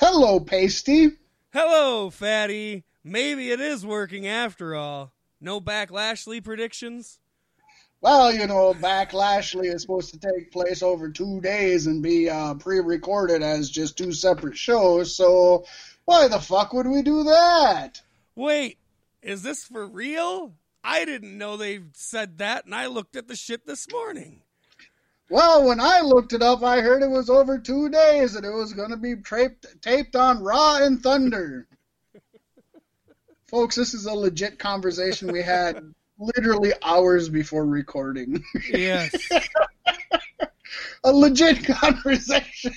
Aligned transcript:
Hello, 0.00 0.40
Pasty. 0.40 1.10
Hello, 1.52 2.08
Fatty. 2.08 2.84
Maybe 3.04 3.50
it 3.50 3.60
is 3.60 3.84
working 3.84 4.26
after 4.26 4.74
all. 4.74 5.12
No 5.42 5.60
Backlashley 5.60 6.42
predictions? 6.42 7.18
Well, 8.00 8.32
you 8.32 8.46
know, 8.46 8.72
Backlashley 8.72 9.66
is 9.74 9.82
supposed 9.82 10.14
to 10.14 10.18
take 10.18 10.52
place 10.52 10.82
over 10.82 11.10
two 11.10 11.42
days 11.42 11.86
and 11.86 12.02
be 12.02 12.30
uh, 12.30 12.54
pre-recorded 12.54 13.42
as 13.42 13.68
just 13.68 13.98
two 13.98 14.10
separate 14.14 14.56
shows. 14.56 15.14
So 15.14 15.66
why 16.06 16.28
the 16.28 16.40
fuck 16.40 16.72
would 16.72 16.86
we 16.86 17.02
do 17.02 17.24
that? 17.24 18.00
Wait, 18.34 18.78
is 19.20 19.42
this 19.42 19.64
for 19.64 19.86
real? 19.86 20.54
I 20.82 21.04
didn't 21.04 21.36
know 21.36 21.58
they 21.58 21.80
said 21.92 22.38
that, 22.38 22.64
and 22.64 22.74
I 22.74 22.86
looked 22.86 23.16
at 23.16 23.28
the 23.28 23.36
shit 23.36 23.66
this 23.66 23.86
morning. 23.92 24.40
Well, 25.30 25.64
when 25.64 25.78
I 25.78 26.00
looked 26.00 26.32
it 26.32 26.42
up, 26.42 26.64
I 26.64 26.80
heard 26.80 27.04
it 27.04 27.10
was 27.10 27.30
over 27.30 27.56
two 27.56 27.88
days 27.88 28.34
and 28.34 28.44
it 28.44 28.52
was 28.52 28.72
going 28.72 28.90
to 28.90 28.96
be 28.96 29.14
taped, 29.14 29.64
taped 29.80 30.16
on 30.16 30.42
Raw 30.42 30.78
and 30.82 31.00
Thunder. 31.00 31.68
Folks, 33.46 33.76
this 33.76 33.94
is 33.94 34.06
a 34.06 34.12
legit 34.12 34.58
conversation 34.58 35.30
we 35.30 35.42
had 35.42 35.94
literally 36.18 36.72
hours 36.82 37.28
before 37.28 37.64
recording. 37.64 38.42
Yes. 38.72 39.14
a 41.04 41.12
legit 41.12 41.64
conversation. 41.64 42.74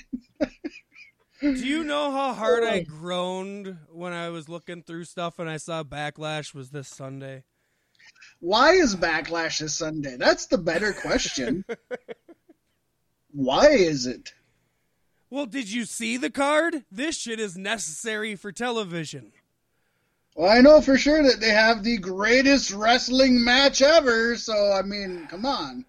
Do 1.40 1.66
you 1.66 1.82
know 1.82 2.12
how 2.12 2.34
hard 2.34 2.62
I 2.62 2.82
groaned 2.82 3.76
when 3.90 4.12
I 4.12 4.30
was 4.30 4.48
looking 4.48 4.84
through 4.84 5.04
stuff 5.04 5.40
and 5.40 5.50
I 5.50 5.56
saw 5.56 5.82
Backlash 5.82 6.54
was 6.54 6.70
this 6.70 6.86
Sunday? 6.86 7.42
Why 8.38 8.72
is 8.72 8.94
Backlash 8.94 9.58
this 9.58 9.74
Sunday? 9.74 10.16
That's 10.16 10.46
the 10.46 10.58
better 10.58 10.92
question. 10.92 11.64
Why 13.34 13.70
is 13.70 14.06
it? 14.06 14.32
Well, 15.28 15.46
did 15.46 15.70
you 15.70 15.84
see 15.84 16.16
the 16.16 16.30
card? 16.30 16.84
This 16.90 17.18
shit 17.18 17.40
is 17.40 17.56
necessary 17.56 18.36
for 18.36 18.52
television. 18.52 19.32
Well, 20.36 20.50
I 20.50 20.60
know 20.60 20.80
for 20.80 20.96
sure 20.96 21.22
that 21.24 21.40
they 21.40 21.50
have 21.50 21.82
the 21.82 21.98
greatest 21.98 22.70
wrestling 22.70 23.42
match 23.44 23.82
ever, 23.82 24.36
so 24.36 24.72
I 24.72 24.82
mean, 24.82 25.26
come 25.28 25.44
on. 25.44 25.84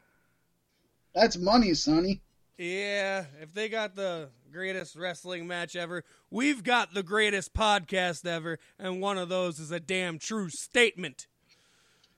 That's 1.14 1.38
money, 1.38 1.76
Sonny. 1.76 2.22
Yeah, 2.58 3.26
if 3.40 3.54
they 3.54 3.70
got 3.70 3.96
the 3.96 4.30
greatest 4.52 4.96
wrestling 4.96 5.46
match 5.46 5.76
ever, 5.76 6.04
we've 6.32 6.64
got 6.64 6.96
the 6.96 7.04
greatest 7.04 7.54
podcast 7.54 8.26
ever, 8.26 8.58
and 8.80 9.02
one 9.02 9.20
of 9.20 9.30
those 9.30 9.60
is 9.60 9.72
a 9.72 9.80
damn 9.80 10.18
true 10.18 10.50
statement. 10.50 11.28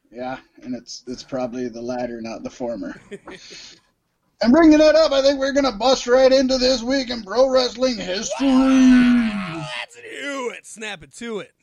Yeah, 0.10 0.38
and 0.64 0.73
it's 0.73 1.04
it's 1.08 1.23
probably 1.23 1.68
the 1.68 1.82
latter, 1.82 2.22
not 2.22 2.44
the 2.44 2.50
former. 2.50 3.02
And 4.42 4.54
bringing 4.54 4.78
that 4.78 4.96
up, 4.96 5.12
I 5.12 5.22
think 5.24 5.40
we're 5.40 5.54
going 5.54 5.66
to 5.66 5.78
bust 5.78 6.06
right 6.06 6.32
into 6.32 6.58
this 6.58 6.84
week 6.84 7.10
in 7.10 7.24
pro 7.24 7.50
wrestling 7.50 7.98
history. 7.98 8.48
Let's 8.48 9.96
do 9.96 10.52
it. 10.56 10.66
Snap 10.66 11.02
it 11.04 11.14
to 11.16 11.40
it. 11.40 11.54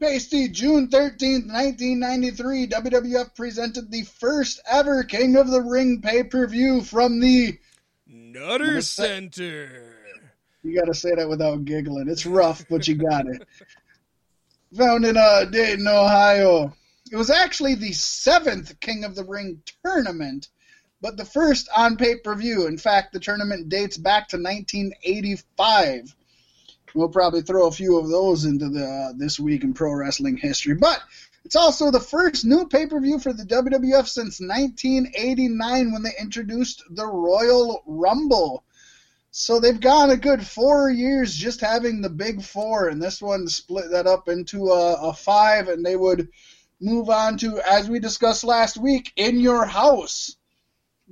Pasty, 0.00 0.48
June 0.48 0.88
13th, 0.88 1.48
1993, 1.48 2.68
WWF 2.68 3.34
presented 3.34 3.90
the 3.90 4.02
first 4.02 4.60
ever 4.70 5.02
King 5.02 5.36
of 5.36 5.50
the 5.50 5.62
Ring 5.62 6.00
pay 6.00 6.22
per 6.22 6.46
view 6.46 6.82
from 6.82 7.20
the 7.20 7.58
Nutter 8.06 8.80
Center. 8.80 9.96
You 10.62 10.78
got 10.78 10.86
to 10.86 10.94
say 10.94 11.14
that 11.14 11.28
without 11.28 11.64
giggling. 11.64 12.08
It's 12.08 12.26
rough, 12.26 12.64
but 12.70 12.86
you 12.86 12.96
got 12.96 13.26
it. 13.26 13.46
Found 14.76 15.04
in 15.04 15.16
uh, 15.16 15.44
Dayton, 15.46 15.86
Ohio. 15.88 16.72
It 17.10 17.16
was 17.16 17.30
actually 17.30 17.74
the 17.74 17.92
seventh 17.92 18.78
King 18.80 19.04
of 19.04 19.14
the 19.14 19.24
Ring 19.24 19.62
tournament 19.84 20.48
but 21.04 21.18
the 21.18 21.24
first 21.26 21.68
on 21.76 21.98
pay 21.98 22.16
per 22.16 22.34
view. 22.34 22.66
In 22.66 22.78
fact, 22.78 23.12
the 23.12 23.20
tournament 23.20 23.68
dates 23.68 23.98
back 23.98 24.26
to 24.28 24.38
1985. 24.38 26.16
We'll 26.94 27.10
probably 27.10 27.42
throw 27.42 27.66
a 27.66 27.72
few 27.72 27.98
of 27.98 28.08
those 28.08 28.46
into 28.46 28.70
the 28.70 28.86
uh, 28.86 29.12
this 29.14 29.38
week 29.38 29.64
in 29.64 29.74
pro 29.74 29.92
wrestling 29.92 30.38
history. 30.38 30.76
But 30.76 31.02
it's 31.44 31.56
also 31.56 31.90
the 31.90 32.00
first 32.00 32.46
new 32.46 32.68
pay 32.68 32.86
per 32.86 32.98
view 33.00 33.18
for 33.18 33.34
the 33.34 33.44
WWF 33.44 34.08
since 34.08 34.40
1989 34.40 35.92
when 35.92 36.02
they 36.02 36.12
introduced 36.18 36.82
the 36.88 37.06
Royal 37.06 37.82
Rumble. 37.86 38.64
So 39.30 39.60
they've 39.60 39.78
gone 39.78 40.08
a 40.08 40.16
good 40.16 40.46
four 40.46 40.88
years 40.88 41.36
just 41.36 41.60
having 41.60 42.00
the 42.00 42.08
big 42.08 42.42
four, 42.42 42.88
and 42.88 43.02
this 43.02 43.20
one 43.20 43.46
split 43.48 43.90
that 43.90 44.06
up 44.06 44.30
into 44.30 44.68
a, 44.70 45.10
a 45.10 45.12
five, 45.12 45.68
and 45.68 45.84
they 45.84 45.96
would 45.96 46.30
move 46.80 47.10
on 47.10 47.36
to, 47.38 47.60
as 47.60 47.90
we 47.90 47.98
discussed 47.98 48.42
last 48.42 48.78
week, 48.78 49.12
In 49.16 49.38
Your 49.38 49.66
House 49.66 50.36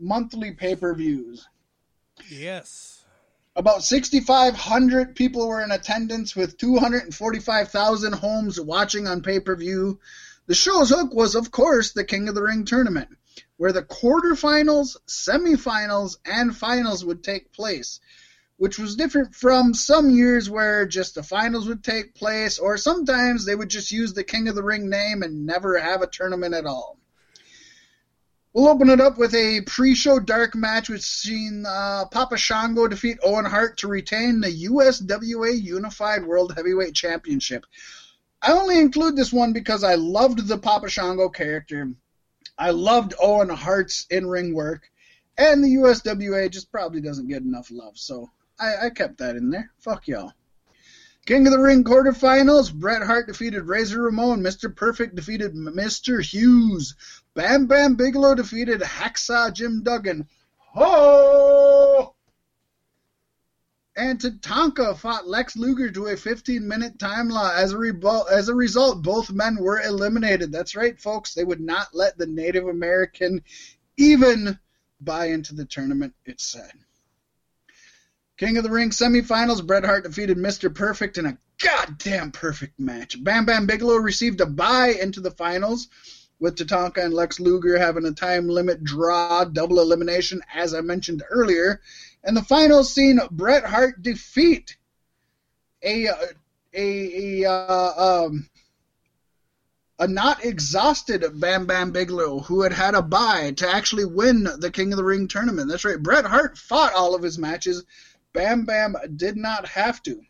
monthly 0.02 0.50
pay 0.50 0.74
per 0.74 0.94
views. 0.94 1.48
Yes. 2.28 3.04
About 3.54 3.84
6,500 3.84 5.14
people 5.14 5.46
were 5.46 5.62
in 5.62 5.70
attendance 5.70 6.34
with 6.34 6.56
245,000 6.56 8.12
homes 8.14 8.60
watching 8.60 9.06
on 9.06 9.22
pay 9.22 9.40
per 9.40 9.54
view. 9.54 10.00
The 10.46 10.54
show's 10.54 10.90
hook 10.90 11.14
was, 11.14 11.34
of 11.34 11.50
course, 11.50 11.92
the 11.92 12.04
King 12.04 12.28
of 12.28 12.34
the 12.34 12.42
Ring 12.42 12.64
tournament, 12.64 13.10
where 13.58 13.72
the 13.72 13.82
quarterfinals, 13.82 14.96
semifinals, 15.06 16.16
and 16.24 16.56
finals 16.56 17.04
would 17.04 17.22
take 17.22 17.52
place, 17.52 18.00
which 18.56 18.78
was 18.78 18.96
different 18.96 19.34
from 19.36 19.72
some 19.72 20.10
years 20.10 20.50
where 20.50 20.84
just 20.86 21.14
the 21.14 21.22
finals 21.22 21.68
would 21.68 21.84
take 21.84 22.14
place, 22.14 22.58
or 22.58 22.76
sometimes 22.76 23.44
they 23.44 23.54
would 23.54 23.70
just 23.70 23.92
use 23.92 24.14
the 24.14 24.24
King 24.24 24.48
of 24.48 24.56
the 24.56 24.64
Ring 24.64 24.90
name 24.90 25.22
and 25.22 25.46
never 25.46 25.78
have 25.78 26.02
a 26.02 26.08
tournament 26.08 26.54
at 26.54 26.66
all. 26.66 26.98
We'll 28.54 28.68
open 28.68 28.90
it 28.90 29.00
up 29.00 29.16
with 29.16 29.34
a 29.34 29.62
pre-show 29.62 30.20
dark 30.20 30.54
match 30.54 30.90
which 30.90 31.02
seen 31.02 31.64
uh, 31.66 32.04
Papa 32.10 32.36
Shango 32.36 32.86
defeat 32.86 33.16
Owen 33.22 33.46
Hart 33.46 33.78
to 33.78 33.88
retain 33.88 34.40
the 34.40 34.66
USWA 34.68 35.58
Unified 35.58 36.26
World 36.26 36.52
Heavyweight 36.54 36.94
Championship. 36.94 37.64
I 38.42 38.52
only 38.52 38.78
include 38.78 39.16
this 39.16 39.32
one 39.32 39.54
because 39.54 39.84
I 39.84 39.94
loved 39.94 40.46
the 40.46 40.58
Papa 40.58 40.90
Shango 40.90 41.30
character. 41.30 41.94
I 42.58 42.72
loved 42.72 43.14
Owen 43.18 43.48
Hart's 43.48 44.06
in-ring 44.10 44.54
work, 44.54 44.90
and 45.38 45.64
the 45.64 45.76
USWA 45.76 46.50
just 46.50 46.70
probably 46.70 47.00
doesn't 47.00 47.28
get 47.28 47.42
enough 47.42 47.70
love, 47.70 47.96
so 47.96 48.30
I, 48.60 48.86
I 48.86 48.90
kept 48.90 49.16
that 49.18 49.36
in 49.36 49.48
there. 49.48 49.70
Fuck 49.78 50.08
y'all. 50.08 50.34
King 51.24 51.46
of 51.46 51.52
the 51.52 51.58
Ring 51.58 51.84
quarterfinals, 51.84 52.74
Bret 52.74 53.02
Hart 53.02 53.28
defeated 53.28 53.62
Razor 53.62 54.02
Ramon. 54.02 54.40
Mr. 54.40 54.74
Perfect 54.74 55.14
defeated 55.14 55.54
Mr. 55.54 56.20
Hughes. 56.20 56.96
Bam 57.34 57.66
Bam 57.66 57.94
Bigelow 57.94 58.34
defeated 58.34 58.80
Hacksaw 58.80 59.52
Jim 59.54 59.82
Duggan. 59.82 60.28
Ho! 60.58 62.14
And 63.96 64.18
Tatanka 64.18 64.96
fought 64.96 65.28
Lex 65.28 65.56
Luger 65.56 65.90
to 65.90 66.06
a 66.06 66.14
15-minute 66.14 66.98
time 66.98 67.28
law. 67.28 67.52
As 67.54 67.74
a, 67.74 68.24
as 68.30 68.48
a 68.48 68.54
result, 68.54 69.02
both 69.02 69.30
men 69.30 69.56
were 69.56 69.80
eliminated. 69.80 70.50
That's 70.50 70.74
right, 70.74 70.98
folks. 70.98 71.34
They 71.34 71.44
would 71.44 71.60
not 71.60 71.94
let 71.94 72.16
the 72.16 72.26
Native 72.26 72.68
American 72.68 73.42
even 73.96 74.58
buy 75.00 75.26
into 75.26 75.54
the 75.54 75.66
tournament, 75.66 76.14
it 76.24 76.40
said. 76.40 76.72
King 78.38 78.56
of 78.56 78.64
the 78.64 78.70
Ring 78.70 78.90
semifinals, 78.90 79.66
Bret 79.66 79.84
Hart 79.84 80.04
defeated 80.04 80.38
Mr. 80.38 80.74
Perfect 80.74 81.18
in 81.18 81.26
a 81.26 81.38
goddamn 81.58 82.32
perfect 82.32 82.80
match. 82.80 83.22
Bam 83.22 83.44
Bam 83.44 83.66
Bigelow 83.66 83.96
received 83.96 84.40
a 84.40 84.46
bye 84.46 84.96
into 85.00 85.20
the 85.20 85.30
finals, 85.30 85.88
with 86.42 86.56
Tatanka 86.56 87.04
and 87.04 87.14
Lex 87.14 87.38
Luger 87.38 87.78
having 87.78 88.04
a 88.04 88.10
time 88.10 88.48
limit 88.48 88.82
draw, 88.82 89.44
double 89.44 89.78
elimination, 89.78 90.42
as 90.52 90.74
I 90.74 90.80
mentioned 90.80 91.22
earlier. 91.30 91.80
And 92.24 92.36
the 92.36 92.42
final 92.42 92.82
scene 92.82 93.20
Bret 93.30 93.64
Hart 93.64 94.02
defeat 94.02 94.76
a 95.84 96.08
a 96.74 97.42
a 97.44 97.48
uh, 97.48 98.24
um, 98.24 98.50
a 100.00 100.08
not 100.08 100.44
exhausted 100.44 101.24
Bam 101.38 101.66
Bam 101.66 101.92
Bigelow 101.92 102.40
who 102.40 102.62
had 102.62 102.72
had 102.72 102.96
a 102.96 103.02
bye 103.02 103.52
to 103.52 103.68
actually 103.68 104.04
win 104.04 104.48
the 104.58 104.70
King 104.72 104.92
of 104.92 104.96
the 104.96 105.04
Ring 105.04 105.28
tournament. 105.28 105.68
That's 105.68 105.84
right. 105.84 106.02
Bret 106.02 106.26
Hart 106.26 106.58
fought 106.58 106.92
all 106.92 107.14
of 107.14 107.22
his 107.22 107.38
matches 107.38 107.84
Bam 108.32 108.64
Bam 108.64 108.96
did 109.14 109.36
not 109.36 109.68
have 109.68 110.02
to. 110.02 110.20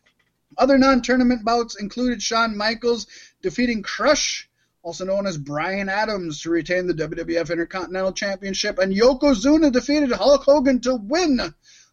Other 0.59 0.77
non 0.77 1.01
tournament 1.01 1.43
bouts 1.43 1.75
included 1.75 2.21
Shawn 2.21 2.55
Michaels 2.55 3.07
defeating 3.41 3.81
Crush, 3.81 4.47
also 4.83 5.05
known 5.05 5.25
as 5.25 5.37
Brian 5.37 5.89
Adams, 5.89 6.41
to 6.41 6.49
retain 6.49 6.85
the 6.87 6.93
WWF 6.93 7.49
Intercontinental 7.49 8.11
Championship, 8.11 8.77
and 8.77 8.93
Yokozuna 8.93 9.71
defeated 9.71 10.11
Hulk 10.11 10.43
Hogan 10.43 10.81
to 10.81 10.95
win 10.95 11.37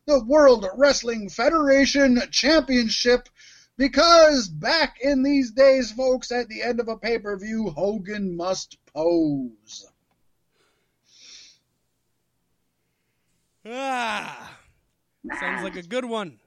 the 0.07 0.25
World 0.25 0.67
Wrestling 0.77 1.31
Federation 1.31 2.21
Championship. 2.31 3.29
Because 3.77 4.49
back 4.49 4.99
in 5.01 5.23
these 5.23 5.53
days, 5.53 5.91
folks, 5.93 6.33
at 6.33 6.49
the 6.49 6.63
end 6.63 6.81
of 6.81 6.89
a 6.89 6.99
pay 6.99 7.19
per 7.19 7.39
view, 7.39 7.71
Hogan 7.71 8.37
must 8.37 8.77
pose. 8.93 9.91
Ah. 13.65 14.59
Sounds 15.39 15.63
like 15.63 15.77
a 15.77 15.83
good 15.83 16.05
one. 16.05 16.41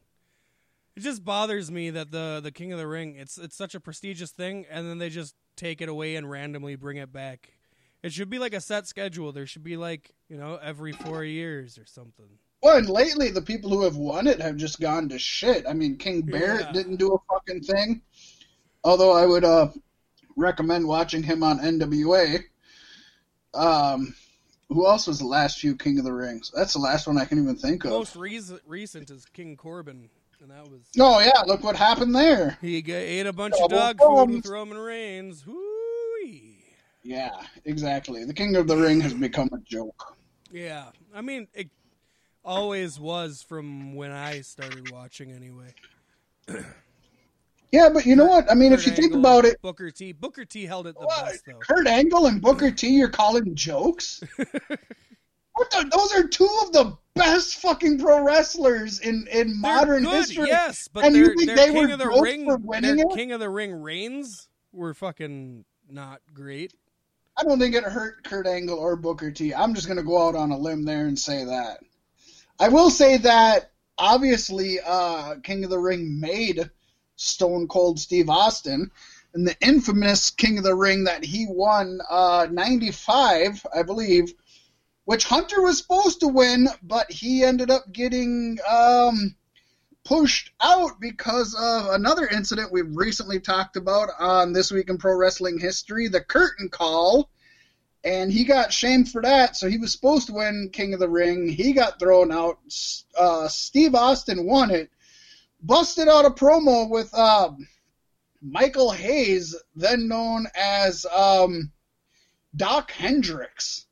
It 0.95 1.01
just 1.01 1.23
bothers 1.23 1.71
me 1.71 1.89
that 1.91 2.11
the 2.11 2.39
the 2.43 2.51
King 2.51 2.71
of 2.71 2.79
the 2.79 2.87
Ring 2.87 3.15
it's 3.15 3.37
it's 3.37 3.55
such 3.55 3.73
a 3.73 3.79
prestigious 3.79 4.31
thing, 4.31 4.65
and 4.69 4.87
then 4.87 4.99
they 4.99 5.09
just 5.09 5.35
take 5.55 5.81
it 5.81 5.89
away 5.89 6.15
and 6.15 6.29
randomly 6.29 6.75
bring 6.75 6.97
it 6.97 7.11
back. 7.11 7.53
It 8.01 8.11
should 8.11 8.29
be 8.29 8.39
like 8.39 8.53
a 8.53 8.61
set 8.61 8.87
schedule. 8.87 9.31
There 9.31 9.47
should 9.47 9.63
be 9.63 9.77
like 9.77 10.11
you 10.29 10.37
know 10.37 10.59
every 10.61 10.91
four 10.91 11.23
years 11.23 11.77
or 11.77 11.85
something. 11.85 12.27
Well, 12.61 12.77
and 12.77 12.87
lately 12.89 13.29
the 13.29 13.41
people 13.41 13.69
who 13.69 13.83
have 13.83 13.97
won 13.97 14.27
it 14.27 14.41
have 14.41 14.55
just 14.55 14.79
gone 14.79 15.09
to 15.09 15.19
shit. 15.19 15.65
I 15.67 15.73
mean, 15.73 15.97
King 15.97 16.21
Barrett 16.21 16.67
Yeah. 16.67 16.71
didn't 16.71 16.95
do 16.97 17.13
a 17.13 17.33
fucking 17.33 17.61
thing. 17.63 18.01
Although 18.83 19.13
I 19.13 19.25
would 19.25 19.43
uh 19.43 19.69
recommend 20.35 20.87
watching 20.87 21.23
him 21.23 21.43
on 21.43 21.59
NWA. 21.59 22.39
Um, 23.53 24.15
who 24.69 24.87
else 24.87 25.05
was 25.07 25.19
the 25.19 25.27
last 25.27 25.59
few 25.59 25.75
King 25.75 25.99
of 25.99 26.05
the 26.05 26.13
Rings? 26.13 26.51
That's 26.55 26.73
the 26.73 26.79
last 26.79 27.05
one 27.05 27.17
I 27.19 27.25
can 27.25 27.37
even 27.37 27.55
think 27.55 27.83
of. 27.85 27.91
Most 27.91 28.15
recent, 28.15 28.61
recent 28.65 29.11
is 29.11 29.25
King 29.27 29.55
Corbin, 29.55 30.09
and 30.43 30.51
that 30.51 30.69
was 30.69 30.81
Oh 30.99 31.19
yeah, 31.21 31.41
look 31.47 31.63
what 31.63 31.75
happened 31.75 32.13
there. 32.13 32.57
he 32.61 32.77
ate 32.91 33.25
a 33.25 33.33
bunch 33.33 33.55
Double 33.57 33.77
of 33.77 33.97
dog 33.97 34.27
food 34.27 34.35
with 34.35 34.45
Roman 34.45 34.77
Reigns. 34.77 35.47
Whoo 35.47 35.55
Yeah, 37.01 37.31
exactly. 37.65 38.25
The 38.25 38.33
King 38.33 38.55
of 38.57 38.67
the 38.67 38.75
Ring 38.75 38.99
has 39.01 39.13
become 39.13 39.49
a 39.53 39.57
joke. 39.59 40.15
Yeah, 40.51 40.89
I 41.15 41.21
mean, 41.21 41.47
it 41.53 41.69
always 42.43 42.99
was 42.99 43.41
from 43.41 43.95
when 43.95 44.11
I 44.11 44.41
started 44.41 44.91
watching 44.91 45.31
anyway. 45.31 45.73
Yeah, 47.71 47.89
but 47.91 48.05
you 48.05 48.15
know 48.15 48.27
what? 48.27 48.51
I 48.51 48.53
mean, 48.53 48.73
if 48.73 48.85
Kurt 48.85 48.97
you 48.97 49.01
think 49.01 49.15
about 49.15 49.45
it, 49.45 49.59
Booker 49.61 49.89
T. 49.89 50.11
Booker 50.11 50.45
T. 50.45 50.65
held 50.65 50.85
it 50.87 50.95
the 50.99 51.05
what? 51.05 51.25
best 51.25 51.43
though. 51.47 51.57
Kurt 51.57 51.87
Angle 51.87 52.27
and 52.27 52.41
Booker 52.41 52.69
T, 52.69 52.89
you're 52.89 53.09
calling 53.09 53.55
jokes? 53.55 54.21
what 54.37 55.71
the, 55.71 55.89
those 55.91 56.13
are 56.13 56.27
two 56.27 56.49
of 56.63 56.73
the 56.73 56.97
best 57.15 57.59
fucking 57.59 57.99
pro 57.99 58.23
wrestlers 58.23 58.99
in, 58.99 59.27
in 59.31 59.47
They're 59.47 59.55
modern 59.55 60.03
good, 60.03 60.13
history. 60.13 60.47
yes, 60.47 60.87
but 60.91 61.05
And 61.05 61.15
you 61.15 61.35
think 61.35 61.47
their 61.47 61.55
they 61.55 61.65
King 61.67 61.87
were 61.87 61.93
of 61.93 61.99
the 61.99 62.21
Ring, 62.21 62.45
for 62.45 62.57
winning 62.57 62.97
their 62.97 63.05
it? 63.09 63.15
King 63.15 63.31
of 63.31 63.39
the 63.39 63.49
Ring 63.49 63.73
reigns 63.73 64.47
were 64.71 64.93
fucking 64.93 65.65
not 65.89 66.21
great. 66.33 66.73
I 67.37 67.43
don't 67.43 67.59
think 67.59 67.75
it 67.75 67.83
hurt 67.83 68.23
Kurt 68.23 68.45
Angle 68.47 68.77
or 68.77 68.95
Booker 68.95 69.31
T. 69.31 69.53
I'm 69.53 69.73
just 69.73 69.87
going 69.87 69.97
to 69.97 70.03
go 70.03 70.27
out 70.27 70.35
on 70.35 70.51
a 70.51 70.57
limb 70.57 70.85
there 70.85 71.07
and 71.07 71.17
say 71.17 71.43
that. 71.45 71.79
I 72.59 72.69
will 72.69 72.89
say 72.91 73.17
that 73.17 73.71
obviously 73.97 74.79
uh, 74.85 75.35
King 75.43 75.63
of 75.63 75.69
the 75.69 75.79
Ring 75.79 76.19
made 76.19 76.69
Stone 77.15 77.67
Cold 77.67 77.99
Steve 77.99 78.29
Austin, 78.29 78.91
and 79.33 79.47
the 79.47 79.55
infamous 79.61 80.29
King 80.29 80.59
of 80.59 80.63
the 80.63 80.75
Ring 80.75 81.05
that 81.05 81.23
he 81.23 81.47
won 81.49 81.99
uh, 82.09 82.47
95, 82.51 83.65
I 83.75 83.81
believe, 83.83 84.31
which 85.05 85.25
Hunter 85.25 85.61
was 85.61 85.77
supposed 85.77 86.21
to 86.21 86.27
win, 86.27 86.67
but 86.81 87.11
he 87.11 87.43
ended 87.43 87.69
up 87.69 87.91
getting 87.91 88.57
um, 88.69 89.35
pushed 90.03 90.51
out 90.61 90.99
because 90.99 91.55
of 91.55 91.93
another 91.93 92.27
incident 92.27 92.71
we've 92.71 92.95
recently 92.95 93.39
talked 93.39 93.75
about 93.75 94.09
on 94.19 94.53
This 94.53 94.71
Week 94.71 94.89
in 94.89 94.97
Pro 94.97 95.15
Wrestling 95.15 95.59
History, 95.59 96.07
the 96.07 96.21
curtain 96.21 96.69
call. 96.69 97.29
And 98.05 98.31
he 98.31 98.43
got 98.43 98.73
shamed 98.73 99.09
for 99.09 99.21
that, 99.21 99.55
so 99.55 99.69
he 99.69 99.77
was 99.77 99.93
supposed 99.93 100.27
to 100.27 100.33
win 100.33 100.69
King 100.73 100.93
of 100.93 100.99
the 100.99 101.07
Ring. 101.07 101.47
He 101.47 101.71
got 101.71 101.99
thrown 101.99 102.33
out. 102.33 102.59
Uh, 103.17 103.47
Steve 103.47 103.95
Austin 103.95 104.45
won 104.45 104.71
it. 104.71 104.89
Busted 105.61 106.09
out 106.09 106.25
a 106.25 106.29
promo 106.29 106.89
with 106.89 107.13
um, 107.13 107.65
Michael 108.41 108.91
Hayes, 108.91 109.55
then 109.73 110.09
known 110.09 110.47
as 110.53 111.05
um, 111.05 111.71
Dok 112.57 112.91
Hendrix. 112.91 113.85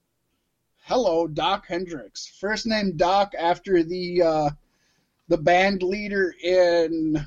Hello, 0.92 1.26
Dok 1.26 1.68
Hendrix. 1.68 2.28
First 2.42 2.68
name 2.68 2.98
Doc 2.98 3.32
after 3.40 3.82
the 3.82 4.24
uh, 4.24 4.50
the 5.30 5.38
band 5.38 5.84
leader 5.84 6.36
in 6.44 7.26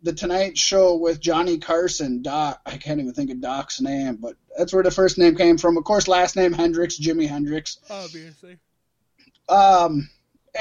the 0.00 0.12
Tonight 0.12 0.56
Show 0.56 0.94
with 0.94 1.18
Johnny 1.18 1.58
Carson. 1.58 2.22
Doc, 2.22 2.60
I 2.64 2.76
can't 2.76 3.00
even 3.00 3.14
think 3.14 3.32
of 3.32 3.40
Doc's 3.40 3.80
name, 3.80 4.14
but 4.14 4.36
that's 4.56 4.72
where 4.72 4.84
the 4.84 4.92
first 4.92 5.18
name 5.18 5.34
came 5.34 5.58
from. 5.58 5.76
Of 5.76 5.82
course, 5.82 6.06
last 6.06 6.36
name 6.36 6.52
Hendrix, 6.52 7.00
Jimi 7.00 7.26
Hendrix. 7.26 7.78
Obviously, 7.90 8.58
Um, 9.48 10.08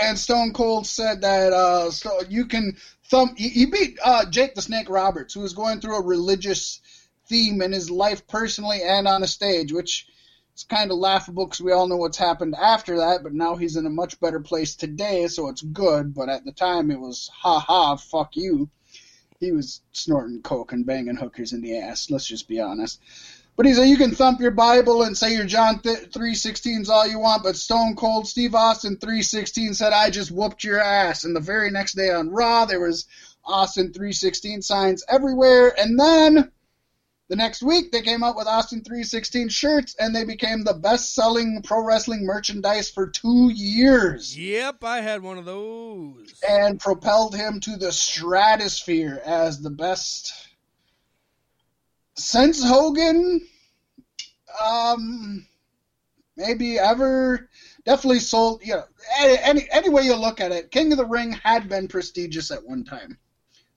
and 0.01 0.18
Stone 0.18 0.53
Cold 0.53 0.88
said 0.88 1.21
that 1.21 1.53
uh, 1.53 1.92
so 1.92 2.19
you 2.27 2.48
can 2.48 2.77
thump. 3.12 3.38
He, 3.38 3.50
he 3.50 3.65
beat 3.68 4.00
uh, 4.03 4.25
Jake 4.25 4.56
the 4.56 4.63
Snake 4.63 4.89
Roberts, 4.89 5.36
who 5.36 5.42
was 5.42 5.53
going 5.53 5.81
through 5.81 5.98
a 5.98 6.03
religious 6.03 6.81
theme 7.27 7.62
in 7.62 7.71
his 7.71 7.92
life 7.92 8.25
personally 8.25 8.81
and 8.81 9.07
on 9.07 9.21
the 9.21 9.27
stage, 9.27 9.71
which 9.71 10.07
is 10.56 10.63
kind 10.63 10.92
of 10.92 10.98
laughable 10.98 11.45
because 11.45 11.62
we 11.62 11.71
all 11.71 11.88
know 11.88 11.98
what's 11.98 12.18
happened 12.18 12.56
after 12.56 12.98
that. 12.98 13.24
But 13.24 13.33
now 13.33 13.56
he's 13.56 13.75
in 13.75 13.86
a 13.86 13.89
much 13.89 14.19
better 14.19 14.39
place 14.39 14.75
today, 14.75 15.27
so 15.27 15.50
it's 15.50 15.62
good. 15.62 16.13
But 16.13 16.30
at 16.30 16.45
the 16.45 16.51
time, 16.51 16.92
it 16.92 17.00
was 17.00 17.30
ha 17.33 17.59
ha, 17.59 17.95
fuck 17.95 18.36
you. 18.36 18.69
He 19.39 19.51
was 19.51 19.81
snorting 19.92 20.42
coke 20.44 20.71
and 20.71 20.86
banging 20.86 21.15
hookers 21.15 21.53
in 21.53 21.62
the 21.62 21.80
ass. 21.80 22.12
Let's 22.12 22.27
just 22.27 22.48
be 22.48 22.59
honest. 22.59 23.00
But 23.57 23.65
he 23.65 23.74
said 23.74 23.89
you 23.89 23.98
can 23.98 24.12
thump 24.12 24.39
your 24.39 24.51
Bible 24.51 25.03
and 25.03 25.18
say 25.18 25.33
your 25.33 25.45
John 25.45 25.80
three 25.80 26.36
sixteens 26.36 26.89
all 26.89 27.07
you 27.07 27.19
want, 27.19 27.44
but 27.44 27.56
Stone 27.56 27.95
Cold 27.95 28.27
Steve 28.27 28.56
Austin 28.56 28.98
three 28.98 29.21
sixteen 29.21 29.74
said 29.74 29.94
I 29.94 30.09
just 30.09 30.31
whooped 30.31 30.63
your 30.63 30.80
ass. 30.80 31.25
And 31.25 31.36
the 31.36 31.42
very 31.42 31.69
next 31.69 31.94
day 31.94 32.12
on 32.12 32.30
Raw 32.30 32.65
there 32.65 32.80
was 32.80 33.07
Austin 33.44 33.94
three 33.94 34.13
sixteen 34.13 34.62
signs 34.62 35.03
everywhere, 35.07 35.74
and 35.77 36.00
then 36.00 36.51
the 37.31 37.37
next 37.37 37.63
week 37.63 37.93
they 37.93 38.01
came 38.01 38.23
out 38.23 38.35
with 38.35 38.45
Austin 38.45 38.83
three 38.83 39.03
sixteen 39.03 39.47
shirts, 39.47 39.95
and 39.97 40.13
they 40.13 40.25
became 40.25 40.65
the 40.65 40.73
best 40.73 41.15
selling 41.15 41.61
pro 41.63 41.81
wrestling 41.81 42.25
merchandise 42.25 42.89
for 42.91 43.07
two 43.07 43.49
years, 43.55 44.37
yep, 44.37 44.83
I 44.83 44.99
had 44.99 45.23
one 45.23 45.37
of 45.37 45.45
those. 45.45 46.33
and 46.47 46.77
propelled 46.77 47.33
him 47.33 47.61
to 47.61 47.77
the 47.77 47.93
stratosphere 47.93 49.21
as 49.25 49.61
the 49.61 49.69
best 49.69 50.33
since 52.17 52.61
Hogan, 52.61 53.47
um, 54.61 55.47
maybe 56.35 56.77
ever, 56.79 57.49
definitely 57.85 58.19
sold. 58.19 58.61
You 58.61 58.73
know, 58.73 58.83
any 59.21 59.69
any 59.71 59.87
way 59.87 60.03
you 60.03 60.15
look 60.15 60.41
at 60.41 60.51
it, 60.51 60.69
King 60.69 60.91
of 60.91 60.97
the 60.97 61.05
Ring 61.05 61.31
had 61.31 61.69
been 61.69 61.87
prestigious 61.87 62.51
at 62.51 62.65
one 62.65 62.83
time. 62.83 63.17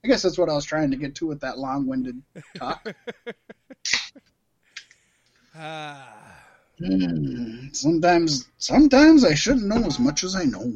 I 0.05 0.09
guess 0.09 0.23
that's 0.23 0.37
what 0.39 0.51
I 0.51 0.55
was 0.55 0.67
trying 0.67 0.91
to 0.91 0.97
get 0.99 1.15
to 1.17 1.27
with 1.27 1.41
that 1.41 1.59
long-winded 1.59 2.23
talk. 2.55 2.95
Ah, 5.55 6.43
Hmm, 6.79 7.69
sometimes, 7.73 8.49
sometimes 8.59 9.25
I 9.25 9.35
shouldn't 9.35 9.67
know 9.67 9.85
as 9.87 9.99
much 9.99 10.25
as 10.25 10.35
I 10.35 10.45
know. 10.45 10.73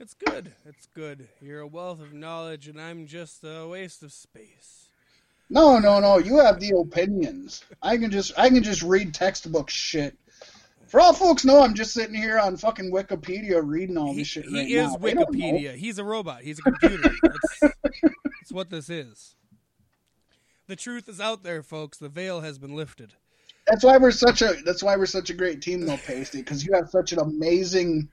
it's 0.00 0.14
good. 0.14 0.54
It's 0.64 0.86
good. 0.94 1.28
You're 1.40 1.60
a 1.60 1.66
wealth 1.66 2.00
of 2.00 2.12
knowledge, 2.12 2.68
and 2.68 2.80
I'm 2.80 3.06
just 3.06 3.42
a 3.44 3.66
waste 3.66 4.02
of 4.02 4.12
space. 4.12 4.90
No, 5.50 5.78
no, 5.78 6.00
no. 6.00 6.18
You 6.18 6.38
have 6.38 6.60
the 6.60 6.76
opinions. 6.76 7.64
I 7.82 7.96
can 7.96 8.10
just, 8.10 8.38
I 8.38 8.48
can 8.48 8.62
just 8.62 8.82
read 8.82 9.14
textbook 9.14 9.70
shit. 9.70 10.16
For 10.88 11.00
all 11.00 11.12
folks 11.12 11.44
know, 11.44 11.62
I'm 11.62 11.74
just 11.74 11.92
sitting 11.92 12.14
here 12.14 12.38
on 12.38 12.56
fucking 12.56 12.90
Wikipedia 12.90 13.60
reading 13.64 13.98
all 13.98 14.12
He, 14.12 14.18
this 14.20 14.28
shit 14.28 14.46
he 14.46 14.56
right 14.58 14.68
is 14.68 14.92
now. 14.92 14.96
They 14.96 15.14
don't 15.14 15.32
know. 15.32 15.44
Wikipedia. 15.52 15.74
He's 15.74 15.98
a 15.98 16.04
robot. 16.04 16.40
He's 16.42 16.58
a 16.58 16.62
computer. 16.62 17.10
that's, 17.22 17.60
that's 17.60 18.52
what 18.52 18.70
this 18.70 18.88
is. 18.88 19.36
The 20.66 20.76
truth 20.76 21.08
is 21.08 21.20
out 21.20 21.42
there, 21.42 21.62
folks. 21.62 21.98
The 21.98 22.08
veil 22.08 22.40
has 22.40 22.58
been 22.58 22.74
lifted. 22.74 23.12
That's 23.66 23.84
why 23.84 23.98
we're 23.98 24.10
such 24.12 24.40
a. 24.40 24.54
That's 24.64 24.82
why 24.82 24.96
we're 24.96 25.06
such 25.06 25.28
a 25.28 25.34
great 25.34 25.60
team, 25.60 25.84
though, 25.84 25.98
Pasty, 25.98 26.38
because 26.38 26.64
you 26.64 26.72
have 26.74 26.88
such 26.88 27.12
an 27.12 27.18
amazing, 27.18 28.08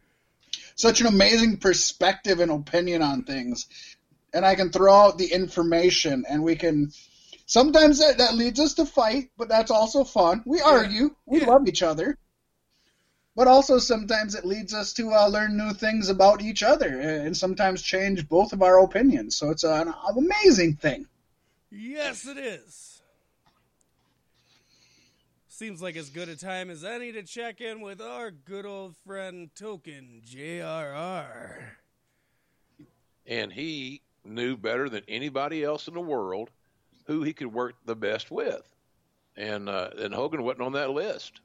such 0.75 0.99
an 0.99 1.07
amazing 1.07 1.57
perspective 1.57 2.41
and 2.41 2.51
opinion 2.51 3.01
on 3.01 3.23
things, 3.23 3.67
and 4.33 4.45
I 4.45 4.55
can 4.55 4.69
throw 4.69 4.93
out 4.93 5.17
the 5.17 5.27
information, 5.31 6.25
and 6.29 6.43
we 6.43 6.57
can. 6.57 6.91
Sometimes 7.45 7.99
that, 7.99 8.17
that 8.17 8.33
leads 8.35 8.59
us 8.59 8.73
to 8.73 8.85
fight, 8.85 9.29
but 9.37 9.47
that's 9.47 9.71
also 9.71 10.03
fun. 10.03 10.43
We 10.45 10.59
argue, 10.61 11.15
we 11.25 11.41
Yeah. 11.41 11.47
love 11.47 11.67
each 11.67 11.83
other, 11.83 12.17
but 13.35 13.47
also 13.47 13.77
sometimes 13.77 14.33
it 14.33 14.45
leads 14.45 14.73
us 14.73 14.93
to 14.93 15.11
uh, 15.11 15.27
learn 15.27 15.57
new 15.57 15.73
things 15.73 16.09
about 16.09 16.41
each 16.41 16.63
other, 16.63 16.99
and 16.99 17.35
sometimes 17.35 17.81
change 17.81 18.27
both 18.29 18.53
of 18.53 18.61
our 18.61 18.79
opinions. 18.79 19.35
So 19.35 19.49
it's 19.49 19.63
an 19.63 19.93
amazing 20.15 20.75
thing. 20.75 21.05
Yes, 21.69 22.25
it 22.25 22.37
is. 22.37 23.01
Seems 25.47 25.81
like 25.81 25.95
as 25.95 26.09
good 26.09 26.27
a 26.27 26.35
time 26.35 26.69
as 26.69 26.83
any 26.83 27.13
to 27.13 27.23
check 27.23 27.61
in 27.61 27.79
with 27.79 28.01
our 28.01 28.29
good 28.29 28.65
old 28.65 28.95
friend 29.05 29.49
Token 29.55 30.21
JRR. 30.25 31.63
and 33.25 33.53
he 33.53 34.01
knew 34.25 34.57
better 34.57 34.89
than 34.89 35.03
anybody 35.07 35.63
else 35.63 35.87
in 35.87 35.93
the 35.93 36.01
world 36.01 36.49
who 37.05 37.23
he 37.23 37.33
could 37.33 37.53
work 37.53 37.75
the 37.85 37.95
best 37.95 38.31
with, 38.31 38.67
and 39.37 39.69
uh, 39.69 39.89
and 39.97 40.13
Hogan 40.13 40.43
wasn't 40.43 40.63
on 40.63 40.73
that 40.73 40.89
list, 40.89 41.39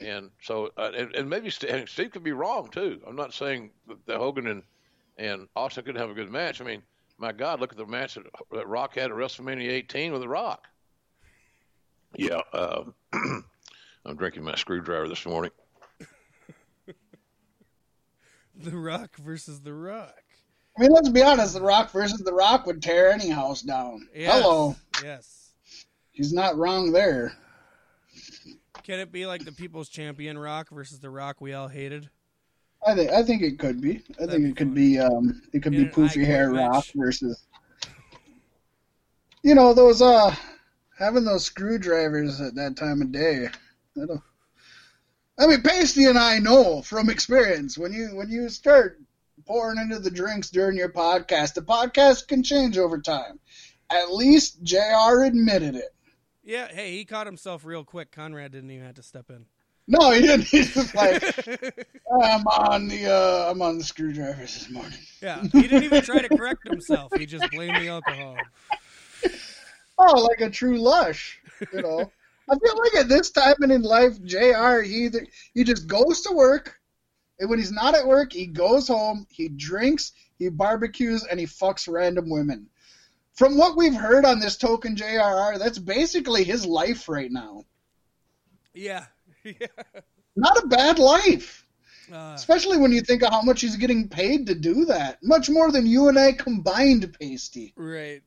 and 0.00 0.30
so 0.42 0.70
uh, 0.76 0.90
and, 0.96 1.14
and 1.14 1.30
maybe 1.30 1.50
Steve, 1.50 1.70
and 1.70 1.88
Steve 1.88 2.10
could 2.10 2.22
be 2.22 2.32
wrong 2.32 2.68
too. 2.70 3.00
I'm 3.06 3.16
not 3.16 3.34
saying 3.34 3.70
that, 3.88 4.06
that 4.06 4.16
Hogan 4.18 4.46
and 4.46 4.62
and 5.18 5.48
Austin 5.56 5.84
couldn't 5.84 6.00
have 6.00 6.10
a 6.10 6.14
good 6.14 6.30
match. 6.30 6.60
I 6.60 6.64
mean, 6.64 6.82
my 7.18 7.32
God, 7.32 7.60
look 7.60 7.72
at 7.72 7.78
the 7.78 7.86
match 7.86 8.14
that, 8.14 8.24
that 8.52 8.68
Rock 8.68 8.96
had 8.96 9.10
at 9.10 9.16
WrestleMania 9.16 9.70
18 9.70 10.12
with 10.12 10.20
the 10.20 10.28
Rock. 10.28 10.66
Yeah, 12.14 12.40
uh, 12.52 12.84
I'm 13.12 14.16
drinking 14.16 14.44
my 14.44 14.54
screwdriver 14.54 15.08
this 15.08 15.26
morning. 15.26 15.50
The 18.58 18.74
Rock 18.74 19.16
versus 19.16 19.60
The 19.60 19.74
Rock. 19.74 20.22
I 20.78 20.80
mean, 20.80 20.90
let's 20.90 21.10
be 21.10 21.22
honest. 21.22 21.52
The 21.52 21.60
Rock 21.60 21.90
versus 21.90 22.20
The 22.20 22.32
Rock 22.32 22.64
would 22.64 22.82
tear 22.82 23.10
any 23.10 23.28
house 23.28 23.60
down. 23.60 24.08
Yes. 24.14 24.32
Hello. 24.32 24.76
Yes. 25.02 25.52
He's 26.12 26.32
not 26.32 26.56
wrong 26.56 26.90
there. 26.90 27.34
Can 28.86 29.00
it 29.00 29.10
be 29.10 29.26
like 29.26 29.44
the 29.44 29.50
People's 29.50 29.88
Champion 29.88 30.38
Rock 30.38 30.68
versus 30.70 31.00
The 31.00 31.10
Rock 31.10 31.40
we 31.40 31.52
all 31.52 31.66
hated? 31.66 32.08
I 32.86 32.94
think 32.94 33.10
I 33.10 33.24
think 33.24 33.42
it 33.42 33.58
could 33.58 33.80
be. 33.80 33.96
I 34.20 34.26
That'd 34.26 34.30
think 34.30 34.44
be 34.44 34.50
it 34.50 34.56
could 34.56 34.68
fun. 34.68 34.74
be 34.74 35.00
um 35.00 35.42
it 35.52 35.62
could 35.64 35.74
In 35.74 35.86
be 35.86 35.90
poofy 35.90 36.24
hair 36.24 36.50
Quit 36.50 36.60
rock 36.60 36.84
versus 36.94 37.44
you 39.42 39.56
know 39.56 39.74
those 39.74 40.00
uh 40.00 40.32
having 40.96 41.24
those 41.24 41.44
screwdrivers 41.44 42.40
at 42.40 42.54
that 42.54 42.76
time 42.76 43.02
of 43.02 43.10
day. 43.10 43.48
I 44.00 44.06
don't. 44.06 44.22
I 45.36 45.48
mean, 45.48 45.62
Pasty 45.62 46.04
and 46.04 46.16
I 46.18 46.38
know 46.38 46.80
from 46.80 47.10
experience 47.10 47.76
when 47.76 47.92
you 47.92 48.14
when 48.14 48.30
you 48.30 48.48
start 48.48 49.00
pouring 49.46 49.80
into 49.80 49.98
the 49.98 50.12
drinks 50.12 50.50
during 50.50 50.76
your 50.76 50.92
podcast, 50.92 51.54
the 51.54 51.60
podcast 51.60 52.28
can 52.28 52.44
change 52.44 52.78
over 52.78 53.00
time. 53.00 53.40
At 53.90 54.12
least 54.14 54.62
Jr. 54.62 55.24
admitted 55.24 55.74
it. 55.74 55.92
Yeah, 56.46 56.68
hey, 56.72 56.92
he 56.92 57.04
caught 57.04 57.26
himself 57.26 57.64
real 57.64 57.82
quick. 57.82 58.12
Conrad 58.12 58.52
didn't 58.52 58.70
even 58.70 58.86
have 58.86 58.94
to 58.94 59.02
step 59.02 59.30
in. 59.30 59.46
No, 59.88 60.12
he 60.12 60.20
didn't. 60.20 60.42
He's 60.46 60.72
just 60.72 60.94
like, 60.94 61.20
I'm 62.22 62.46
on 62.46 62.86
the 62.86 63.12
uh, 63.12 63.50
I'm 63.50 63.60
on 63.60 63.78
the 63.78 63.84
screwdrivers 63.84 64.54
this 64.54 64.70
morning. 64.70 64.98
yeah, 65.20 65.42
he 65.42 65.62
didn't 65.62 65.82
even 65.82 66.02
try 66.02 66.22
to 66.22 66.28
correct 66.28 66.66
himself. 66.68 67.12
He 67.18 67.26
just 67.26 67.50
blamed 67.50 67.76
the 67.76 67.88
alcohol. 67.88 68.36
Oh, 69.98 70.20
like 70.28 70.42
a 70.42 70.50
true 70.50 70.76
lush, 70.76 71.40
you 71.72 71.80
know. 71.80 72.12
I 72.50 72.58
feel 72.58 72.78
like 72.78 72.96
at 72.96 73.08
this 73.08 73.30
time 73.30 73.54
and 73.60 73.72
in 73.72 73.80
life, 73.80 74.22
Jr. 74.22 74.82
He 74.82 75.06
either 75.06 75.26
he 75.54 75.64
just 75.64 75.86
goes 75.86 76.20
to 76.20 76.34
work, 76.34 76.78
and 77.40 77.48
when 77.48 77.58
he's 77.58 77.72
not 77.72 77.94
at 77.94 78.06
work, 78.06 78.30
he 78.30 78.46
goes 78.46 78.88
home, 78.88 79.26
he 79.30 79.48
drinks, 79.48 80.12
he 80.38 80.50
barbecues, 80.50 81.24
and 81.24 81.40
he 81.40 81.46
fucks 81.46 81.90
random 81.90 82.28
women. 82.28 82.66
From 83.36 83.56
what 83.58 83.76
we've 83.76 83.94
heard 83.94 84.24
on 84.24 84.40
this 84.40 84.56
token 84.56 84.96
JRR, 84.96 85.58
that's 85.58 85.78
basically 85.78 86.42
his 86.42 86.64
life 86.66 87.08
right 87.08 87.30
now. 87.30 87.64
Yeah, 88.74 89.04
yeah. 89.44 89.52
Not 90.34 90.62
a 90.62 90.66
bad 90.66 90.98
life, 90.98 91.66
Uh, 92.12 92.32
especially 92.34 92.78
when 92.78 92.92
you 92.92 93.00
think 93.00 93.22
of 93.22 93.30
how 93.30 93.42
much 93.42 93.60
he's 93.60 93.76
getting 93.76 94.08
paid 94.08 94.46
to 94.46 94.54
do 94.54 94.86
that. 94.86 95.18
Much 95.22 95.48
more 95.50 95.70
than 95.70 95.86
you 95.86 96.08
and 96.08 96.18
I 96.18 96.32
combined, 96.32 97.14
Pasty. 97.20 97.72
right. 97.76 98.22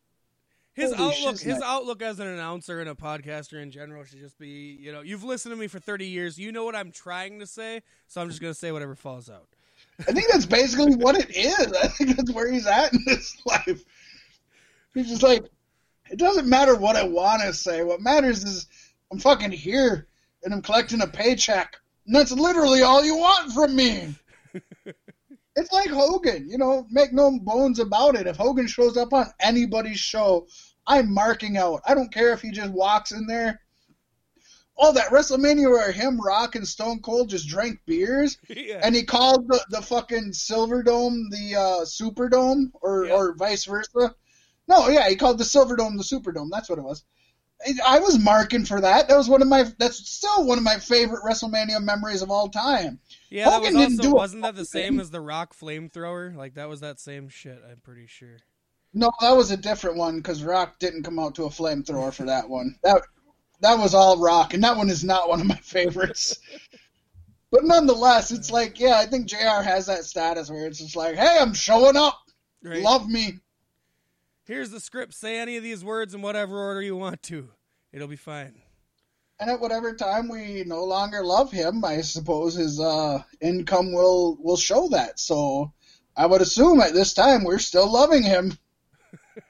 His 0.73 0.93
Holy 0.93 1.13
outlook, 1.13 1.35
shiznit. 1.35 1.41
his 1.41 1.61
outlook 1.61 2.01
as 2.01 2.19
an 2.21 2.27
announcer 2.27 2.79
and 2.79 2.89
a 2.89 2.95
podcaster 2.95 3.61
in 3.61 3.69
general 3.69 4.05
should 4.05 4.19
just 4.19 4.39
be, 4.39 4.77
you 4.79 4.93
know, 4.93 5.01
you've 5.01 5.25
listened 5.25 5.51
to 5.53 5.59
me 5.59 5.67
for 5.67 5.77
30 5.79 6.05
years. 6.05 6.39
You 6.39 6.53
know 6.53 6.63
what 6.63 6.73
I'm 6.73 6.91
trying 6.91 7.39
to 7.39 7.47
say, 7.47 7.81
so 8.07 8.21
I'm 8.21 8.29
just 8.29 8.39
gonna 8.39 8.53
say 8.53 8.71
whatever 8.71 8.95
falls 8.95 9.29
out. 9.29 9.47
I 10.07 10.13
think 10.13 10.31
that's 10.31 10.45
basically 10.45 10.95
what 10.95 11.17
it 11.17 11.35
is. 11.35 11.73
I 11.83 11.87
think 11.89 12.15
that's 12.15 12.31
where 12.31 12.49
he's 12.49 12.65
at 12.65 12.93
in 12.93 13.03
his 13.07 13.35
life. 13.45 13.83
He's 14.93 15.09
just 15.09 15.23
like, 15.23 15.45
it 16.11 16.17
doesn't 16.17 16.47
matter 16.47 16.75
what 16.75 16.95
I 16.95 17.03
want 17.03 17.41
to 17.43 17.53
say. 17.53 17.83
What 17.83 18.01
matters 18.01 18.43
is 18.43 18.67
I'm 19.11 19.19
fucking 19.19 19.51
here 19.51 20.07
and 20.43 20.53
I'm 20.53 20.61
collecting 20.61 21.01
a 21.01 21.07
paycheck. 21.07 21.75
And 22.05 22.15
that's 22.15 22.31
literally 22.31 22.81
all 22.81 23.03
you 23.03 23.17
want 23.17 23.51
from 23.53 23.75
me. 23.75 24.15
it's 25.55 25.71
like 25.71 25.89
Hogan, 25.89 26.49
you 26.49 26.57
know, 26.57 26.87
make 26.89 27.13
no 27.13 27.37
bones 27.39 27.79
about 27.79 28.15
it. 28.15 28.25
If 28.27 28.37
Hogan 28.37 28.67
shows 28.67 28.97
up 28.97 29.13
on 29.13 29.27
anybody's 29.39 29.99
show, 29.99 30.47
I'm 30.87 31.13
marking 31.13 31.57
out. 31.57 31.81
I 31.85 31.93
don't 31.93 32.11
care 32.11 32.33
if 32.33 32.41
he 32.41 32.49
just 32.51 32.71
walks 32.71 33.11
in 33.11 33.27
there. 33.27 33.61
Oh, 34.81 34.93
that 34.93 35.09
WrestleMania 35.11 35.69
where 35.69 35.91
him, 35.91 36.19
Rock, 36.21 36.55
and 36.55 36.65
Stone 36.65 37.01
Cold 37.01 37.29
just 37.29 37.49
drank 37.49 37.79
beers 37.85 38.37
yeah. 38.47 38.79
and 38.81 38.95
he 38.95 39.03
called 39.03 39.47
the, 39.49 39.63
the 39.69 39.81
fucking 39.81 40.31
Silver 40.31 40.81
Dome 40.81 41.27
the 41.29 41.55
uh, 41.55 41.85
Superdome, 41.85 42.71
or 42.81 43.05
Yeah. 43.05 43.13
or 43.13 43.35
vice 43.35 43.65
versa. 43.65 44.15
No, 44.69 44.87
yeah, 44.87 45.09
he 45.09 45.15
called 45.15 45.37
the 45.39 45.43
Silver 45.45 45.75
Dome 45.75 45.97
the 45.97 46.03
Superdome. 46.03 46.47
That's 46.51 46.69
what 46.69 46.77
it 46.79 46.83
was. 46.83 47.03
I- 47.65 47.97
I 47.97 47.99
was 47.99 48.17
marking 48.17 48.63
for 48.65 48.79
that. 48.79 49.09
That 49.09 49.17
was 49.17 49.27
one 49.27 49.41
of 49.41 49.47
my. 49.49 49.65
That's 49.79 49.97
still 50.09 50.45
one 50.45 50.57
of 50.57 50.63
my 50.63 50.77
favorite 50.77 51.23
WrestleMania 51.23 51.81
memories 51.83 52.21
of 52.21 52.31
all 52.31 52.47
time. 52.47 52.99
yeah, 53.29 53.49
that 53.49 53.59
was 53.61 53.73
didn't 53.75 53.99
also 53.99 54.15
wasn't 54.15 54.43
that 54.43 54.55
the 54.55 54.63
same 54.63 54.93
thing. 54.93 54.99
as 55.01 55.09
the 55.09 55.19
Rock 55.19 55.53
flamethrower? 55.53 56.33
Like 56.35 56.53
that 56.53 56.69
was 56.69 56.79
that 56.79 56.99
same 57.01 57.27
shit. 57.27 57.61
I'm 57.69 57.79
pretty 57.81 58.07
sure. 58.07 58.37
No, 58.93 59.11
that 59.21 59.35
was 59.35 59.51
a 59.51 59.57
different 59.57 59.97
one 59.97 60.17
because 60.17 60.41
Rock 60.43 60.79
didn't 60.79 61.03
come 61.03 61.19
out 61.19 61.35
to 61.35 61.43
a 61.45 61.49
flamethrower 61.49 62.13
for 62.13 62.23
that 62.25 62.47
one. 62.47 62.75
That 62.83 63.01
that 63.61 63.77
was 63.77 63.93
all 63.93 64.17
Rock, 64.19 64.53
and 64.53 64.63
that 64.63 64.77
one 64.77 64.89
is 64.89 65.03
not 65.03 65.27
one 65.27 65.41
of 65.41 65.47
my 65.47 65.55
favorites. 65.63 66.39
but 67.51 67.63
nonetheless, 67.65 68.31
it's 68.31 68.51
like, 68.51 68.79
yeah, 68.79 68.97
I 68.99 69.05
think 69.05 69.27
Jr. 69.27 69.61
has 69.63 69.87
that 69.87 70.05
status 70.05 70.49
where 70.49 70.65
it's 70.67 70.79
just 70.79 70.95
like, 70.95 71.15
hey, 71.15 71.37
I'm 71.41 71.53
showing 71.53 71.97
up. 71.97 72.17
Right. 72.63 72.81
Love 72.83 73.09
me. 73.09 73.39
Here's 74.49 74.71
the 74.71 74.79
script. 74.79 75.13
Say 75.13 75.37
any 75.37 75.57
of 75.57 75.63
these 75.63 75.85
words 75.85 76.15
in 76.15 76.23
whatever 76.23 76.57
order 76.57 76.81
you 76.81 76.95
want 76.95 77.21
to. 77.23 77.49
It'll 77.93 78.07
be 78.07 78.15
fine. 78.15 78.55
And 79.39 79.47
at 79.47 79.59
whatever 79.61 79.93
time 79.93 80.27
we 80.27 80.63
no 80.65 80.85
longer 80.85 81.23
love 81.23 81.51
him, 81.51 81.85
I 81.85 82.01
suppose 82.01 82.55
his 82.55 82.79
uh, 82.79 83.21
income 83.41 83.93
will 83.93 84.37
will 84.41 84.57
show 84.57 84.87
that. 84.89 85.19
So 85.19 85.71
I 86.17 86.25
would 86.25 86.41
assume 86.41 86.81
at 86.81 86.93
this 86.95 87.13
time 87.13 87.43
we're 87.43 87.59
still 87.59 87.91
loving 87.91 88.23
him. 88.23 88.57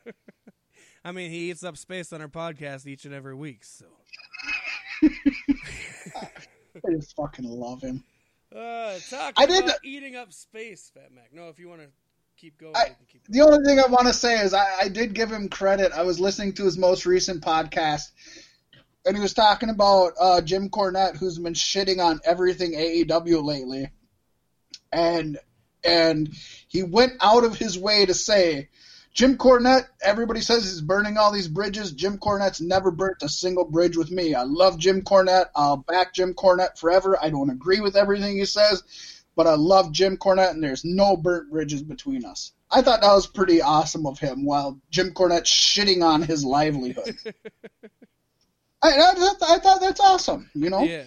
I 1.06 1.14
mean, 1.14 1.32
he 1.32 1.50
eats 1.50 1.64
up 1.64 1.78
space 1.78 2.12
on 2.12 2.20
our 2.20 2.28
podcast 2.28 2.86
each 2.86 3.06
and 3.06 3.14
every 3.14 3.36
week. 3.36 3.64
So, 3.64 3.86
I 5.02 6.92
just 6.92 7.16
fucking 7.16 7.46
love 7.46 7.82
him. 7.82 8.04
uh, 8.54 8.96
talk 9.10 9.36
I 9.38 9.46
did- 9.46 9.72
eating 9.82 10.18
up 10.18 10.34
space, 10.34 10.92
Fat 10.94 11.14
Mac. 11.16 11.30
No, 11.34 11.48
if 11.48 11.58
you 11.58 11.70
want 11.70 11.84
to 11.84 11.88
keep 12.40 12.58
going, 12.58 12.76
I- 12.76 12.96
keep 13.12 13.24
The 13.28 13.42
only 13.42 13.64
thing 13.66 13.80
I 13.80 13.88
want 13.88 14.08
to 14.08 14.14
say 14.14 14.40
is 14.40 14.54
I, 14.54 14.66
I 14.82 14.88
did 14.90 15.14
give 15.14 15.32
him 15.32 15.50
credit. 15.50 15.92
I 15.92 16.04
was 16.04 16.20
listening 16.20 16.54
to 16.54 16.66
his 16.66 16.78
most 16.78 17.06
recent 17.06 17.44
podcast, 17.44 18.12
and 19.06 19.16
he 19.16 19.22
was 19.22 19.34
talking 19.34 19.70
about 19.70 20.14
uh, 20.20 20.42
Jim 20.42 20.70
Cornette, 20.70 21.18
who's 21.18 21.38
been 21.40 21.54
shitting 21.54 22.04
on 22.04 22.22
everything 22.24 22.74
AEW 22.74 23.44
lately, 23.44 23.90
and 24.92 25.38
and 25.84 26.30
he 26.68 26.84
went 26.84 27.14
out 27.22 27.44
of 27.44 27.58
his 27.58 27.78
way 27.78 28.06
to 28.06 28.14
say, 28.14 28.68
Jim 29.14 29.38
Cornette. 29.38 29.88
Everybody 30.04 30.42
says 30.42 30.64
he's 30.64 30.82
burning 30.82 31.18
all 31.18 31.32
these 31.32 31.48
bridges. 31.48 31.92
Jim 31.92 32.18
Cornette's 32.18 32.62
never 32.62 32.92
burnt 32.92 33.24
a 33.24 33.30
single 33.30 33.66
bridge 33.66 33.98
with 33.98 34.12
me. 34.12 34.34
I 34.34 34.44
love 34.44 34.78
Jim 34.78 35.02
Cornette. 35.02 35.48
I'll 35.56 35.78
back 35.78 36.14
Jim 36.14 36.34
Cornette 36.34 36.78
forever. 36.78 37.18
I 37.22 37.30
don't 37.30 37.50
agree 37.50 37.80
with 37.80 37.96
everything 37.96 38.38
he 38.38 38.46
says, 38.46 38.84
but 39.40 39.48
I 39.48 39.56
love 39.56 39.94
Jim 39.94 40.18
Cornette, 40.18 40.50
and 40.50 40.62
there's 40.62 40.84
no 40.84 41.16
burnt 41.16 41.50
bridges 41.50 41.82
between 41.82 42.26
us. 42.26 42.52
I 42.70 42.82
thought 42.82 43.00
that 43.00 43.14
was 43.14 43.26
pretty 43.26 43.62
awesome 43.62 44.06
of 44.06 44.20
him, 44.20 44.44
while 44.44 44.78
Jim 44.92 45.14
Cornette's 45.14 45.50
shitting 45.50 46.04
on 46.04 46.22
his 46.22 46.44
livelihood. 46.44 47.16
I, 48.84 48.90
I, 48.90 49.34
I 49.48 49.60
thought 49.60 49.80
that's 49.80 50.02
awesome. 50.02 50.50
You 50.54 50.70
know, 50.70 50.84
Yeah. 50.84 51.06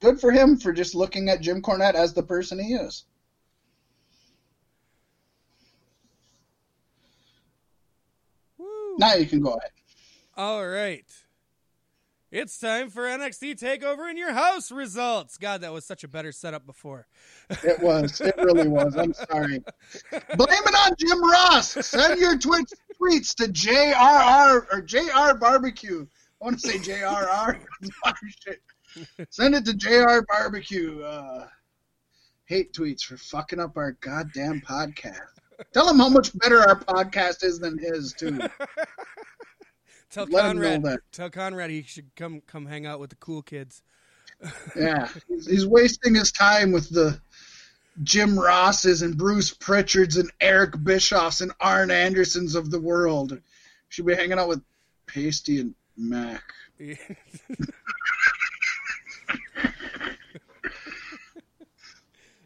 good 0.00 0.20
for 0.20 0.30
him 0.30 0.56
for 0.56 0.72
just 0.72 0.94
looking 0.94 1.30
at 1.30 1.40
Jim 1.40 1.62
Cornette 1.62 1.96
as 1.96 2.14
the 2.14 2.22
person 2.22 2.60
he 2.60 2.74
is. 2.74 3.06
Woo. 8.56 8.98
Now 8.98 9.14
you 9.14 9.26
can 9.26 9.40
go 9.40 9.54
ahead. 9.54 9.72
All 10.36 10.64
right. 10.64 11.10
It's 12.32 12.58
time 12.58 12.88
for 12.88 13.02
NXT 13.02 13.60
Takeover 13.60 14.10
in 14.10 14.16
Your 14.16 14.32
House 14.32 14.72
results. 14.72 15.36
God, 15.36 15.60
that 15.60 15.70
was 15.70 15.84
such 15.84 16.02
a 16.02 16.08
better 16.08 16.32
setup 16.32 16.64
before. 16.64 17.06
It 17.62 17.78
was. 17.80 18.22
It 18.22 18.34
really 18.38 18.68
was. 18.68 18.96
I'm 18.96 19.12
sorry. 19.12 19.58
Blame 20.10 20.62
it 20.64 20.74
on 20.74 20.96
Jim 20.98 21.22
Ross. 21.22 21.72
Send 21.86 22.18
your 22.18 22.38
Twitch 22.38 22.70
tweets 22.98 23.34
to 23.34 23.48
JRR 23.52 24.66
or 24.72 24.80
JR 24.80 25.36
Barbecue. 25.36 26.06
I 26.40 26.44
want 26.46 26.58
to 26.58 26.68
say 26.70 26.78
JRR. 26.78 27.60
Send 29.28 29.54
it 29.54 29.66
to 29.66 29.74
JR 29.74 30.24
Barbecue. 30.26 31.02
Uh, 31.02 31.48
hate 32.46 32.72
tweets 32.72 33.02
for 33.02 33.18
fucking 33.18 33.60
up 33.60 33.76
our 33.76 33.92
goddamn 34.00 34.62
podcast. 34.62 35.20
Tell 35.74 35.86
him 35.86 35.98
how 35.98 36.08
much 36.08 36.36
better 36.38 36.60
our 36.60 36.80
podcast 36.80 37.44
is 37.44 37.58
than 37.58 37.76
his 37.76 38.14
too. 38.14 38.40
Tell 40.12 40.26
Let 40.26 40.42
Conrad. 40.42 40.84
Tell 41.10 41.30
Conrad 41.30 41.70
he 41.70 41.82
should 41.82 42.14
come 42.14 42.42
come 42.46 42.66
hang 42.66 42.84
out 42.86 43.00
with 43.00 43.10
the 43.10 43.16
cool 43.16 43.42
kids. 43.42 43.82
Yeah, 44.76 45.08
he's, 45.28 45.46
he's 45.46 45.66
wasting 45.66 46.14
his 46.16 46.32
time 46.32 46.72
with 46.72 46.88
the 46.90 47.20
Jim 48.02 48.36
Rosses 48.36 49.02
and 49.02 49.16
Bruce 49.16 49.54
Pritchards 49.54 50.18
and 50.18 50.32
Eric 50.40 50.72
Bischoffs 50.72 51.42
and 51.42 51.52
Arn 51.60 51.92
Andersons 51.92 52.56
of 52.56 52.70
the 52.70 52.80
world. 52.80 53.40
Should 53.88 54.06
be 54.06 54.16
hanging 54.16 54.38
out 54.40 54.48
with 54.48 54.60
Pasty 55.06 55.60
and 55.60 55.74
Mac. 55.96 56.42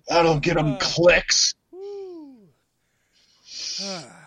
That'll 0.09 0.39
get 0.39 0.59
him 0.59 0.73
Uh. 0.75 0.79
clicks. 0.79 1.55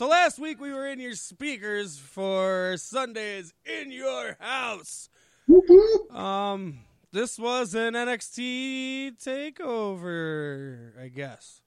So 0.00 0.08
last 0.08 0.38
week 0.38 0.58
we 0.58 0.72
were 0.72 0.86
in 0.88 0.98
your 0.98 1.12
speakers 1.12 1.98
for 1.98 2.78
Sundays 2.78 3.52
in 3.66 3.92
your 3.92 4.34
house. 4.40 5.10
Um, 6.10 6.78
this 7.12 7.38
was 7.38 7.74
an 7.74 7.92
NXT 7.92 9.22
takeover, 9.22 10.98
I 10.98 11.08
guess. 11.08 11.60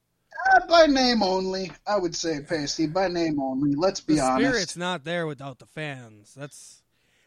Uh, 0.51 0.61
by 0.67 0.87
name 0.87 1.21
only, 1.21 1.71
I 1.85 1.99
would 1.99 2.15
say 2.15 2.39
Pasty. 2.39 2.87
By 2.87 3.07
name 3.07 3.39
only. 3.39 3.75
Let's 3.75 3.99
be 3.99 4.15
the 4.15 4.21
honest. 4.21 4.49
spirit's 4.49 4.77
not 4.77 5.03
there 5.03 5.27
without 5.27 5.59
the 5.59 5.67
fans. 5.67 6.33
That's, 6.35 6.81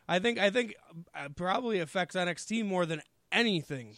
I 0.09 0.19
think, 0.19 0.41
I 0.41 0.51
think, 0.51 0.75
uh, 1.15 1.29
probably 1.37 1.79
affects 1.79 2.17
NXT 2.17 2.67
more 2.67 2.85
than 2.85 3.01
anything. 3.31 3.95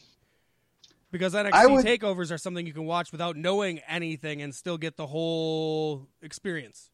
Because 1.10 1.32
NXT 1.32 1.70
would- 1.70 1.86
takeovers 1.86 2.30
are 2.30 2.36
something 2.36 2.66
you 2.66 2.74
can 2.74 2.84
watch 2.84 3.12
without 3.12 3.34
knowing 3.34 3.78
anything 3.88 4.42
and 4.42 4.54
still 4.54 4.76
get 4.76 4.98
the 4.98 5.06
whole 5.06 6.06
experience. 6.20 6.90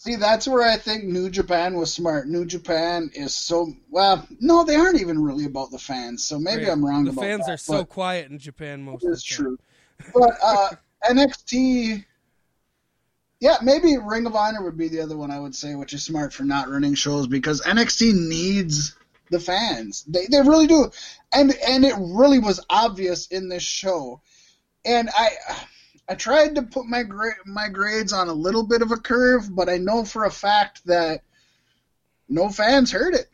See, 0.00 0.16
that's 0.16 0.48
where 0.48 0.62
I 0.66 0.78
think 0.78 1.04
New 1.04 1.28
Japan 1.28 1.74
was 1.74 1.92
smart. 1.92 2.26
New 2.26 2.46
Japan 2.46 3.10
is 3.12 3.34
so 3.34 3.70
well. 3.90 4.26
No, 4.40 4.64
they 4.64 4.74
aren't 4.74 4.98
even 4.98 5.22
really 5.22 5.44
about 5.44 5.70
the 5.70 5.78
fans. 5.78 6.24
So 6.24 6.38
maybe 6.38 6.62
Right. 6.62 6.72
I'm 6.72 6.82
wrong 6.82 7.02
about 7.02 7.16
The 7.16 7.20
about 7.20 7.22
fans 7.26 7.46
that, 7.48 7.52
are 7.52 7.56
so 7.58 7.84
quiet 7.84 8.30
in 8.30 8.38
Japan 8.38 8.82
most 8.82 9.04
it 9.04 9.08
of 9.08 9.12
is 9.12 9.22
the 9.22 9.34
time. 9.34 9.44
true. 9.44 9.58
But 10.14 10.38
uh, 10.42 10.68
NXT, 11.04 12.02
yeah, 13.40 13.58
maybe 13.62 13.98
Ring 13.98 14.24
of 14.24 14.34
Honor 14.34 14.62
would 14.62 14.78
be 14.78 14.88
the 14.88 15.02
other 15.02 15.18
one 15.18 15.30
I 15.30 15.38
would 15.38 15.54
say, 15.54 15.74
which 15.74 15.92
is 15.92 16.02
smart 16.02 16.32
for 16.32 16.44
not 16.44 16.70
running 16.70 16.94
shows 16.94 17.26
because 17.26 17.60
NXT 17.60 18.14
needs 18.26 18.96
the 19.30 19.38
fans. 19.38 20.02
They 20.08 20.28
they 20.28 20.40
really 20.40 20.66
do, 20.66 20.90
and 21.30 21.54
and 21.68 21.84
it 21.84 21.94
really 21.98 22.38
was 22.38 22.58
obvious 22.70 23.26
in 23.26 23.50
this 23.50 23.62
show. 23.62 24.22
And 24.82 25.10
I 25.14 25.32
I 26.10 26.16
tried 26.16 26.56
to 26.56 26.62
put 26.62 26.86
my 26.86 27.04
gra- 27.04 27.36
my 27.46 27.68
grades 27.68 28.12
on 28.12 28.28
a 28.28 28.32
little 28.32 28.66
bit 28.66 28.82
of 28.82 28.90
a 28.90 28.96
curve, 28.96 29.54
but 29.54 29.68
I 29.68 29.78
know 29.78 30.04
for 30.04 30.24
a 30.24 30.30
fact 30.30 30.84
that 30.86 31.22
no 32.28 32.48
fans 32.48 32.90
heard 32.90 33.14
it. 33.14 33.30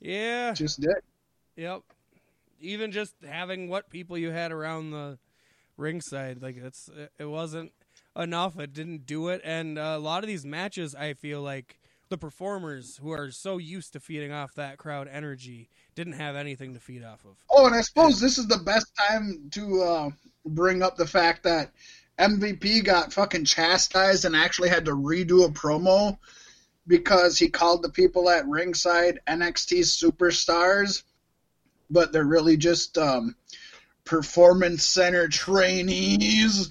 Yeah. 0.00 0.52
Just 0.52 0.80
did. 0.80 0.96
Yep. 1.54 1.82
Even 2.60 2.90
just 2.90 3.14
having 3.24 3.68
what 3.68 3.88
people 3.88 4.18
you 4.18 4.32
had 4.32 4.50
around 4.50 4.90
the 4.90 5.18
ringside, 5.76 6.42
like 6.42 6.56
it's 6.56 6.90
it 7.20 7.26
wasn't 7.26 7.70
enough. 8.16 8.58
It 8.58 8.72
didn't 8.72 9.06
do 9.06 9.28
it, 9.28 9.40
and 9.44 9.78
a 9.78 9.98
lot 9.98 10.24
of 10.24 10.26
these 10.26 10.44
matches, 10.44 10.92
I 10.92 11.14
feel 11.14 11.40
like 11.40 11.78
the 12.08 12.18
performers 12.18 12.98
who 13.00 13.12
are 13.12 13.30
so 13.30 13.58
used 13.58 13.92
to 13.92 14.00
feeding 14.00 14.32
off 14.32 14.54
that 14.54 14.78
crowd 14.78 15.06
energy 15.06 15.68
didn't 15.94 16.14
have 16.14 16.34
anything 16.34 16.74
to 16.74 16.80
feed 16.80 17.04
off 17.04 17.24
of. 17.24 17.36
Oh, 17.48 17.66
and 17.66 17.76
I 17.76 17.80
suppose 17.82 18.20
this 18.20 18.38
is 18.38 18.48
the 18.48 18.58
best 18.58 18.86
time 19.08 19.48
to 19.52 19.82
uh, 19.82 20.10
bring 20.46 20.82
up 20.82 20.96
the 20.96 21.06
fact 21.06 21.42
that 21.44 21.72
MVP 22.18 22.84
got 22.84 23.12
fucking 23.12 23.44
chastised 23.44 24.24
and 24.24 24.34
actually 24.34 24.68
had 24.68 24.86
to 24.86 24.92
redo 24.92 25.44
a 25.44 25.50
promo 25.50 26.18
because 26.86 27.38
he 27.38 27.48
called 27.48 27.82
the 27.82 27.90
people 27.90 28.30
at 28.30 28.46
ringside 28.46 29.20
NXT 29.26 29.80
superstars, 29.80 31.02
but 31.90 32.12
they're 32.12 32.24
really 32.24 32.56
just 32.56 32.96
um, 32.96 33.34
performance 34.04 34.84
center 34.84 35.28
trainees. 35.28 36.70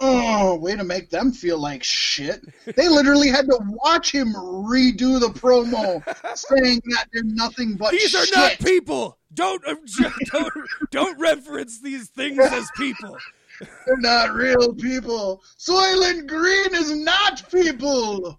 Oh, 0.00 0.54
way 0.56 0.76
to 0.76 0.84
make 0.84 1.10
them 1.10 1.32
feel 1.32 1.58
like 1.58 1.82
shit. 1.82 2.40
They 2.76 2.88
literally 2.88 3.28
had 3.30 3.46
to 3.46 3.58
watch 3.66 4.12
him 4.12 4.32
redo 4.32 5.18
the 5.18 5.28
promo 5.28 6.02
saying 6.36 6.80
that 6.90 7.06
they're 7.12 7.24
nothing 7.24 7.74
but 7.76 7.90
These 7.90 8.14
are 8.14 8.24
not 8.32 8.58
people. 8.60 9.18
Don't 9.34 9.66
uh, 9.66 9.74
don't 10.32 10.52
don't 10.90 11.18
reference 11.20 11.80
these 11.80 12.08
things 12.10 12.38
as 12.38 12.70
people. 12.76 13.16
They're 13.60 13.96
not 13.98 14.34
real 14.34 14.72
people. 14.72 15.42
Soylent 15.58 16.28
Green 16.28 16.74
is 16.74 16.94
not 16.96 17.50
people. 17.50 18.38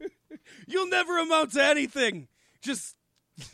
You'll 0.66 0.88
never 0.88 1.18
amount 1.20 1.52
to 1.54 1.64
anything. 1.64 2.30
Just 2.62 2.96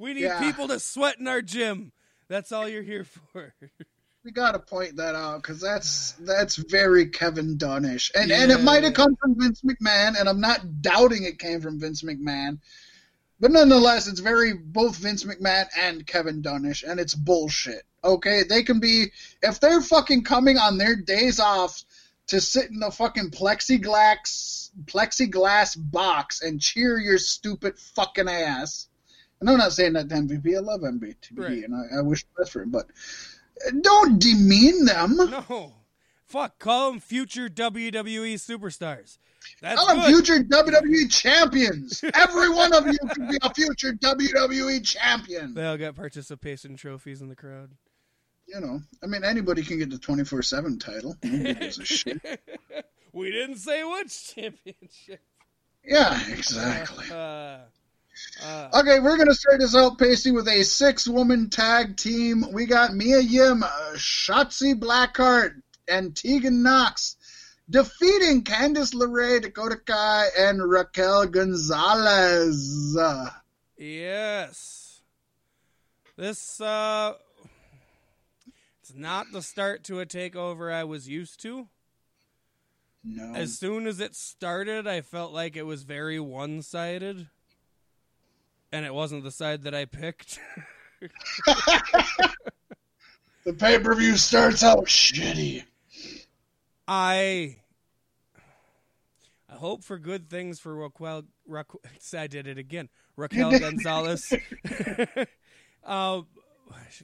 we 0.00 0.14
need 0.14 0.22
Yeah. 0.22 0.40
people 0.40 0.68
to 0.68 0.80
sweat 0.80 1.18
in 1.18 1.28
our 1.28 1.42
gym. 1.42 1.92
That's 2.28 2.52
all 2.52 2.66
you're 2.66 2.82
here 2.82 3.04
for. 3.04 3.54
We 4.24 4.30
gotta 4.30 4.58
point 4.58 4.96
that 4.96 5.14
out 5.14 5.42
because 5.42 5.60
that's 5.60 6.12
that's 6.20 6.56
very 6.56 7.08
Kevin 7.08 7.56
Dunnish, 7.58 8.10
and 8.14 8.32
and 8.32 8.50
it 8.50 8.62
might 8.62 8.84
have 8.84 8.94
come 8.94 9.16
from 9.16 9.38
Vince 9.38 9.62
McMahon, 9.62 10.18
and 10.18 10.28
I'm 10.28 10.40
not 10.40 10.80
doubting 10.82 11.24
it 11.24 11.38
came 11.38 11.60
from 11.60 11.78
Vince 11.78 12.02
McMahon, 12.02 12.58
but 13.38 13.50
nonetheless, 13.50 14.08
it's 14.08 14.20
very 14.20 14.54
both 14.54 14.96
Vince 14.96 15.24
McMahon 15.24 15.66
and 15.80 16.06
Kevin 16.06 16.40
Dunnish, 16.40 16.82
and 16.82 16.98
it's 16.98 17.14
bullshit. 17.14 17.82
Okay, 18.02 18.42
they 18.48 18.62
can 18.62 18.80
be 18.80 19.06
if 19.42 19.60
they're 19.60 19.80
fucking 19.82 20.24
coming 20.24 20.56
on 20.56 20.78
their 20.78 20.96
days 20.96 21.38
off 21.38 21.84
to 22.28 22.40
sit 22.40 22.70
in 22.70 22.82
a 22.82 22.90
fucking 22.90 23.30
plexiglass 23.30 24.70
plexiglass 24.86 25.76
box 25.78 26.40
and 26.42 26.60
cheer 26.60 26.98
your 26.98 27.18
stupid 27.18 27.78
fucking 27.78 28.28
ass. 28.28 28.88
And 29.40 29.50
I'm 29.50 29.58
not 29.58 29.72
saying 29.72 29.92
that 29.94 30.08
to 30.08 30.14
MVP. 30.14 30.56
I 30.56 30.60
love 30.60 30.80
MVP, 30.80 31.16
Right. 31.36 31.62
and 31.64 31.74
I, 31.74 31.98
I 31.98 32.02
wish 32.02 32.24
the 32.24 32.42
best 32.42 32.52
for 32.52 32.62
him, 32.62 32.70
but 32.70 32.86
don't 33.82 34.18
demean 34.20 34.84
them. 34.84 35.16
No. 35.48 35.74
Fuck, 36.26 36.58
call 36.58 36.90
them 36.90 37.00
future 37.00 37.48
WWE 37.48 38.34
superstars. 38.34 39.18
That's 39.60 39.76
Tell 39.84 39.94
them 39.94 40.04
future 40.06 40.42
WWE 40.42 41.12
champions. 41.12 42.02
Every 42.14 42.48
one 42.48 42.72
of 42.72 42.86
you 42.86 42.98
could 43.10 43.28
be 43.28 43.38
a 43.42 43.52
future 43.52 43.92
WWE 43.92 44.84
champion. 44.84 45.54
They 45.54 45.64
all 45.66 45.76
got 45.76 45.94
participation 45.94 46.76
trophies 46.76 47.20
in 47.20 47.28
the 47.28 47.36
crowd. 47.36 47.72
You 48.46 48.60
know, 48.60 48.80
I 49.02 49.06
mean, 49.06 49.22
anybody 49.22 49.62
can 49.62 49.78
get 49.78 49.90
the 49.90 49.98
24 49.98 50.42
7 50.42 50.78
title. 50.78 51.14
Nobody 51.22 51.54
gives 51.54 51.78
a 51.78 51.84
shit. 51.84 52.20
we 53.12 53.30
didn't 53.30 53.58
say 53.58 53.84
which 53.84 54.34
championship. 54.34 55.20
Yeah, 55.84 56.18
exactly. 56.30 57.06
Uh, 57.12 57.58
uh, 58.42 58.68
Okay, 58.74 59.00
we're 59.00 59.16
going 59.16 59.28
to 59.28 59.34
start 59.34 59.60
this 59.60 59.74
out, 59.74 59.98
Pasty, 59.98 60.32
with 60.32 60.48
a 60.48 60.62
six 60.62 61.08
woman 61.08 61.50
tag 61.50 61.96
team. 61.96 62.44
We 62.52 62.66
got 62.66 62.94
Mia 62.94 63.20
Yim, 63.20 63.62
uh, 63.62 63.68
Shotzi 63.94 64.74
Blackheart, 64.78 65.60
and 65.88 66.16
Tegan 66.16 66.62
Nox 66.62 67.16
defeating 67.68 68.42
Candice 68.42 68.94
LeRae, 68.94 69.42
Dakota 69.42 69.76
Kai, 69.84 70.26
and 70.38 70.68
Raquel 70.68 71.26
Gonzalez. 71.26 72.96
Yes. 73.76 75.00
This, 76.16 76.60
uh, 76.60 77.14
it's 78.80 78.94
not 78.94 79.32
the 79.32 79.42
start 79.42 79.84
to 79.84 80.00
a 80.00 80.06
takeover 80.06 80.72
I 80.72 80.84
was 80.84 81.08
used 81.08 81.40
to. 81.42 81.68
no. 83.02 83.32
As 83.34 83.58
soon 83.58 83.86
as 83.86 83.98
it 84.00 84.14
started, 84.14 84.86
I 84.86 85.00
felt 85.00 85.32
like 85.32 85.56
it 85.56 85.64
was 85.64 85.82
very 85.82 86.20
one 86.20 86.62
sided. 86.62 87.28
And 88.74 88.84
it 88.84 88.92
wasn't 88.92 89.22
the 89.22 89.30
side 89.30 89.62
that 89.62 89.74
I 89.74 89.84
picked. 89.84 90.40
the 93.44 93.52
pay 93.56 93.78
per 93.78 93.94
view 93.94 94.16
starts 94.16 94.64
out 94.64 94.86
shitty. 94.86 95.62
I 96.88 97.58
I 99.48 99.54
hope 99.54 99.84
for 99.84 99.96
good 99.96 100.28
things 100.28 100.58
for 100.58 100.74
Raquel. 100.74 101.22
Raquel 101.46 101.82
I 102.18 102.26
did 102.26 102.48
it 102.48 102.58
again. 102.58 102.88
Raquel 103.16 103.56
Gonzalez. 103.60 104.32
um, 105.84 106.26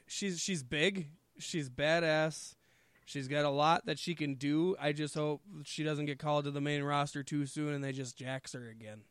she's 0.08 0.40
she's 0.40 0.64
big. 0.64 1.06
She's 1.38 1.70
badass. 1.70 2.56
She's 3.04 3.28
got 3.28 3.44
a 3.44 3.48
lot 3.50 3.86
that 3.86 4.00
she 4.00 4.16
can 4.16 4.34
do. 4.34 4.74
I 4.80 4.90
just 4.90 5.14
hope 5.14 5.40
she 5.62 5.84
doesn't 5.84 6.06
get 6.06 6.18
called 6.18 6.46
to 6.46 6.50
the 6.50 6.60
main 6.60 6.82
roster 6.82 7.22
too 7.22 7.46
soon 7.46 7.74
and 7.74 7.84
they 7.84 7.92
just 7.92 8.16
jacks 8.16 8.54
her 8.54 8.68
again. 8.68 9.02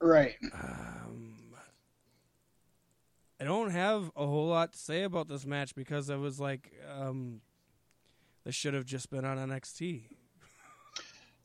Right. 0.00 0.34
Um, 0.52 1.49
I 3.40 3.44
don't 3.44 3.70
have 3.70 4.10
a 4.16 4.26
whole 4.26 4.48
lot 4.48 4.72
to 4.74 4.78
say 4.78 5.02
about 5.04 5.28
this 5.28 5.46
match 5.46 5.74
because 5.74 6.10
I 6.10 6.16
was 6.16 6.38
like, 6.38 6.70
um, 6.94 7.40
this 8.44 8.54
should 8.54 8.74
have 8.74 8.84
just 8.84 9.10
been 9.10 9.24
on 9.24 9.38
NXT. 9.38 10.02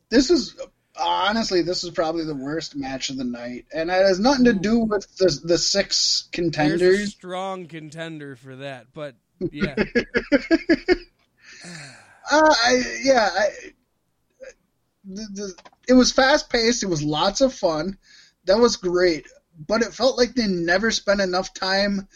This 0.09 0.29
is 0.29 0.55
honestly, 0.99 1.61
this 1.61 1.83
is 1.83 1.91
probably 1.91 2.25
the 2.25 2.35
worst 2.35 2.75
match 2.75 3.09
of 3.09 3.17
the 3.17 3.23
night, 3.23 3.65
and 3.73 3.89
it 3.89 3.93
has 3.93 4.19
nothing 4.19 4.45
to 4.45 4.53
do 4.53 4.79
with 4.79 5.07
the 5.17 5.39
the 5.43 5.57
six 5.57 6.27
There's 6.31 6.47
a 6.47 6.51
contenders. 6.51 7.11
strong 7.11 7.67
contender 7.67 8.35
for 8.35 8.57
that, 8.57 8.87
but 8.93 9.15
yeah, 9.51 9.75
Uh, 12.31 12.55
I, 12.65 12.83
yeah, 13.03 13.29
I, 13.31 13.47
the, 15.03 15.27
the, 15.33 15.55
it 15.87 15.93
was 15.93 16.11
fast 16.11 16.49
paced. 16.49 16.81
It 16.81 16.87
was 16.87 17.03
lots 17.03 17.41
of 17.41 17.53
fun. 17.53 17.99
That 18.45 18.57
was 18.57 18.77
great, 18.77 19.27
but 19.67 19.81
it 19.81 19.93
felt 19.93 20.17
like 20.17 20.35
they 20.35 20.47
never 20.47 20.91
spent 20.91 21.21
enough 21.21 21.53
time 21.53 22.07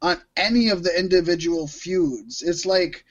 on 0.00 0.20
any 0.36 0.68
of 0.68 0.82
the 0.82 0.96
individual 0.98 1.66
feuds. 1.66 2.42
It's 2.42 2.66
like 2.66 3.04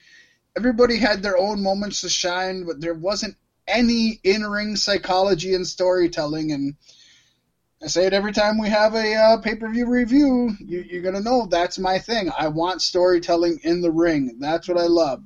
everybody 0.56 0.96
had 0.96 1.22
their 1.22 1.36
own 1.36 1.62
moments 1.62 2.00
to 2.02 2.08
shine, 2.08 2.64
but 2.64 2.80
there 2.80 2.94
wasn't 2.94 3.36
any 3.66 4.18
in 4.24 4.46
ring 4.46 4.76
psychology 4.76 5.54
and 5.54 5.66
storytelling. 5.66 6.52
And 6.52 6.74
I 7.82 7.86
say 7.86 8.06
it 8.06 8.12
every 8.12 8.32
time 8.32 8.58
we 8.58 8.68
have 8.70 8.94
a 8.94 9.14
uh, 9.14 9.36
pay 9.38 9.54
per 9.54 9.70
view 9.70 9.86
review. 9.86 10.50
You, 10.58 10.80
you're 10.80 11.02
gonna 11.02 11.20
know 11.20 11.46
that's 11.46 11.78
my 11.78 11.98
thing. 11.98 12.30
I 12.36 12.48
want 12.48 12.82
storytelling 12.82 13.60
in 13.62 13.80
the 13.82 13.90
ring. 13.90 14.38
That's 14.40 14.68
what 14.68 14.78
I 14.78 14.86
love. 14.86 15.22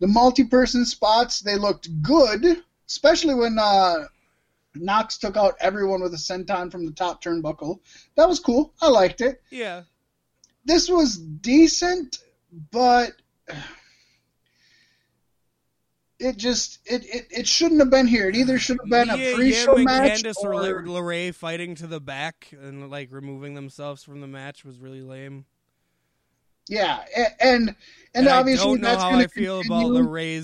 The 0.00 0.06
multi-person 0.06 0.84
spots 0.84 1.40
they 1.40 1.56
looked 1.56 2.02
good, 2.02 2.62
especially 2.86 3.34
when 3.34 3.58
uh, 3.58 4.06
Nox 4.80 5.18
took 5.18 5.36
out 5.36 5.54
everyone 5.60 6.02
with 6.02 6.14
a 6.14 6.18
senton 6.18 6.70
from 6.70 6.86
the 6.86 6.92
top 6.92 7.22
turnbuckle. 7.22 7.80
That 8.16 8.28
was 8.28 8.40
cool. 8.40 8.72
I 8.80 8.88
liked 8.88 9.20
it. 9.20 9.42
yeah. 9.50 9.82
This 10.64 10.88
was 10.88 11.16
decent, 11.16 12.18
but 12.70 13.12
it 16.18 16.36
just 16.36 16.80
it, 16.84 17.04
it, 17.04 17.26
it 17.30 17.48
shouldn't 17.48 17.80
have 17.80 17.90
been 17.90 18.06
here. 18.06 18.28
It 18.28 18.36
either 18.36 18.58
should 18.58 18.78
have 18.82 18.90
been 18.90 19.08
Mia 19.08 19.32
a 19.32 19.34
pre-show 19.34 19.76
and 19.76 19.84
match 19.84 20.22
Candice 20.22 20.36
or 20.42 20.52
or 20.54 20.82
LeRae 20.82 21.34
fighting 21.34 21.74
to 21.76 21.86
the 21.86 22.00
back 22.00 22.50
and 22.52 22.90
like 22.90 23.08
removing 23.10 23.54
themselves 23.54 24.02
from 24.02 24.20
the 24.20 24.26
match 24.26 24.64
was 24.64 24.78
really 24.78 25.00
lame. 25.00 25.46
Yeah, 26.68 27.00
and 27.40 27.68
and, 27.68 27.76
And, 28.14 28.28
obviously 28.28 28.62
I 28.62 28.70
don't 28.72 28.80
know 28.80 28.88
that's 28.88 29.02
how 29.02 29.18
I 29.18 29.26
feel 29.26 29.60
about 29.60 29.82
continue. 29.84 30.40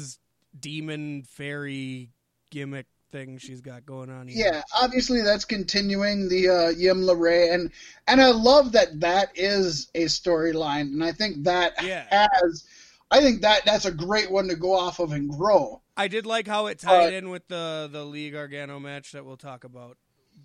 Demon 0.58 1.24
fairy 1.24 2.12
gimmick 2.50 2.86
thing 3.14 3.38
she's 3.38 3.60
got 3.60 3.86
going 3.86 4.10
on 4.10 4.26
here. 4.26 4.50
Yeah, 4.52 4.62
obviously 4.74 5.22
that's 5.22 5.44
continuing 5.44 6.28
the 6.28 6.48
uh, 6.48 6.68
Yim 6.70 7.02
LeRae, 7.02 7.54
and 7.54 7.70
and 8.08 8.20
I 8.20 8.32
love 8.32 8.72
that 8.72 9.00
that 9.00 9.28
is 9.36 9.88
a 9.94 10.06
storyline, 10.06 10.92
and 10.92 11.04
I 11.04 11.12
think 11.12 11.44
that 11.44 11.74
Yeah. 11.82 12.06
has, 12.10 12.64
I 13.12 13.20
think 13.20 13.42
that 13.42 13.64
that's 13.64 13.84
a 13.84 13.92
great 13.92 14.30
one 14.32 14.48
to 14.48 14.56
go 14.56 14.74
off 14.74 14.98
of 14.98 15.12
and 15.12 15.30
grow. 15.30 15.80
I 15.96 16.08
did 16.08 16.26
like 16.26 16.48
how 16.48 16.66
it 16.66 16.80
tied 16.80 17.12
Uh, 17.12 17.16
in 17.16 17.30
with 17.30 17.46
the 17.46 17.88
the 17.90 18.04
Lee 18.04 18.30
Gargano 18.30 18.80
match 18.80 19.12
that 19.12 19.24
we'll 19.24 19.36
talk 19.36 19.62
about, 19.62 19.96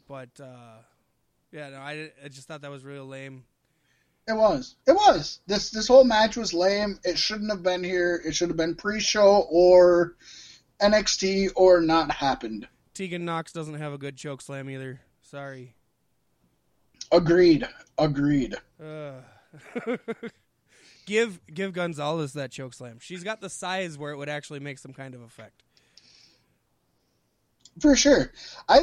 but 0.08 0.30
uh, 0.40 0.78
yeah, 1.52 1.70
no, 1.70 1.78
I, 1.78 2.12
I 2.24 2.28
just 2.28 2.48
thought 2.48 2.62
that 2.62 2.70
was 2.70 2.86
real 2.86 3.08
lame. 3.08 3.46
It 4.28 4.34
was, 4.34 4.76
it 4.86 4.92
was. 4.92 5.40
This 5.48 5.72
this 5.72 5.88
whole 5.88 6.04
match 6.04 6.38
was 6.38 6.54
lame. 6.54 7.00
It 7.04 7.18
shouldn't 7.18 7.50
have 7.50 7.64
been 7.64 7.84
here. 7.84 8.22
It 8.24 8.36
should 8.36 8.50
have 8.50 8.58
been 8.58 8.76
pre-show 8.76 9.48
or 9.50 10.14
NXT 10.82 11.50
or 11.56 11.82
not 11.82 12.12
happened. 12.12 12.68
Tegan 12.94 13.26
Nox 13.26 13.52
doesn't 13.52 13.76
have 13.76 13.94
a 13.94 13.98
good 13.98 14.18
choke 14.18 14.42
slam 14.42 14.70
either. 14.70 15.00
Sorry. 15.22 15.76
Agreed, 17.12 17.68
agreed. 17.98 18.56
Uh, 18.84 19.14
give 21.06 21.40
give 21.52 21.74
Gonzalez 21.74 22.34
that 22.34 22.52
choke 22.52 22.74
slam. 22.74 22.98
She's 23.00 23.24
got 23.24 23.42
the 23.42 23.50
size 23.50 23.98
where 23.98 24.12
it 24.12 24.18
would 24.18 24.30
actually 24.30 24.60
make 24.60 24.78
some 24.78 24.94
kind 24.94 25.16
of 25.16 25.22
effect. 25.22 25.64
For 27.82 27.96
sure. 27.96 28.32
I 28.68 28.80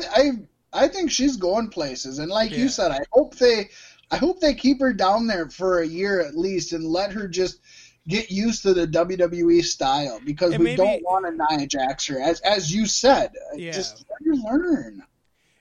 I 0.73 0.85
I 0.85 0.89
think 0.89 1.11
she's 1.11 1.37
going 1.37 1.69
places 1.69 2.19
and 2.19 2.31
like 2.31 2.51
Yeah. 2.51 2.59
you 2.59 2.69
said, 2.69 2.91
I 2.91 3.01
hope 3.13 3.37
they 3.37 3.71
I 4.11 4.17
hope 4.17 4.41
they 4.41 4.55
keep 4.55 4.81
her 4.81 4.93
down 4.93 5.27
there 5.27 5.49
for 5.51 5.81
a 5.81 5.87
year 5.87 6.21
at 6.21 6.37
least 6.37 6.73
and 6.73 6.85
let 6.85 7.13
her 7.13 7.29
just 7.29 7.61
get 8.09 8.31
used 8.31 8.63
to 8.63 8.73
the 8.75 8.87
WWE 8.87 9.63
style 9.65 10.21
because 10.25 10.53
And 10.53 10.61
we 10.61 10.71
maybe- 10.71 10.77
don't 10.77 11.03
want 11.03 11.27
a 11.27 11.57
Nia 11.57 11.67
Jax 11.67 12.07
her 12.07 12.21
as 12.21 12.41
as 12.41 12.73
you 12.75 12.87
said. 12.87 13.33
Yeah. 13.55 13.73
Just 13.73 14.05
let 14.11 14.27
her 14.27 14.35
learn. 14.57 15.03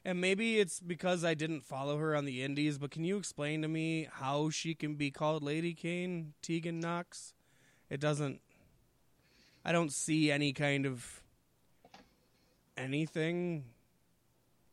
And 0.07 0.21
maybe 0.21 0.59
it's 0.59 0.79
because 0.79 1.25
I 1.25 1.33
didn't 1.33 1.61
follow 1.61 1.97
her 1.97 2.15
on 2.15 2.25
the 2.25 2.43
indies, 2.43 2.77
but 2.77 2.91
can 2.91 3.03
you 3.03 3.17
explain 3.17 3.63
to 3.63 3.67
me 3.67 4.07
how 4.11 4.51
she 4.51 4.75
can 4.75 4.93
be 4.93 5.09
called 5.09 5.41
Lady 5.41 5.73
Kane, 5.73 6.33
Tegan 6.43 6.79
Nox? 6.79 7.33
It 7.89 7.99
doesn't 7.99 8.41
I 9.63 9.71
don't 9.71 9.91
see 9.91 10.29
any 10.31 10.53
kind 10.53 10.85
of 10.85 11.23
anything 12.77 13.65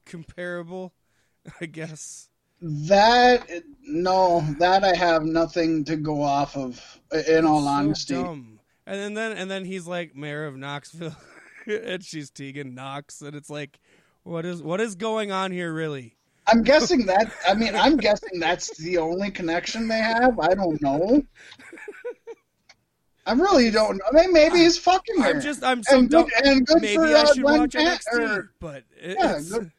comparable, 0.04 0.92
I 1.60 1.66
guess. 1.66 2.28
That 2.62 3.44
no, 3.84 4.40
that 4.58 4.84
I 4.84 4.94
have 4.94 5.24
nothing 5.24 5.84
to 5.84 5.96
go 5.96 6.22
off 6.22 6.56
of 6.56 7.00
in 7.28 7.44
all 7.44 7.62
So 7.62 7.66
honesty. 7.68 8.14
dumb. 8.14 8.60
And 8.86 9.16
then, 9.16 9.36
and 9.36 9.50
then 9.50 9.64
he's 9.64 9.86
like 9.86 10.14
mayor 10.14 10.44
of 10.44 10.56
Knoxville 10.56 11.16
and 11.66 12.04
she's 12.04 12.30
Tegan 12.30 12.74
Nox 12.74 13.20
and 13.20 13.34
it's 13.34 13.50
like 13.50 13.80
what 14.22 14.44
is 14.44 14.62
what 14.62 14.80
is 14.80 14.94
going 14.94 15.32
on 15.32 15.50
here 15.50 15.72
really? 15.72 16.16
I'm 16.46 16.62
guessing 16.62 17.06
that. 17.06 17.32
I 17.48 17.54
mean, 17.54 17.74
I'm 17.74 17.96
guessing 17.96 18.40
that's 18.40 18.76
the 18.78 18.98
only 18.98 19.30
connection 19.30 19.86
they 19.88 19.98
have. 19.98 20.38
I 20.40 20.54
don't 20.54 20.80
know. 20.82 21.22
I 23.26 23.32
really 23.32 23.70
don't 23.70 23.98
know. 23.98 24.04
I 24.12 24.22
mean, 24.22 24.32
maybe 24.32 24.58
he's 24.58 24.76
fucking 24.76 25.20
her. 25.20 25.30
I'm 25.30 25.40
just 25.40 25.62
I'm 25.62 25.82
so 25.84 25.98
and 25.98 26.10
dumb. 26.10 26.24
good, 26.24 26.44
and 26.46 26.66
good 26.66 26.82
Maybe 26.82 26.96
for 26.96 27.04
I 27.06 27.12
uh, 27.12 27.26
should 27.32 27.42
Glenn 27.42 27.60
watch 27.60 27.70
NXT, 27.74 28.18
or, 28.18 28.50
but 28.58 28.82
it, 29.00 29.16
yeah, 29.20 29.36
it's, 29.36 29.52
good, 29.52 29.70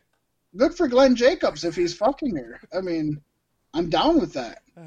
good 0.55 0.73
for 0.75 0.87
Glenn 0.87 1.15
Jacobs 1.15 1.63
if 1.63 1.75
he's 1.75 1.95
fucking 1.95 2.35
her. 2.35 2.59
I 2.75 2.81
mean, 2.81 3.21
I'm 3.73 3.89
down 3.89 4.19
with 4.19 4.33
that. 4.33 4.61
uh, 4.77 4.81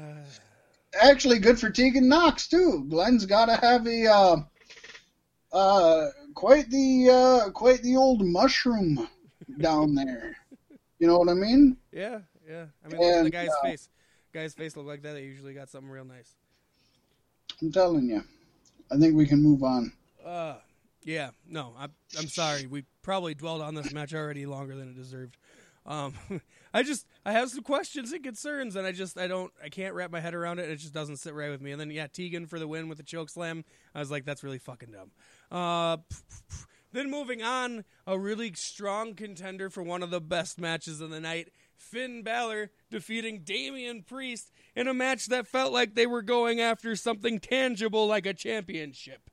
Actually, 1.01 1.39
good 1.39 1.59
for 1.59 1.69
Tegan 1.69 2.07
Nox 2.07 2.47
too. 2.47 2.85
Glenn's 2.89 3.25
got 3.25 3.47
to 3.47 3.55
have 3.57 3.85
a 3.85 4.07
uh, 4.07 4.37
uh, 5.53 6.07
quite 6.33 6.69
the 6.69 7.09
uh, 7.09 7.49
quite 7.51 7.81
the 7.83 7.95
old 7.95 8.25
mushroom 8.25 9.07
down 9.59 9.93
there. 9.93 10.35
You 10.99 11.07
know 11.07 11.19
what 11.19 11.29
I 11.29 11.33
mean? 11.33 11.77
yeah, 11.91 12.19
yeah. 12.49 12.65
I 12.83 12.87
mean, 12.87 13.03
at 13.03 13.23
the 13.25 13.29
guy's 13.29 13.49
uh, 13.49 13.61
face. 13.63 13.89
Guy's 14.33 14.53
face 14.53 14.75
look 14.75 14.87
like 14.87 15.01
that. 15.03 15.13
They 15.13 15.23
usually 15.23 15.53
got 15.53 15.69
something 15.69 15.89
real 15.89 16.05
nice. 16.05 16.35
I'm 17.61 17.71
telling 17.71 18.07
you. 18.09 18.23
I 18.91 18.97
think 18.97 19.15
we 19.15 19.27
can 19.27 19.41
move 19.43 19.63
on. 19.63 19.91
Uh, 20.25 20.55
yeah, 21.03 21.31
no, 21.47 21.73
I'm, 21.77 21.91
I'm 22.17 22.27
sorry. 22.27 22.65
We 22.67 22.83
probably 23.01 23.33
dwelled 23.33 23.61
on 23.61 23.75
this 23.75 23.93
match 23.93 24.13
already 24.13 24.45
longer 24.45 24.75
than 24.75 24.89
it 24.89 24.95
deserved. 24.95 25.37
Um, 25.87 26.13
I 26.73 26.83
just, 26.83 27.07
I 27.25 27.31
have 27.31 27.49
some 27.49 27.63
questions 27.63 28.11
and 28.11 28.23
concerns, 28.23 28.75
and 28.75 28.85
I 28.85 28.91
just, 28.91 29.17
I 29.17 29.27
don't, 29.27 29.51
I 29.63 29.69
can't 29.69 29.95
wrap 29.95 30.11
my 30.11 30.19
head 30.19 30.35
around 30.35 30.59
it. 30.59 30.69
It 30.69 30.75
just 30.75 30.93
doesn't 30.93 31.17
sit 31.17 31.33
right 31.33 31.49
with 31.49 31.61
me. 31.61 31.71
And 31.71 31.79
then, 31.79 31.89
yeah, 31.89 32.07
Tegan 32.07 32.45
for 32.45 32.59
the 32.59 32.67
win 32.67 32.89
with 32.89 32.97
the 32.97 33.03
choke 33.03 33.29
slam. 33.29 33.63
I 33.95 33.99
was 33.99 34.11
like, 34.11 34.25
that's 34.25 34.43
really 34.43 34.59
fucking 34.59 34.91
dumb. 34.91 35.11
Uh, 35.49 35.97
then 36.91 37.09
moving 37.09 37.41
on, 37.41 37.85
a 38.05 38.19
really 38.19 38.53
strong 38.53 39.15
contender 39.15 39.69
for 39.69 39.81
one 39.81 40.03
of 40.03 40.09
the 40.09 40.21
best 40.21 40.59
matches 40.59 41.01
of 41.01 41.09
the 41.09 41.19
night. 41.19 41.49
Finn 41.77 42.21
Balor 42.21 42.71
defeating 42.91 43.41
Damian 43.43 44.03
Priest 44.03 44.51
in 44.75 44.87
a 44.87 44.93
match 44.93 45.27
that 45.27 45.47
felt 45.47 45.71
like 45.71 45.95
they 45.95 46.07
were 46.07 46.21
going 46.21 46.59
after 46.59 46.95
something 46.95 47.39
tangible 47.39 48.07
like 48.07 48.25
a 48.25 48.33
championship 48.33 49.29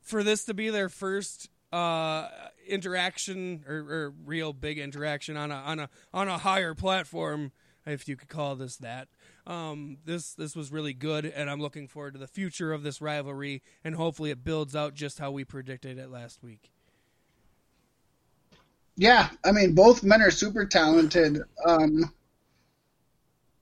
for 0.00 0.22
this 0.22 0.44
to 0.44 0.54
be 0.54 0.68
their 0.68 0.88
first 0.88 1.48
uh, 1.72 2.28
interaction 2.66 3.64
or, 3.68 3.76
or 3.76 4.14
real 4.24 4.52
big 4.52 4.78
interaction 4.78 5.36
on 5.36 5.50
a 5.50 5.54
on 5.54 5.78
a 5.80 5.88
on 6.12 6.28
a 6.28 6.38
higher 6.38 6.74
platform, 6.74 7.52
if 7.86 8.08
you 8.08 8.16
could 8.16 8.28
call 8.28 8.56
this 8.56 8.76
that. 8.76 9.08
Um, 9.46 9.98
this 10.04 10.34
this 10.34 10.54
was 10.54 10.70
really 10.70 10.94
good, 10.94 11.24
and 11.24 11.50
I'm 11.50 11.60
looking 11.60 11.88
forward 11.88 12.14
to 12.14 12.20
the 12.20 12.28
future 12.28 12.72
of 12.72 12.82
this 12.82 13.00
rivalry, 13.00 13.62
and 13.82 13.96
hopefully 13.96 14.30
it 14.30 14.44
builds 14.44 14.76
out 14.76 14.94
just 14.94 15.18
how 15.18 15.30
we 15.30 15.44
predicted 15.44 15.98
it 15.98 16.10
last 16.10 16.42
week. 16.42 16.70
Yeah, 18.96 19.30
I 19.44 19.52
mean, 19.52 19.74
both 19.74 20.04
men 20.04 20.20
are 20.20 20.30
super 20.30 20.66
talented. 20.66 21.42
Um, 21.64 22.12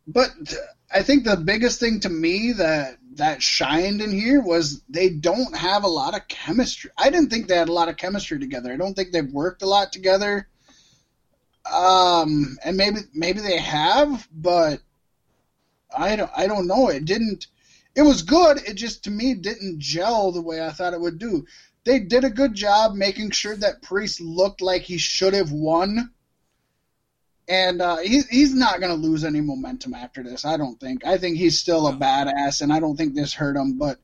but 0.06 0.30
I 0.92 1.02
think 1.02 1.24
the 1.24 1.36
biggest 1.36 1.78
thing 1.78 2.00
to 2.00 2.08
me 2.08 2.52
that 2.52 2.96
that 3.14 3.42
shined 3.42 4.00
in 4.00 4.12
here 4.12 4.40
was 4.40 4.82
they 4.88 5.10
don't 5.10 5.56
have 5.56 5.84
a 5.84 5.88
lot 5.88 6.14
of 6.14 6.28
chemistry. 6.28 6.90
I 6.96 7.10
didn't 7.10 7.30
think 7.30 7.48
they 7.48 7.56
had 7.56 7.68
a 7.68 7.72
lot 7.72 7.88
of 7.88 7.96
chemistry 7.96 8.38
together. 8.38 8.72
I 8.72 8.76
don't 8.76 8.94
think 8.94 9.12
they've 9.12 9.32
worked 9.32 9.62
a 9.62 9.68
lot 9.68 9.92
together. 9.92 10.48
Um, 11.70 12.56
and 12.64 12.76
maybe 12.76 13.00
maybe 13.12 13.40
they 13.40 13.58
have, 13.58 14.26
but 14.32 14.80
I 15.96 16.16
don't 16.16 16.30
I 16.36 16.46
don't 16.46 16.66
know. 16.66 16.88
It 16.88 17.04
didn't. 17.04 17.46
It 17.94 18.02
was 18.02 18.22
good. 18.22 18.58
It 18.58 18.74
just 18.74 19.04
to 19.04 19.10
me 19.10 19.34
didn't 19.34 19.80
gel 19.80 20.32
the 20.32 20.40
way 20.40 20.64
I 20.64 20.70
thought 20.70 20.94
it 20.94 21.00
would 21.00 21.18
do 21.18 21.44
they 21.84 22.00
did 22.00 22.24
a 22.24 22.30
good 22.30 22.54
job 22.54 22.94
making 22.94 23.30
sure 23.30 23.56
that 23.56 23.82
Priest 23.82 24.20
looked 24.20 24.60
like 24.60 24.82
he 24.82 24.98
should 24.98 25.34
have 25.34 25.52
won. 25.52 26.12
And 27.50 27.82
uh, 27.82 27.96
he, 27.96 28.22
he's 28.30 28.54
not 28.54 28.80
going 28.80 28.94
to 28.94 29.08
lose 29.08 29.24
any 29.24 29.40
momentum 29.40 29.92
after 29.92 30.22
this, 30.22 30.44
I 30.44 30.56
don't 30.56 30.78
think. 30.78 31.04
I 31.04 31.18
think 31.18 31.36
he's 31.36 31.58
still 31.58 31.88
a 31.88 31.92
badass, 31.92 32.62
and 32.62 32.72
I 32.72 32.78
don't 32.78 32.96
think 32.96 33.14
this 33.14 33.34
hurt 33.34 33.56
him. 33.56 33.76
But 33.76 33.98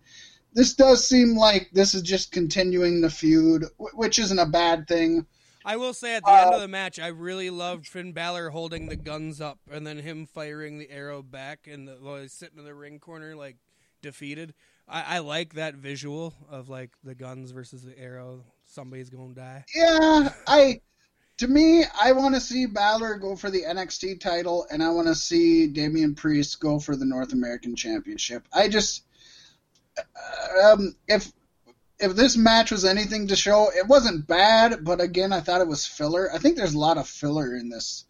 this 0.53 0.75
does 0.75 1.07
seem 1.07 1.37
like 1.37 1.71
this 1.73 1.95
is 1.95 2.03
just 2.03 2.33
continuing 2.33 3.01
the 3.01 3.11
feud, 3.11 3.67
which 3.79 4.19
isn't 4.19 4.39
a 4.39 4.47
bad 4.47 4.89
thing. 4.89 5.27
I 5.65 5.77
will 5.77 5.95
say 5.95 6.15
at 6.17 6.25
the 6.25 6.31
end 6.31 6.51
Uh, 6.53 6.55
of 6.57 6.61
the 6.61 6.69
match, 6.69 6.99
I 6.99 7.09
really 7.09 7.51
loved 7.51 7.87
Finn 7.87 8.13
Balor 8.13 8.51
holding 8.51 8.89
the 8.89 8.97
guns 8.97 9.41
up 9.41 9.59
and 9.71 9.87
then 9.87 9.99
him 9.99 10.27
firing 10.27 10.79
the 10.79 10.91
arrow 10.91 11.23
back 11.23 11.69
and 11.71 11.89
the, 11.89 11.99
while 12.01 12.21
he's 12.21 12.33
sitting 12.33 12.59
in 12.59 12.65
the 12.65 12.75
ring 12.75 12.99
corner 13.01 13.35
like 13.35 13.57
defeated. 14.03 14.55
I, 14.89 15.17
I 15.17 15.19
like 15.19 15.55
that 15.55 15.75
visual 15.75 16.35
of 16.49 16.69
like 16.69 16.93
the 17.03 17.17
guns 17.17 17.51
versus 17.51 17.83
the 17.83 17.99
arrow. 17.99 18.45
Somebody's 18.65 19.11
gonna 19.11 19.35
die. 19.35 19.65
Yeah, 19.75 20.33
I. 20.47 20.81
To 21.38 21.49
me, 21.49 21.85
I 22.01 22.12
want 22.12 22.35
to 22.35 22.40
see 22.40 22.64
Balor 22.64 23.16
go 23.16 23.37
for 23.37 23.51
the 23.51 23.62
NXT 23.62 24.20
title, 24.20 24.66
and 24.70 24.83
I 24.83 24.90
want 24.90 25.07
to 25.09 25.14
see 25.14 25.66
Damian 25.66 26.14
Priest 26.14 26.61
go 26.61 26.79
for 26.79 26.96
the 26.96 27.05
North 27.05 27.33
American 27.35 27.77
Championship. 27.77 28.49
I 28.53 28.68
just, 28.68 29.05
um, 30.64 30.96
if 31.07 31.31
if 31.99 32.14
this 32.14 32.37
match 32.37 32.70
was 32.70 32.85
anything 32.85 33.29
to 33.29 33.37
show, 33.37 33.70
it 33.75 33.87
wasn't 33.87 34.27
bad, 34.27 34.85
but 34.85 35.01
again, 35.01 35.33
I 35.33 35.40
thought 35.40 35.62
it 35.62 35.68
was 35.68 35.87
filler. 35.87 36.31
I 36.33 36.38
think 36.38 36.57
there's 36.57 36.75
a 36.75 36.79
lot 36.79 36.99
of 36.99 37.09
filler 37.09 37.57
in 37.57 37.70
this 37.70 38.05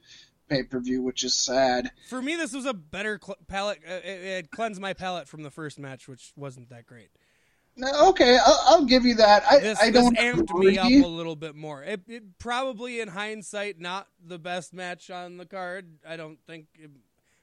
pay 0.49 0.63
per 0.63 0.81
view, 0.81 1.03
which 1.03 1.25
is 1.25 1.35
sad. 1.35 1.91
For 2.09 2.23
me, 2.23 2.37
this 2.37 2.53
was 2.53 2.67
a 2.67 2.75
better 2.75 3.19
cl- 3.23 3.39
palate. 3.49 3.79
Uh, 3.89 3.95
it, 3.95 4.23
it 4.23 4.51
cleansed 4.51 4.81
my 4.81 4.93
palate 4.93 5.29
from 5.29 5.43
the 5.43 5.51
first 5.51 5.79
match, 5.79 6.09
which 6.09 6.33
wasn't 6.37 6.71
that 6.71 6.87
great. 6.87 7.11
No, 7.79 8.09
Okay, 8.09 8.39
I'll, 8.45 8.61
I'll 8.67 8.85
give 8.85 9.05
you 9.05 9.17
that. 9.17 9.45
I, 9.51 9.59
This, 9.59 9.83
I 9.83 9.91
don't 9.91 10.17
amped 10.17 10.51
agree. 10.51 10.73
me 10.73 10.79
up 10.79 11.05
a 11.05 11.07
little 11.09 11.37
bit 11.37 11.55
more. 11.55 11.83
It, 11.83 12.01
it 12.09 12.39
probably, 12.39 13.01
in 13.01 13.09
hindsight, 13.09 13.79
not 13.79 14.09
the 14.27 14.39
best 14.39 14.73
match 14.73 15.11
on 15.11 15.37
the 15.37 15.45
card. 15.45 15.87
I 16.09 16.17
don't 16.17 16.39
think 16.47 16.67
it, 16.79 16.91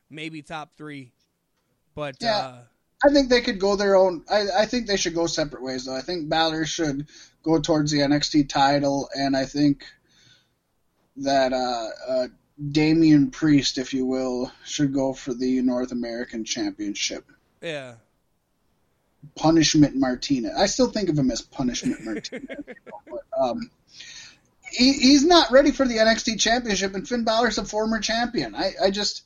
maybe 0.10 0.42
top 0.42 0.72
three, 0.76 1.12
but 1.94 2.16
Yeah. 2.20 2.38
uh, 2.38 2.58
I 3.06 3.10
think 3.12 3.30
they 3.30 3.42
could 3.42 3.60
go 3.60 3.76
their 3.76 3.96
own. 3.96 4.24
I, 4.32 4.46
I 4.62 4.66
think 4.66 4.88
they 4.88 4.96
should 4.98 5.14
go 5.14 5.28
separate 5.28 5.62
ways, 5.62 5.86
though. 5.86 5.96
I 5.96 6.02
think 6.02 6.30
Balor 6.30 6.66
should 6.66 7.08
go 7.44 7.60
towards 7.60 7.92
the 7.92 8.00
NXT 8.00 8.48
title, 8.50 9.10
and 9.14 9.36
I 9.36 9.46
think 9.46 9.84
that 11.18 11.52
uh, 11.54 11.90
uh, 12.08 12.28
Damian 12.72 13.30
Priest, 13.30 13.78
if 13.78 13.94
you 13.94 14.06
will, 14.06 14.52
should 14.66 14.94
go 14.94 15.14
for 15.14 15.34
the 15.34 15.62
North 15.62 15.92
American 15.92 16.46
Championship. 16.46 17.26
Yeah. 17.62 17.96
Punishment 19.36 19.96
Martinez. 19.96 20.54
I 20.58 20.66
still 20.68 20.90
think 20.90 21.10
of 21.10 21.18
him 21.18 21.32
as 21.32 21.42
Punishment 21.42 22.02
Martinez. 22.06 22.66
but, 23.10 23.24
um, 23.38 23.70
he, 24.72 24.94
he's 24.94 25.24
not 25.24 25.52
ready 25.52 25.72
for 25.72 25.88
the 25.88 25.98
NXT 25.98 26.40
Championship, 26.40 26.96
and 26.96 27.08
Finn 27.08 27.24
Balor's 27.24 27.58
a 27.58 27.66
former 27.66 28.00
champion. 28.00 28.56
I, 28.56 28.74
I 28.84 28.92
just, 28.92 29.24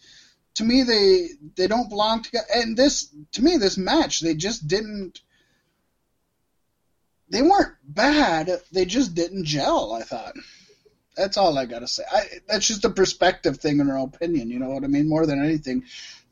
to 0.56 0.64
me, 0.64 0.84
they 0.84 1.30
they 1.56 1.68
don't 1.68 1.90
belong 1.90 2.24
together. 2.24 2.48
And 2.54 2.76
this, 2.76 3.14
to 3.34 3.44
me, 3.44 3.58
this 3.58 3.78
match, 3.78 4.20
they 4.20 4.36
just 4.36 4.68
didn't. 4.68 5.22
They 7.30 7.42
weren't 7.42 7.74
bad. 7.84 8.50
They 8.72 8.86
just 8.86 9.16
didn't 9.16 9.46
gel. 9.46 9.94
I 9.94 10.02
thought. 10.04 10.34
That's 11.16 11.38
all 11.38 11.58
I 11.58 11.66
gotta 11.66 11.88
say. 11.88 12.04
I, 12.12 12.22
that's 12.48 12.68
just 12.68 12.86
a 12.86 12.90
perspective 12.90 13.58
thing 13.58 13.80
in 13.80 13.90
our 13.90 14.04
opinion. 14.06 14.50
You 14.50 14.60
know 14.60 14.70
what 14.70 14.84
I 14.84 14.88
mean? 14.88 15.10
More 15.10 15.26
than 15.26 15.44
anything, 15.44 15.84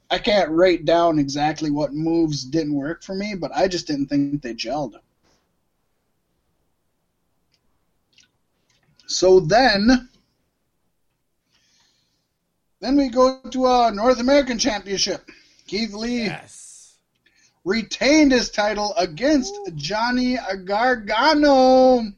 I 0.10 0.20
can't 0.20 0.52
write 0.52 0.86
down 0.86 1.20
exactly 1.20 1.72
what 1.72 1.94
moves 1.94 2.44
didn't 2.46 2.74
work 2.76 3.04
for 3.04 3.16
me, 3.16 3.36
but 3.36 3.52
I 3.56 3.68
just 3.68 3.88
didn't 3.88 4.08
think 4.08 4.42
they 4.42 4.54
gelled. 4.54 4.96
So 9.08 9.40
then, 9.40 10.10
then 12.82 12.98
we 12.98 13.10
go 13.10 13.40
to 13.52 13.66
a 13.66 13.92
North 13.92 14.20
American 14.20 14.58
Championship. 14.60 15.30
Keith 15.68 15.94
Lee 15.94 16.26
Yes. 16.26 16.98
retained 17.64 18.32
his 18.32 18.50
title 18.50 18.94
against 18.98 19.56
Johnny 19.76 20.38
Gargano. 20.66 22.12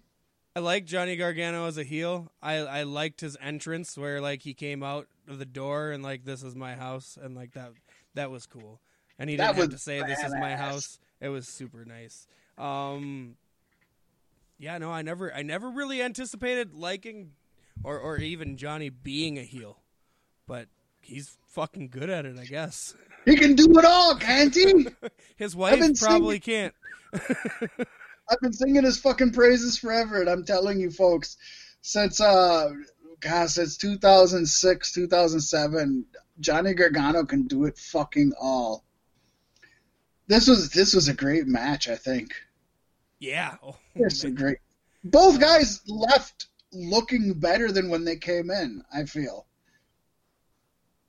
I 0.56 0.60
like 0.60 0.86
Johnny 0.86 1.16
Gargano 1.16 1.68
as 1.68 1.78
a 1.78 1.84
heel. 1.84 2.32
I 2.42 2.56
I 2.56 2.84
liked 2.84 3.22
his 3.22 3.38
entrance 3.42 3.98
where 3.98 4.20
like 4.20 4.42
he 4.42 4.54
came 4.54 4.82
out 4.82 5.08
the 5.28 5.46
door 5.46 5.92
and 5.92 6.04
like 6.04 6.24
this 6.26 6.44
is 6.44 6.56
my 6.56 6.76
house 6.76 7.18
and 7.22 7.36
like 7.36 7.54
that 7.54 7.72
that 8.16 8.32
was 8.32 8.46
cool. 8.46 8.82
And 9.20 9.30
he 9.30 9.36
That 9.36 9.56
didn't 9.56 9.58
have 9.58 9.70
to 9.72 9.78
say 9.78 10.02
this 10.04 10.24
is 10.24 10.34
my 10.36 10.52
badass. 10.52 10.58
house. 10.58 11.00
It 11.20 11.30
was 11.30 11.48
super 11.48 11.86
nice. 11.86 12.28
Um 12.58 13.36
Yeah, 14.58 14.78
no, 14.78 14.92
I 14.92 15.02
never 15.02 15.34
I 15.34 15.44
never 15.44 15.70
really 15.70 16.02
anticipated 16.02 16.74
liking 16.74 17.32
or 17.84 18.00
or 18.00 18.18
even 18.18 18.58
Johnny 18.58 18.90
being 18.90 19.38
a 19.38 19.44
heel. 19.44 19.82
But 20.48 20.68
he's 21.02 21.38
fucking 21.48 21.90
good 21.90 22.10
at 22.10 22.26
it, 22.26 22.38
I 22.40 22.46
guess. 22.46 22.96
He 23.26 23.36
can 23.36 23.56
do 23.56 23.68
it 23.78 23.86
all, 23.86 24.16
can't 24.16 24.54
he? 24.56 24.88
His 25.36 25.56
wife 25.56 25.84
probably 26.00 26.40
can't. 26.40 26.74
I've 27.14 28.40
been 28.42 28.54
singing 28.54 28.84
his 28.84 29.00
fucking 29.00 29.32
praises 29.32 29.78
forever, 29.78 30.20
and 30.20 30.30
I'm 30.30 30.44
telling 30.44 30.80
you, 30.80 30.92
folks, 30.92 31.38
since 31.82 32.20
uh, 32.20 32.72
gosh, 33.20 33.52
since 33.52 33.78
2006, 33.78 34.92
2007, 34.94 36.06
Johnny 36.40 36.74
Gargano 36.74 37.26
can 37.26 37.48
do 37.48 37.66
it 37.66 37.78
fucking 37.78 38.34
all. 38.40 38.84
This 40.28 40.48
was 40.48 40.70
this 40.72 40.94
was 40.94 41.08
a 41.08 41.14
great 41.14 41.48
match, 41.48 41.88
I 41.88 41.96
think. 41.96 42.34
Yeah. 43.20 43.56
Oh, 43.64 43.78
It's 43.96 44.24
a 44.24 44.32
great. 44.32 44.58
Both 45.04 45.40
guys 45.40 45.82
left 45.88 46.48
looking 46.74 47.34
better 47.34 47.72
than 47.72 47.90
when 47.90 48.04
they 48.04 48.18
came 48.18 48.52
in. 48.52 48.84
I 48.94 49.06
feel. 49.06 49.48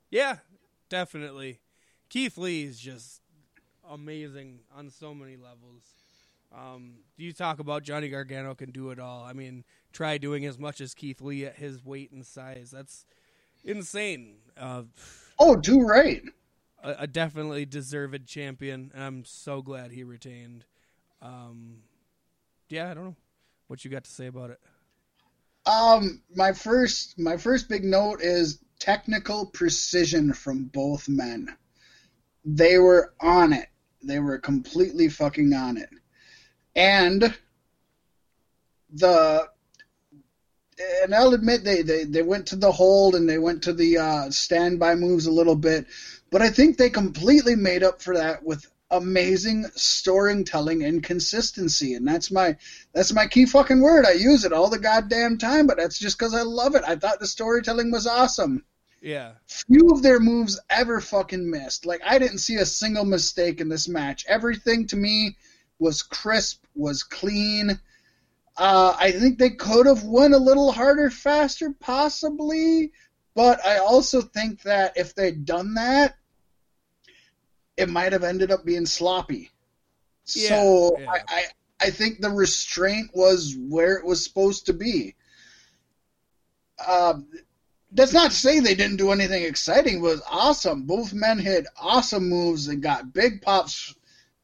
Yeah, 0.09 0.37
definitely. 0.89 1.59
Keith 2.07 2.37
Lee 2.37 2.63
is 2.63 2.79
just 2.79 3.21
amazing 3.87 4.61
on 4.75 4.89
so 4.89 5.13
many 5.13 5.35
levels. 5.35 5.83
Um, 6.55 6.95
you 7.17 7.31
talk 7.31 7.59
about 7.59 7.83
Johnny 7.83 8.09
Gargano 8.09 8.55
can 8.55 8.71
do 8.71 8.89
it 8.89 8.99
all. 8.99 9.23
I 9.23 9.33
mean, 9.33 9.63
try 9.93 10.17
doing 10.17 10.45
as 10.45 10.57
much 10.57 10.81
as 10.81 10.93
Keith 10.93 11.21
Lee 11.21 11.45
at 11.45 11.57
his 11.57 11.83
weight 11.85 12.11
and 12.11 12.25
size. 12.25 12.71
That's 12.71 13.05
insane. 13.63 14.37
Uh, 14.57 14.83
Oh, 15.39 15.55
do 15.55 15.81
right. 15.81 16.21
a, 16.83 16.95
a 16.99 17.07
definitely 17.07 17.65
deserved 17.65 18.27
champion, 18.27 18.91
and 18.93 19.03
I'm 19.03 19.25
so 19.25 19.61
glad 19.61 19.91
he 19.91 20.03
retained. 20.03 20.65
Um, 21.21 21.83
yeah, 22.69 22.91
I 22.91 22.93
don't 22.93 23.05
know 23.05 23.15
what 23.67 23.85
you 23.85 23.91
got 23.91 24.03
to 24.05 24.11
say 24.11 24.27
about 24.27 24.51
it. 24.51 24.59
Um, 25.65 26.21
my 26.35 26.51
first 26.53 27.17
my 27.19 27.37
first 27.37 27.69
big 27.69 27.83
note 27.85 28.21
is 28.21 28.59
technical 28.79 29.45
precision 29.45 30.33
from 30.33 30.65
both 30.65 31.07
men. 31.07 31.55
They 32.45 32.77
were 32.79 33.13
on 33.21 33.53
it. 33.53 33.69
They 34.03 34.19
were 34.19 34.39
completely 34.39 35.09
fucking 35.09 35.53
on 35.53 35.77
it. 35.77 35.89
And 36.75 37.35
the 38.91 39.49
and 41.03 41.13
I'll 41.13 41.33
admit 41.33 41.63
they, 41.63 41.81
they, 41.81 42.05
they 42.05 42.21
went 42.21 42.47
to 42.47 42.55
the 42.55 42.71
hold 42.71 43.15
and 43.15 43.29
they 43.29 43.37
went 43.37 43.63
to 43.63 43.73
the 43.73 43.97
uh, 43.97 44.31
standby 44.31 44.95
moves 44.95 45.25
a 45.25 45.31
little 45.31 45.55
bit, 45.55 45.87
but 46.31 46.41
I 46.41 46.49
think 46.49 46.77
they 46.77 46.89
completely 46.89 47.55
made 47.55 47.83
up 47.83 48.01
for 48.01 48.15
that 48.15 48.43
with 48.43 48.65
amazing 48.91 49.65
storytelling 49.75 50.83
and 50.83 51.03
consistency, 51.03 51.93
and 51.93 52.07
that's 52.07 52.31
my 52.31 52.55
that's 52.93 53.13
my 53.13 53.27
key 53.27 53.45
fucking 53.45 53.81
word. 53.81 54.05
I 54.05 54.13
use 54.13 54.45
it 54.45 54.53
all 54.53 54.69
the 54.69 54.79
goddamn 54.79 55.37
time, 55.37 55.67
but 55.67 55.77
that's 55.77 55.99
just 55.99 56.17
because 56.17 56.33
I 56.33 56.41
love 56.41 56.75
it. 56.75 56.83
I 56.87 56.95
thought 56.95 57.19
the 57.19 57.27
storytelling 57.27 57.91
was 57.91 58.07
awesome. 58.07 58.63
Yeah, 59.01 59.33
Few 59.47 59.89
of 59.91 60.01
their 60.01 60.19
moves 60.19 60.59
ever 60.69 60.99
fucking 60.99 61.49
missed. 61.49 61.85
Like 61.85 62.01
I 62.05 62.19
didn't 62.19 62.39
see 62.39 62.55
a 62.55 62.65
single 62.65 63.05
mistake 63.05 63.61
in 63.61 63.69
this 63.69 63.87
match. 63.87 64.25
Everything 64.27 64.87
to 64.87 64.97
me 64.97 65.37
was 65.79 66.03
crisp, 66.03 66.63
was 66.75 67.03
clean. 67.03 67.79
Uh, 68.57 68.95
I 68.99 69.11
think 69.11 69.39
they 69.39 69.51
could 69.51 69.85
have 69.85 70.03
went 70.03 70.33
a 70.33 70.37
little 70.37 70.71
harder, 70.71 71.09
faster, 71.09 71.73
possibly, 71.79 72.91
but 73.33 73.65
I 73.65 73.77
also 73.77 74.21
think 74.21 74.61
that 74.63 74.97
if 74.97 75.15
they'd 75.15 75.45
done 75.45 75.75
that, 75.75 76.15
it 77.77 77.89
might 77.89 78.11
have 78.11 78.25
ended 78.25 78.51
up 78.51 78.65
being 78.65 78.85
sloppy. 78.85 79.49
so 80.25 80.97
Yeah, 80.99 81.05
yeah. 81.05 81.11
I, 81.11 81.19
I, 81.27 81.43
I 81.81 81.89
think 81.91 82.19
the 82.19 82.29
restraint 82.29 83.11
was 83.13 83.55
where 83.57 83.93
it 83.93 84.05
was 84.05 84.23
supposed 84.23 84.65
to 84.65 84.73
be. 84.73 85.15
Um, 86.85 87.27
that's 87.91 88.13
not 88.13 88.31
to 88.31 88.37
say 88.37 88.59
they 88.59 88.75
didn't 88.75 88.97
do 88.97 89.11
anything 89.11 89.43
exciting. 89.43 89.97
It 89.97 90.01
was 90.01 90.21
awesome. 90.29 90.83
Both 90.83 91.13
men 91.13 91.39
hit 91.39 91.65
awesome 91.77 92.29
moves 92.29 92.67
and 92.67 92.83
got 92.83 93.13
big 93.13 93.41
pops 93.41 93.95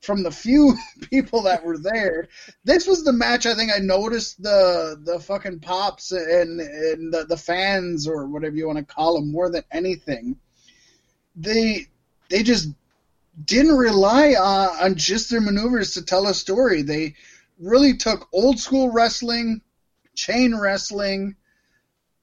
from 0.06 0.24
the 0.24 0.32
few 0.32 0.76
people 1.10 1.42
that 1.44 1.64
were 1.64 1.78
there. 1.78 2.28
This 2.64 2.88
was 2.88 3.04
the 3.04 3.14
match 3.14 3.46
I 3.46 3.56
think 3.56 3.72
I 3.76 3.80
noticed 3.80 4.42
the 4.42 5.00
the 5.04 5.20
fucking 5.20 5.60
pops 5.60 6.12
and 6.12 6.62
and 6.62 7.14
the, 7.14 7.26
the 7.26 7.38
fans 7.38 8.08
or 8.08 8.28
whatever 8.28 8.56
you 8.56 8.68
want 8.68 8.78
to 8.80 8.86
call 8.86 9.16
them 9.16 9.32
more 9.32 9.50
than 9.50 9.64
anything. 9.72 10.38
They 11.36 11.88
they 12.30 12.44
just 12.44 12.70
didn't 13.44 13.76
rely 13.76 14.36
on, 14.36 14.70
on 14.82 14.96
just 14.96 15.30
their 15.30 15.42
maneuvers 15.42 15.94
to 15.94 16.06
tell 16.06 16.28
a 16.28 16.34
story. 16.34 16.82
They 16.82 17.16
really 17.60 17.98
took 17.98 18.28
old 18.32 18.60
school 18.60 18.90
wrestling, 18.90 19.62
chain 20.16 20.56
wrestling, 20.56 21.36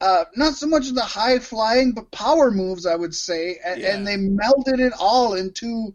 uh, 0.01 0.25
not 0.35 0.55
so 0.55 0.67
much 0.67 0.89
the 0.91 1.01
high 1.01 1.39
flying, 1.39 1.93
but 1.93 2.11
power 2.11 2.51
moves, 2.51 2.87
I 2.87 2.97
would 2.97 3.15
say, 3.15 3.61
and, 3.65 3.81
Yeah. 3.81 3.95
and 3.95 4.07
they 4.07 4.17
melded 4.17 4.81
it 4.81 4.93
all 4.99 5.35
into 5.35 5.95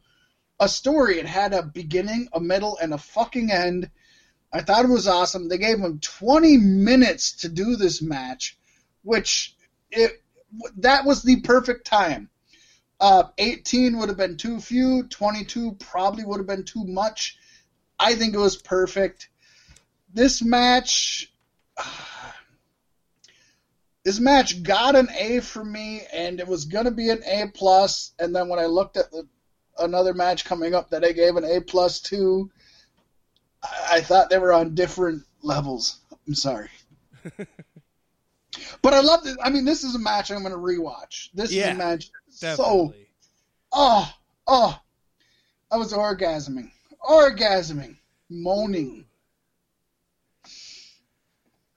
a 0.59 0.67
story. 0.67 1.19
It 1.19 1.25
had 1.25 1.53
a 1.53 1.63
beginning, 1.63 2.29
a 2.33 2.39
middle, 2.39 2.77
and 2.81 2.93
a 2.93 2.97
fucking 2.97 3.51
end. 3.51 3.89
I 4.51 4.61
thought 4.61 4.85
it 4.85 4.89
was 4.91 5.07
awesome. 5.07 5.49
They 5.49 5.57
gave 5.57 5.79
them 5.79 5.99
20 5.99 6.57
minutes 6.57 7.33
to 7.37 7.49
do 7.49 7.75
this 7.75 8.01
match, 8.01 8.57
which 9.03 9.55
it 9.91 10.23
that 10.77 11.05
was 11.05 11.23
the 11.23 11.41
perfect 11.41 11.85
time. 11.85 12.29
Uh, 12.99 13.23
18 13.37 13.97
would 13.97 14.09
have 14.09 14.17
been 14.17 14.37
too 14.37 14.59
few. 14.59 15.03
22 15.03 15.73
probably 15.73 16.23
would 16.23 16.39
have 16.39 16.47
been 16.47 16.63
too 16.63 16.83
much. 16.85 17.37
I 17.99 18.15
think 18.15 18.33
it 18.33 18.39
was 18.39 18.57
perfect. 18.57 19.29
This 20.13 20.41
match, 20.41 21.31
this 24.03 24.19
match 24.19 24.63
got 24.63 24.95
an 24.95 25.09
A 25.19 25.41
for 25.41 25.63
me, 25.63 26.03
and 26.11 26.39
it 26.39 26.47
was 26.47 26.65
gonna 26.65 26.91
be 26.91 27.09
an 27.09 27.21
A 27.23 27.47
plus. 27.53 28.13
And 28.17 28.35
then 28.35 28.47
when 28.47 28.59
I 28.59 28.65
looked 28.65 28.97
at 28.97 29.11
the 29.11 29.27
another 29.79 30.13
match 30.13 30.45
coming 30.45 30.73
up 30.73 30.89
that 30.89 31.03
I 31.03 31.11
gave 31.11 31.35
an 31.35 31.43
A 31.45 31.61
plus 31.61 31.99
to, 32.01 32.49
I, 33.63 33.97
I 33.97 34.01
thought 34.01 34.29
they 34.29 34.37
were 34.39 34.53
on 34.53 34.75
different 34.75 35.23
levels. 35.41 35.97
I'm 36.27 36.35
sorry. 36.35 36.69
But 38.81 38.93
I 38.93 39.01
love 39.01 39.23
this. 39.23 39.37
I 39.43 39.49
mean, 39.49 39.65
this 39.65 39.83
is 39.83 39.95
a 39.95 39.99
match 39.99 40.31
I'm 40.31 40.41
going 40.41 40.51
to 40.51 40.57
rewatch. 40.57 41.29
This 41.33 41.51
Yeah, 41.51 41.69
is 41.69 41.75
a 41.75 41.77
match 41.77 42.11
so 42.29 42.55
definitely. 42.55 43.07
Oh, 43.71 44.13
oh, 44.47 44.79
I 45.71 45.77
was 45.77 45.93
orgasming, 45.93 46.71
orgasming, 47.07 47.97
moaning. 48.29 49.05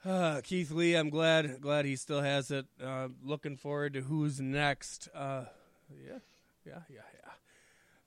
Uh, 0.02 0.40
Keith 0.42 0.70
Lee, 0.70 0.94
I'm 0.94 1.10
glad 1.10 1.60
glad 1.60 1.84
he 1.84 1.94
still 1.94 2.22
has 2.22 2.50
it. 2.50 2.64
Uh, 2.82 3.08
looking 3.22 3.58
forward 3.58 3.92
to 3.92 4.00
who's 4.00 4.40
next. 4.40 5.10
Uh, 5.14 5.44
yeah, 5.90 6.18
yeah, 6.64 6.78
yeah. 6.88 7.19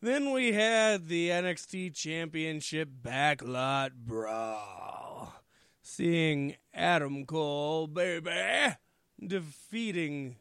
Then 0.03 0.31
we 0.31 0.51
had 0.51 1.07
the 1.07 1.29
NXT 1.29 1.95
Championship 1.95 2.89
backlot 3.01 3.91
brawl, 3.93 5.33
seeing 5.81 6.57
Adam 6.73 7.25
Cole, 7.25 7.87
baby, 7.87 8.75
defeating 9.25 10.35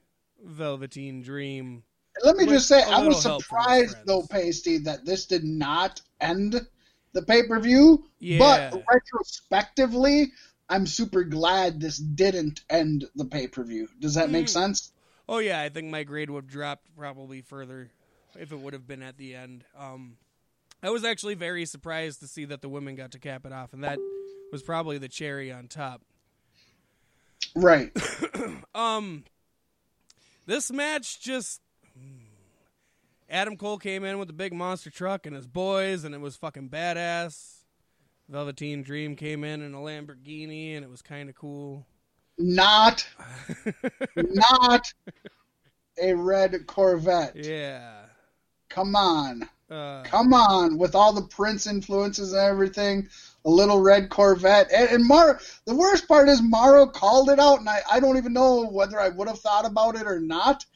Velveteen 0.44 1.22
Dream. 1.22 1.84
let 2.24 2.34
me 2.34 2.46
just 2.46 2.66
say, 2.66 2.82
I 2.82 3.06
was 3.06 3.14
little 3.24 3.30
help 3.30 3.44
from 3.44 3.58
his 3.58 3.90
surprised 3.92 3.96
though, 4.04 4.26
Pasty, 4.28 4.78
that 4.78 5.04
this 5.04 5.26
did 5.26 5.44
not 5.44 6.00
end 6.20 6.66
the 7.12 7.22
pay 7.22 7.46
per 7.46 7.60
view. 7.60 8.06
Yeah. 8.18 8.40
But 8.40 8.82
retrospectively, 8.92 10.32
I'm 10.70 10.88
super 10.88 11.22
glad 11.22 11.80
this 11.80 11.98
didn't 11.98 12.62
end 12.68 13.08
the 13.14 13.26
pay 13.26 13.46
per 13.46 13.62
view. 13.62 13.88
Does 14.00 14.14
that 14.14 14.28
make 14.28 14.46
Mm. 14.46 14.54
sense? 14.54 14.90
Oh 15.28 15.38
yeah, 15.38 15.60
I 15.60 15.68
think 15.68 15.88
my 15.88 16.02
grade 16.02 16.30
would 16.30 16.46
have 16.46 16.50
dropped 16.50 16.88
probably 16.96 17.42
further 17.42 17.92
if 18.38 18.52
it 18.52 18.58
would 18.58 18.72
have 18.72 18.86
been 18.86 19.02
at 19.02 19.16
the 19.16 19.34
end. 19.34 19.64
Um, 19.78 20.16
I 20.82 20.90
was 20.90 21.04
actually 21.04 21.34
very 21.34 21.64
surprised 21.64 22.20
to 22.20 22.26
see 22.26 22.44
that 22.46 22.60
the 22.60 22.68
women 22.68 22.96
got 22.96 23.12
to 23.12 23.18
cap 23.18 23.46
it 23.46 23.52
off, 23.52 23.72
and 23.72 23.84
that 23.84 23.98
was 24.50 24.62
probably 24.62 24.98
the 24.98 25.08
cherry 25.08 25.52
on 25.52 25.68
top. 25.68 26.02
Right. 27.54 27.90
Um, 28.74 29.24
this 30.46 30.72
match 30.72 31.20
just 31.20 31.60
Adam 33.28 33.56
Cole 33.56 33.78
came 33.78 34.02
in 34.02 34.18
with 34.18 34.28
the 34.28 34.34
big 34.34 34.52
monster 34.52 34.90
truck 34.90 35.26
and 35.26 35.36
his 35.36 35.46
boys, 35.46 36.04
and 36.04 36.14
it 36.14 36.20
was 36.20 36.36
fucking 36.36 36.70
badass. 36.70 37.58
Velveteen 38.28 38.82
Dream 38.82 39.14
came 39.16 39.44
in 39.44 39.62
in 39.62 39.74
a 39.74 39.78
Lamborghini, 39.78 40.74
and 40.74 40.84
it 40.84 40.90
was 40.90 41.02
kind 41.02 41.28
of 41.28 41.34
cool. 41.34 41.86
Not, 42.38 43.06
not 44.16 44.92
a 46.00 46.14
red 46.14 46.66
Corvette. 46.66 47.36
yeah. 47.36 48.01
Come 48.72 48.96
on. 48.96 49.48
Uh, 49.70 50.02
Come 50.02 50.34
on, 50.34 50.76
with 50.76 50.94
all 50.94 51.12
the 51.12 51.22
Prince 51.22 51.66
influences 51.66 52.32
and 52.32 52.42
everything, 52.42 53.08
a 53.44 53.50
little 53.50 53.80
red 53.80 54.10
Corvette. 54.10 54.70
And, 54.70 54.90
and 54.90 55.06
Mar, 55.06 55.40
the 55.64 55.74
worst 55.74 56.06
part 56.06 56.28
is 56.28 56.42
Mauro 56.42 56.86
called 56.86 57.30
it 57.30 57.38
out, 57.38 57.60
and 57.60 57.68
I, 57.68 57.80
I 57.90 58.00
don't 58.00 58.18
even 58.18 58.34
know 58.34 58.66
whether 58.66 59.00
I 59.00 59.08
would 59.08 59.28
have 59.28 59.40
thought 59.40 59.64
about 59.64 59.96
it 59.96 60.06
or 60.06 60.20
not. 60.20 60.66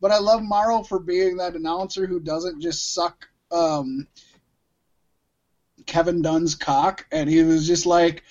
But 0.00 0.10
I 0.10 0.18
love 0.18 0.42
Mauro 0.42 0.82
for 0.82 0.98
being 0.98 1.36
that 1.36 1.54
announcer 1.54 2.06
who 2.06 2.18
doesn't 2.18 2.60
just 2.60 2.92
suck 2.92 3.28
um, 3.52 4.08
Kevin 5.86 6.22
Dunn's 6.22 6.56
cock. 6.56 7.06
And 7.12 7.30
he 7.30 7.44
was 7.44 7.68
just 7.68 7.86
like, 7.86 8.24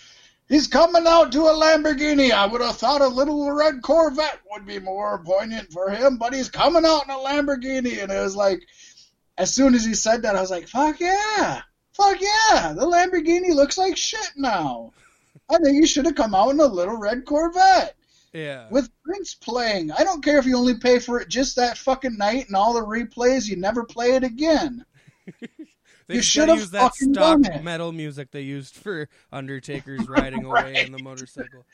he's 0.50 0.68
coming 0.68 1.08
out 1.08 1.32
to 1.32 1.44
a 1.44 1.54
Lamborghini. 1.54 2.32
I 2.32 2.46
would 2.46 2.62
have 2.62 2.76
thought 2.76 3.00
a 3.00 3.08
little 3.08 3.50
red 3.54 3.82
Corvette 3.82 4.42
would 4.52 4.66
be 4.66 4.80
more 4.80 5.24
poignant 5.24 5.72
for 5.72 5.90
him, 5.90 6.18
but 6.18 6.34
he's 6.34 6.50
coming 6.50 6.86
out 6.86 7.06
in 7.06 7.12
a 7.12 7.14
Lamborghini. 7.14 8.04
And 8.04 8.12
it 8.12 8.22
was 8.22 8.36
like, 8.36 8.62
as 9.38 9.54
soon 9.54 9.76
as 9.76 9.86
he 9.86 9.94
said 9.94 10.24
that, 10.24 10.36
I 10.36 10.42
was 10.42 10.52
like, 10.52 10.68
fuck 10.68 11.00
yeah. 11.00 11.62
Fuck 11.94 12.22
yeah. 12.22 12.74
The 12.74 12.86
Lamborghini 12.86 13.54
looks 13.54 13.78
like 13.78 13.98
shit 13.98 14.32
now. 14.36 14.92
I 15.50 15.58
think 15.58 15.80
he 15.80 15.86
should 15.86 16.06
have 16.06 16.16
come 16.16 16.34
out 16.34 16.52
in 16.52 16.60
a 16.60 16.66
little 16.66 16.98
red 16.98 17.26
Corvette 17.26 17.96
yeah. 18.34 18.68
with 18.70 18.90
Prince 19.04 19.36
playing. 19.36 19.92
I 19.92 20.04
don't 20.04 20.24
care 20.24 20.38
if 20.38 20.46
you 20.46 20.58
only 20.58 20.76
pay 20.76 21.00
for 21.00 21.20
it 21.20 21.30
just 21.30 21.56
that 21.58 21.78
fucking 21.78 22.18
night 22.18 22.48
and 22.48 22.56
all 22.56 22.74
the 22.74 22.82
replays, 22.82 23.48
you 23.48 23.58
never 23.58 23.84
play 23.84 24.12
it 24.12 24.24
again. 24.24 24.86
They 26.08 26.16
You 26.16 26.22
should 26.22 26.50
used 26.50 26.72
that 26.74 26.82
fucking 26.94 27.14
stock 27.14 27.42
done 27.42 27.54
it. 27.54 27.64
metal 27.64 27.92
music 27.92 28.32
they 28.32 28.42
used 28.42 28.76
for 28.76 29.08
Undertaker's 29.32 30.08
riding 30.10 30.46
away 30.46 30.84
in 30.86 30.92
the 30.92 31.02
motorcycle. 31.02 31.66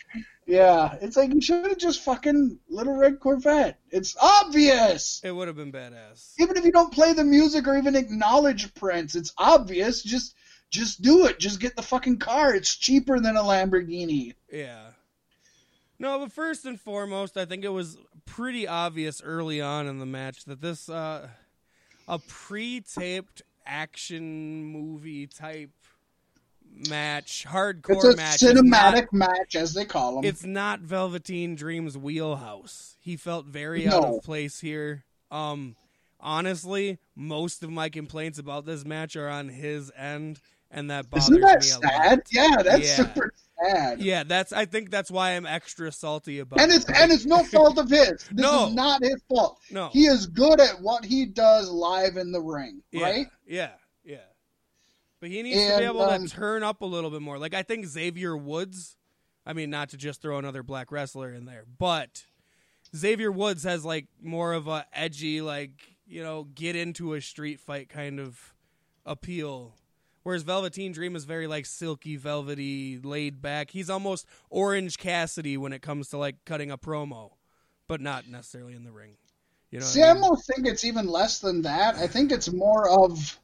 Yeah, 0.46 0.96
it's 1.02 1.18
like 1.18 1.34
you 1.34 1.42
should 1.42 1.66
have 1.68 1.78
just 1.78 2.02
fucking 2.02 2.60
little 2.70 2.96
red 2.96 3.20
Corvette. 3.20 3.80
It's 3.90 4.16
obvious. 4.20 5.22
It 5.24 5.32
would 5.32 5.48
have 5.48 5.58
been 5.58 5.72
badass. 5.72 6.34
Even 6.40 6.58
if 6.58 6.66
you 6.66 6.72
don't 6.72 6.94
play 6.94 7.14
the 7.14 7.24
music 7.24 7.68
or 7.68 7.78
even 7.78 7.96
acknowledge 7.96 8.74
Prince, 8.76 9.16
it's 9.16 9.34
obvious. 9.38 10.04
Just 10.04 10.36
just 10.70 11.02
do 11.02 11.26
it. 11.28 11.40
Just 11.40 11.60
get 11.60 11.76
the 11.76 11.82
fucking 11.82 12.20
car. 12.20 12.54
It's 12.54 12.76
cheaper 12.76 13.20
than 13.20 13.38
a 13.38 13.42
Lamborghini. 13.42 14.36
Yeah. 14.52 14.88
No, 16.00 16.20
but 16.20 16.32
first 16.32 16.66
and 16.66 16.80
foremost, 16.80 17.38
I 17.38 17.46
think 17.46 17.64
it 17.64 17.70
was 17.70 17.98
pretty 18.26 18.68
obvious 18.68 19.22
early 19.24 19.62
on 19.62 19.88
in 19.88 20.00
the 20.00 20.06
match 20.06 20.46
that 20.46 20.62
this 20.62 20.90
uh 20.90 21.30
a 22.10 22.20
pre-taped 22.20 23.42
action 23.68 24.64
movie 24.66 25.28
type 25.28 25.70
match, 26.90 27.46
hardcore 27.48 27.96
It's 27.96 28.04
a 28.06 28.16
match. 28.16 28.40
cinematic 28.40 29.08
not- 29.12 29.30
match, 29.30 29.56
as 29.56 29.74
they 29.74 29.86
call 29.86 30.16
them. 30.16 30.26
it's 30.26 30.44
not 30.44 30.80
Velveteen 30.82 31.56
Dream's 31.56 31.98
wheelhouse. 31.98 32.96
He 33.00 33.16
felt 33.16 33.46
very 33.46 33.88
out 33.88 34.04
of 34.04 34.24
place 34.24 34.60
here. 34.60 35.04
Um, 35.32 35.76
honestly, 36.20 37.00
most 37.16 37.64
of 37.64 37.70
my 37.70 37.90
complaints 37.90 38.38
about 38.40 38.66
this 38.66 38.86
match 38.86 39.16
are 39.16 39.30
on 39.30 39.50
his 39.50 39.92
end, 39.98 40.40
and 40.70 40.92
that 40.92 41.10
bothers 41.10 41.30
Isn't 41.30 41.42
that 41.42 41.62
me 41.62 41.68
a 41.68 41.72
sad? 41.72 41.84
lot. 41.84 42.20
Yeah, 42.32 42.64
that's 42.64 42.88
Yeah. 42.88 42.96
super 42.96 43.34
sad. 43.64 44.02
Yeah, 44.02 44.24
that's. 44.24 44.52
I 44.54 44.66
think 44.66 44.90
that's 44.92 45.10
why 45.12 45.32
I'm 45.32 45.46
extra 45.46 45.92
salty 45.92 46.40
about. 46.40 46.60
And 46.62 46.72
it. 46.72 46.76
it's 46.76 46.86
and 46.86 47.12
it's 47.12 47.26
no 47.26 47.44
fault 47.44 47.78
of 47.78 47.90
his. 47.90 48.08
This 48.08 48.32
No. 48.34 48.68
is 48.68 48.74
not 48.76 49.04
his 49.04 49.22
fault. 49.30 49.60
no. 49.72 49.90
He 49.94 50.06
is 50.06 50.28
good 50.28 50.60
at 50.60 50.82
what 50.82 51.06
he 51.06 51.26
does 51.26 51.70
live 51.70 52.18
in 52.18 52.32
the 52.32 52.42
ring, 52.42 52.82
yeah, 52.92 53.04
right? 53.04 53.28
Yeah, 53.48 53.72
yeah. 54.04 54.18
But 55.20 55.30
he 55.30 55.42
needs 55.42 55.58
to 55.68 55.78
be 55.80 55.84
able 55.86 56.02
um, 56.04 56.28
to 56.28 56.30
turn 56.34 56.62
up 56.64 56.82
a 56.82 56.86
little 56.86 57.10
bit 57.10 57.22
more. 57.22 57.38
Like 57.40 57.54
I 57.54 57.64
think 57.64 57.86
Xavier 57.86 58.36
Woods. 58.38 58.96
I 59.46 59.54
mean, 59.54 59.70
not 59.70 59.90
to 59.90 59.98
just 59.98 60.22
throw 60.22 60.38
another 60.38 60.62
black 60.62 60.92
wrestler 60.92 61.32
in 61.34 61.46
there, 61.46 61.64
but 61.80 62.26
Xavier 62.96 63.32
Woods 63.32 63.64
has 63.64 63.86
like 63.86 64.08
more 64.22 64.54
of 64.54 64.68
a 64.68 64.86
edgy, 64.94 65.42
like 65.42 65.72
you 66.06 66.22
know, 66.24 66.44
get 66.44 66.76
into 66.76 67.14
a 67.14 67.22
street 67.22 67.60
fight 67.60 67.90
kind 67.90 68.20
of 68.20 68.54
appeal. 69.06 69.74
Whereas 70.28 70.44
Velveteen 70.44 70.92
Dream 70.92 71.16
is 71.16 71.24
very 71.24 71.48
like 71.48 71.66
silky, 71.66 72.18
velvety, 72.18 73.00
laid 73.02 73.42
back. 73.42 73.72
He's 73.72 73.90
almost 73.90 74.28
Orange 74.50 74.98
Cassidy 74.98 75.56
when 75.56 75.72
it 75.72 75.82
comes 75.82 76.10
to 76.10 76.18
like 76.18 76.44
cutting 76.44 76.70
a 76.70 76.78
promo, 76.78 77.32
but 77.88 78.02
not 78.02 78.28
necessarily 78.28 78.76
in 78.76 78.84
the 78.84 78.92
ring. 78.92 79.16
You 79.72 79.80
know, 79.80 79.86
See, 79.86 80.04
I 80.04 80.08
I 80.08 80.10
almost 80.10 80.46
think 80.46 80.68
it's 80.68 80.84
even 80.84 81.08
less 81.08 81.40
than 81.40 81.62
that. 81.62 81.96
I 81.96 82.08
think 82.08 82.34
it's 82.34 82.52
more 82.52 82.90
of 82.90 83.40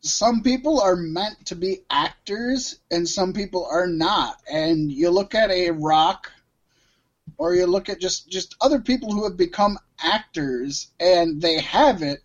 some 0.00 0.42
people 0.42 0.80
are 0.80 0.96
meant 0.96 1.44
to 1.48 1.54
be 1.54 1.80
actors 1.90 2.78
and 2.90 3.06
some 3.06 3.34
people 3.34 3.68
are 3.70 3.86
not. 3.86 4.40
And 4.50 4.90
you 4.90 5.10
look 5.10 5.34
at 5.34 5.50
a 5.50 5.70
rock 5.72 6.32
or 7.36 7.54
you 7.54 7.66
look 7.66 7.90
at 7.90 8.00
just 8.00 8.26
just 8.26 8.56
other 8.62 8.80
people 8.80 9.12
who 9.12 9.24
have 9.24 9.36
become 9.36 9.78
actors 10.02 10.86
and 10.98 11.42
they 11.42 11.60
have 11.60 12.00
it. 12.00 12.20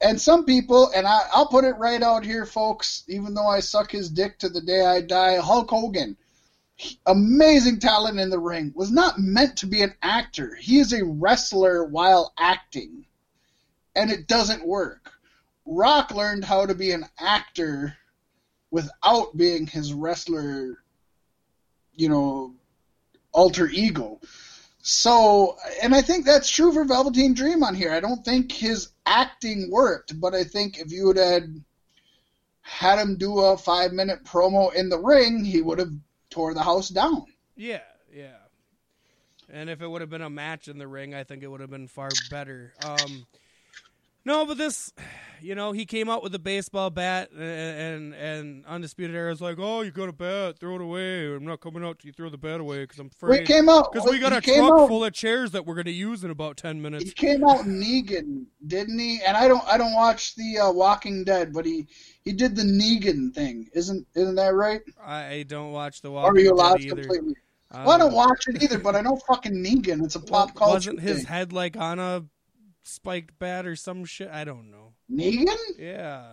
And 0.00 0.20
some 0.20 0.44
people, 0.44 0.90
and 0.94 1.06
I, 1.06 1.22
I'll 1.32 1.48
put 1.48 1.64
it 1.64 1.76
right 1.76 2.02
out 2.02 2.24
here, 2.24 2.46
folks, 2.46 3.04
even 3.08 3.34
though 3.34 3.48
I 3.48 3.60
suck 3.60 3.90
his 3.90 4.08
dick 4.08 4.38
to 4.38 4.48
the 4.48 4.60
day 4.60 4.84
I 4.84 5.00
die, 5.00 5.36
Hulk 5.36 5.70
Hogan 5.70 6.16
amazing 7.06 7.80
talent 7.80 8.20
in 8.20 8.30
the 8.30 8.38
ring, 8.38 8.72
was 8.74 8.90
not 8.90 9.18
meant 9.18 9.56
to 9.58 9.66
be 9.66 9.82
an 9.82 9.94
actor. 10.02 10.54
He 10.54 10.78
is 10.78 10.92
a 10.92 11.04
wrestler 11.04 11.84
while 11.84 12.32
acting, 12.38 13.04
and 13.96 14.10
it 14.10 14.28
doesn't 14.28 14.66
work. 14.66 15.12
Rock 15.66 16.12
learned 16.12 16.44
how 16.44 16.66
to 16.66 16.74
be 16.74 16.92
an 16.92 17.04
actor 17.18 17.96
without 18.70 19.36
being 19.36 19.66
his 19.66 19.92
wrestler, 19.92 20.78
you 21.94 22.08
know, 22.08 22.54
alter 23.32 23.68
ego. 23.68 24.20
So, 24.90 25.58
and 25.82 25.94
I 25.94 26.00
think 26.00 26.24
that's 26.24 26.48
true 26.48 26.72
for 26.72 26.82
Velveteen 26.82 27.34
Dream 27.34 27.62
on 27.62 27.74
here. 27.74 27.92
I 27.92 28.00
don't 28.00 28.24
think 28.24 28.50
his 28.50 28.88
acting 29.04 29.70
worked, 29.70 30.18
but 30.18 30.34
I 30.34 30.44
think 30.44 30.78
if 30.78 30.90
you 30.90 31.08
would 31.08 31.18
have 31.18 31.42
had 32.62 32.98
him 32.98 33.18
do 33.18 33.38
a 33.38 33.58
five 33.58 33.92
minute 33.92 34.24
promo 34.24 34.72
in 34.74 34.88
the 34.88 34.98
ring, 34.98 35.44
he 35.44 35.60
would 35.60 35.78
have 35.78 35.92
tore 36.30 36.54
the 36.54 36.62
house 36.62 36.88
down. 36.88 37.26
Yeah, 37.54 37.82
yeah. 38.10 38.38
And 39.50 39.68
if 39.68 39.82
it 39.82 39.86
would 39.86 40.00
have 40.00 40.08
been 40.08 40.22
a 40.22 40.30
match 40.30 40.68
in 40.68 40.78
the 40.78 40.88
ring, 40.88 41.14
I 41.14 41.22
think 41.22 41.42
it 41.42 41.48
would 41.48 41.60
have 41.60 41.70
been 41.70 41.88
far 41.88 42.08
better. 42.30 42.72
Um, 42.82 43.26
no, 44.28 44.44
but 44.46 44.58
this, 44.58 44.92
you 45.40 45.54
know, 45.54 45.72
he 45.72 45.86
came 45.86 46.08
out 46.10 46.22
with 46.22 46.34
a 46.34 46.38
baseball 46.38 46.90
bat, 46.90 47.30
and 47.32 47.42
and, 47.42 48.14
and 48.14 48.66
Undisputed 48.66 49.16
Era 49.16 49.30
was 49.30 49.40
like, 49.40 49.56
"Oh, 49.58 49.80
you 49.80 49.90
got 49.90 50.08
a 50.08 50.12
bat, 50.12 50.58
throw 50.58 50.76
it 50.76 50.80
away. 50.82 51.26
I'm 51.34 51.44
not 51.44 51.60
coming 51.60 51.82
out 51.84 51.98
till 51.98 52.08
you 52.08 52.12
throw 52.12 52.28
the 52.28 52.36
bat 52.38 52.60
away 52.60 52.82
because 52.82 52.98
I'm 52.98 53.06
afraid. 53.06 53.40
We 53.40 53.46
came 53.46 53.68
out 53.68 53.90
because 53.92 54.08
we 54.10 54.18
got 54.18 54.32
a 54.32 54.40
truck 54.40 54.58
out- 54.58 54.88
full 54.88 55.04
of 55.04 55.12
chairs 55.12 55.52
that 55.52 55.64
we're 55.66 55.74
going 55.74 55.86
to 55.86 55.90
use 55.92 56.22
in 56.24 56.30
about 56.30 56.56
ten 56.58 56.80
minutes. 56.82 57.04
He 57.04 57.10
came 57.12 57.42
out 57.42 57.64
Negan, 57.64 58.44
didn't 58.66 58.98
he? 58.98 59.20
And 59.26 59.36
I 59.36 59.48
don't, 59.48 59.64
I 59.66 59.78
don't 59.78 59.94
watch 59.94 60.34
the 60.34 60.58
uh, 60.58 60.72
Walking 60.72 61.24
Dead, 61.24 61.52
but 61.52 61.64
he, 61.64 61.86
he 62.22 62.32
did 62.32 62.54
the 62.54 62.62
Negan 62.62 63.34
thing, 63.34 63.68
isn't, 63.72 64.06
isn't 64.14 64.34
that 64.34 64.54
right? 64.54 64.82
I 65.04 65.44
don't 65.48 65.72
watch 65.72 66.02
the 66.02 66.10
Walking 66.10 66.36
are 66.36 66.38
you 66.40 66.48
Dead 66.50 66.54
lost 66.56 66.80
either. 66.80 66.94
completely? 66.96 67.34
Um, 67.70 67.84
well, 67.84 67.94
I 67.96 67.98
don't 67.98 68.14
watch 68.14 68.44
it 68.46 68.62
either, 68.62 68.78
but 68.78 68.96
I 68.96 69.00
know 69.02 69.16
fucking 69.28 69.52
Negan. 69.52 70.02
It's 70.04 70.14
a 70.16 70.20
pop 70.20 70.48
well, 70.54 70.70
culture 70.70 70.74
Wasn't 70.74 71.00
his 71.00 71.18
thing. 71.18 71.26
head 71.26 71.52
like 71.52 71.76
on 71.76 71.98
a 71.98 72.24
spiked 72.82 73.38
bat 73.38 73.66
or 73.66 73.76
some 73.76 74.04
shit? 74.04 74.28
I 74.32 74.44
don't 74.44 74.70
know. 74.70 74.92
Negan? 75.10 75.56
Yeah, 75.78 76.24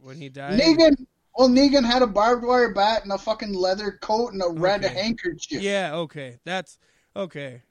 when 0.00 0.16
he 0.16 0.28
died. 0.28 0.60
Negan. 0.60 1.06
Well, 1.36 1.48
Negan 1.48 1.84
had 1.84 2.02
a 2.02 2.06
barbed 2.06 2.44
wire 2.44 2.74
bat 2.74 3.04
and 3.04 3.12
a 3.12 3.18
fucking 3.18 3.54
leather 3.54 3.92
coat 4.02 4.32
and 4.32 4.42
a 4.42 4.48
red 4.48 4.84
Okay. 4.84 4.92
handkerchief. 4.94 5.62
Yeah, 5.62 5.94
okay. 5.94 6.38
That's 6.44 6.76
okay. 7.14 7.62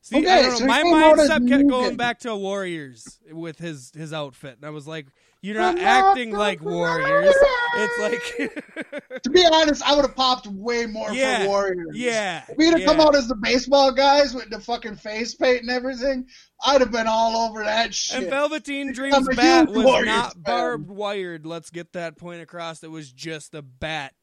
See, 0.00 0.18
Okay, 0.18 0.28
I 0.30 0.42
don't 0.42 0.50
know. 0.52 0.58
so 0.58 0.66
my 0.66 0.82
came 0.82 0.94
out 0.94 1.18
as 1.18 1.30
mindset 1.30 1.48
kept 1.48 1.68
going 1.68 1.96
back 1.96 2.18
to 2.20 2.34
Warriors 2.36 3.20
with 3.30 3.58
his 3.58 3.90
his 3.94 4.12
outfit, 4.12 4.56
and 4.56 4.64
I 4.66 4.70
was 4.70 4.86
like, 4.86 5.06
"You're 5.44 5.58
not 5.58 5.78
acting 5.78 6.32
like 6.32 6.60
Warriors." 6.62 7.34
It's 7.76 7.98
like, 7.98 9.22
To 9.24 9.30
be 9.30 9.44
honest, 9.52 9.82
I 9.82 9.96
would 9.96 10.04
have 10.04 10.14
popped 10.14 10.46
way 10.46 10.86
more 10.86 11.10
Yeah, 11.12 11.42
for 11.42 11.48
Warriors. 11.48 11.88
yeah, 11.96 12.44
If 12.48 12.56
he'd 12.56 12.70
have 12.70 12.80
yeah. 12.80 12.86
come 12.86 13.00
out 13.00 13.16
as 13.16 13.26
the 13.26 13.34
baseball 13.34 13.90
guys 13.92 14.32
with 14.32 14.48
the 14.50 14.60
fucking 14.60 14.96
face 14.96 15.34
paint 15.34 15.62
and 15.62 15.70
everything, 15.70 16.26
I'd 16.64 16.80
have 16.80 16.92
been 16.92 17.06
all 17.08 17.48
over 17.48 17.64
that 17.64 17.92
shit. 17.92 18.18
And 18.22 18.30
Velveteen 18.30 18.92
Dream's 18.92 19.28
bat 19.34 19.68
was 19.70 19.84
Warriors 19.84 20.06
not 20.06 20.32
fan. 20.34 20.42
barbed 20.44 20.90
wired. 20.90 21.46
Let's 21.46 21.70
get 21.70 21.92
that 21.94 22.16
point 22.16 22.40
across. 22.42 22.82
It 22.84 22.90
was 22.90 23.10
just 23.12 23.54
a 23.54 23.62
bat. 23.62 24.14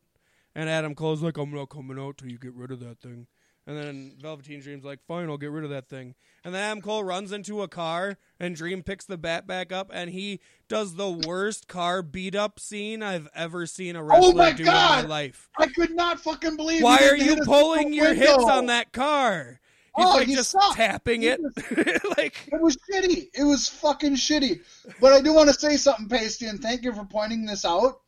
And 0.55 0.69
Adam 0.69 0.95
Cole's 0.95 1.21
like, 1.21 1.37
I'm 1.37 1.53
not 1.53 1.69
coming 1.69 1.99
out 1.99 2.17
till 2.17 2.29
you 2.29 2.37
get 2.39 2.53
rid 2.53 2.71
of 2.71 2.79
that 2.81 2.99
thing. 3.01 3.27
And 3.67 3.77
then 3.77 4.13
Velveteen 4.19 4.59
Dream's 4.59 4.83
like, 4.83 4.99
fine, 5.07 5.29
I'll 5.29 5.37
get 5.37 5.51
rid 5.51 5.63
of 5.63 5.69
that 5.69 5.87
thing. 5.87 6.15
And 6.43 6.53
then 6.55 6.63
Adam 6.63 6.81
Cole 6.81 7.03
runs 7.03 7.31
into 7.31 7.61
a 7.61 7.67
car, 7.67 8.17
and 8.39 8.55
Dream 8.55 8.81
picks 8.81 9.05
the 9.05 9.17
bat 9.17 9.45
back 9.45 9.71
up, 9.71 9.91
and 9.93 10.09
he 10.09 10.39
does 10.67 10.95
the 10.95 11.09
worst 11.11 11.67
car 11.67 12.01
beat 12.01 12.33
up 12.33 12.59
scene 12.59 13.03
I've 13.03 13.29
ever 13.35 13.67
seen 13.67 13.95
a 13.95 14.03
wrestler 14.03 14.29
Oh 14.29 14.33
my 14.33 14.51
do 14.51 14.65
God! 14.65 15.03
in 15.03 15.09
my 15.09 15.15
life. 15.15 15.47
I 15.59 15.67
could 15.67 15.91
not 15.95 16.19
fucking 16.19 16.57
believe. 16.57 16.81
Why 16.81 16.97
are 17.07 17.15
you 17.15 17.37
pulling 17.45 17.93
your 17.93 18.09
window. 18.15 18.47
on 18.47 18.65
that 18.65 18.91
car? 18.91 19.59
He's 19.95 20.05
Oh, 20.07 20.15
like 20.15 20.27
he 20.27 20.35
just 20.35 20.51
sucked. 20.51 20.77
tapping 20.77 21.21
it. 21.23 21.39
like, 22.17 22.35
It 22.51 22.59
was 22.61 22.77
shitty. 22.91 23.27
It 23.35 23.43
was 23.43 23.67
fucking 23.69 24.15
shitty. 24.15 24.61
But 24.99 25.13
I 25.13 25.21
do 25.21 25.33
want 25.33 25.49
to 25.49 25.53
say 25.53 25.75
something, 25.77 26.07
Pasty, 26.09 26.47
and 26.47 26.59
thank 26.61 26.83
you 26.83 26.93
for 26.93 27.03
pointing 27.05 27.45
this 27.45 27.63
out. 27.65 27.99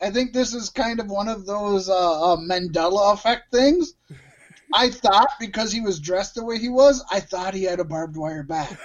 I 0.00 0.10
think 0.10 0.32
this 0.32 0.54
is 0.54 0.70
kind 0.70 1.00
of 1.00 1.08
one 1.08 1.26
of 1.26 1.46
those 1.46 1.88
uh, 1.88 2.34
uh, 2.34 2.36
Mandela 2.36 3.14
effect 3.14 3.50
things. 3.50 3.94
I 4.74 4.90
thought 4.90 5.30
because 5.40 5.72
he 5.72 5.80
was 5.80 6.00
dressed 6.00 6.34
the 6.34 6.44
way 6.44 6.58
he 6.58 6.68
was, 6.68 7.04
I 7.10 7.20
thought 7.20 7.54
he 7.54 7.64
had 7.64 7.80
a 7.80 7.84
barbed 7.84 8.16
wire 8.16 8.42
bat. 8.42 8.76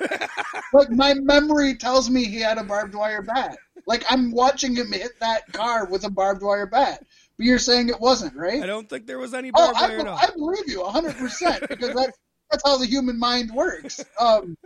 like 0.73 0.89
my 0.89 1.13
memory 1.13 1.75
tells 1.75 2.09
me 2.09 2.25
he 2.25 2.39
had 2.39 2.57
a 2.57 2.63
barbed 2.63 2.95
wire 2.95 3.21
bat. 3.21 3.57
Like 3.85 4.03
I'm 4.09 4.31
watching 4.31 4.75
him 4.75 4.91
hit 4.91 5.19
that 5.19 5.51
car 5.51 5.85
with 5.85 6.05
a 6.05 6.09
barbed 6.09 6.41
wire 6.41 6.67
bat. 6.67 7.05
But 7.37 7.45
you're 7.45 7.59
saying 7.59 7.89
it 7.89 7.99
wasn't, 7.99 8.35
right? 8.35 8.61
I 8.61 8.65
don't 8.67 8.89
think 8.89 9.07
there 9.07 9.19
was 9.19 9.33
any 9.33 9.49
Oh, 9.53 9.73
barbed 9.73 9.77
I, 9.79 9.87
wire 9.87 9.99
at 9.99 10.07
all. 10.07 10.17
I 10.17 10.29
believe 10.35 10.67
you 10.67 10.79
100% 10.81 11.67
because 11.67 11.93
that's, 11.93 12.17
that's 12.51 12.63
how 12.63 12.77
the 12.77 12.85
human 12.85 13.17
mind 13.19 13.51
works. 13.51 14.03
Um, 14.19 14.57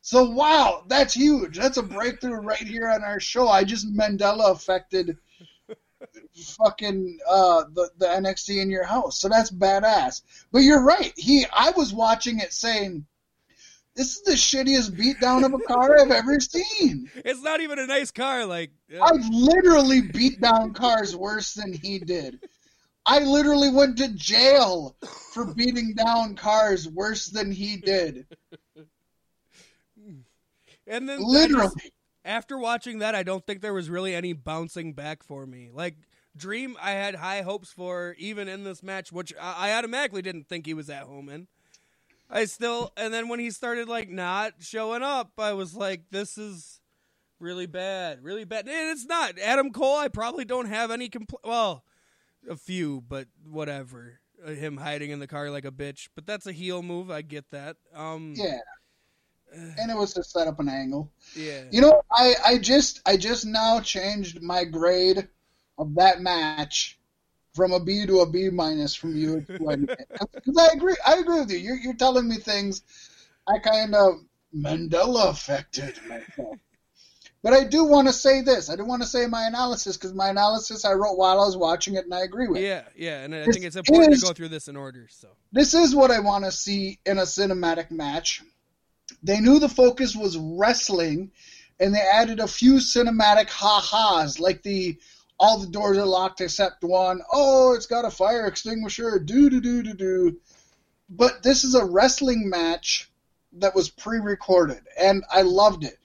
so, 0.00 0.30
wow, 0.30 0.84
that's 0.86 1.14
huge. 1.14 1.56
That's 1.56 1.78
a 1.78 1.82
breakthrough 1.82 2.34
right 2.34 2.58
here 2.58 2.88
on 2.88 3.02
our 3.02 3.18
show. 3.20 3.48
I 3.48 3.64
just 3.64 3.92
Mandela 3.94 4.50
affected 4.52 5.16
fucking 6.34 7.18
uh, 7.28 7.64
the, 7.72 7.90
the 7.98 8.06
NXT 8.06 8.60
in 8.60 8.70
your 8.70 8.84
house. 8.84 9.20
So 9.20 9.28
that's 9.28 9.50
badass. 9.50 10.22
But 10.52 10.60
you're 10.60 10.82
right. 10.82 11.12
He, 11.16 11.46
I 11.52 11.70
was 11.70 11.92
watching 11.92 12.38
it 12.38 12.52
saying, 12.52 13.06
this 13.96 14.16
is 14.16 14.22
the 14.22 14.32
shittiest 14.32 14.98
beatdown 14.98 15.44
of 15.44 15.54
a 15.54 15.58
car 15.58 16.00
I've 16.00 16.10
ever 16.10 16.40
seen. 16.40 17.10
It's 17.14 17.42
not 17.42 17.60
even 17.60 17.78
a 17.78 17.86
nice 17.86 18.10
car. 18.10 18.44
Like, 18.44 18.72
uh, 18.92 19.04
I've 19.04 19.28
literally 19.30 20.00
beat 20.02 20.40
down 20.40 20.74
cars 20.74 21.14
worse 21.14 21.54
than 21.54 21.72
he 21.72 22.00
did. 22.00 22.40
I 23.06 23.20
literally 23.20 23.70
went 23.70 23.98
to 23.98 24.08
jail 24.14 24.96
for 25.32 25.54
beating 25.54 25.94
down 25.94 26.36
cars 26.36 26.88
worse 26.88 27.26
than 27.26 27.52
he 27.52 27.76
did. 27.76 28.26
and 30.86 31.08
then 31.08 31.20
Literally. 31.22 31.92
After 32.24 32.58
watching 32.58 32.98
that, 33.00 33.14
I 33.14 33.22
don't 33.22 33.46
think 33.46 33.60
there 33.60 33.74
was 33.74 33.90
really 33.90 34.14
any 34.14 34.32
bouncing 34.32 34.92
back 34.92 35.22
for 35.22 35.46
me. 35.46 35.70
Like 35.72 35.96
Dream, 36.36 36.76
I 36.82 36.92
had 36.92 37.16
high 37.16 37.42
hopes 37.42 37.70
for 37.70 38.16
even 38.18 38.48
in 38.48 38.64
this 38.64 38.82
match, 38.82 39.12
which 39.12 39.32
I, 39.40 39.70
I 39.70 39.78
automatically 39.78 40.22
didn't 40.22 40.48
think 40.48 40.66
he 40.66 40.74
was 40.74 40.90
at 40.90 41.04
home 41.04 41.28
in. 41.28 41.46
I 42.30 42.46
still, 42.46 42.92
and 42.96 43.12
then 43.14 43.28
when 43.28 43.38
he 43.38 43.50
started 43.50 43.88
like 43.88 44.08
not 44.08 44.54
showing 44.60 45.02
up, 45.02 45.32
I 45.38 45.52
was 45.52 45.74
like, 45.76 46.10
this 46.10 46.36
is 46.38 46.80
really 47.38 47.66
bad, 47.66 48.24
really 48.24 48.44
bad. 48.44 48.66
And 48.66 48.90
it's 48.90 49.04
not 49.06 49.38
Adam 49.38 49.70
Cole. 49.70 49.98
I 49.98 50.08
probably 50.08 50.44
don't 50.44 50.66
have 50.66 50.90
any 50.90 51.08
compl- 51.08 51.44
well, 51.44 51.84
a 52.50 52.56
few, 52.56 53.02
but 53.06 53.28
whatever. 53.48 54.20
Uh, 54.44 54.50
Him 54.50 54.78
hiding 54.78 55.10
in 55.10 55.20
the 55.20 55.26
car 55.26 55.50
like 55.50 55.64
a 55.64 55.70
bitch, 55.70 56.08
but 56.14 56.26
that's 56.26 56.46
a 56.46 56.52
heel 56.52 56.82
move. 56.82 57.10
I 57.10 57.22
get 57.22 57.50
that. 57.50 57.76
Um, 57.94 58.34
Yeah. 58.36 58.58
And 59.78 59.90
it 59.90 59.96
was 59.96 60.14
to 60.14 60.22
set 60.22 60.46
up 60.46 60.60
an 60.60 60.68
angle. 60.68 61.10
yeah. 61.34 61.62
You 61.70 61.80
know, 61.80 62.02
I, 62.12 62.34
I 62.46 62.58
just 62.58 63.00
I 63.06 63.16
just 63.16 63.44
now 63.44 63.80
changed 63.80 64.40
my 64.42 64.64
grade 64.64 65.28
of 65.78 65.94
that 65.96 66.20
match 66.20 66.98
from 67.54 67.72
a 67.72 67.80
B 67.80 68.06
to 68.06 68.20
a 68.20 68.30
B 68.30 68.50
minus 68.50 68.94
from 68.94 69.16
you 69.16 69.40
because 69.48 70.56
I 70.58 70.68
agree 70.74 70.96
I 71.06 71.14
agree 71.16 71.40
with 71.40 71.50
you. 71.50 71.58
You're 71.58 71.76
you're 71.76 71.94
telling 71.94 72.28
me 72.28 72.36
things 72.36 72.82
I 73.48 73.58
kind 73.58 73.94
of 73.94 74.14
Mandela 74.56 75.30
affected 75.30 75.98
myself. 76.08 76.58
But 77.42 77.52
I 77.52 77.64
do 77.64 77.84
want 77.84 78.06
to 78.06 78.12
say 78.14 78.40
this. 78.40 78.70
I 78.70 78.76
do 78.76 78.84
want 78.86 79.02
to 79.02 79.08
say 79.08 79.26
my 79.26 79.44
analysis 79.46 79.96
because 79.98 80.14
my 80.14 80.28
analysis 80.30 80.84
I 80.84 80.92
wrote 80.92 81.18
while 81.18 81.40
I 81.42 81.44
was 81.44 81.56
watching 81.56 81.94
it 81.96 82.04
and 82.04 82.14
I 82.14 82.20
agree 82.22 82.48
with. 82.48 82.62
Yeah, 82.62 82.84
yeah, 82.96 83.22
and 83.22 83.34
I 83.34 83.44
This 83.44 83.56
think 83.56 83.66
it's 83.66 83.76
important 83.76 84.14
is- 84.14 84.20
to 84.20 84.26
go 84.28 84.32
through 84.32 84.48
this 84.48 84.68
in 84.68 84.76
order. 84.76 85.08
So 85.10 85.28
This 85.52 85.74
is 85.74 85.94
what 85.94 86.10
I 86.10 86.20
want 86.20 86.44
to 86.44 86.50
see 86.52 87.00
in 87.04 87.18
a 87.18 87.22
cinematic 87.22 87.90
match. 87.90 88.42
They 89.24 89.40
knew 89.40 89.58
the 89.58 89.70
focus 89.70 90.14
was 90.14 90.36
wrestling, 90.36 91.32
and 91.80 91.94
they 91.94 92.00
added 92.00 92.40
a 92.40 92.46
few 92.46 92.74
cinematic 92.74 93.48
ha-has, 93.48 94.38
like 94.38 94.62
the 94.62 94.98
all 95.40 95.58
the 95.58 95.66
doors 95.66 95.98
are 95.98 96.04
locked 96.04 96.42
except 96.42 96.84
one. 96.84 97.20
Oh, 97.32 97.74
it's 97.74 97.86
got 97.86 98.04
a 98.04 98.10
fire 98.10 98.46
extinguisher. 98.46 99.18
Do 99.18 99.50
do 99.50 99.60
do 99.60 99.82
do 99.82 99.94
do. 99.94 100.36
But 101.08 101.42
this 101.42 101.64
is 101.64 101.74
a 101.74 101.84
wrestling 101.84 102.48
match 102.48 103.10
that 103.54 103.74
was 103.74 103.88
pre-recorded, 103.90 104.82
and 105.00 105.24
I 105.30 105.42
loved 105.42 105.84
it. 105.84 105.98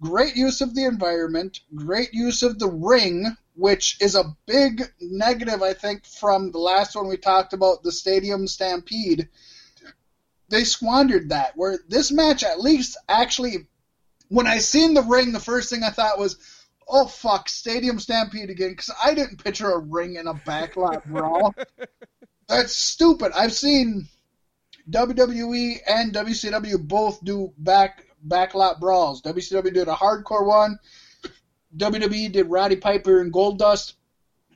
Great 0.00 0.36
use 0.36 0.60
of 0.60 0.74
the 0.74 0.84
environment, 0.84 1.60
great 1.74 2.12
use 2.12 2.42
of 2.42 2.58
the 2.58 2.68
ring, 2.68 3.36
which 3.54 3.96
is 4.00 4.16
a 4.16 4.36
big 4.46 4.82
negative, 5.00 5.62
I 5.62 5.74
think, 5.74 6.04
from 6.04 6.50
the 6.50 6.58
last 6.58 6.96
one 6.96 7.06
we 7.06 7.16
talked 7.16 7.52
about, 7.52 7.82
the 7.82 7.92
Stadium 7.92 8.46
Stampede. 8.46 9.28
They 10.48 10.64
squandered 10.64 11.30
that. 11.30 11.56
Where 11.56 11.78
this 11.88 12.12
match, 12.12 12.42
at 12.42 12.60
least, 12.60 12.96
actually, 13.08 13.66
when 14.28 14.46
I 14.46 14.58
seen 14.58 14.94
the 14.94 15.02
ring, 15.02 15.32
the 15.32 15.40
first 15.40 15.70
thing 15.70 15.82
I 15.82 15.90
thought 15.90 16.18
was, 16.18 16.36
"Oh 16.88 17.06
fuck, 17.06 17.48
Stadium 17.48 17.98
Stampede 17.98 18.50
again," 18.50 18.70
because 18.70 18.90
I 19.02 19.14
didn't 19.14 19.42
picture 19.42 19.70
a 19.70 19.78
ring 19.78 20.16
in 20.16 20.26
a 20.26 20.34
backlot 20.34 21.04
brawl. 21.06 21.54
That's 22.48 22.74
stupid. 22.74 23.32
I've 23.34 23.54
seen 23.54 24.08
WWE 24.90 25.78
and 25.86 26.12
WCW 26.12 26.86
both 26.86 27.24
do 27.24 27.52
back 27.56 28.04
backlot 28.26 28.80
brawls. 28.80 29.22
WCW 29.22 29.72
did 29.72 29.88
a 29.88 29.94
hardcore 29.94 30.46
one. 30.46 30.78
WWE 31.76 32.32
did 32.32 32.50
Roddy 32.50 32.76
Piper 32.76 33.20
and 33.20 33.32
Goldust. 33.32 33.94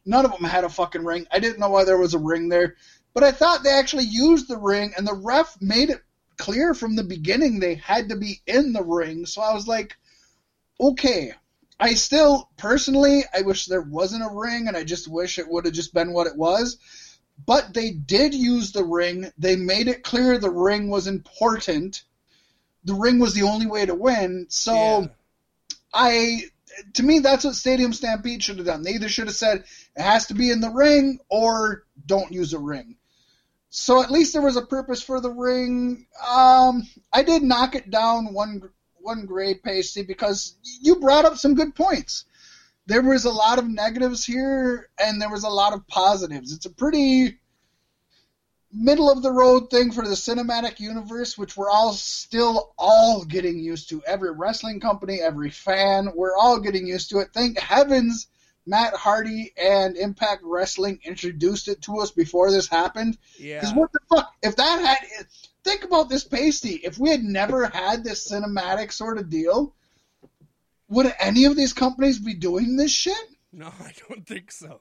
None 0.04 0.24
of 0.24 0.32
them 0.32 0.44
had 0.44 0.64
a 0.64 0.68
fucking 0.68 1.04
ring. 1.04 1.26
I 1.30 1.38
didn't 1.38 1.58
know 1.58 1.68
why 1.68 1.84
there 1.84 1.98
was 1.98 2.14
a 2.14 2.18
ring 2.18 2.48
there, 2.48 2.76
but 3.14 3.24
I 3.24 3.32
thought 3.32 3.62
they 3.62 3.70
actually 3.70 4.04
used 4.04 4.48
the 4.48 4.58
ring, 4.58 4.92
and 4.96 5.06
the 5.06 5.14
ref 5.14 5.56
made 5.60 5.90
it 5.90 6.02
clear 6.36 6.72
from 6.72 6.96
the 6.96 7.04
beginning 7.04 7.58
they 7.58 7.74
had 7.74 8.08
to 8.08 8.16
be 8.16 8.40
in 8.46 8.72
the 8.72 8.84
ring. 8.84 9.26
So 9.26 9.42
I 9.42 9.52
was 9.52 9.66
like, 9.66 9.96
okay. 10.80 11.32
I 11.80 11.94
still 11.94 12.48
personally, 12.56 13.22
I 13.32 13.42
wish 13.42 13.66
there 13.66 13.82
wasn't 13.82 14.24
a 14.24 14.34
ring, 14.34 14.66
and 14.66 14.76
I 14.76 14.84
just 14.84 15.06
wish 15.06 15.38
it 15.38 15.48
would 15.48 15.64
have 15.64 15.74
just 15.74 15.94
been 15.94 16.12
what 16.12 16.26
it 16.26 16.36
was. 16.36 16.78
But 17.46 17.72
they 17.72 17.90
did 17.90 18.34
use 18.34 18.72
the 18.72 18.84
ring. 18.84 19.30
They 19.38 19.54
made 19.54 19.86
it 19.86 20.02
clear 20.02 20.38
the 20.38 20.50
ring 20.50 20.90
was 20.90 21.06
important. 21.06 22.02
The 22.84 22.94
ring 22.94 23.20
was 23.20 23.34
the 23.34 23.42
only 23.42 23.66
way 23.66 23.86
to 23.86 23.94
win. 23.94 24.46
So 24.48 24.74
yeah. 24.74 25.06
I, 25.94 26.42
to 26.94 27.02
me, 27.04 27.20
that's 27.20 27.44
what 27.44 27.54
Stadium 27.54 27.92
Stampede 27.92 28.42
should 28.42 28.58
have 28.58 28.66
done. 28.66 28.82
They 28.82 28.94
either 28.94 29.08
should 29.08 29.28
have 29.28 29.36
said 29.36 29.64
it 29.96 30.02
has 30.02 30.26
to 30.26 30.34
be 30.34 30.50
in 30.50 30.60
the 30.60 30.70
ring 30.70 31.20
or 31.28 31.84
don't 32.06 32.32
use 32.32 32.52
a 32.54 32.58
ring. 32.58 32.96
So 33.70 34.02
at 34.02 34.10
least 34.10 34.32
there 34.32 34.42
was 34.42 34.56
a 34.56 34.64
purpose 34.64 35.02
for 35.02 35.20
the 35.20 35.30
ring. 35.30 36.06
Um, 36.26 36.88
I 37.12 37.22
did 37.22 37.42
knock 37.42 37.74
it 37.74 37.90
down 37.90 38.32
one 38.32 38.62
one 39.00 39.26
grade, 39.26 39.62
Pasty, 39.62 40.02
because 40.02 40.56
you 40.62 40.96
brought 40.96 41.24
up 41.24 41.38
some 41.38 41.54
good 41.54 41.74
points. 41.74 42.24
There 42.86 43.02
was 43.02 43.24
a 43.24 43.30
lot 43.30 43.58
of 43.58 43.68
negatives 43.68 44.24
here, 44.24 44.88
and 44.98 45.20
there 45.20 45.30
was 45.30 45.44
a 45.44 45.48
lot 45.48 45.72
of 45.72 45.86
positives. 45.86 46.52
It's 46.52 46.66
a 46.66 46.70
pretty 46.70 47.38
middle 48.72 49.10
of 49.10 49.22
the 49.22 49.32
road 49.32 49.70
thing 49.70 49.92
for 49.92 50.04
the 50.04 50.14
cinematic 50.14 50.78
universe, 50.78 51.38
which 51.38 51.56
we're 51.56 51.70
all 51.70 51.92
still 51.92 52.74
all 52.78 53.24
getting 53.24 53.58
used 53.58 53.88
to. 53.90 54.02
Every 54.06 54.32
wrestling 54.32 54.80
company, 54.80 55.20
every 55.20 55.50
fan, 55.50 56.10
we're 56.14 56.36
all 56.36 56.60
getting 56.60 56.86
used 56.86 57.10
to 57.10 57.18
it. 57.18 57.28
Thank 57.32 57.58
heavens 57.58 58.28
Matt 58.68 58.94
Hardy 58.94 59.52
and 59.56 59.96
Impact 59.96 60.42
Wrestling 60.44 61.00
introduced 61.02 61.68
it 61.68 61.80
to 61.82 62.00
us 62.00 62.10
before 62.10 62.52
this 62.52 62.68
happened. 62.68 63.16
yeah. 63.38 63.60
Because 63.60 63.74
what 63.74 63.90
the 63.92 64.00
fuck? 64.10 64.32
If 64.42 64.56
that 64.56 64.80
had. 64.80 65.26
Think 65.64 65.84
about 65.84 66.08
this 66.08 66.24
pasty. 66.24 66.74
If 66.84 66.98
we 66.98 67.10
had 67.10 67.22
never 67.22 67.66
had 67.66 68.04
this 68.04 68.30
cinematic 68.30 68.92
sort 68.92 69.18
of 69.18 69.28
deal, 69.28 69.74
would 70.88 71.12
any 71.18 71.46
of 71.46 71.56
these 71.56 71.72
companies 71.72 72.18
be 72.18 72.34
doing 72.34 72.76
this 72.76 72.92
shit? 72.92 73.16
No, 73.52 73.66
I 73.80 73.92
don't 74.08 74.26
think 74.26 74.52
so. 74.52 74.80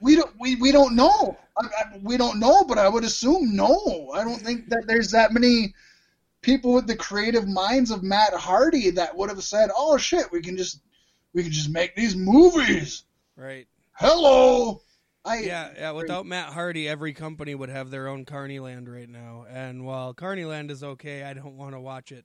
We 0.00 0.16
don't. 0.16 0.32
We, 0.38 0.56
we 0.56 0.72
don't 0.72 0.94
know. 0.94 1.38
I, 1.56 1.66
I, 1.66 1.98
we 2.02 2.16
don't 2.16 2.38
know, 2.38 2.64
but 2.64 2.78
I 2.78 2.88
would 2.88 3.04
assume 3.04 3.56
no. 3.56 4.10
I 4.14 4.24
don't 4.24 4.40
think 4.40 4.68
that 4.68 4.84
there's 4.86 5.12
that 5.12 5.32
many 5.32 5.74
people 6.42 6.74
with 6.74 6.86
the 6.86 6.96
creative 6.96 7.48
minds 7.48 7.90
of 7.90 8.02
Matt 8.02 8.34
Hardy 8.34 8.90
that 8.90 9.16
would 9.16 9.30
have 9.30 9.42
said, 9.42 9.70
"Oh 9.74 9.96
shit, 9.96 10.30
we 10.30 10.42
can 10.42 10.56
just 10.56 10.80
we 11.32 11.42
can 11.42 11.52
just 11.52 11.70
make 11.70 11.96
these 11.96 12.14
movies." 12.14 13.04
Right. 13.36 13.66
Hello. 13.92 14.82
I 15.24 15.38
Yeah, 15.38 15.70
yeah. 15.76 15.90
Without 15.92 16.26
Matt 16.26 16.52
Hardy, 16.52 16.88
every 16.88 17.12
company 17.12 17.54
would 17.54 17.68
have 17.68 17.90
their 17.90 18.08
own 18.08 18.24
Carneyland 18.24 18.88
right 18.88 19.08
now. 19.08 19.46
And 19.48 19.84
while 19.84 20.14
Carneyland 20.14 20.70
is 20.70 20.82
okay, 20.82 21.22
I 21.22 21.32
don't 21.32 21.56
want 21.56 21.74
to 21.74 21.80
watch 21.80 22.12
it, 22.12 22.24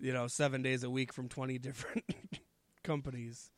you 0.00 0.12
know, 0.12 0.26
seven 0.26 0.62
days 0.62 0.82
a 0.82 0.90
week 0.90 1.12
from 1.12 1.28
twenty 1.28 1.58
different 1.58 2.04
companies. 2.82 3.50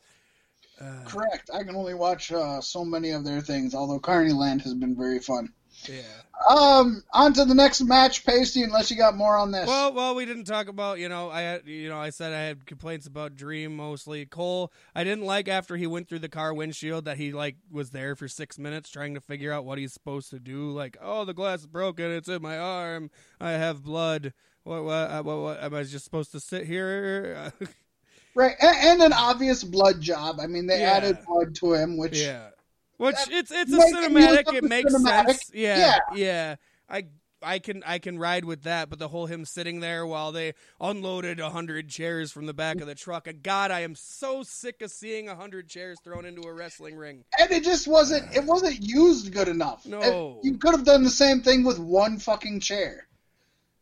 Uh, 0.80 1.04
correct. 1.06 1.50
I 1.54 1.62
can 1.62 1.76
only 1.76 1.94
watch 1.94 2.32
uh, 2.32 2.60
so 2.60 2.84
many 2.84 3.10
of 3.10 3.24
their 3.24 3.40
things. 3.40 3.74
Although 3.74 4.00
Carneyland 4.00 4.62
has 4.62 4.74
been 4.74 4.96
very 4.96 5.20
fun. 5.20 5.52
Yeah. 5.88 6.02
Um, 6.48 7.02
on 7.12 7.32
to 7.34 7.44
the 7.44 7.54
next 7.54 7.80
match, 7.82 8.24
Pasty. 8.24 8.62
Unless 8.62 8.90
you 8.90 8.96
got 8.96 9.16
more 9.16 9.36
on 9.36 9.50
this. 9.50 9.66
Well, 9.66 9.92
well, 9.92 10.14
we 10.14 10.24
didn't 10.24 10.44
talk 10.44 10.68
about 10.68 10.98
you 10.98 11.08
know 11.08 11.30
I 11.30 11.42
had 11.42 11.66
you 11.66 11.88
know 11.88 11.98
I 11.98 12.10
said 12.10 12.32
I 12.32 12.40
had 12.40 12.66
complaints 12.66 13.06
about 13.06 13.34
Dream 13.36 13.76
mostly. 13.76 14.26
Cole, 14.26 14.72
I 14.94 15.04
didn't 15.04 15.24
like 15.24 15.48
after 15.48 15.76
he 15.76 15.86
went 15.86 16.08
through 16.08 16.18
the 16.20 16.28
car 16.28 16.52
windshield 16.54 17.04
that 17.06 17.16
he 17.16 17.32
like 17.32 17.56
was 17.70 17.90
there 17.90 18.14
for 18.16 18.28
six 18.28 18.58
minutes 18.58 18.90
trying 18.90 19.14
to 19.14 19.20
figure 19.20 19.52
out 19.52 19.64
what 19.64 19.78
he's 19.78 19.92
supposed 19.92 20.30
to 20.30 20.38
do. 20.40 20.70
Like, 20.70 20.96
oh, 21.00 21.24
the 21.24 21.34
glass 21.34 21.60
is 21.60 21.66
broken. 21.66 22.10
It's 22.10 22.28
in 22.28 22.42
my 22.42 22.58
arm. 22.58 23.10
I 23.40 23.52
have 23.52 23.82
blood. 23.82 24.32
What? 24.64 24.84
What? 24.84 24.92
uh, 24.92 25.22
What? 25.22 25.38
what 25.38 25.62
am 25.62 25.74
I 25.74 25.82
just 25.82 26.04
supposed 26.04 26.32
to 26.32 26.40
sit 26.40 26.66
here? 26.66 27.52
right, 28.34 28.54
and, 28.60 28.76
and 28.76 29.02
an 29.02 29.12
obvious 29.12 29.62
blood 29.62 30.00
job. 30.00 30.36
I 30.40 30.46
mean, 30.46 30.66
they 30.66 30.80
Yeah. 30.80 30.92
added 30.92 31.18
blood 31.26 31.54
to 31.56 31.74
him, 31.74 31.96
which 31.96 32.18
yeah. 32.20 32.48
Which 32.96 33.16
it's 33.30 33.50
it's 33.50 33.72
a 33.72 33.78
cinematic. 33.78 34.46
use 34.52 34.54
It 34.56 34.64
makes 34.64 34.94
cinematic. 34.94 35.26
sense. 35.26 35.50
Yeah, 35.52 35.78
Yeah. 35.78 35.98
yeah. 36.14 36.56
I 36.88 37.04
I 37.42 37.58
can 37.58 37.82
I 37.84 37.98
can 37.98 38.18
ride 38.18 38.44
with 38.46 38.62
that, 38.62 38.88
but 38.88 38.98
the 38.98 39.08
whole 39.08 39.26
him 39.26 39.44
sitting 39.44 39.80
there 39.80 40.06
while 40.06 40.32
they 40.32 40.54
unloaded 40.80 41.40
a 41.40 41.50
hundred 41.50 41.88
chairs 41.90 42.32
from 42.32 42.46
the 42.46 42.54
back 42.54 42.80
of 42.80 42.86
the 42.86 42.94
truck. 42.94 43.28
God, 43.42 43.70
I 43.70 43.80
am 43.80 43.94
so 43.94 44.42
sick 44.42 44.80
of 44.80 44.90
seeing 44.90 45.28
a 45.28 45.34
hundred 45.34 45.68
chairs 45.68 45.98
thrown 46.02 46.24
into 46.24 46.42
a 46.42 46.52
wrestling 46.52 46.96
ring. 46.96 47.24
and 47.38 47.50
it 47.50 47.62
just 47.64 47.86
wasn't 47.86 48.34
it 48.34 48.44
wasn't 48.44 48.78
used 48.80 49.30
good 49.32 49.48
enough. 49.48 49.84
No. 49.84 50.38
It- 50.42 50.46
you 50.46 50.56
could 50.58 50.72
have 50.72 50.84
done 50.84 51.02
the 51.02 51.10
same 51.10 51.42
thing 51.42 51.64
with 51.64 51.78
one 51.78 52.18
fucking 52.18 52.60
chair. 52.60 53.08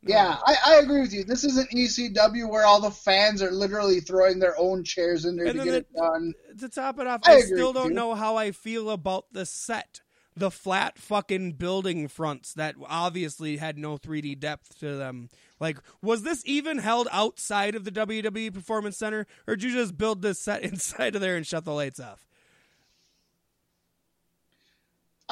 Yeah, 0.05 0.37
I, 0.45 0.57
I 0.67 0.75
agree 0.77 1.01
with 1.01 1.13
you. 1.13 1.23
This 1.25 1.45
isn't 1.45 1.71
ECW 1.71 2.49
where 2.51 2.67
all 2.67 2.81
the 2.81 2.91
fans 2.91 3.41
are 3.43 3.53
literally 3.53 4.01
throwing 4.01 4.39
their 4.41 4.59
own 4.59 4.83
chairs 4.83 5.25
in 5.25 5.37
there 5.37 5.47
And 5.47 5.59
to 5.59 5.65
get 5.65 5.71
the- 5.71 5.77
it 5.79 5.93
done. 5.95 6.35
To 6.59 6.69
top 6.69 6.99
it 6.99 7.07
off, 7.07 7.21
I 7.25 7.35
I, 7.37 7.41
still 7.41 7.73
don't 7.73 7.95
know 7.95 8.15
how 8.15 8.37
I 8.37 8.51
feel 8.51 8.91
about 8.91 9.27
the 9.33 9.47
set. 9.47 10.01
The 10.35 10.51
flat 10.51 10.99
fucking 10.99 11.53
building 11.53 12.09
fronts 12.09 12.55
that 12.55 12.75
obviously 12.89 13.59
had 13.59 13.77
no 13.77 13.99
3D 13.99 14.41
depth 14.41 14.79
to 14.81 14.97
them. 14.97 15.29
Like, 15.61 15.77
was 16.01 16.23
this 16.23 16.43
even 16.47 16.79
held 16.79 17.07
outside 17.13 17.75
of 17.75 17.85
the 17.85 17.91
WWE 17.93 18.53
Performance 18.53 18.97
Center, 18.97 19.27
or 19.47 19.57
did 19.57 19.65
you 19.71 19.75
just 19.75 19.99
build 19.99 20.23
this 20.23 20.39
set 20.41 20.63
inside 20.73 21.15
of 21.15 21.21
there 21.21 21.37
and 21.37 21.47
shut 21.47 21.65
the 21.67 21.75
lights 21.75 22.01
off? 22.01 22.27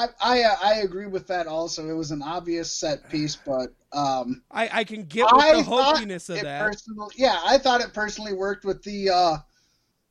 I 0.01 0.09
I, 0.20 0.42
uh, 0.42 0.57
I 0.62 0.74
agree 0.80 1.07
with 1.07 1.26
that. 1.28 1.46
Also, 1.46 1.88
it 1.88 1.92
was 1.94 2.11
an 2.11 2.22
obvious 2.22 2.70
set 2.74 3.09
piece, 3.09 3.36
but 3.36 3.68
um, 3.92 4.42
I, 4.51 4.68
I 4.80 4.84
can 4.84 5.05
get 5.05 5.26
with 5.32 5.44
the 5.51 5.62
hokiness 5.62 6.28
of 6.30 6.42
that. 6.42 6.76
yeah, 7.16 7.38
I 7.44 7.59
thought 7.59 7.80
it 7.80 7.92
personally 7.92 8.32
worked 8.32 8.64
with 8.64 8.82
the 8.82 9.11
uh, 9.11 9.36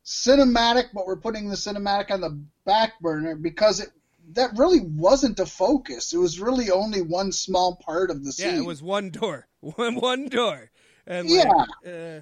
cinematic, 0.06 0.86
but 0.94 1.06
we're 1.06 1.18
putting 1.18 1.50
the 1.50 1.56
cinematic 1.56 2.12
on 2.12 2.22
the 2.22 2.42
back 2.66 3.00
burner 3.02 3.36
because 3.36 3.80
it 3.80 3.90
that 4.34 4.58
really 4.58 4.82
wasn't 4.82 5.40
a 5.40 5.46
focus. 5.46 6.14
It 6.14 6.18
was 6.18 6.40
really 6.40 6.72
only 6.72 7.02
one 7.02 7.32
small 7.32 7.78
part 7.78 8.12
of 8.12 8.24
the 8.24 8.32
scene. 8.32 8.56
Yeah, 8.56 8.60
it 8.60 8.66
was 8.66 8.84
one 8.84 9.10
door, 9.10 9.48
one 9.62 9.96
one 9.96 10.28
door, 10.30 10.72
and 11.08 11.30
Yeah. 11.30 11.44
like, 11.46 11.68
uh, 11.86 12.22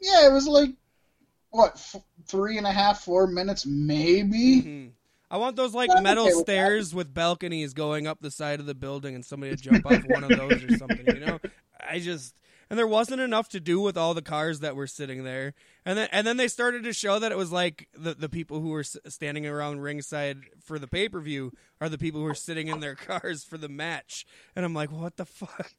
Yeah, 0.00 0.26
it 0.28 0.32
was 0.32 0.46
like 0.46 0.70
what 1.50 1.72
f- 1.74 2.02
three 2.26 2.58
and 2.58 2.66
a 2.66 2.72
half, 2.72 3.04
four 3.04 3.26
minutes, 3.26 3.66
maybe. 3.66 4.62
mhm. 4.62 4.95
I 5.30 5.38
want 5.38 5.56
those 5.56 5.74
like 5.74 5.90
metal 6.02 6.24
okay 6.26 6.34
with 6.34 6.46
that. 6.46 6.52
stairs 6.52 6.94
with 6.94 7.12
balconies 7.12 7.74
going 7.74 8.06
up 8.06 8.20
the 8.20 8.30
side 8.30 8.60
of 8.60 8.66
the 8.66 8.74
building, 8.74 9.14
and 9.14 9.24
somebody 9.24 9.56
to 9.56 9.62
jump 9.62 9.86
off 9.86 10.04
one 10.04 10.24
of 10.24 10.30
those 10.30 10.62
or 10.62 10.76
something. 10.76 11.06
You 11.06 11.20
know, 11.20 11.40
I 11.88 11.98
just 11.98 12.34
and 12.68 12.78
there 12.78 12.86
wasn't 12.86 13.20
enough 13.20 13.48
to 13.50 13.60
do 13.60 13.80
with 13.80 13.96
all 13.96 14.14
the 14.14 14.22
cars 14.22 14.60
that 14.60 14.76
were 14.76 14.86
sitting 14.86 15.24
there, 15.24 15.54
and 15.84 15.96
then 15.98 16.08
and 16.12 16.26
then 16.26 16.36
they 16.36 16.48
started 16.48 16.84
to 16.84 16.92
show 16.92 17.18
that 17.18 17.32
it 17.32 17.38
was 17.38 17.52
like 17.52 17.88
the 17.94 18.14
the 18.14 18.28
people 18.28 18.60
who 18.60 18.70
were 18.70 18.80
s- 18.80 18.96
standing 19.08 19.46
around 19.46 19.80
ringside 19.80 20.38
for 20.64 20.78
the 20.78 20.88
pay 20.88 21.08
per 21.08 21.20
view 21.20 21.52
are 21.80 21.88
the 21.88 21.98
people 21.98 22.20
who 22.20 22.26
are 22.26 22.34
sitting 22.34 22.68
in 22.68 22.80
their 22.80 22.94
cars 22.96 23.44
for 23.44 23.58
the 23.58 23.68
match, 23.68 24.26
and 24.54 24.64
I'm 24.64 24.74
like, 24.74 24.90
what 24.90 25.16
the 25.16 25.26
fuck? 25.26 25.72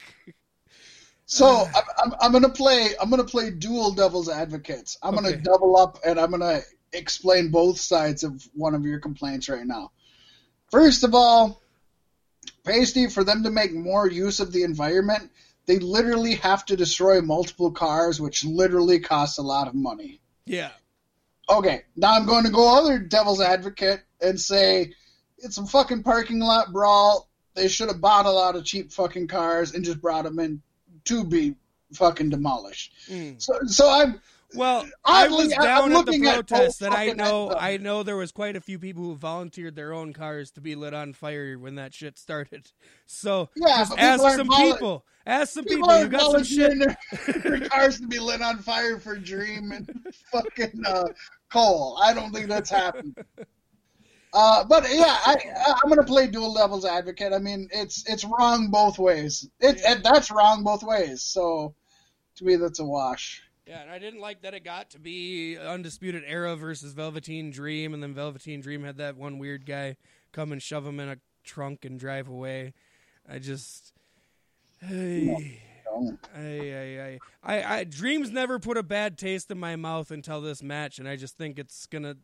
So 1.30 1.46
I'm, 1.46 1.84
I'm, 1.98 2.14
I'm 2.20 2.32
gonna 2.32 2.48
play. 2.48 2.90
I'm 3.00 3.10
gonna 3.10 3.24
play 3.24 3.50
dual 3.50 3.92
devil's 3.92 4.30
advocates. 4.30 4.96
I'm 5.02 5.14
gonna 5.14 5.36
double 5.36 5.76
up, 5.76 5.98
and 6.06 6.18
I'm 6.18 6.30
gonna 6.30 6.60
explain 6.92 7.50
both 7.50 7.78
sides 7.78 8.24
of 8.24 8.46
one 8.54 8.74
of 8.74 8.84
your 8.84 8.98
complaints 8.98 9.48
right 9.48 9.66
now. 9.66 9.92
First 10.70 11.04
of 11.04 11.14
all, 11.14 11.60
Pasty, 12.64 13.08
for 13.08 13.24
them 13.24 13.44
to 13.44 13.50
make 13.50 13.72
more 13.72 14.08
use 14.08 14.40
of 14.40 14.52
the 14.52 14.62
environment, 14.62 15.30
they 15.66 15.78
literally 15.78 16.34
have 16.36 16.64
to 16.66 16.76
destroy 16.76 17.20
multiple 17.20 17.70
cars, 17.70 18.20
which 18.20 18.44
literally 18.44 19.00
costs 19.00 19.38
a 19.38 19.42
lot 19.42 19.68
of 19.68 19.74
money. 19.74 20.20
Yeah, 20.44 20.70
Okay, 21.50 21.82
now 21.96 22.14
I'm 22.14 22.26
going 22.26 22.44
to 22.44 22.50
go 22.50 22.76
other 22.76 22.98
devil's 22.98 23.40
advocate 23.40 24.02
and 24.20 24.38
say 24.38 24.92
it's 25.38 25.58
a 25.58 25.66
fucking 25.66 26.02
parking 26.02 26.40
lot 26.40 26.72
brawl. 26.72 27.28
They 27.54 27.68
should 27.68 27.88
have 27.88 28.00
bought 28.00 28.26
a 28.26 28.30
lot 28.30 28.54
of 28.54 28.64
cheap 28.64 28.92
fucking 28.92 29.28
cars 29.28 29.74
and 29.74 29.84
just 29.84 30.00
brought 30.00 30.24
them 30.24 30.38
in 30.38 30.62
to 31.04 31.24
be 31.24 31.54
fucking 31.94 32.28
demolished. 32.28 32.92
Mm. 33.08 33.40
So, 33.40 33.60
so 33.66 33.90
I'm 33.90 34.20
Well, 34.54 34.88
I 35.04 35.28
was 35.28 35.52
I'm 35.52 35.62
down 35.62 35.92
at 35.92 36.06
the 36.06 36.26
at 36.26 36.46
protest, 36.46 36.80
and 36.82 36.94
I 36.94 37.12
know 37.12 37.54
I 37.54 37.76
know 37.76 38.02
there 38.02 38.16
was 38.16 38.32
quite 38.32 38.56
a 38.56 38.60
few 38.62 38.78
people 38.78 39.02
who 39.04 39.14
volunteered 39.14 39.76
their 39.76 39.92
own 39.92 40.12
cars 40.14 40.50
to 40.52 40.60
be 40.62 40.74
lit 40.74 40.94
on 40.94 41.12
fire 41.12 41.58
when 41.58 41.74
that 41.74 41.92
shit 41.92 42.16
started. 42.18 42.70
So 43.06 43.50
Yeah, 43.54 43.84
just 43.84 43.90
but 43.90 43.98
people 43.98 44.26
ask 44.26 44.36
some 44.38 44.48
volu- 44.48 44.72
people. 44.72 45.04
Ask 45.26 45.52
some 45.52 45.64
people 45.66 45.88
people. 45.88 46.00
You 46.02 46.08
got 46.08 46.32
some 46.32 46.44
shit. 46.44 47.42
their 47.42 47.60
cars 47.68 48.00
to 48.00 48.06
be 48.06 48.18
lit 48.18 48.40
on 48.40 48.58
fire 48.60 48.98
for 48.98 49.16
Dream 49.16 49.72
and 49.72 49.90
fucking 50.32 50.82
uh, 50.86 51.08
Cole. 51.52 51.98
I 52.02 52.14
don't 52.14 52.32
think 52.32 52.46
that's 52.48 52.70
happened. 52.70 53.16
Uh, 54.32 54.62
but 54.64 54.84
yeah, 54.90 55.18
I, 55.26 55.36
I- 55.66 55.74
I'm 55.82 55.88
gonna 55.90 56.02
play 56.04 56.26
dual 56.26 56.54
devil's 56.54 56.84
advocate. 56.84 57.32
I 57.34 57.38
mean, 57.38 57.68
it's 57.72 58.04
it's 58.08 58.24
wrong 58.24 58.68
both 58.70 58.98
ways. 58.98 59.48
It, 59.60 59.80
Yeah. 59.80 59.92
and 59.92 60.02
that's 60.04 60.30
wrong 60.30 60.62
both 60.64 60.82
ways. 60.82 61.22
So 61.22 61.74
to 62.36 62.44
me, 62.44 62.56
that's 62.56 62.78
a 62.80 62.84
wash. 62.84 63.42
Yeah, 63.68 63.82
and 63.82 63.90
I 63.90 63.98
didn't 63.98 64.20
like 64.20 64.40
that 64.42 64.54
it 64.54 64.64
got 64.64 64.88
to 64.90 64.98
be 64.98 65.58
Undisputed 65.58 66.24
Era 66.26 66.56
versus 66.56 66.94
Velveteen 66.94 67.50
Dream, 67.50 67.92
and 67.92 68.02
then 68.02 68.14
Velveteen 68.14 68.62
Dream 68.62 68.82
had 68.82 68.96
that 68.96 69.18
one 69.18 69.38
weird 69.38 69.66
guy 69.66 69.96
come 70.32 70.52
and 70.52 70.62
shove 70.62 70.86
him 70.86 70.98
in 70.98 71.10
a 71.10 71.18
trunk 71.44 71.84
and 71.84 72.00
drive 72.00 72.28
away. 72.28 72.72
I 73.28 73.38
just. 73.38 73.92
Hey. 74.80 75.60
I, 76.34 76.38
I, 76.38 77.18
I, 77.42 77.78
I, 77.78 77.84
Dreams 77.84 78.30
never 78.30 78.58
put 78.58 78.78
a 78.78 78.82
bad 78.82 79.18
taste 79.18 79.50
in 79.50 79.58
my 79.58 79.76
mouth 79.76 80.10
until 80.10 80.40
this 80.40 80.62
match, 80.62 80.98
and 80.98 81.06
I 81.06 81.16
just 81.16 81.36
think 81.36 81.58
it's 81.58 81.86
gonna 81.86 82.16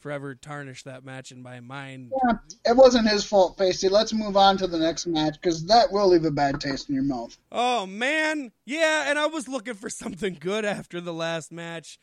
forever 0.00 0.34
tarnish 0.34 0.82
that 0.84 1.04
match 1.04 1.30
in 1.30 1.42
my 1.42 1.60
mind. 1.60 2.12
yeah, 2.24 2.38
it 2.64 2.76
wasn't 2.76 3.08
his 3.08 3.24
fault, 3.24 3.56
Facey. 3.58 3.88
Let's 3.88 4.12
move 4.12 4.36
on 4.36 4.56
to 4.58 4.66
the 4.66 4.78
next 4.78 5.06
match 5.06 5.34
because 5.40 5.64
that 5.66 5.92
will 5.92 6.08
leave 6.08 6.24
a 6.24 6.30
bad 6.30 6.60
taste 6.60 6.88
in 6.88 6.94
your 6.94 7.04
mouth. 7.04 7.36
Oh 7.52 7.86
man, 7.86 8.52
yeah, 8.64 9.04
and 9.08 9.18
I 9.18 9.26
was 9.26 9.46
looking 9.48 9.74
for 9.74 9.90
something 9.90 10.36
good 10.40 10.64
after 10.64 11.00
the 11.00 11.12
last 11.12 11.52
match, 11.52 11.98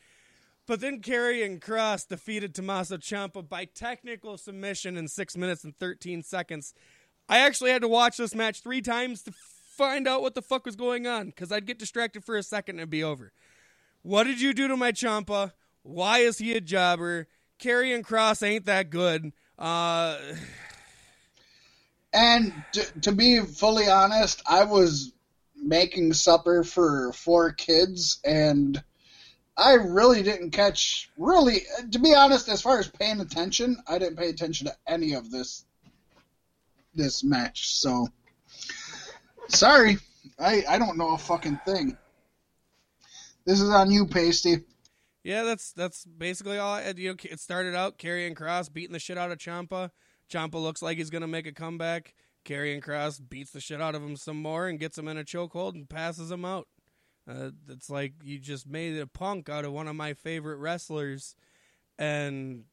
but 0.66 0.80
then 0.80 1.00
Karrion 1.00 1.60
Kross 1.60 2.06
defeated 2.06 2.54
Tommaso 2.54 2.96
Ciampa 2.96 3.46
by 3.46 3.64
technical 3.66 4.38
submission 4.38 4.96
in 4.96 5.08
six 5.08 5.36
minutes 5.36 5.64
and 5.64 5.76
thirteen 5.76 6.22
seconds. 6.22 6.74
I 7.28 7.38
actually 7.40 7.72
had 7.72 7.82
to 7.82 7.88
watch 7.88 8.16
this 8.16 8.34
match 8.34 8.62
three 8.62 8.80
times 8.80 9.22
to 9.24 9.32
find 9.32 10.08
out 10.08 10.22
what 10.22 10.34
the 10.34 10.42
fuck 10.42 10.64
was 10.64 10.76
going 10.76 11.06
on 11.06 11.26
because 11.26 11.52
I'd 11.52 11.66
get 11.66 11.78
distracted 11.78 12.24
for 12.24 12.36
a 12.36 12.42
second 12.42 12.76
and 12.76 12.80
it'd 12.80 12.90
be 12.90 13.04
over. 13.04 13.32
What 14.02 14.24
did 14.24 14.40
you 14.40 14.54
do 14.54 14.66
to 14.68 14.76
my 14.76 14.92
Ciampa? 14.92 15.52
Why 15.82 16.18
is 16.18 16.38
he 16.38 16.52
a 16.54 16.60
jobber? 16.60 17.28
Karrion 17.58 18.02
Kross 18.02 18.42
ain't 18.42 18.66
that 18.66 18.90
good. 18.90 19.32
Uh, 19.58 20.16
And 22.12 22.52
to, 22.72 23.00
to 23.02 23.12
be 23.12 23.40
fully 23.40 23.88
honest, 23.88 24.42
I 24.46 24.64
was 24.64 25.12
making 25.54 26.14
supper 26.14 26.64
for 26.64 27.12
four 27.12 27.52
kids, 27.52 28.20
and 28.24 28.82
I 29.56 29.74
really 29.74 30.22
didn't 30.22 30.50
catch. 30.52 31.10
Really, 31.18 31.62
to 31.92 31.98
be 31.98 32.14
honest, 32.14 32.48
as 32.48 32.62
far 32.62 32.78
as 32.78 32.88
paying 32.88 33.20
attention, 33.20 33.76
I 33.86 33.98
didn't 33.98 34.16
pay 34.16 34.30
attention 34.30 34.68
to 34.68 34.76
any 34.86 35.14
of 35.14 35.30
this 35.30 35.64
this 36.94 37.22
match. 37.22 37.74
So 37.76 38.08
sorry, 39.48 39.98
I 40.38 40.64
I 40.68 40.78
don't 40.78 40.96
know 40.96 41.14
a 41.14 41.18
fucking 41.18 41.60
thing. 41.66 41.96
This 43.44 43.60
is 43.60 43.70
on 43.70 43.90
you, 43.90 44.06
Pasty. 44.06 44.64
Yeah, 45.28 45.42
that's 45.42 45.72
that's 45.72 46.06
basically 46.06 46.56
all. 46.56 46.76
I, 46.76 46.94
you 46.96 47.10
know, 47.10 47.16
it 47.22 47.38
started 47.38 47.74
out 47.74 47.98
Karrion 47.98 48.34
Kross 48.34 48.72
beating 48.72 48.94
the 48.94 48.98
shit 48.98 49.18
out 49.18 49.30
of 49.30 49.36
Ciampa. 49.36 49.90
Ciampa 50.32 50.54
looks 50.54 50.80
like 50.80 50.96
he's 50.96 51.10
gonna 51.10 51.28
make 51.28 51.46
a 51.46 51.52
comeback. 51.52 52.14
Karrion 52.46 52.82
Kross 52.82 53.20
beats 53.28 53.50
the 53.50 53.60
shit 53.60 53.78
out 53.78 53.94
of 53.94 54.02
him 54.02 54.16
some 54.16 54.40
more 54.40 54.68
and 54.68 54.80
gets 54.80 54.96
him 54.96 55.06
in 55.06 55.18
a 55.18 55.24
chokehold 55.24 55.74
and 55.74 55.86
passes 55.86 56.30
him 56.30 56.46
out. 56.46 56.66
Uh, 57.28 57.50
it's 57.68 57.90
like 57.90 58.14
you 58.22 58.38
just 58.38 58.66
made 58.66 58.96
a 58.96 59.06
punk 59.06 59.50
out 59.50 59.66
of 59.66 59.72
one 59.72 59.86
of 59.86 59.94
my 59.94 60.14
favorite 60.14 60.56
wrestlers, 60.56 61.36
and 61.98 62.64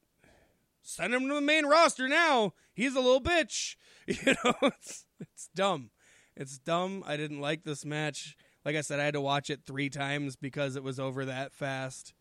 send 0.82 1.14
him 1.14 1.28
to 1.28 1.34
the 1.34 1.41
main 1.41 1.66
roster 1.66 2.08
now. 2.08 2.53
He's 2.74 2.95
a 2.95 3.01
little 3.01 3.22
bitch. 3.22 3.76
You 4.08 4.36
know, 4.45 4.53
it's 4.62 5.06
it's 5.20 5.49
dumb. 5.53 5.89
It's 6.38 6.58
dumb. 6.58 7.03
I 7.06 7.18
didn't 7.18 7.41
like 7.41 7.66
this 7.66 7.84
match. 7.84 8.38
Like 8.64 8.78
I 8.78 8.82
said, 8.82 9.01
I 9.01 9.03
had 9.03 9.16
to 9.16 9.20
watch 9.20 9.49
it 9.49 9.66
three 9.66 9.89
times 9.89 10.38
because 10.38 10.78
it 10.78 10.84
was 10.84 11.01
over 11.01 11.26
that 11.26 11.53
fast. 11.53 12.14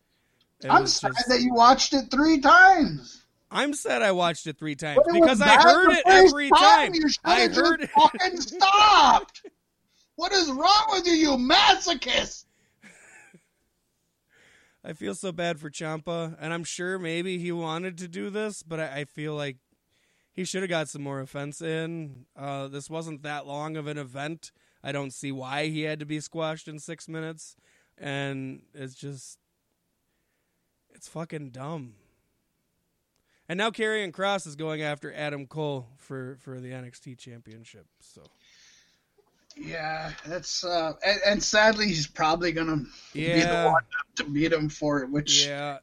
It 0.63 0.69
I'm 0.69 0.87
sad 0.87 1.13
just- 1.15 1.29
that 1.29 1.41
you 1.41 1.53
watched 1.53 1.93
it 1.93 2.09
three 2.11 2.39
times. 2.39 3.21
I'm 3.51 3.73
sad 3.73 4.01
I 4.01 4.11
watched 4.11 4.47
it 4.47 4.57
three 4.57 4.75
times 4.75 4.99
it 5.05 5.13
because 5.13 5.39
I 5.41 5.61
heard 5.61 5.91
it 5.93 6.03
every 6.05 6.49
time. 6.49 6.93
You 6.93 7.05
I 7.23 7.47
heard 7.47 7.81
it. 7.83 7.89
fucking 7.91 8.37
stopped. 8.41 9.43
What 10.15 10.31
is 10.33 10.49
wrong 10.49 10.85
with 10.91 11.05
you, 11.05 11.13
you 11.13 11.29
masochist? 11.37 12.45
I 14.83 14.93
feel 14.93 15.15
so 15.15 15.31
bad 15.31 15.59
for 15.59 15.69
Ciampa, 15.69 16.35
and 16.39 16.53
I'm 16.53 16.63
sure 16.63 16.99
maybe 16.99 17.39
he 17.39 17.51
wanted 17.51 17.97
to 17.99 18.07
do 18.07 18.29
this, 18.29 18.61
but 18.61 18.79
I, 18.79 18.99
I 18.99 19.05
feel 19.05 19.33
like 19.35 19.57
he 20.31 20.43
should 20.45 20.61
have 20.61 20.69
got 20.69 20.89
some 20.89 21.01
more 21.01 21.21
offense 21.21 21.61
in. 21.61 22.25
Uh, 22.37 22.67
this 22.67 22.89
wasn't 22.89 23.23
that 23.23 23.47
long 23.47 23.77
of 23.77 23.87
an 23.87 23.97
event. 23.97 24.51
I 24.83 24.91
don't 24.91 25.11
see 25.13 25.31
why 25.31 25.67
he 25.67 25.81
had 25.81 25.99
to 25.99 26.05
be 26.05 26.19
squashed 26.19 26.67
in 26.67 26.77
six 26.77 27.07
minutes, 27.07 27.55
and 27.97 28.61
it's 28.75 28.93
just, 28.93 29.39
it's 30.95 31.07
fucking 31.09 31.49
dumb. 31.49 31.93
And 33.47 33.57
now 33.57 33.69
Karrion 33.69 34.11
Kross 34.11 34.47
is 34.47 34.55
going 34.55 34.81
after 34.81 35.13
Adam 35.13 35.45
Cole 35.45 35.87
for 35.97 36.37
for 36.41 36.59
the 36.59 36.71
NXT 36.71 37.17
Championship. 37.19 37.85
So 37.99 38.23
Yeah, 39.55 40.11
that's 40.25 40.63
uh, 40.63 40.93
and, 41.05 41.19
and 41.25 41.43
sadly 41.43 41.87
he's 41.87 42.07
probably 42.07 42.51
gonna 42.51 42.85
be 43.13 43.41
the 43.41 43.69
one 43.71 43.83
to 44.15 44.23
beat 44.23 44.51
him 44.51 44.69
for 44.69 45.03
it, 45.03 45.11
which 45.11 45.45
yeah. 45.45 45.77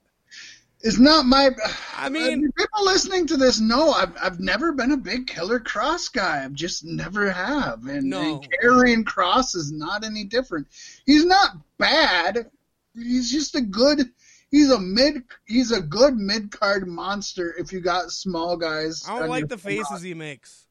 is 0.80 0.98
not 0.98 1.24
my. 1.24 1.50
I 1.96 2.08
mean, 2.08 2.50
people 2.52 2.84
listening 2.84 3.28
to 3.28 3.36
this 3.36 3.60
know 3.60 3.92
I've 3.92 4.16
I've 4.20 4.40
never 4.40 4.72
been 4.72 4.90
a 4.92 4.96
big 4.96 5.28
Killer 5.28 5.60
Kross 5.60 6.12
guy. 6.12 6.44
I've 6.44 6.54
just 6.54 6.84
never 6.84 7.30
have, 7.30 7.86
and, 7.86 8.10
No. 8.10 8.40
and 8.40 8.48
Karrion 8.60 9.04
Kross 9.04 9.54
is 9.54 9.70
not 9.70 10.04
any 10.04 10.24
different. 10.24 10.66
He's 11.06 11.24
not 11.24 11.58
bad. 11.78 12.50
He's 12.94 13.30
just 13.30 13.54
a 13.54 13.60
good. 13.60 14.10
He's 14.52 14.70
a 14.70 14.78
mid. 14.78 15.24
He's 15.46 15.72
a 15.72 15.80
good 15.80 16.14
mid 16.16 16.52
card 16.52 16.86
monster. 16.86 17.52
If 17.58 17.72
you 17.72 17.80
got 17.80 18.12
small 18.12 18.56
guys, 18.56 19.04
I 19.08 19.18
don't 19.18 19.28
like 19.28 19.48
the 19.48 19.58
faces 19.58 20.02
he 20.02 20.14
makes. 20.14 20.66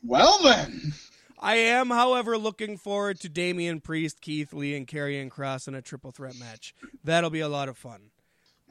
Well 0.02 0.40
then, 0.44 0.94
I 1.40 1.56
am, 1.56 1.90
however, 1.90 2.38
looking 2.38 2.78
forward 2.78 3.20
to 3.20 3.30
Damian 3.30 3.82
Priest, 3.82 4.22
Keith 4.22 4.54
Lee, 4.54 4.76
and 4.76 4.88
Karrion 4.88 5.30
Kross 5.30 5.68
in 5.68 5.76
a 5.76 5.82
triple 5.82 6.12
threat 6.12 6.40
match. 6.40 6.74
That'll 7.04 7.30
be 7.30 7.42
a 7.42 7.50
lot 7.50 7.68
of 7.68 7.78
fun. 7.78 8.10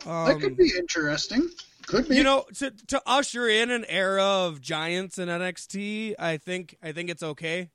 that 0.04 0.10
Um, 0.10 0.40
could 0.40 0.56
be 0.56 0.72
interesting. 0.76 1.46
Could 1.86 2.08
be. 2.08 2.16
you 2.16 2.22
know, 2.22 2.46
to 2.56 2.70
to 2.88 3.02
usher 3.06 3.46
in 3.46 3.70
an 3.70 3.84
era 3.88 4.24
of 4.24 4.60
giants 4.62 5.18
in 5.18 5.28
NXT, 5.28 6.14
I 6.18 6.38
think 6.38 6.76
I 6.82 6.92
think 6.92 7.10
it's 7.10 7.22
okay. 7.22 7.68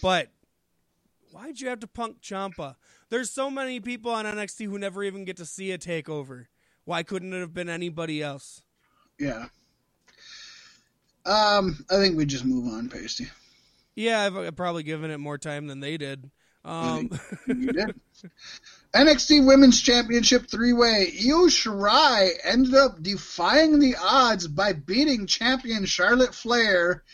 But 0.00 0.30
why'd 1.32 1.60
you 1.60 1.68
have 1.68 1.80
to 1.80 1.86
punk 1.88 2.20
Ciampa? 2.22 2.76
There's 3.12 3.28
so 3.28 3.50
many 3.50 3.78
people 3.78 4.10
on 4.10 4.24
NXT 4.24 4.64
who 4.64 4.78
never 4.78 5.04
even 5.04 5.26
get 5.26 5.36
to 5.36 5.44
see 5.44 5.70
a 5.70 5.76
takeover. 5.76 6.46
Why 6.86 7.02
couldn't 7.02 7.34
it 7.34 7.40
have 7.40 7.52
been 7.52 7.68
anybody 7.68 8.22
else? 8.22 8.62
yeah. 9.18 9.48
Um, 11.26 11.84
I 11.90 11.96
think 11.96 12.16
we 12.16 12.24
just 12.24 12.46
move 12.46 12.72
on, 12.72 12.88
Pasty. 12.88 13.26
Yeah, 13.94 14.22
I've, 14.22 14.56
probably 14.56 14.82
given 14.82 15.10
it 15.10 15.18
more 15.18 15.36
time 15.36 15.66
than 15.66 15.80
they 15.80 15.98
did. 15.98 16.30
Um, 16.64 17.10
You 17.46 17.54
did. 17.74 17.94
NXT 18.94 19.46
Women's 19.46 19.82
Championship 19.82 20.46
three 20.46 20.72
way. 20.72 21.12
Io 21.22 21.48
Shirai 21.48 22.30
ended 22.44 22.74
up 22.74 23.02
defying 23.02 23.78
the 23.78 23.94
odds 24.02 24.48
by 24.48 24.72
beating 24.72 25.26
champion 25.26 25.84
Charlotte 25.84 26.34
Flair 26.34 27.04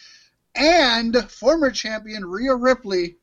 and 0.54 1.28
former 1.28 1.72
champion 1.72 2.24
Rhea 2.24 2.54
Ripley 2.54 3.16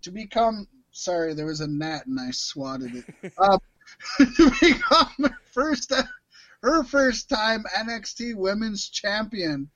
to 0.00 0.10
become. 0.10 0.66
Sorry, 0.96 1.34
there 1.34 1.44
was 1.44 1.60
a 1.60 1.68
gnat 1.68 2.06
and 2.06 2.18
I 2.18 2.30
swatted 2.30 3.04
it. 3.22 3.32
Um, 3.38 3.58
become 4.60 5.12
her 5.18 5.36
first, 5.52 5.92
her 6.62 6.84
first 6.84 7.28
time 7.28 7.64
NXT 7.76 8.34
Women's 8.34 8.88
Champion. 8.88 9.68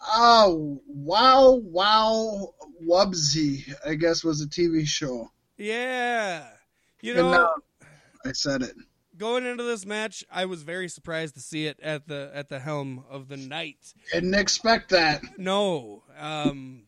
Oh, 0.00 0.80
wow, 0.86 1.60
wow, 1.62 2.54
Wubbzy, 2.82 3.74
I 3.86 3.94
guess 3.94 4.24
was 4.24 4.40
a 4.40 4.46
TV 4.46 4.86
show. 4.86 5.30
yeah, 5.58 6.46
you 7.02 7.14
know. 7.14 7.30
uh, 7.30 7.86
I 8.24 8.32
said 8.32 8.62
it. 8.62 8.74
going 9.18 9.44
into 9.44 9.64
this 9.64 9.84
match, 9.84 10.24
I 10.32 10.46
was 10.46 10.62
very 10.62 10.88
surprised 10.88 11.34
to 11.34 11.40
see 11.40 11.66
it 11.66 11.78
at 11.80 12.08
the 12.08 12.30
at 12.32 12.48
the 12.48 12.58
helm 12.58 13.04
of 13.10 13.28
the 13.28 13.36
night. 13.36 13.92
Didn't 14.12 14.34
expect 14.34 14.90
that. 14.90 15.20
No, 15.36 16.04
um, 16.18 16.84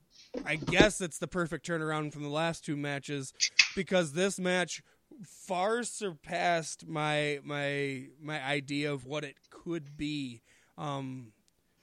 I 0.46 0.56
guess 0.56 1.00
it's 1.00 1.18
the 1.18 1.26
perfect 1.28 1.66
turnaround 1.66 2.12
from 2.12 2.22
the 2.22 2.28
last 2.28 2.64
two 2.64 2.76
matches 2.76 3.32
because 3.74 4.12
this 4.12 4.38
match 4.38 4.82
far 5.26 5.82
surpassed 5.82 6.86
my 6.86 7.40
my 7.44 8.04
my 8.22 8.42
idea 8.44 8.92
of 8.92 9.04
what 9.06 9.24
it 9.24 9.36
could 9.50 9.96
be. 9.96 10.42
Um, 10.78 11.32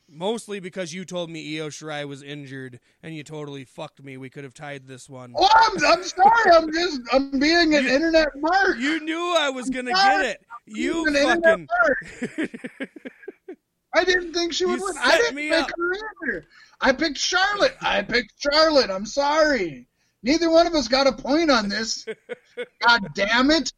mostly 0.10 0.60
because 0.62 0.93
you 0.93 1.04
told 1.04 1.30
me 1.30 1.60
Io 1.60 1.68
Shirai 1.68 2.08
was 2.08 2.24
injured 2.24 2.80
and 3.04 3.14
you 3.14 3.24
totally 3.24 3.66
fucked 3.66 4.02
me. 4.02 4.16
We 4.18 4.30
could 4.30 4.45
have 4.45 4.54
tied 4.54 4.88
this 4.88 5.10
one. 5.10 5.34
Oh, 5.38 5.48
I'm, 5.54 5.86
I'm 5.86 6.04
sorry. 6.04 6.52
I'm 6.54 6.72
just 6.72 7.02
I'm 7.12 7.39
being 7.39 7.76
an 7.76 7.84
You- 7.84 7.89
internet 7.91 8.30
mark. 8.38 8.78
You 8.80 9.02
knew 9.04 9.36
I 9.38 9.50
was 9.50 9.70
gonna 9.70 9.95
sorry. 9.95 10.24
get 10.24 10.32
it. 10.32 10.45
You 10.66 11.06
an 11.06 11.16
internet 11.16 11.68
fucking. 12.22 12.50
I 13.98 14.04
didn't 14.04 14.34
think 14.34 14.54
she 14.54 14.66
would 14.66 14.80
You 14.80 14.86
win. 14.86 14.95
I 15.00 15.18
didn't 15.18 15.36
pick 15.38 15.52
up. 15.54 15.70
her 15.78 15.93
either. 16.28 16.45
I 16.80 16.91
picked 16.93 17.18
Charlotte. 17.18 17.76
I 17.82 18.02
picked 18.04 18.34
Charlotte. 18.41 18.89
I'm 18.91 19.06
sorry. 19.06 19.88
Neither 20.24 20.50
one 20.50 20.68
of 20.68 20.74
us 20.76 20.88
got 20.88 21.08
a 21.08 21.12
point 21.14 21.50
on 21.52 21.70
this. 21.70 22.06
God 22.88 23.08
damn 23.14 23.50
it. 23.52 23.74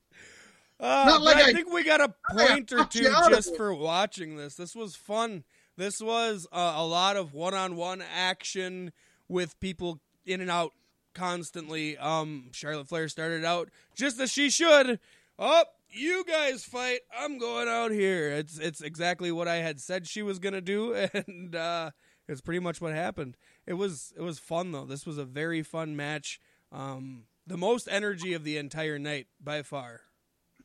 Uh, 0.79 1.03
Not 1.07 1.21
like 1.21 1.35
I, 1.37 1.49
I- 1.49 1.53
think 1.53 1.71
we 1.71 1.83
got 1.83 2.01
a 2.01 2.13
point 2.31 2.71
or 2.71 2.85
two 2.85 3.03
you 3.03 3.09
out 3.09 3.31
of 3.31 3.37
just 3.37 3.55
for 3.57 3.73
watching 3.73 4.37
this. 4.37 4.55
This 4.55 4.75
was 4.75 4.95
fun. 4.95 5.43
This 5.77 6.01
was 6.01 6.47
uh, 6.51 6.73
a 6.77 6.85
lot 6.85 7.15
of 7.17 7.33
one-on-one 7.33 8.01
action 8.13 8.91
with 9.29 9.57
people 9.59 9.99
in 10.25 10.41
and 10.41 10.49
out 10.51 10.73
constantly. 11.13 11.97
Um, 11.97 12.47
Charlotte 12.51 12.87
Flair 12.89 13.07
started 13.07 13.45
out 13.45 13.69
just 13.95 14.19
as 14.19 14.31
she 14.31 14.49
should. 14.49 14.99
Oh, 15.37 15.63
you 15.91 16.23
guys 16.25 16.63
fight. 16.63 16.99
I'm 17.17 17.37
going 17.37 17.67
out 17.67 17.91
here. 17.91 18.31
It's 18.31 18.57
it's 18.57 18.81
exactly 18.81 19.31
what 19.31 19.47
I 19.47 19.57
had 19.57 19.79
said 19.79 20.07
she 20.07 20.21
was 20.21 20.39
gonna 20.39 20.61
do, 20.61 20.93
and 21.13 21.55
uh, 21.55 21.91
it's 22.27 22.41
pretty 22.41 22.59
much 22.59 22.81
what 22.81 22.93
happened. 22.93 23.37
It 23.65 23.73
was 23.73 24.13
it 24.15 24.21
was 24.21 24.39
fun 24.39 24.71
though. 24.71 24.85
This 24.85 25.05
was 25.05 25.17
a 25.17 25.25
very 25.25 25.63
fun 25.63 25.95
match. 25.95 26.39
Um, 26.71 27.23
the 27.47 27.57
most 27.57 27.87
energy 27.89 28.33
of 28.33 28.43
the 28.43 28.57
entire 28.57 28.99
night 28.99 29.27
by 29.43 29.63
far 29.63 30.01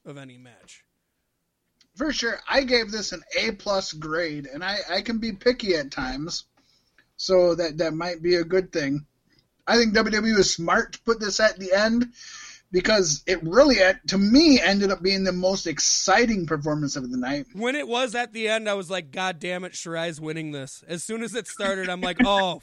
of 0.04 0.18
any 0.18 0.36
match. 0.36 0.84
For 1.96 2.12
sure. 2.12 2.40
I 2.48 2.64
gave 2.64 2.90
this 2.90 3.12
an 3.12 3.22
A 3.38 3.52
plus 3.52 3.92
grade, 3.92 4.48
and 4.52 4.64
I, 4.64 4.78
I 4.90 5.02
can 5.02 5.18
be 5.18 5.32
picky 5.32 5.76
at 5.76 5.92
times. 5.92 6.44
So 7.16 7.54
that, 7.54 7.78
that 7.78 7.94
might 7.94 8.20
be 8.20 8.34
a 8.34 8.44
good 8.44 8.72
thing. 8.72 9.06
I 9.66 9.76
think 9.76 9.94
WWE 9.94 10.36
was 10.36 10.52
smart 10.52 10.94
to 10.94 11.00
put 11.02 11.20
this 11.20 11.40
at 11.40 11.58
the 11.58 11.72
end 11.72 12.12
because 12.74 13.22
it 13.28 13.40
really, 13.44 13.76
to 14.08 14.18
me, 14.18 14.60
ended 14.60 14.90
up 14.90 15.00
being 15.00 15.22
the 15.22 15.32
most 15.32 15.68
exciting 15.68 16.44
performance 16.44 16.96
of 16.96 17.08
the 17.08 17.16
night. 17.16 17.46
When 17.52 17.76
it 17.76 17.86
was 17.86 18.16
at 18.16 18.32
the 18.32 18.48
end, 18.48 18.68
I 18.68 18.74
was 18.74 18.90
like, 18.90 19.12
God 19.12 19.38
damn 19.38 19.62
it, 19.62 19.74
Shirai's 19.74 20.20
winning 20.20 20.50
this. 20.50 20.82
As 20.88 21.04
soon 21.04 21.22
as 21.22 21.36
it 21.36 21.46
started, 21.46 21.88
I'm 21.88 22.00
like, 22.00 22.16
oh, 22.24 22.60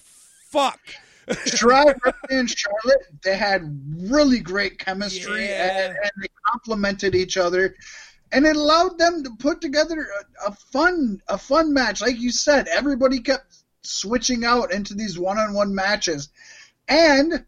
fuck. 0.49 0.82
Shirai 1.30 1.95
and 2.30 2.49
Charlotte, 2.49 3.05
they 3.24 3.38
had 3.38 3.80
really 3.97 4.39
great 4.41 4.80
chemistry 4.80 5.45
Yeah. 5.45 5.86
and, 5.86 5.95
and 5.95 6.12
they 6.22 6.28
complemented 6.45 7.16
each 7.16 7.38
other. 7.38 7.74
And 8.34 8.45
it 8.45 8.57
allowed 8.57 8.97
them 8.97 9.24
to 9.24 9.30
put 9.39 9.62
together 9.62 10.09
a, 10.45 10.49
a 10.49 10.51
fun 10.51 11.22
a 11.30 11.38
fun 11.38 11.74
match. 11.74 12.01
Like 12.01 12.20
you 12.20 12.32
said, 12.32 12.68
everybody 12.68 13.22
kept 13.22 13.64
switching 13.84 14.43
out 14.43 14.74
into 14.74 14.93
these 14.93 15.18
one 15.18 15.38
on 15.38 15.53
one 15.53 15.74
matches. 15.74 16.28
And 16.89 17.45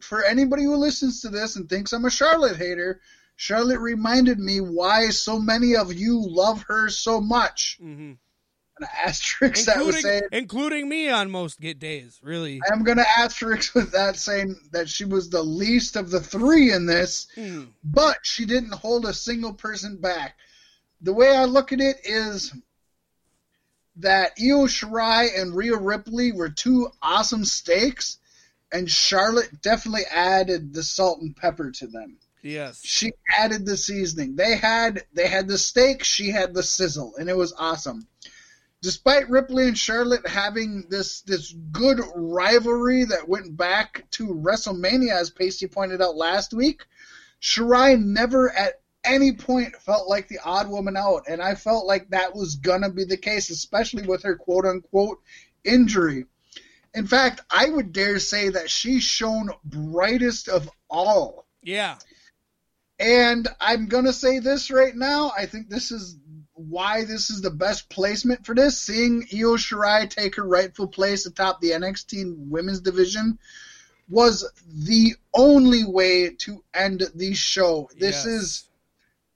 for 0.00 0.24
anybody 0.24 0.64
who 0.64 0.76
listens 0.76 1.20
to 1.22 1.28
this 1.28 1.56
and 1.56 1.68
thinks 1.68 1.92
I'm 1.92 2.04
a 2.04 2.10
Charlotte 2.10 2.56
hater, 2.56 3.00
Charlotte 3.36 3.80
reminded 3.80 4.38
me 4.38 4.60
why 4.60 5.10
so 5.10 5.38
many 5.38 5.76
of 5.76 5.92
you 5.92 6.20
love 6.26 6.62
her 6.68 6.88
so 6.88 7.20
much. 7.20 7.76
hmm 7.80 8.12
An 8.80 8.86
asterisk 9.04 9.66
that 9.66 9.78
was 9.78 9.96
Including, 9.96 10.02
saying 10.02 10.22
including 10.32 10.88
me 10.88 11.08
on 11.08 11.30
most 11.30 11.60
get 11.60 11.78
days, 11.78 12.18
really. 12.22 12.60
I'm 12.70 12.84
gonna 12.84 13.06
asterisk 13.18 13.74
with 13.76 13.92
that 13.92 14.16
saying 14.16 14.56
that 14.72 14.88
she 14.88 15.04
was 15.04 15.30
the 15.30 15.42
least 15.42 15.96
of 15.96 16.10
the 16.10 16.20
three 16.20 16.72
in 16.72 16.86
this, 16.86 17.26
Hmm. 17.34 17.64
but 17.84 18.18
she 18.22 18.44
didn't 18.46 18.74
hold 18.74 19.04
a 19.04 19.12
single 19.14 19.52
person 19.52 19.96
back. 19.96 20.36
The 21.00 21.12
way 21.12 21.36
I 21.36 21.44
look 21.44 21.72
at 21.72 21.80
it 21.80 21.96
is 22.04 22.52
that 23.96 24.32
Io 24.40 24.66
Shirai 24.66 25.40
and 25.40 25.54
Rhea 25.56 25.76
Ripley 25.76 26.32
were 26.32 26.48
two 26.48 26.88
awesome 27.02 27.44
stakes, 27.44 28.18
and 28.72 28.90
Charlotte 28.90 29.60
definitely 29.62 30.04
added 30.10 30.72
the 30.72 30.82
salt 30.82 31.20
and 31.20 31.34
pepper 31.34 31.70
to 31.70 31.86
them. 31.86 32.18
Yes. 32.42 32.80
She 32.84 33.12
added 33.36 33.66
the 33.66 33.76
seasoning. 33.76 34.36
They 34.36 34.56
had 34.56 35.04
they 35.12 35.26
had 35.26 35.48
the 35.48 35.58
steak, 35.58 36.04
she 36.04 36.30
had 36.30 36.54
the 36.54 36.62
sizzle, 36.62 37.14
and 37.18 37.28
it 37.28 37.36
was 37.36 37.52
awesome. 37.58 38.06
Despite 38.80 39.28
Ripley 39.28 39.66
and 39.66 39.76
Charlotte 39.76 40.26
having 40.26 40.86
this 40.88 41.22
this 41.22 41.52
good 41.72 42.00
rivalry 42.14 43.04
that 43.04 43.28
went 43.28 43.56
back 43.56 44.04
to 44.12 44.28
WrestleMania, 44.28 45.12
as 45.12 45.30
Pasty 45.30 45.66
pointed 45.66 46.00
out 46.00 46.16
last 46.16 46.54
week, 46.54 46.86
Shirai 47.42 48.00
never 48.00 48.50
at 48.52 48.80
any 49.04 49.32
point 49.32 49.74
felt 49.76 50.08
like 50.08 50.28
the 50.28 50.38
odd 50.44 50.68
woman 50.68 50.96
out, 50.96 51.24
and 51.28 51.42
I 51.42 51.54
felt 51.54 51.86
like 51.86 52.10
that 52.10 52.36
was 52.36 52.56
gonna 52.56 52.90
be 52.90 53.04
the 53.04 53.16
case, 53.16 53.50
especially 53.50 54.06
with 54.06 54.22
her 54.22 54.36
quote 54.36 54.64
unquote 54.64 55.20
injury. 55.64 56.26
In 56.94 57.06
fact, 57.06 57.42
I 57.50 57.68
would 57.68 57.92
dare 57.92 58.18
say 58.18 58.48
that 58.50 58.70
she 58.70 59.00
shone 59.00 59.50
brightest 59.64 60.48
of 60.48 60.68
all. 60.88 61.46
Yeah. 61.62 61.96
And 62.98 63.46
I'm 63.60 63.86
gonna 63.86 64.12
say 64.12 64.38
this 64.40 64.70
right 64.70 64.94
now. 64.94 65.32
I 65.36 65.46
think 65.46 65.68
this 65.68 65.92
is 65.92 66.18
why 66.54 67.04
this 67.04 67.30
is 67.30 67.40
the 67.40 67.50
best 67.50 67.88
placement 67.88 68.44
for 68.44 68.54
this. 68.54 68.76
Seeing 68.78 69.22
Io 69.32 69.56
Shirai 69.56 70.10
take 70.10 70.34
her 70.36 70.46
rightful 70.46 70.88
place 70.88 71.26
atop 71.26 71.60
the 71.60 71.70
NXT 71.70 72.34
Women's 72.36 72.80
Division 72.80 73.38
was 74.08 74.50
the 74.66 75.14
only 75.34 75.84
way 75.84 76.30
to 76.30 76.64
end 76.74 77.04
the 77.14 77.34
show. 77.34 77.88
This 77.96 78.24
Yes. 78.24 78.26
is, 78.26 78.64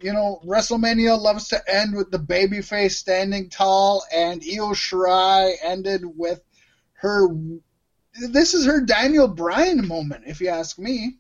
you 0.01 0.13
know, 0.13 0.41
WrestleMania 0.45 1.21
loves 1.21 1.49
to 1.49 1.63
end 1.73 1.95
with 1.95 2.11
the 2.11 2.19
babyface 2.19 2.93
standing 2.93 3.51
tall, 3.51 4.05
and 4.13 4.43
Io 4.43 4.73
Shirai 4.73 5.55
ended 5.63 6.03
with 6.05 6.41
her. 7.03 7.29
This 8.31 8.55
is 8.55 8.65
her 8.67 8.81
Daniel 8.81 9.29
Bryan 9.29 9.87
moment, 9.87 10.25
if 10.27 10.41
you 10.41 10.49
ask 10.49 10.79
me. 10.79 11.19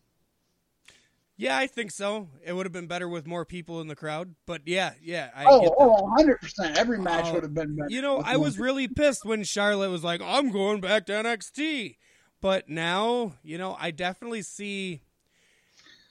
Yeah, 1.37 1.57
I 1.57 1.66
think 1.66 1.91
so. 1.91 2.28
It 2.45 2.53
would 2.53 2.66
have 2.66 2.72
been 2.72 2.87
better 2.87 3.09
with 3.09 3.26
more 3.26 3.45
people 3.45 3.80
in 3.80 3.89
the 3.89 3.97
crowd, 3.97 4.35
but 4.47 4.62
yeah, 4.66 4.93
yeah, 5.03 5.30
I 5.35 5.45
Oh, 5.47 5.61
get 5.62 5.72
oh, 5.76 6.12
that. 6.16 6.39
oh, 6.61 6.66
100%. 6.68 6.76
Every 6.76 6.99
match 6.99 7.24
Oh, 7.28 7.35
would 7.35 7.43
have 7.43 7.55
been 7.55 7.74
better. 7.74 7.91
You 7.91 8.01
know, 8.03 8.18
I 8.18 8.37
was 8.37 8.59
really 8.59 8.87
pissed 8.87 9.24
when 9.24 9.43
Charlotte 9.43 9.91
was 9.91 10.05
like, 10.05 10.20
"I'm 10.22 10.51
going 10.53 10.80
back 10.80 11.07
to 11.07 11.12
NXT," 11.12 11.97
but 12.41 12.68
now, 12.68 13.35
you 13.43 13.59
know, 13.59 13.76
I 13.80 13.91
definitely 13.91 14.43
see, 14.43 15.01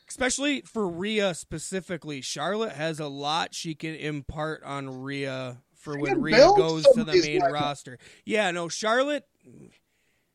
especially 0.10 0.62
for 0.62 0.90
Rhea 0.90 1.34
specifically, 1.36 2.20
Charlotte 2.22 2.74
has 2.74 3.00
a 3.00 3.08
lot 3.08 3.54
she 3.56 3.74
can 3.76 3.96
impart 3.96 4.64
on 4.64 5.02
Rhea 5.02 5.60
for 5.76 5.98
when 5.98 6.20
Rhea 6.20 6.38
goes 6.58 6.84
to 6.96 7.04
the 7.06 7.14
main 7.22 7.42
roster. 7.44 8.00
Yeah, 8.26 8.52
no, 8.52 8.68
Charlotte, 8.68 9.26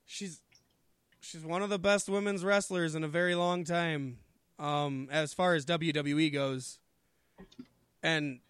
she's 0.04 0.40
she's 1.20 1.44
one 1.44 1.62
of 1.62 1.70
the 1.70 1.78
best 1.78 2.08
women's 2.08 2.44
wrestlers 2.44 2.94
in 2.94 3.04
a 3.04 3.08
very 3.08 3.34
long 3.34 3.64
time, 3.64 4.18
um, 4.58 5.08
as 5.10 5.32
far 5.34 5.54
as 5.54 5.64
WWE 5.66 6.32
goes, 6.32 6.78
and. 8.02 8.40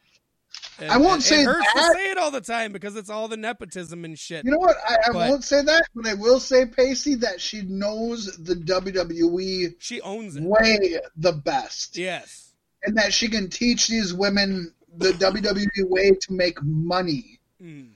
and 0.79 0.91
I 0.91 0.97
won't 0.99 1.21
it- 1.23 1.25
say 1.25 1.43
it 1.43 1.47
hurts 1.47 1.67
that. 1.75 1.89
to 1.93 1.99
say 1.99 2.11
it 2.11 2.19
all 2.19 2.31
the 2.31 2.41
time 2.41 2.73
because 2.73 2.97
it's 2.97 3.11
all 3.11 3.29
the 3.29 3.37
nepotism 3.37 4.05
and 4.05 4.19
shit. 4.19 4.45
You 4.45 4.51
know 4.53 4.59
what? 4.59 4.77
I, 4.87 4.95
I 4.95 5.13
But- 5.13 5.29
won't 5.31 5.45
say 5.45 5.63
that, 5.63 5.85
but 5.95 6.07
I 6.07 6.15
will 6.15 6.39
say, 6.41 6.67
Pacey, 6.67 7.15
that 7.17 7.41
she 7.41 7.63
knows 7.63 8.37
the 8.37 8.55
WWE 8.55 9.75
she 9.79 10.01
owns 10.03 10.37
it. 10.37 10.43
way 10.43 10.99
the 11.17 11.33
best. 11.33 11.97
Yes. 11.97 12.53
And 12.85 12.97
that 12.99 13.13
she 13.13 13.29
can 13.29 13.49
teach 13.51 13.89
these 13.89 14.13
women 14.15 14.73
the 14.99 15.11
WWE 15.13 15.89
way 15.89 16.11
to 16.13 16.33
make 16.33 16.63
money. 16.63 17.41
Mm. 17.63 17.93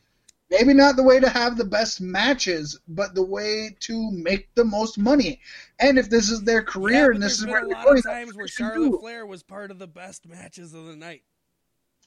Maybe 0.51 0.75
not 0.75 0.97
the 0.97 1.03
way 1.05 1.21
to 1.21 1.29
have 1.29 1.57
the 1.57 1.65
best 1.65 2.01
matches, 2.01 2.79
but 2.89 3.15
the 3.15 3.23
way 3.25 3.77
to 3.81 4.11
make 4.11 4.53
the 4.55 4.65
most 4.65 4.99
money. 4.99 5.41
And 5.79 5.97
if 5.99 6.11
this 6.11 6.29
is 6.29 6.43
their 6.43 6.63
career 6.63 7.09
but 7.09 7.15
and 7.15 7.23
this 7.23 7.39
is 7.39 7.47
where 7.47 7.65
they're 7.67 7.85
going, 7.85 8.03
times 8.03 8.35
where 8.35 8.47
that's 8.47 8.59
what 8.61 8.73
they 8.73 8.75
Charlotte 8.75 8.91
do. 8.91 8.99
Flair 8.99 9.27
was 9.27 9.43
part 9.45 9.71
of 9.71 9.79
the 9.79 9.87
best 9.87 10.27
matches 10.29 10.75
of 10.75 10.87
the 10.87 10.97
night. 10.97 11.23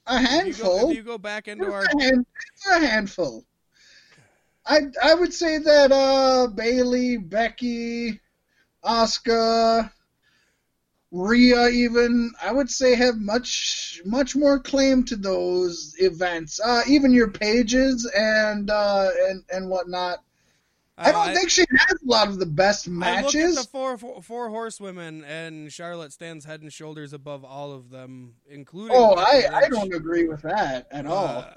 a 0.08 0.16
If 0.16 0.22
you 0.22 0.28
go, 0.64 0.78
handful. 0.78 0.90
if 0.92 0.98
you 0.98 1.04
go 1.04 1.18
back 1.18 1.48
into 1.48 1.72
our 1.72 1.84
a, 1.86 2.02
hand, 2.02 2.26
a 2.70 2.80
handful. 2.86 3.46
I 4.66 4.80
I 5.02 5.14
would 5.14 5.34
say 5.34 5.58
that 5.60 5.92
uh 5.92 6.48
Bayley, 6.48 7.18
Becky, 7.18 8.20
Asuka, 8.84 9.92
Rhea, 11.14 11.68
even 11.68 12.32
I 12.42 12.52
would 12.52 12.72
say 12.72 12.96
have 12.96 13.20
much 13.22 14.02
much 14.04 14.36
more 14.36 14.60
claim 14.60 15.04
to 15.06 15.16
those 15.16 15.96
events. 16.00 16.60
Uh, 16.60 16.82
even 16.88 17.12
your 17.14 17.30
pages 17.30 18.12
and 18.18 18.70
uh 18.72 19.10
and 19.30 19.44
and 19.52 19.70
whatnot. 19.70 20.24
I 20.98 21.12
don't 21.12 21.30
Uh, 21.30 21.34
think 21.34 21.50
she 21.50 21.66
has 21.72 21.98
a 22.02 22.06
lot 22.06 22.28
of 22.30 22.40
the 22.40 22.46
best 22.48 22.88
matches. 22.88 23.36
I 23.36 23.42
look 23.42 23.50
at 23.58 23.64
the 23.64 23.70
four, 23.70 23.98
four, 23.98 24.22
four 24.22 24.50
horsewomen, 24.50 25.24
and 25.24 25.72
Charlotte 25.72 26.14
stands 26.14 26.46
head 26.46 26.62
and 26.62 26.72
shoulders 26.74 27.14
above 27.14 27.44
all 27.44 27.72
of 27.72 27.90
them, 27.90 28.34
including. 28.50 28.98
oh, 28.98 29.16
I 29.16 29.44
I 29.54 29.70
don't 29.70 29.94
agree 29.94 30.28
with 30.28 30.42
that 30.42 30.88
at 30.92 31.06
all. 31.06 31.40
Uh, 31.40 31.54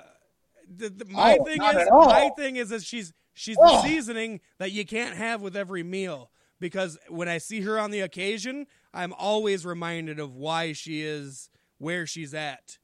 the, 0.75 0.89
the, 0.91 1.05
my 1.07 1.39
Oh, 1.39 1.45
thing 1.45 1.63
is, 1.63 1.89
my 1.91 2.31
thing 2.37 2.57
is 2.57 2.69
that 2.71 2.83
she's 2.83 3.13
she's 3.35 3.57
Oh. 3.59 3.83
the 3.83 3.89
seasoning 3.89 4.41
that 4.59 4.73
you 4.73 4.85
can't 4.85 5.17
have 5.17 5.41
with 5.41 5.57
every 5.57 5.83
meal. 5.83 6.31
Because 6.59 6.97
when 7.11 7.29
I 7.29 7.37
see 7.37 7.61
her 7.61 7.79
on 7.79 7.91
the 7.91 8.01
occasion, 8.01 8.67
I'm 8.97 9.13
always 9.13 9.67
reminded 9.67 10.19
of 10.19 10.35
why 10.35 10.73
she 10.73 11.03
is 11.03 11.51
where 11.79 12.07
she's 12.07 12.33
at. 12.35 12.79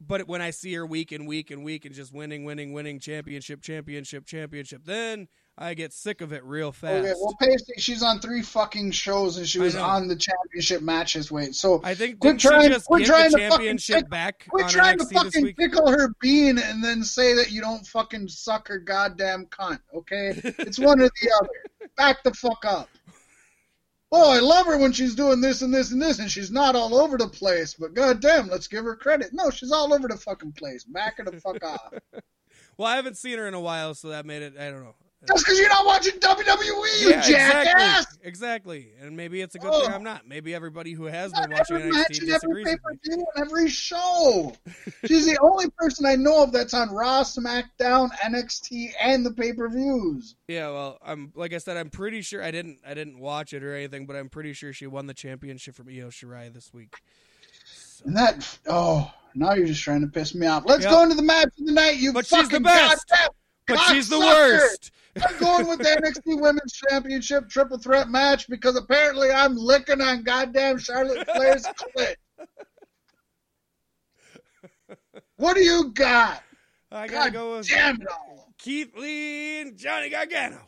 But 0.00 0.28
when 0.28 0.42
I 0.42 0.50
see 0.50 0.74
her 0.74 0.86
week 0.86 1.12
and 1.12 1.26
week 1.26 1.50
and 1.50 1.64
week 1.64 1.84
and 1.84 1.94
just 1.94 2.12
winning, 2.12 2.44
winning, 2.44 2.72
winning, 2.72 3.00
championship, 3.00 3.62
championship, 3.62 4.26
championship, 4.26 4.82
then 4.84 5.28
I 5.56 5.74
get 5.74 5.92
sick 5.92 6.20
of 6.20 6.32
it 6.32 6.44
real 6.44 6.72
fast. 6.72 7.04
Okay, 7.06 7.14
well, 7.20 7.34
Pacey, 7.40 7.72
she's 7.78 8.02
on 8.02 8.20
three 8.20 8.42
fucking 8.42 8.90
shows 8.90 9.38
and 9.38 9.48
she 9.48 9.60
was 9.60 9.76
on 9.76 10.06
the 10.08 10.16
championship 10.16 10.82
matches. 10.82 11.30
Wait, 11.32 11.54
so 11.54 11.80
I 11.84 11.94
think 11.94 12.20
didn't 12.20 12.40
trying- 12.40 12.68
get 12.70 12.82
trying 13.06 13.30
the 13.30 13.38
to 13.38 13.48
fucking 13.50 13.78
pick- 13.78 14.10
back 14.10 14.46
on 14.52 14.68
trying 14.68 14.98
to 14.98 15.04
NXT 15.04 15.08
this 15.08 15.34
fucking 15.34 15.54
pickle 15.54 15.90
her 15.90 16.14
bean 16.20 16.58
and 16.58 16.84
then 16.84 17.02
say 17.02 17.34
that 17.34 17.50
you 17.50 17.60
don't 17.60 17.86
fucking 17.86 18.28
suck 18.28 18.68
her 18.68 18.78
goddamn 18.78 19.46
cunt. 19.46 19.78
Okay, 19.94 20.32
it's 20.58 20.78
one 20.78 21.00
or 21.00 21.08
the 21.08 21.30
other. 21.40 21.88
Back 21.96 22.22
the 22.24 22.34
fuck 22.34 22.64
up. 22.66 22.88
Oh, 24.16 24.30
I 24.30 24.38
love 24.38 24.66
her 24.66 24.78
when 24.78 24.92
she's 24.92 25.16
doing 25.16 25.40
this 25.40 25.60
and 25.62 25.74
this 25.74 25.90
and 25.90 26.00
this, 26.00 26.20
and 26.20 26.30
she's 26.30 26.52
not 26.52 26.76
all 26.76 26.94
over 26.94 27.18
the 27.18 27.26
place. 27.26 27.74
But 27.74 27.94
goddamn, 27.94 28.46
let's 28.46 28.68
give 28.68 28.84
her 28.84 28.94
credit. 28.94 29.30
No, 29.32 29.50
she's 29.50 29.72
all 29.72 29.92
over 29.92 30.06
the 30.06 30.16
fucking 30.16 30.52
place. 30.52 30.84
Back 30.84 31.18
her 31.18 31.24
the 31.24 31.40
fuck 31.40 31.64
off. 31.64 31.92
Well, 32.76 32.88
I 32.88 32.96
haven't 32.96 33.16
seen 33.16 33.38
her 33.38 33.46
in 33.46 33.54
a 33.54 33.60
while, 33.60 33.94
so 33.94 34.08
that 34.08 34.26
made 34.26 34.42
it. 34.42 34.54
I 34.58 34.68
don't 34.68 34.82
know. 34.82 34.96
That's 35.26 35.42
because 35.42 35.58
you're 35.58 35.68
not 35.68 35.86
watching 35.86 36.12
WWE, 36.20 37.00
you 37.00 37.10
yeah, 37.10 37.20
jackass. 37.20 38.02
exactly, 38.02 38.18
exactly. 38.28 38.88
And 39.00 39.16
maybe 39.16 39.40
it's 39.40 39.54
a 39.54 39.58
good 39.58 39.70
Oh. 39.72 39.84
thing 39.84 39.92
I'm 39.94 40.02
not. 40.02 40.26
Maybe 40.28 40.54
everybody 40.54 40.92
who 40.92 41.04
has 41.04 41.32
been 41.32 41.50
watching 41.50 41.76
every 41.76 41.90
match 41.90 42.06
NXT 42.10 42.22
and 42.22 42.30
every 42.44 42.64
pay 42.64 42.76
per 42.76 42.92
view 43.04 43.24
and 43.34 43.46
every 43.46 43.68
show. 43.68 44.52
She's 45.06 45.26
the 45.26 45.38
only 45.40 45.66
person 45.78 46.04
I 46.06 46.16
know 46.16 46.42
of 46.42 46.52
that's 46.52 46.74
on 46.74 46.90
Raw, 46.92 47.22
SmackDown, 47.22 48.10
NXT, 48.22 48.92
and 49.00 49.24
the 49.24 49.32
pay 49.32 49.52
per 49.52 49.68
views. 49.68 50.36
Yeah, 50.48 50.68
well, 50.70 50.98
I'm 51.02 51.32
like 51.34 51.52
I 51.54 51.58
said, 51.58 51.76
I'm 51.76 51.90
pretty 51.90 52.22
sure 52.22 52.42
I 52.42 52.50
didn't 52.50 52.80
I 52.86 52.94
didn't 52.94 53.18
watch 53.18 53.52
it 53.52 53.62
or 53.64 53.74
anything, 53.74 54.06
but 54.06 54.16
I'm 54.16 54.28
pretty 54.28 54.52
sure 54.52 54.72
she 54.72 54.86
won 54.86 55.06
the 55.06 55.14
championship 55.14 55.74
from 55.74 55.88
Io 55.88 56.08
Shirai 56.10 56.52
this 56.52 56.72
week. 56.74 56.94
And 58.04 58.16
that, 58.16 58.58
oh, 58.68 59.10
now 59.34 59.54
you're 59.54 59.66
just 59.66 59.82
trying 59.82 60.02
to 60.02 60.06
piss 60.06 60.34
me 60.34 60.46
off. 60.46 60.64
Let's 60.66 60.82
Yep. 60.82 60.90
go 60.92 61.02
into 61.02 61.14
the 61.14 61.22
match 61.22 61.48
of 61.58 61.66
the 61.66 61.72
night, 61.72 61.96
you 61.96 62.12
But 62.12 62.26
she's 62.26 62.36
fucking 62.42 62.50
the 62.58 62.60
best. 62.60 63.08
goddamn 63.08 63.28
But 63.66 63.78
she's 63.86 64.08
the 64.10 64.18
worst. 64.18 64.90
I'm 65.22 65.38
going 65.38 65.68
with 65.68 65.78
the 65.78 65.84
NXT 65.84 66.40
Women's 66.40 66.72
Championship 66.72 67.48
triple 67.48 67.78
threat 67.78 68.08
match 68.08 68.48
because 68.48 68.76
apparently 68.76 69.30
I'm 69.30 69.56
licking 69.56 70.00
on 70.00 70.24
goddamn 70.24 70.78
Charlotte 70.78 71.28
Flair's 71.28 71.64
clit. 71.66 72.16
What 75.36 75.54
do 75.54 75.62
you 75.62 75.92
got? 75.92 76.42
I 76.90 77.06
gotta 77.08 77.30
God 77.30 77.32
go 77.32 77.56
with 77.56 77.68
damn 77.68 78.00
it. 78.00 78.08
Keith 78.58 78.96
Lee 78.96 79.60
and 79.60 79.76
Johnny 79.76 80.10
Gargano. 80.10 80.60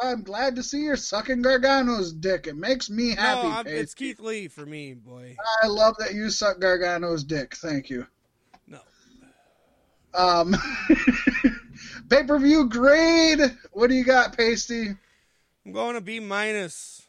I'm 0.00 0.22
glad 0.22 0.56
to 0.56 0.62
see 0.62 0.82
you're 0.82 0.96
sucking 0.96 1.42
Gargano's 1.42 2.12
dick. 2.12 2.46
It 2.46 2.56
makes 2.56 2.88
me 2.88 3.14
happy. 3.14 3.48
no, 3.48 3.62
it's 3.66 3.94
Keith 3.94 4.18
Lee 4.20 4.48
for 4.48 4.64
me, 4.64 4.94
boy. 4.94 5.36
I 5.62 5.66
love 5.66 5.94
that 5.98 6.14
you 6.14 6.30
suck 6.30 6.58
Gargano's 6.60 7.22
dick. 7.24 7.54
Thank 7.56 7.90
you. 7.90 8.06
No. 8.66 8.80
Um, 10.14 10.56
pay 12.10 12.24
per 12.24 12.38
view 12.38 12.68
grade. 12.68 13.40
What 13.72 13.88
do 13.88 13.94
you 13.94 14.04
got, 14.04 14.36
Pasty? 14.36 14.88
I'm 15.64 15.72
going 15.72 15.94
to 15.94 16.00
B 16.00 16.20
minus. 16.20 17.06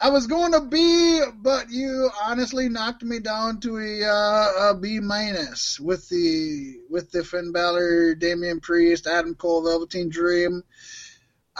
I 0.00 0.10
was 0.10 0.26
going 0.26 0.52
to 0.52 0.60
B, 0.60 1.22
but 1.36 1.70
you 1.70 2.10
honestly 2.22 2.68
knocked 2.68 3.04
me 3.04 3.20
down 3.20 3.60
to 3.60 3.78
a, 3.78 4.04
uh, 4.04 4.70
a 4.70 4.74
B 4.74 4.98
minus 4.98 5.78
with 5.78 6.08
the 6.08 6.80
with 6.90 7.10
the 7.12 7.24
Finn 7.24 7.52
Balor, 7.52 8.16
Damian 8.16 8.60
Priest, 8.60 9.06
Adam 9.06 9.34
Cole, 9.34 9.62
Velveteen 9.62 10.08
Dream. 10.08 10.62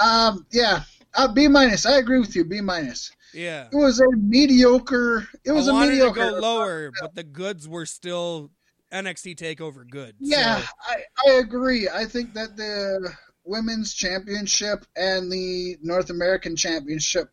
Um, 0.02 0.44
yeah, 0.50 0.82
uh, 1.14 1.32
B 1.32 1.48
minus. 1.48 1.86
I 1.86 1.98
agree 1.98 2.18
with 2.18 2.34
you. 2.34 2.44
B 2.44 2.60
minus. 2.60 3.12
Yeah. 3.32 3.68
It 3.72 3.76
was 3.76 4.00
a 4.00 4.10
mediocre. 4.16 5.28
It 5.44 5.52
was 5.52 5.68
I 5.68 5.84
a 5.84 5.88
mediocre. 5.88 6.24
to 6.24 6.30
go 6.32 6.38
lower, 6.38 6.90
but 7.00 7.14
the 7.14 7.24
goods 7.24 7.68
were 7.68 7.86
still 7.86 8.50
NXT 8.94 9.36
Takeover 9.36 9.88
good. 9.88 10.14
Yeah, 10.20 10.60
So, 10.60 10.66
I, 10.82 10.96
I 11.26 11.32
agree. 11.34 11.88
I 11.88 12.04
think 12.04 12.32
that 12.34 12.56
the 12.56 13.12
Women's 13.44 13.92
Championship 13.92 14.86
and 14.96 15.30
the 15.30 15.76
North 15.82 16.10
American 16.10 16.54
Championship 16.54 17.30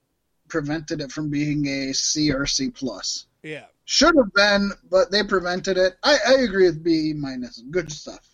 prevented 0.47 1.01
it 1.01 1.11
from 1.11 1.29
being 1.29 1.67
a 1.67 1.93
C 1.93 2.33
or 2.33 2.45
C 2.45 2.69
plus. 2.71 3.27
Yeah. 3.43 3.65
Should 3.85 4.15
have 4.17 4.33
been, 4.33 4.71
but 4.89 5.11
they 5.11 5.23
prevented 5.23 5.77
it. 5.77 5.93
I, 6.03 6.17
I 6.27 6.33
agree 6.41 6.65
with 6.65 6.83
B 6.83 7.13
minus. 7.13 7.61
Good 7.69 7.91
stuff. 7.91 8.27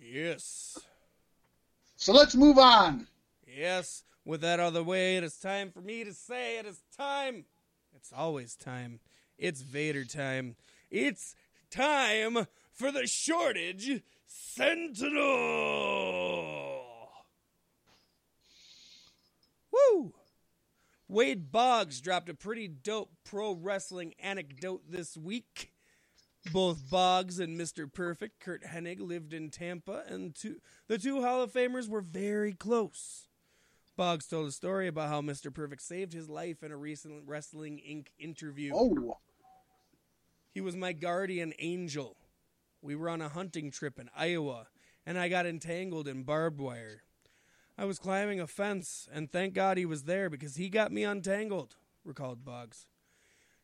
Yes. 0.00 0.78
So 1.96 2.12
let's 2.12 2.34
move 2.34 2.58
on. 2.58 3.06
Yes. 3.46 4.04
With 4.24 4.42
that 4.42 4.60
out 4.60 4.68
of 4.68 4.74
the 4.74 4.84
way, 4.84 5.16
it 5.16 5.24
is 5.24 5.36
time 5.36 5.70
for 5.70 5.80
me 5.80 6.04
to 6.04 6.12
say 6.12 6.58
it 6.58 6.66
is 6.66 6.82
time. 6.96 7.44
It's 7.94 8.12
always 8.16 8.54
time. 8.54 9.00
It's 9.38 9.62
Vader 9.62 10.04
time. 10.04 10.56
It's 10.90 11.34
time 11.72 12.46
for 12.70 12.92
the 12.92 13.06
shortage 13.06 14.02
Sentinel. 14.26 15.22
Woo! 19.72 20.12
Wade 21.08 21.50
Boggs 21.50 22.00
dropped 22.00 22.28
a 22.28 22.34
pretty 22.34 22.68
dope 22.68 23.10
pro 23.24 23.52
wrestling 23.52 24.14
anecdote 24.18 24.82
this 24.88 25.16
week. 25.16 25.72
Both 26.52 26.90
Boggs 26.90 27.38
and 27.38 27.58
Mr. 27.58 27.90
Perfect, 27.90 28.40
Curt 28.40 28.64
Hennig, 28.64 29.00
lived 29.00 29.32
in 29.32 29.48
Tampa, 29.50 30.02
and 30.08 30.34
two, 30.34 30.56
the 30.88 30.98
two 30.98 31.22
Hall 31.22 31.40
of 31.42 31.52
Famers 31.52 31.88
were 31.88 32.00
very 32.00 32.52
close. 32.52 33.28
Boggs 33.96 34.26
told 34.26 34.48
a 34.48 34.52
story 34.52 34.88
about 34.88 35.08
how 35.08 35.20
Mr. 35.20 35.54
Perfect 35.54 35.82
saved 35.82 36.12
his 36.12 36.28
life 36.28 36.62
in 36.62 36.72
a 36.72 36.76
recent 36.76 37.22
Wrestling 37.26 37.80
Inc. 37.88 38.08
interview. 38.18 38.72
Oh, 38.74 39.18
He 40.52 40.60
was 40.60 40.76
my 40.76 40.92
guardian 40.92 41.54
angel. 41.58 42.16
We 42.82 42.94
were 42.94 43.08
on 43.08 43.22
a 43.22 43.30
hunting 43.30 43.70
trip 43.70 43.98
in 43.98 44.10
Iowa, 44.14 44.66
and 45.06 45.18
I 45.18 45.28
got 45.28 45.46
entangled 45.46 46.06
in 46.06 46.24
barbed 46.24 46.60
wire. 46.60 47.02
I 47.78 47.86
was 47.86 47.98
climbing 47.98 48.38
a 48.38 48.46
fence, 48.46 49.08
and 49.10 49.32
thank 49.32 49.54
God 49.54 49.78
he 49.78 49.86
was 49.86 50.04
there 50.04 50.28
because 50.28 50.56
he 50.56 50.68
got 50.68 50.92
me 50.92 51.04
untangled, 51.04 51.76
recalled 52.04 52.44
Boggs. 52.44 52.86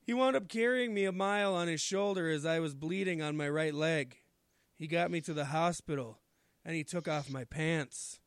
He 0.01 0.15
wound 0.15 0.35
up 0.35 0.49
carrying 0.49 0.95
me 0.95 1.05
a 1.05 1.13
mile 1.13 1.55
on 1.55 1.69
his 1.69 1.83
shoulder 1.83 2.31
as 2.31 2.47
I 2.47 2.61
was 2.61 2.75
bleeding 2.75 3.21
on 3.21 3.37
my 3.37 3.49
right 3.49 3.75
leg. 3.75 4.17
He 4.75 4.87
got 4.87 5.11
me 5.11 5.21
to 5.21 5.35
the 5.35 5.47
hospital, 5.47 6.19
and 6.65 6.75
he 6.75 6.85
took 6.85 7.07
off 7.07 7.31
my 7.31 7.45
pants. 7.45 8.19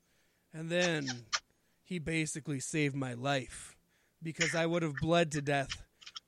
And 0.54 0.70
then 0.70 1.08
he 1.82 1.98
basically 1.98 2.60
saved 2.60 2.96
my 2.96 3.16
life 3.16 3.76
because 4.22 4.54
I 4.54 4.68
would 4.68 4.84
have 4.84 4.96
bled 5.02 5.32
to 5.32 5.42
death, 5.42 5.82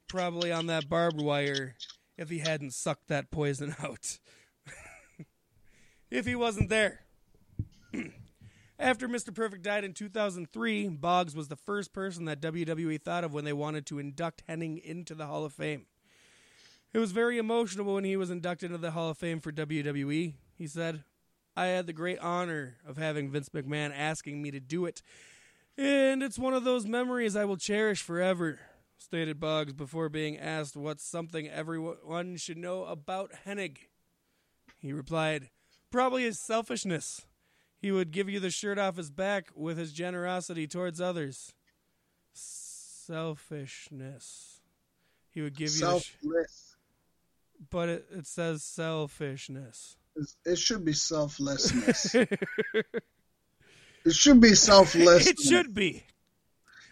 probably 0.08 0.52
on 0.52 0.66
that 0.68 0.90
barbed 0.90 1.22
wire, 1.22 1.76
if 2.18 2.30
he 2.30 2.40
hadn't 2.40 2.74
sucked 2.74 3.08
that 3.08 3.32
poison 3.32 3.76
out. 3.84 4.20
if 6.12 6.26
he 6.26 6.36
wasn't 6.36 6.70
there. 6.70 7.02
After 8.80 9.08
Mr. 9.08 9.34
Perfect 9.34 9.64
died 9.64 9.84
in 9.84 9.94
2003, 9.94 10.90
Boggs 10.90 11.36
was 11.36 11.48
the 11.48 11.56
first 11.56 11.94
person 11.94 12.26
that 12.26 12.42
WWE 12.42 13.02
thought 13.02 13.24
of 13.24 13.34
when 13.34 13.46
they 13.46 13.54
wanted 13.54 13.86
to 13.88 14.00
induct 14.00 14.46
Hennig 14.48 14.84
into 14.84 15.16
the 15.16 15.28
Hall 15.28 15.46
of 15.46 15.54
Fame. 15.54 15.86
It 16.94 17.00
was 17.00 17.12
very 17.12 17.38
emotional 17.38 17.94
when 17.94 18.04
he 18.04 18.18
was 18.18 18.30
inducted 18.30 18.72
into 18.72 18.82
the 18.82 18.92
Hall 18.92 19.10
of 19.10 19.18
Fame 19.18 19.40
for 19.40 19.52
WWE, 19.52 20.34
he 20.58 20.68
said. 20.68 21.04
I 21.56 21.68
had 21.68 21.88
the 21.88 21.94
great 21.94 22.20
honor 22.20 22.78
of 22.86 22.98
having 22.98 23.30
Vince 23.32 23.50
McMahon 23.50 23.94
asking 23.96 24.42
me 24.42 24.52
to 24.52 24.60
do 24.60 24.86
it, 24.86 25.02
and 25.78 26.22
it's 26.22 26.38
one 26.40 26.54
of 26.54 26.64
those 26.64 26.86
memories 26.86 27.36
I 27.36 27.46
will 27.46 27.58
cherish 27.58 28.02
forever, 28.02 28.60
stated 28.98 29.40
Boggs 29.40 29.74
before 29.74 30.10
being 30.10 30.38
asked 30.38 30.76
what's 30.76 31.06
something 31.06 31.48
everyone 31.48 32.38
should 32.38 32.58
know 32.58 32.86
about 32.86 33.32
Hennig. 33.46 33.78
He 34.80 34.92
replied, 34.94 35.50
Probably 35.92 36.24
his 36.24 36.40
selfishness. 36.40 37.26
He 37.80 37.92
would 37.92 38.12
give 38.12 38.30
you 38.30 38.40
the 38.40 38.50
shirt 38.50 38.80
off 38.80 38.98
his 38.98 39.12
back 39.12 39.50
with 39.56 39.78
his 39.78 39.92
generosity 39.94 40.66
towards 40.68 41.00
others. 41.02 41.54
Selfishness. 43.06 44.62
He 45.30 45.42
would 45.42 45.56
give 45.56 45.74
you 45.74 45.80
the 45.82 46.00
sh- 46.00 46.14
selfless. 46.14 46.76
but 47.70 47.90
it, 47.90 48.06
it 48.12 48.26
says 48.28 48.64
selfishness. 48.64 49.98
It 50.46 50.58
should 50.60 50.86
be 50.86 50.94
selflessness. 50.94 52.16
it 52.16 52.30
should 54.12 54.40
be 54.40 54.54
selfless. 54.56 55.28
It 55.28 55.40
should 55.40 55.74
be. 55.74 56.04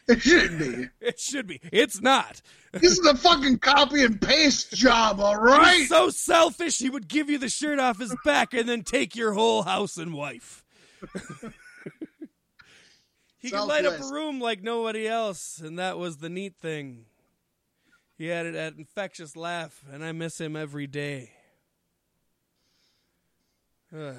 It 0.08 0.22
should 0.22 0.58
be. 0.60 0.88
It 1.02 1.20
should 1.20 1.48
be. 1.48 1.62
It's 1.72 2.02
not. 2.02 2.42
This 2.74 2.98
is 2.98 3.06
a 3.06 3.16
fucking 3.16 3.60
copy 3.60 4.04
and 4.04 4.20
paste 4.22 4.72
job, 4.74 5.20
all 5.20 5.38
right? 5.38 5.78
He's 5.78 5.90
so 5.90 6.10
selfish, 6.10 6.80
he 6.80 6.90
would 6.90 7.08
give 7.08 7.30
you 7.30 7.38
the 7.38 7.50
shirt 7.50 7.80
off 7.80 8.00
his 8.00 8.16
back 8.24 8.54
and 8.54 8.68
then 8.68 8.84
take 8.84 9.16
your 9.16 9.34
whole 9.34 9.64
house 9.64 9.98
and 9.98 10.14
wife. 10.14 10.64
he 13.40 13.50
could 13.52 13.66
light 13.66 13.86
up 13.86 14.00
a 14.00 14.14
room 14.14 14.40
like 14.40 14.64
nobody 14.64 15.08
else, 15.08 15.60
and 15.60 15.80
that 15.80 15.98
was 15.98 16.18
the 16.18 16.30
neat 16.30 16.56
thing. 16.62 17.06
He 18.18 18.28
had 18.28 18.54
that 18.54 18.76
infectious 18.78 19.36
laugh, 19.36 19.82
and 19.92 20.06
I 20.06 20.12
miss 20.12 20.40
him 20.40 20.56
every 20.56 20.88
day. 20.88 21.32
Ugh. 23.96 24.16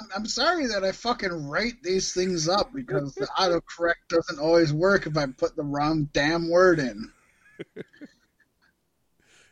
I'm, 0.00 0.08
I'm 0.14 0.26
sorry 0.26 0.66
that 0.68 0.84
I 0.84 0.92
fucking 0.92 1.48
write 1.48 1.82
these 1.82 2.12
things 2.12 2.48
up 2.48 2.72
because 2.74 3.14
the 3.14 3.26
autocorrect 3.38 4.08
doesn't 4.08 4.38
always 4.38 4.72
work 4.72 5.06
if 5.06 5.16
I 5.16 5.26
put 5.26 5.56
the 5.56 5.62
wrong 5.62 6.08
damn 6.12 6.48
word 6.48 6.78
in. 6.78 7.12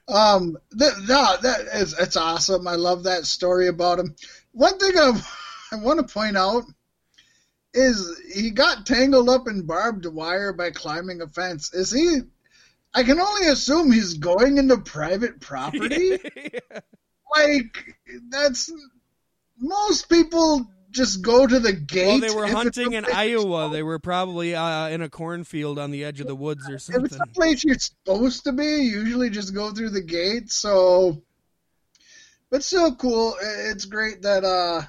Um, 0.07 0.59
th- 0.79 0.99
no, 1.09 1.37
that 1.43 1.61
is 1.75 1.99
it's 1.99 2.17
awesome. 2.17 2.69
I 2.69 2.75
love 2.75 3.05
that 3.05 3.25
story 3.25 3.69
about 3.69 3.99
him. 3.99 4.15
One 4.53 4.79
thing 4.79 4.99
I, 4.99 5.21
I 5.73 5.77
want 5.77 6.07
to 6.07 6.13
point 6.13 6.37
out 6.37 6.65
is 7.73 8.21
he 8.33 8.51
got 8.51 8.87
tangled 8.87 9.29
up 9.29 9.49
in 9.49 9.67
barbed 9.67 10.07
wire 10.07 10.53
by 10.53 10.71
climbing 10.71 11.23
a 11.23 11.27
fence. 11.27 11.73
Is 11.73 11.91
he? 11.91 12.21
I 12.95 13.03
can 13.03 13.21
only 13.21 13.49
assume 13.49 13.91
he's 13.91 14.15
going 14.15 14.59
into 14.59 14.79
private 14.79 15.41
property. 15.41 16.11
like 17.37 17.97
that's 18.29 18.71
most 19.59 20.09
people 20.09 20.67
just 20.91 21.23
go 21.23 21.47
to 21.47 21.59
the 21.59 21.73
gate. 21.73 22.07
well, 22.07 22.21
they 22.21 22.35
were 22.35 22.47
hunting 22.47 22.93
in 22.93 23.05
Iowa. 23.05 23.69
They 23.71 23.83
were 23.83 23.99
probably 23.99 24.55
uh, 24.55 24.89
in 24.89 25.03
a 25.03 25.09
cornfield 25.09 25.79
on 25.79 25.91
the 25.91 26.05
edge 26.05 26.21
of 26.21 26.29
the 26.29 26.37
woods 26.37 26.69
or 26.71 26.77
If 26.77 26.83
something. 26.83 27.05
it's 27.07 27.17
a 27.17 27.27
place 27.35 27.65
you're 27.65 27.75
supposed 27.79 28.45
to 28.45 28.53
be, 28.53 28.65
you 28.65 29.01
usually 29.01 29.31
just 29.31 29.55
go 29.55 29.73
through 29.73 29.91
the 29.91 30.01
gate. 30.03 30.53
So, 30.53 31.21
but 32.51 32.63
still 32.63 32.95
cool. 32.95 33.35
It's 33.43 33.85
great 33.87 34.23
that 34.23 34.45
uh 34.45 34.83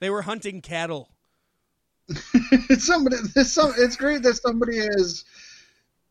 They 0.00 0.10
were 0.10 0.22
hunting 0.22 0.60
cattle. 0.62 1.10
somebody. 2.78 3.16
Some. 3.42 3.72
It's 3.76 3.96
great 3.96 4.22
that 4.22 4.36
somebody 4.36 4.78
is 4.78 5.24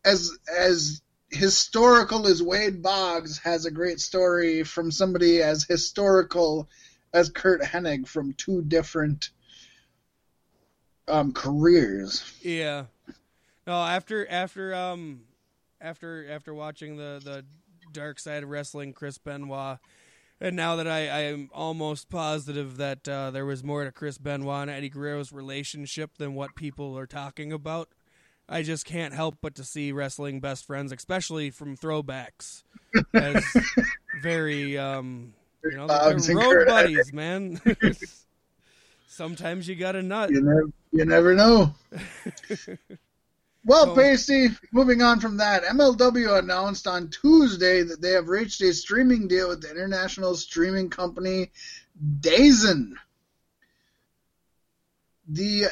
as 0.05 0.37
as 0.57 1.01
historical 1.29 2.27
as 2.27 2.43
Wade 2.43 2.81
Boggs 2.83 3.37
has 3.39 3.65
a 3.65 3.71
great 3.71 3.99
story 3.99 4.63
from 4.63 4.91
somebody 4.91 5.41
as 5.41 5.63
historical 5.63 6.69
as 7.13 7.29
Curt 7.29 7.61
Hennig 7.61 8.07
from 8.07 8.33
two 8.33 8.61
different 8.61 9.29
um 11.07 11.31
careers. 11.31 12.33
Yeah. 12.41 12.85
No, 13.65 13.73
after 13.73 14.29
after 14.29 14.73
um 14.73 15.21
after 15.81 16.29
after 16.29 16.53
watching 16.53 16.97
the 16.97 17.21
the 17.23 17.45
dark 17.91 18.19
side 18.19 18.43
of 18.43 18.49
wrestling, 18.49 18.93
Chris 18.93 19.17
Benoit, 19.17 19.77
and 20.39 20.55
now 20.55 20.75
that 20.75 20.87
I 20.87 21.07
I 21.07 21.19
am 21.21 21.49
almost 21.53 22.09
positive 22.09 22.77
that 22.77 23.07
uh, 23.07 23.31
there 23.31 23.45
was 23.45 23.63
more 23.63 23.83
to 23.83 23.91
Chris 23.91 24.17
Benoit 24.17 24.63
and 24.63 24.71
Eddie 24.71 24.89
Guerrero's 24.89 25.31
relationship 25.31 26.17
than 26.17 26.35
what 26.35 26.55
people 26.55 26.97
are 26.97 27.07
talking 27.07 27.51
about. 27.51 27.89
I 28.49 28.63
just 28.63 28.85
can't 28.85 29.13
help 29.13 29.39
but 29.41 29.55
to 29.55 29.63
see 29.63 29.91
wrestling 29.91 30.39
best 30.39 30.65
friends, 30.65 30.93
especially 30.93 31.49
from 31.49 31.75
throwbacks, 31.75 32.63
as 33.13 33.43
very 34.21 34.77
um 34.77 35.33
you 35.71 35.77
know 35.77 35.87
they're 35.87 36.35
road 36.35 36.67
buddies, 36.67 37.13
man. 37.13 37.61
Sometimes 39.07 39.67
you 39.67 39.75
got 39.75 39.93
to 39.93 40.03
nut. 40.03 40.29
You 40.29 40.41
never, 40.41 40.69
you 40.91 41.05
never 41.05 41.33
know. 41.33 41.73
Well, 43.65 43.87
So- 43.87 43.95
Pasty, 43.95 44.49
moving 44.71 45.01
on 45.01 45.19
from 45.19 45.37
that, 45.37 45.63
MLW 45.63 46.39
announced 46.39 46.87
on 46.87 47.09
Tuesday 47.09 47.83
that 47.83 48.01
they 48.01 48.11
have 48.11 48.29
reached 48.29 48.61
a 48.61 48.73
streaming 48.73 49.27
deal 49.27 49.49
with 49.49 49.61
the 49.61 49.69
international 49.69 50.35
streaming 50.35 50.89
company 50.89 51.51
DAZN. 52.21 52.93
The 55.27 55.65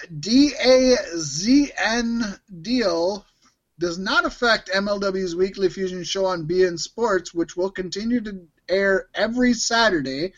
DAZN 1.39 2.39
deal 2.61 3.25
does 3.79 3.97
not 3.97 4.25
affect 4.25 4.69
MLW's 4.69 5.33
weekly 5.35 5.69
fusion 5.69 6.03
show 6.03 6.25
on 6.25 6.45
beIN 6.47 6.77
Sports, 6.77 7.33
which 7.33 7.55
will 7.55 7.71
continue 7.71 8.19
to 8.19 8.41
air 8.69 9.07
every 9.13 9.53
Saturday, 9.53 10.33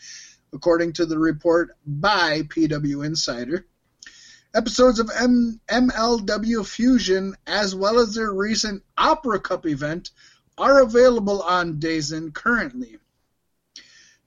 according 0.52 0.92
to 0.94 1.06
the 1.06 1.18
report 1.18 1.76
by 1.86 2.42
PW 2.42 3.04
Insider. 3.04 3.66
Episodes 4.54 4.98
of 4.98 5.10
M- 5.14 5.60
MLW 5.68 6.66
Fusion, 6.66 7.36
as 7.46 7.74
well 7.74 7.98
as 7.98 8.14
their 8.14 8.32
recent 8.32 8.82
Opera 8.96 9.40
Cup 9.40 9.66
event, 9.66 10.10
are 10.56 10.80
available 10.80 11.42
on 11.42 11.78
DAZN 11.78 12.32
currently. 12.32 12.98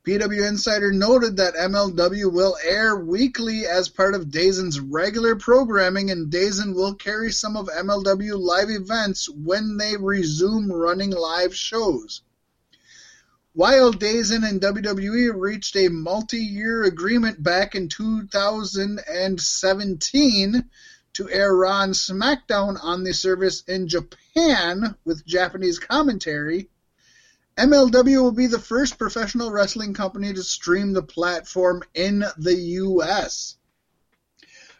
PW 0.03 0.47
Insider 0.47 0.91
noted 0.91 1.37
that 1.37 1.53
MLW 1.53 2.31
will 2.31 2.57
air 2.63 2.95
weekly 2.95 3.67
as 3.67 3.87
part 3.87 4.15
of 4.15 4.31
DAZN's 4.31 4.79
regular 4.79 5.35
programming, 5.35 6.09
and 6.09 6.31
DAZN 6.31 6.73
will 6.73 6.95
carry 6.95 7.31
some 7.31 7.55
of 7.55 7.67
MLW 7.67 8.39
live 8.39 8.71
events 8.71 9.29
when 9.29 9.77
they 9.77 9.97
resume 9.97 10.71
running 10.71 11.11
live 11.11 11.55
shows. 11.55 12.23
While 13.53 13.91
DAZN 13.91 14.47
and 14.47 14.61
WWE 14.61 15.33
reached 15.35 15.75
a 15.75 15.89
multi-year 15.89 16.83
agreement 16.83 17.43
back 17.43 17.75
in 17.75 17.89
2017 17.89 20.69
to 21.13 21.29
air 21.29 21.65
and 21.65 21.93
SmackDown 21.93 22.81
on 22.81 23.03
the 23.03 23.13
service 23.13 23.63
in 23.67 23.89
Japan 23.89 24.95
with 25.03 25.25
Japanese 25.25 25.79
commentary, 25.79 26.69
MLW 27.57 28.21
will 28.21 28.31
be 28.31 28.47
the 28.47 28.57
first 28.57 28.97
professional 28.97 29.51
wrestling 29.51 29.93
company 29.93 30.31
to 30.31 30.43
stream 30.43 30.93
the 30.93 31.03
platform 31.03 31.83
in 31.93 32.23
the 32.37 32.55
U.S. 32.55 33.57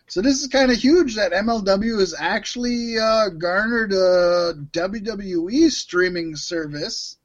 So 0.08 0.22
this 0.22 0.42
is 0.42 0.48
kind 0.48 0.72
of 0.72 0.78
huge 0.78 1.16
that 1.16 1.34
MLW 1.34 2.00
has 2.00 2.16
actually 2.18 2.98
uh, 2.98 3.32
garnered 3.32 3.92
a 3.92 4.54
WWE 4.72 5.70
streaming 5.72 6.38
service 6.38 7.18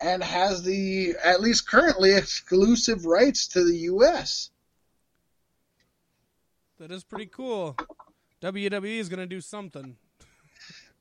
and 0.00 0.22
has 0.22 0.62
the 0.62 1.14
at 1.22 1.40
least 1.40 1.68
currently 1.68 2.12
exclusive 2.14 3.06
rights 3.06 3.46
to 3.48 3.64
the 3.64 3.76
U.S. 3.78 4.50
That 6.78 6.90
is 6.90 7.04
pretty 7.04 7.26
cool. 7.26 7.76
WWE 8.42 8.98
is 8.98 9.08
going 9.08 9.20
to 9.20 9.26
do 9.26 9.40
something. 9.40 9.96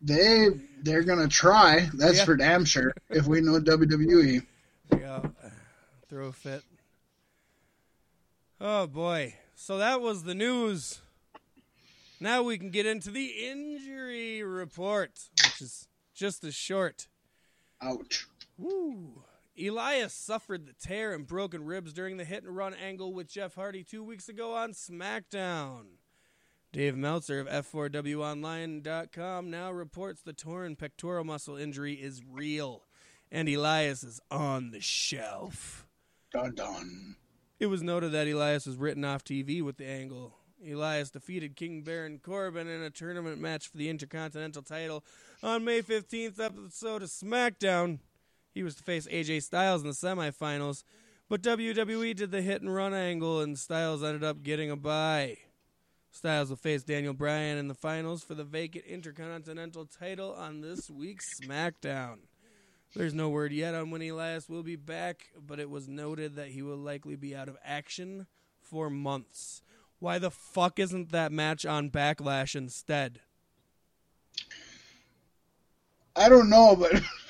They 0.05 0.47
they're 0.81 1.03
gonna 1.03 1.29
try. 1.29 1.89
That's 1.93 2.17
Yeah. 2.17 2.25
for 2.25 2.35
damn 2.35 2.65
sure. 2.65 2.93
If 3.09 3.25
we 3.25 3.39
know 3.39 3.57
WWE. 3.61 4.45
Yeah, 4.99 5.21
throw 6.09 6.25
a 6.27 6.31
fit. 6.33 6.61
Oh 8.59 8.85
boy! 8.87 9.35
So 9.55 9.77
that 9.77 10.01
was 10.01 10.23
the 10.23 10.35
news. 10.35 10.99
Now 12.19 12.43
we 12.43 12.57
can 12.57 12.69
get 12.69 12.85
into 12.85 13.11
the 13.11 13.27
injury 13.49 14.43
report, 14.43 15.11
which 15.41 15.61
is 15.61 15.87
just 16.13 16.43
as 16.43 16.53
short. 16.53 17.07
Ouch. 17.81 18.27
Woo! 18.57 19.23
Elias 19.57 20.13
suffered 20.13 20.65
the 20.65 20.73
tear 20.73 21.13
and 21.13 21.27
broken 21.27 21.63
ribs 21.63 21.93
during 21.93 22.17
the 22.17 22.25
hit 22.25 22.43
and 22.43 22.55
run 22.55 22.73
angle 22.73 23.13
with 23.13 23.29
Jeff 23.29 23.55
Hardy 23.55 23.83
two 23.83 24.03
weeks 24.03 24.27
ago 24.27 24.55
on 24.55 24.73
SmackDown. 24.73 25.83
Dave 26.71 26.97
Meltzer 26.97 27.39
of 27.39 27.47
F4WOnline.com 27.47 29.51
now 29.51 29.71
reports 29.71 30.21
the 30.21 30.33
torn 30.33 30.75
pectoral 30.75 31.23
muscle 31.23 31.55
injury 31.55 31.93
is 31.93 32.23
real, 32.27 32.83
and 33.31 33.47
Elias 33.47 34.03
is 34.03 34.19
on 34.31 34.71
the 34.71 34.81
shelf. 34.81 35.85
Dun 36.31 36.55
dun. 36.55 37.15
It 37.59 37.67
was 37.67 37.83
noted 37.83 38.11
that 38.13 38.27
Elias 38.27 38.65
was 38.65 38.77
written 38.77 39.05
off 39.05 39.23
TV 39.23 39.61
with 39.61 39.77
the 39.77 39.85
angle. 39.85 40.33
Elias 40.67 41.11
defeated 41.11 41.55
King 41.55 41.83
Baron 41.83 42.19
Corbin 42.23 42.67
in 42.67 42.81
a 42.81 42.89
tournament 42.89 43.39
match 43.39 43.67
for 43.67 43.77
the 43.77 43.89
Intercontinental 43.89 44.63
title 44.63 45.03
on 45.43 45.63
May 45.63 45.83
15th 45.83 46.39
episode 46.39 47.03
of 47.03 47.09
SmackDown. 47.09 47.99
He 48.53 48.63
was 48.63 48.75
to 48.75 48.83
face 48.83 49.07
AJ 49.07 49.43
Styles 49.43 49.81
in 49.81 49.87
the 49.87 49.93
semifinals, 49.93 50.83
but 51.27 51.41
WWE 51.41 52.15
did 52.15 52.31
the 52.31 52.41
hit 52.41 52.61
and 52.61 52.73
run 52.73 52.93
angle, 52.93 53.41
and 53.41 53.57
Styles 53.57 54.03
ended 54.03 54.23
up 54.23 54.43
getting 54.43 54.69
a 54.69 54.75
bye. 54.75 55.37
Styles 56.11 56.49
will 56.49 56.57
face 56.57 56.83
Daniel 56.83 57.15
Bryan 57.15 57.57
in 57.57 57.67
the 57.67 57.73
finals 57.73 58.23
for 58.23 58.35
the 58.35 58.43
vacant 58.43 58.85
Intercontinental 58.85 59.87
title 59.87 60.31
on 60.33 60.61
this 60.61 60.89
week's 60.91 61.39
SmackDown. 61.39 62.19
There's 62.95 63.15
no 63.15 63.29
word 63.29 63.51
yet 63.51 63.73
on 63.73 63.89
when 63.89 64.03
Elias 64.03 64.47
will 64.47 64.61
be 64.61 64.75
back, 64.75 65.29
but 65.35 65.59
it 65.59 65.71
was 65.71 65.87
noted 65.87 66.35
that 66.35 66.49
he 66.49 66.61
will 66.61 66.77
likely 66.77 67.15
be 67.15 67.35
out 67.35 67.49
of 67.49 67.57
action 67.65 68.27
for 68.61 68.91
months. 68.91 69.63
Why 69.97 70.19
the 70.19 70.29
fuck 70.29 70.77
isn't 70.77 71.11
that 71.11 71.31
match 71.31 71.65
on 71.65 71.89
Backlash 71.89 72.55
instead? 72.55 73.21
I 76.15 76.29
don't 76.29 76.49
know, 76.49 76.75
but 76.75 77.01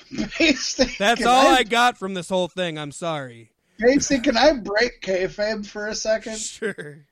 That's 0.98 1.24
all 1.24 1.48
I, 1.48 1.58
I 1.58 1.62
got 1.64 1.98
from 1.98 2.14
this 2.14 2.28
whole 2.28 2.48
thing. 2.48 2.78
I'm 2.78 2.92
sorry. 2.92 3.50
Casey, 3.80 4.20
can 4.20 4.36
I 4.36 4.52
break 4.52 5.00
kayfabe 5.02 5.66
for 5.66 5.88
a 5.88 5.94
second? 5.94 6.38
Sure. 6.38 7.04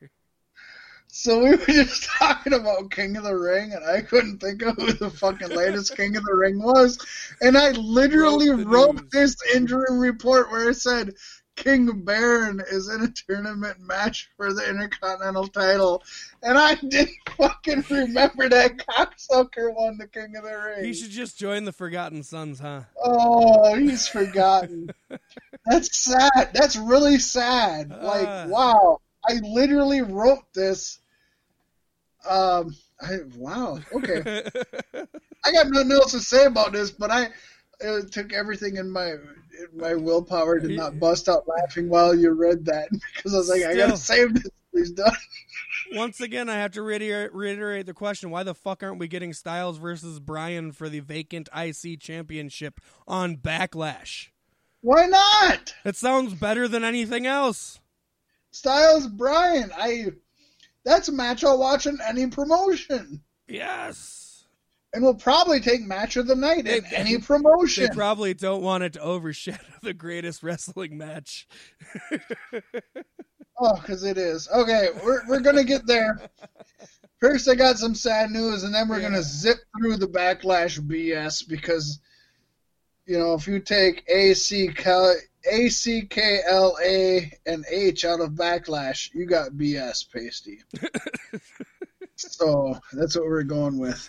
So 1.15 1.43
we 1.43 1.51
were 1.51 1.67
just 1.67 2.05
talking 2.19 2.55
about 2.55 2.91
King 2.91 3.17
of 3.17 3.25
the 3.25 3.37
Ring, 3.37 3.75
and 3.75 3.85
I 3.85 4.01
couldn't 4.01 4.39
think 4.39 4.63
of 4.63 4.77
who 4.77 4.93
the 4.93 5.11
fucking 5.11 5.51
latest 5.51 5.95
King 5.97 6.17
of 6.17 6.25
the 6.25 6.35
Ring 6.35 6.63
was, 6.63 6.99
and 7.43 7.59
I 7.59 7.73
literally 7.73 8.49
Wrote 8.49 8.67
wrote 8.67 9.11
this 9.11 9.37
injury 9.55 9.87
report 9.91 10.51
where 10.51 10.71
it 10.71 10.77
said 10.77 11.15
King 11.63 12.03
Baron 12.05 12.61
is 12.71 12.89
in 12.89 13.03
a 13.03 13.09
tournament 13.09 13.79
match 13.81 14.29
for 14.37 14.53
the 14.53 14.69
Intercontinental 14.69 15.47
title, 15.47 16.03
and 16.43 16.59
I 16.59 16.75
didn't 16.75 17.15
fucking 17.37 17.85
remember 17.89 18.49
that 18.49 18.79
cocksucker 18.79 19.73
won 19.75 19.97
the 19.99 20.09
King 20.09 20.35
of 20.37 20.43
the 20.45 20.57
Ring. 20.57 20.85
He 20.85 20.93
should 20.93 21.11
just 21.11 21.39
join 21.39 21.65
the 21.65 21.73
Forgotten 21.73 22.23
Sons, 22.25 22.59
huh? 22.59 22.83
Oh, 23.03 23.75
he's 23.77 24.09
forgotten. 24.09 24.91
That's 25.67 25.97
sad. 25.97 26.51
That's 26.53 26.77
really 26.77 27.19
sad. 27.19 27.91
Like, 27.91 28.27
Ah. 28.29 28.47
wow. 28.49 28.99
I 29.29 29.35
literally 29.35 30.03
wrote 30.03 30.53
this. 30.53 30.99
Um, 32.29 32.75
I, 33.01 33.19
wow. 33.37 33.79
Okay. 33.95 34.21
I 35.45 35.53
got 35.53 35.69
nothing 35.69 35.93
else 35.93 36.13
to 36.13 36.21
say 36.21 36.45
about 36.47 36.73
this, 36.73 36.91
but 36.91 37.11
I 37.13 37.29
it 37.83 38.13
took 38.13 38.33
everything 38.33 38.77
in 38.77 38.91
my 38.91 39.11
in 39.11 39.69
my 39.75 39.95
willpower 39.95 40.61
to 40.61 40.69
not 40.69 40.99
bust 40.99 41.29
out 41.29 41.47
laughing 41.47 41.89
while 41.89 42.15
you 42.15 42.31
read 42.31 42.65
that 42.67 42.89
because 43.17 43.35
I 43.35 43.39
was 43.39 43.49
like, 43.49 43.65
I 43.65 43.75
gotta 43.75 43.97
save 43.97 44.35
this. 44.35 44.49
He's 44.73 44.91
done. 44.91 45.13
Once 45.93 46.21
again, 46.21 46.49
I 46.49 46.55
have 46.55 46.73
to 46.73 46.83
reiterate, 46.83 47.35
reiterate 47.35 47.87
the 47.87 47.95
question: 47.95 48.31
Why 48.31 48.43
the 48.43 48.55
fuck 48.55 48.83
aren't 48.83 48.99
we 48.99 49.09
getting 49.09 49.33
Styles 49.33 49.79
versus 49.79 50.19
Bryan 50.19 50.73
for 50.73 50.89
the 50.89 51.01
vacant 51.01 51.49
IC 51.55 52.01
championship 52.01 52.81
on 53.07 53.37
Backlash? 53.37 54.29
Why 54.81 55.07
not? 55.07 55.75
It 55.85 55.97
sounds 55.97 56.35
better 56.35 56.67
than 56.67 56.85
anything 56.85 57.27
else. 57.27 57.81
Styles 58.51 59.07
Bryan. 59.07 59.71
I. 59.77 60.07
That's 60.85 61.09
a 61.09 61.13
match 61.13 61.45
I'll 61.45 61.59
watch 61.59 61.87
in 61.87 61.99
any 62.05 62.27
promotion. 62.27 63.23
Yes. 63.47 64.22
And 64.95 65.03
will 65.03 65.15
probably 65.15 65.59
take 65.61 65.83
match 65.83 66.17
of 66.17 66.27
the 66.27 66.37
night 66.37 66.59
in 66.61 66.65
They- 66.67 66.83
any 66.97 67.17
They 67.17 67.23
promotion. 67.23 67.89
probably 67.95 68.35
don't 68.35 68.63
want 68.63 68.85
it 68.85 68.93
to 68.95 69.01
overshadow 69.01 69.59
the 69.83 69.95
greatest 69.95 70.43
wrestling 70.43 70.99
match. 70.99 71.47
oh, 73.59 73.75
because 73.81 74.03
it 74.05 74.19
is. 74.19 74.49
Okay, 74.55 74.89
we're 75.05 75.27
we're 75.29 75.41
gonna 75.41 75.65
get 75.65 75.87
there. 75.87 76.19
First, 77.21 77.49
I 77.49 77.55
got 77.55 77.79
some 77.79 77.95
sad 77.95 78.31
news, 78.31 78.65
and 78.65 78.75
then 78.75 78.89
we're 78.89 78.97
Yeah. 79.01 79.11
gonna 79.11 79.23
zip 79.23 79.59
through 79.79 79.97
the 79.97 80.09
backlash 80.09 80.79
BS 80.81 81.47
because, 81.49 82.01
you 83.07 83.17
know, 83.19 83.35
if 83.35 83.47
you 83.47 83.61
take 83.61 84.03
A 84.09 84.35
C 84.35 84.69
K 84.75 85.15
A 85.51 85.69
C 85.69 86.03
K 86.03 86.41
L 86.47 86.77
A 86.85 87.33
and 87.47 87.65
H 87.71 88.05
out 88.05 88.21
of 88.21 88.31
backlash, 88.31 89.11
you 89.15 89.25
got 89.27 89.53
BS 89.53 90.05
pasty. 90.13 90.61
so 92.17 92.79
that's 92.93 93.17
what 93.17 93.27
we're 93.27 93.43
going 93.43 93.79
with. 93.79 94.09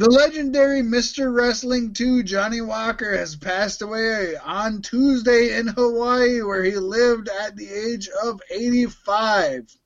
The 0.00 0.08
legendary 0.08 0.80
Mr. 0.80 1.30
Wrestling 1.30 1.92
2 1.92 2.22
Johnny 2.22 2.62
Walker 2.62 3.18
has 3.18 3.36
passed 3.36 3.82
away 3.82 4.34
on 4.34 4.80
Tuesday 4.80 5.58
in 5.58 5.66
Hawaii, 5.66 6.40
where 6.40 6.64
he 6.64 6.76
lived 6.76 7.28
at 7.28 7.54
the 7.54 7.68
age 7.68 8.08
of 8.08 8.40
85. 8.50 9.76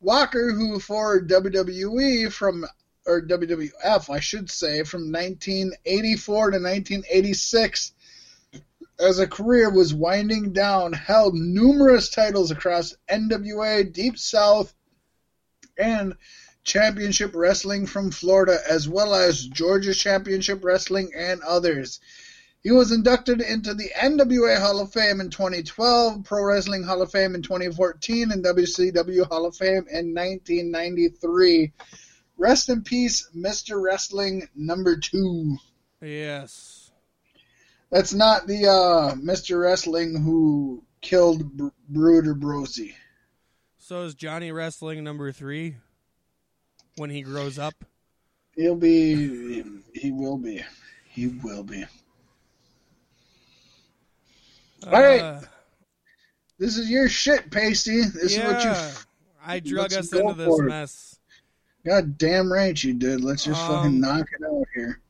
Walker, 0.00 0.50
who 0.50 0.80
for 0.80 1.22
WWE 1.22 2.32
from 2.32 2.66
or 3.06 3.22
WWF, 3.22 4.12
I 4.12 4.18
should 4.18 4.50
say, 4.50 4.82
from 4.82 5.12
1984 5.12 6.50
to 6.50 6.58
1986, 6.58 7.92
as 8.98 9.20
a 9.20 9.28
career 9.28 9.70
was 9.70 9.94
winding 9.94 10.52
down, 10.52 10.92
held 10.92 11.36
numerous 11.36 12.08
titles 12.08 12.50
across 12.50 12.96
NWA, 13.08 13.92
Deep 13.92 14.18
South, 14.18 14.74
and 15.78 16.16
Championship 16.66 17.30
Wrestling 17.32 17.86
from 17.86 18.10
Florida, 18.10 18.58
as 18.68 18.88
well 18.88 19.14
as 19.14 19.46
Georgia 19.46 19.94
Championship 19.94 20.64
Wrestling 20.64 21.12
and 21.16 21.40
others. 21.42 22.00
He 22.60 22.72
was 22.72 22.90
inducted 22.90 23.40
into 23.40 23.72
the 23.72 23.88
NWA 23.96 24.60
Hall 24.60 24.80
of 24.80 24.92
Fame 24.92 25.20
in 25.20 25.30
2012, 25.30 26.24
Pro 26.24 26.42
Wrestling 26.42 26.82
Hall 26.82 27.00
of 27.00 27.12
Fame 27.12 27.36
in 27.36 27.42
2014, 27.42 28.32
and 28.32 28.44
WCW 28.44 29.28
Hall 29.28 29.46
of 29.46 29.56
Fame 29.56 29.86
in 29.88 30.12
1993. 30.12 31.72
Rest 32.36 32.68
in 32.68 32.82
peace, 32.82 33.30
Mr. 33.34 33.80
Wrestling 33.80 34.48
number 34.56 34.96
two. 34.98 35.56
Yes. 36.02 36.90
That's 37.92 38.12
not 38.12 38.48
the 38.48 38.66
uh, 38.66 39.14
Mr. 39.14 39.60
Wrestling 39.60 40.20
who 40.20 40.82
killed 41.00 41.56
Br- 41.56 41.68
Bruiser 41.88 42.34
Brody. 42.34 42.96
So 43.78 44.02
is 44.02 44.16
Johnny 44.16 44.50
Wrestling 44.50 45.04
number 45.04 45.30
three 45.30 45.76
when 46.96 47.10
he 47.10 47.22
grows 47.22 47.58
up? 47.58 47.74
He'll 48.54 48.76
be. 48.76 49.62
He 49.94 50.10
will 50.12 50.38
be. 50.38 50.62
He 51.08 51.26
will 51.28 51.62
be. 51.62 51.84
All 54.86 54.92
right. 54.92 55.20
Uh, 55.20 55.40
This 56.58 56.76
is 56.78 56.90
your 56.90 57.08
shit, 57.08 57.50
Pasty. 57.50 58.02
This 58.02 58.36
yeah, 58.36 58.48
is 58.48 58.54
what 58.54 58.64
you. 58.64 59.04
I 59.44 59.60
drug 59.60 59.92
let's 59.92 60.12
into 60.12 60.34
this 60.34 60.46
for 60.46 60.64
it. 60.64 60.68
mess. 60.68 61.18
God 61.84 62.18
damn 62.18 62.52
right 62.52 62.82
you 62.82 62.94
did. 62.94 63.22
Let's 63.22 63.44
just 63.44 63.60
Um, 63.60 63.68
fucking 63.76 64.00
knock 64.00 64.26
it 64.38 64.44
out 64.44 64.66
here. 64.74 65.00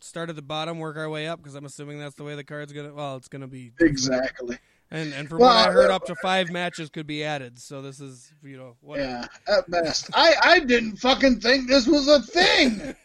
Start 0.00 0.30
at 0.30 0.36
the 0.36 0.42
bottom, 0.42 0.78
work 0.78 0.96
our 0.96 1.10
way 1.10 1.26
up, 1.26 1.40
because 1.40 1.54
I'm 1.54 1.64
assuming 1.64 1.98
that's 1.98 2.14
the 2.14 2.22
way 2.24 2.34
the 2.36 2.44
card's 2.44 2.72
gonna. 2.72 2.94
Well, 2.94 3.16
it's 3.16 3.28
gonna 3.28 3.48
be. 3.48 3.72
Exactly. 3.80 4.58
And 4.92 5.12
and 5.14 5.28
from 5.28 5.38
Well, 5.38 5.54
what 5.54 5.68
I 5.68 5.72
heard, 5.72 5.90
uh, 5.90 5.96
up 5.96 6.04
to 6.06 6.16
five 6.16 6.50
matches 6.50 6.90
could 6.90 7.06
be 7.06 7.22
added. 7.22 7.60
So 7.60 7.80
this 7.80 8.00
is 8.00 8.32
you 8.42 8.56
know 8.56 8.76
whatever. 8.80 9.28
Yeah, 9.48 9.56
at 9.58 9.70
best. 9.70 10.10
I 10.14 10.34
I 10.42 10.58
didn't 10.60 10.96
fucking 10.96 11.40
think 11.40 11.68
this 11.68 11.86
was 11.86 12.08
a 12.08 12.20
thing. 12.20 12.96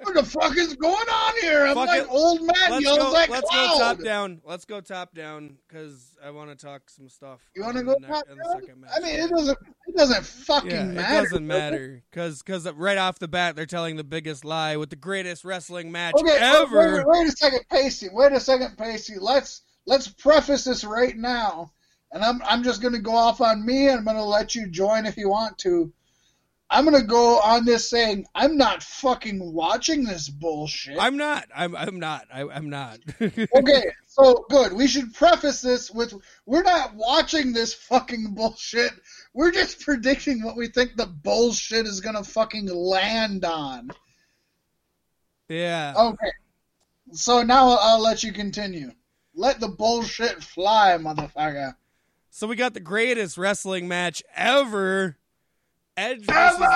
what 0.00 0.14
the 0.14 0.24
fuck 0.24 0.56
is 0.56 0.74
going 0.74 1.08
on 1.08 1.34
here? 1.40 1.66
I'm 1.66 1.74
Fuck 1.74 1.86
like 1.86 2.02
it. 2.02 2.08
old 2.10 2.40
man 2.40 2.70
let's 2.70 2.84
yells 2.84 2.98
go. 2.98 3.16
at 3.16 3.30
Let's 3.30 3.48
cloud. 3.48 3.68
go 3.68 3.78
top 3.78 3.98
down. 4.02 4.40
Let's 4.44 4.64
go 4.64 4.80
top 4.80 5.14
down 5.14 5.56
because 5.68 6.16
I 6.24 6.30
want 6.30 6.50
to 6.50 6.56
talk 6.56 6.90
some 6.90 7.08
stuff. 7.08 7.40
You 7.54 7.62
want 7.62 7.76
to 7.76 7.84
go 7.84 7.94
top 8.00 8.26
down? 8.26 8.38
I 8.94 9.00
mean, 9.00 9.20
it 9.20 9.30
doesn't. 9.30 9.58
It 9.86 9.96
doesn't 9.96 10.24
fucking 10.24 10.70
yeah, 10.70 10.84
matter. 10.84 11.18
it 11.18 11.22
doesn't 11.30 11.46
matter 11.46 12.02
because 12.10 12.42
because 12.42 12.70
right 12.72 12.98
off 12.98 13.20
the 13.20 13.28
bat 13.28 13.54
they're 13.54 13.66
telling 13.66 13.96
the 13.96 14.04
biggest 14.04 14.44
lie 14.44 14.76
with 14.76 14.90
the 14.90 14.96
greatest 14.96 15.44
wrestling 15.44 15.92
match 15.92 16.14
Okay, 16.18 16.38
ever. 16.40 16.96
Wait, 16.98 17.06
wait 17.06 17.28
a 17.28 17.32
second, 17.32 17.60
Pasty. 17.70 18.08
Wait 18.12 18.32
a 18.32 18.40
second, 18.40 18.76
Pasty. 18.76 19.14
Let's 19.20 19.62
let's 19.86 20.08
preface 20.08 20.64
this 20.64 20.84
right 20.84 21.16
now, 21.16 21.72
and 22.12 22.22
I'm 22.24 22.40
I'm 22.44 22.62
just 22.62 22.82
gonna 22.82 23.00
go 23.00 23.14
off 23.14 23.40
on 23.40 23.64
me, 23.64 23.88
and 23.88 23.98
I'm 23.98 24.04
gonna 24.04 24.24
let 24.24 24.54
you 24.54 24.68
join 24.68 25.06
if 25.06 25.16
you 25.16 25.28
want 25.28 25.58
to. 25.58 25.92
I'm 26.72 26.84
gonna 26.84 27.02
go 27.02 27.38
on 27.38 27.66
this 27.66 27.90
saying 27.90 28.24
I'm 28.34 28.56
not 28.56 28.82
fucking 28.82 29.52
watching 29.52 30.04
this 30.04 30.30
bullshit. 30.30 30.98
I'm 30.98 31.18
not. 31.18 31.46
I'm. 31.54 31.76
I'm 31.76 31.98
not. 31.98 32.26
I, 32.32 32.48
I'm 32.48 32.70
not. 32.70 32.98
okay, 33.20 33.84
so 34.06 34.46
good. 34.48 34.72
We 34.72 34.86
should 34.86 35.12
preface 35.12 35.60
this 35.60 35.90
with 35.90 36.14
we're 36.46 36.62
not 36.62 36.94
watching 36.94 37.52
this 37.52 37.74
fucking 37.74 38.32
bullshit. 38.34 38.92
We're 39.34 39.52
just 39.52 39.80
predicting 39.80 40.42
what 40.42 40.56
we 40.56 40.68
think 40.68 40.96
the 40.96 41.06
bullshit 41.06 41.86
is 41.86 42.00
gonna 42.00 42.24
fucking 42.24 42.66
land 42.66 43.44
on. 43.44 43.90
yeah. 45.50 45.92
Okay. 45.94 46.32
So 47.12 47.42
now 47.42 47.76
I'll 47.78 48.00
let 48.00 48.22
you 48.22 48.32
continue. 48.32 48.92
Let 49.34 49.60
the 49.60 49.68
bullshit 49.68 50.42
fly, 50.42 50.96
motherfucker. 51.00 51.74
So 52.30 52.46
we 52.46 52.56
got 52.56 52.74
the 52.74 52.80
greatest 52.80 53.36
wrestling 53.36 53.88
match 53.88 54.22
ever. 54.34 55.16
Edge 55.96 56.24
versus 56.24 56.66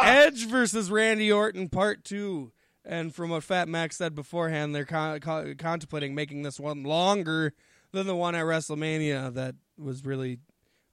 Edge 0.00 0.46
versus 0.46 0.90
Randy 0.90 1.32
Orton 1.32 1.68
Part 1.68 2.04
Two. 2.04 2.52
And 2.84 3.14
from 3.14 3.30
what 3.30 3.42
Fat 3.42 3.68
Max 3.68 3.96
said 3.96 4.14
beforehand, 4.14 4.74
they're 4.74 4.84
con- 4.84 5.20
con- 5.20 5.56
contemplating 5.56 6.14
making 6.14 6.42
this 6.42 6.58
one 6.58 6.84
longer 6.84 7.52
than 7.92 8.06
the 8.06 8.16
one 8.16 8.34
at 8.34 8.44
WrestleMania 8.44 9.34
that 9.34 9.56
was 9.76 10.04
really 10.04 10.38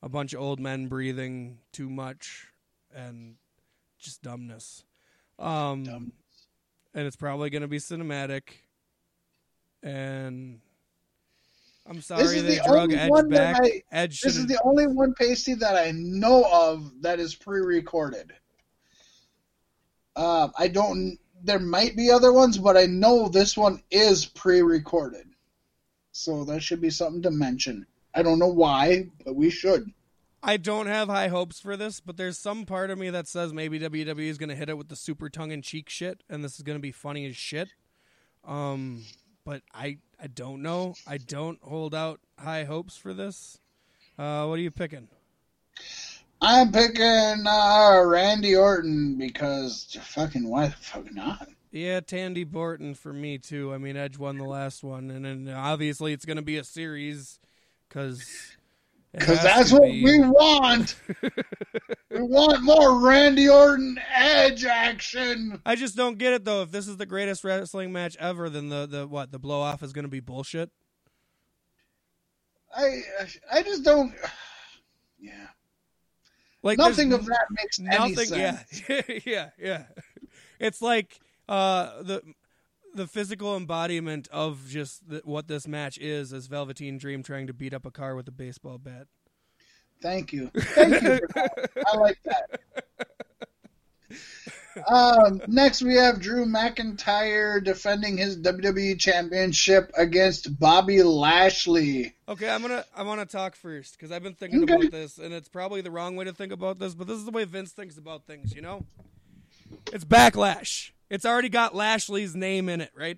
a 0.01 0.09
bunch 0.09 0.33
of 0.33 0.41
old 0.41 0.59
men 0.59 0.87
breathing 0.87 1.59
too 1.71 1.89
much 1.89 2.47
and 2.93 3.35
just 3.97 4.21
dumbness. 4.21 4.83
Um, 5.39 5.83
Dumb. 5.83 6.11
And 6.93 7.07
it's 7.07 7.15
probably 7.15 7.49
going 7.49 7.61
to 7.61 7.67
be 7.67 7.77
cinematic. 7.79 8.43
And 9.83 10.59
I'm 11.87 12.01
sorry 12.01 12.23
this 12.23 12.33
is 12.33 12.43
they 12.43 12.55
the 12.55 12.63
drug 12.67 12.91
only 12.91 12.95
Edge 12.95 13.09
one 13.09 13.29
that. 13.29 13.61
I- 13.63 13.83
Edge 13.91 14.21
This 14.21 14.37
is 14.37 14.47
the 14.47 14.59
only 14.63 14.87
one 14.87 15.13
pasty 15.13 15.53
that 15.55 15.75
I 15.75 15.91
know 15.91 16.45
of 16.51 16.91
that 17.01 17.19
is 17.19 17.35
pre-recorded. 17.35 18.33
Uh, 20.15 20.49
I 20.57 20.67
don't. 20.67 21.17
There 21.43 21.59
might 21.59 21.95
be 21.95 22.09
other 22.09 22.33
ones, 22.33 22.57
but 22.57 22.77
I 22.77 22.85
know 22.85 23.27
this 23.27 23.55
one 23.55 23.83
is 23.91 24.25
pre-recorded. 24.25 25.27
So 26.11 26.45
that 26.45 26.63
should 26.63 26.81
be 26.81 26.89
something 26.89 27.21
to 27.23 27.31
mention. 27.31 27.85
I 28.13 28.23
don't 28.23 28.39
know 28.39 28.47
why, 28.47 29.09
but 29.25 29.35
we 29.35 29.49
should. 29.49 29.91
I 30.41 30.57
don't 30.57 30.87
have 30.87 31.09
high 31.09 31.27
hopes 31.27 31.59
for 31.59 31.75
this, 31.75 31.99
but 31.99 32.17
there's 32.17 32.37
some 32.37 32.65
part 32.65 32.89
of 32.89 32.97
me 32.97 33.09
that 33.09 33.27
says 33.27 33.51
maybe 33.51 33.79
WWE 33.79 34.27
is 34.27 34.37
going 34.37 34.49
to 34.49 34.55
hit 34.55 34.69
it 34.69 34.77
with 34.77 34.87
the 34.87 34.95
super 34.95 35.27
tongue 35.27 35.51
in 35.51 35.61
cheek 35.61 35.89
shit, 35.89 36.23
and 36.29 36.43
this 36.43 36.55
is 36.55 36.61
going 36.61 36.77
to 36.77 36.81
be 36.81 36.91
funny 36.91 37.25
as 37.25 37.35
shit. 37.35 37.69
Um, 38.45 39.03
but 39.43 39.63
I 39.73 39.97
I 40.21 40.27
don't 40.27 40.61
know. 40.61 40.95
I 41.07 41.17
don't 41.17 41.59
hold 41.61 41.93
out 41.93 42.19
high 42.39 42.63
hopes 42.63 42.97
for 42.97 43.13
this. 43.13 43.59
Uh, 44.17 44.45
what 44.45 44.59
are 44.59 44.61
you 44.61 44.71
picking? 44.71 45.07
I'm 46.41 46.71
picking 46.71 47.45
uh, 47.47 48.01
Randy 48.05 48.55
Orton 48.55 49.17
because 49.17 49.97
fucking 50.01 50.47
why 50.47 50.67
the 50.67 50.73
fuck 50.73 51.13
not? 51.13 51.49
Yeah, 51.71 51.99
Tandy 51.99 52.45
Borton 52.45 52.93
for 52.93 53.11
me 53.11 53.37
too. 53.37 53.73
I 53.73 53.77
mean, 53.77 53.97
Edge 53.97 54.17
won 54.17 54.37
the 54.37 54.45
last 54.45 54.83
one, 54.83 55.11
and 55.11 55.25
then 55.25 55.53
obviously 55.53 56.13
it's 56.13 56.25
going 56.25 56.37
to 56.37 56.43
be 56.43 56.57
a 56.57 56.63
series 56.63 57.39
because 57.89 58.54
Because 59.17 59.41
that's 59.41 59.71
what 59.71 59.83
we 59.83 60.19
want. 60.19 60.95
we 62.11 62.21
want 62.21 62.61
more 62.63 62.99
Randy 62.99 63.47
Orton 63.47 63.97
Edge 64.13 64.65
action. 64.65 65.61
I 65.65 65.75
just 65.75 65.95
don't 65.95 66.17
get 66.17 66.33
it 66.33 66.43
though. 66.43 66.61
If 66.63 66.71
this 66.71 66.87
is 66.87 66.97
the 66.97 67.05
greatest 67.05 67.43
wrestling 67.43 67.93
match 67.93 68.17
ever, 68.19 68.49
then 68.49 68.69
the 68.69 68.85
the 68.85 69.07
what 69.07 69.31
the 69.31 69.39
blow 69.39 69.61
off 69.61 69.83
is 69.83 69.93
going 69.93 70.03
to 70.05 70.09
be 70.09 70.19
bullshit. 70.19 70.69
I 72.75 73.01
I 73.51 73.63
just 73.63 73.83
don't. 73.83 74.13
Yeah, 75.17 75.47
Like 76.61 76.77
nothing 76.77 77.11
of 77.13 77.25
that 77.25 77.47
makes 77.49 77.79
any 77.79 78.13
sense. 78.13 78.83
Yeah, 78.87 79.01
yeah, 79.25 79.49
yeah. 79.57 79.83
It's 80.59 80.81
like 80.81 81.19
uh, 81.49 82.03
the 82.03 82.21
the 82.95 83.07
physical 83.07 83.55
embodiment 83.55 84.27
of 84.31 84.67
just 84.67 85.07
the, 85.07 85.21
what 85.25 85.47
this 85.47 85.67
match 85.67 85.97
is, 85.97 86.33
as 86.33 86.47
Velveteen 86.47 86.97
Dream 86.97 87.23
trying 87.23 87.47
to 87.47 87.53
beat 87.53 87.73
up 87.73 87.85
a 87.85 87.91
car 87.91 88.15
with 88.15 88.27
a 88.27 88.31
baseball 88.31 88.77
bat. 88.77 89.07
Thank 90.01 90.33
you, 90.33 90.51
thank 90.55 91.01
you. 91.01 91.19
I 91.35 91.97
like 91.97 92.17
that. 92.23 92.59
Um, 94.89 95.41
next, 95.47 95.81
we 95.81 95.95
have 95.95 96.19
Drew 96.19 96.45
McIntyre 96.45 97.63
defending 97.63 98.17
his 98.17 98.37
WWE 98.37 98.99
Championship 98.99 99.89
against 99.97 100.59
Bobby 100.59 101.01
Lashley. 101.01 102.13
Okay, 102.27 102.49
I'm 102.49 102.61
gonna 102.61 102.83
I 102.95 103.03
want 103.03 103.21
to 103.21 103.25
talk 103.25 103.55
first 103.55 103.93
because 103.97 104.11
I've 104.11 104.21
been 104.21 104.33
thinking 104.33 104.63
Okay. 104.63 104.73
about 104.73 104.91
this, 104.91 105.17
and 105.17 105.33
it's 105.33 105.47
probably 105.47 105.79
the 105.79 105.91
wrong 105.91 106.17
way 106.17 106.25
to 106.25 106.33
think 106.33 106.51
about 106.51 106.77
this, 106.77 106.93
but 106.93 107.07
this 107.07 107.17
is 107.17 107.23
the 107.25 107.31
way 107.31 107.45
Vince 107.45 107.71
thinks 107.71 107.97
about 107.97 108.25
things. 108.25 108.53
You 108.53 108.61
know, 108.61 108.85
it's 109.93 110.03
backlash. 110.03 110.91
It's 111.15 111.25
already 111.25 111.47
got 111.47 111.73
Lashley's 111.73 112.35
name 112.35 112.67
in 112.67 112.81
it, 112.81 112.91
right? 112.93 113.17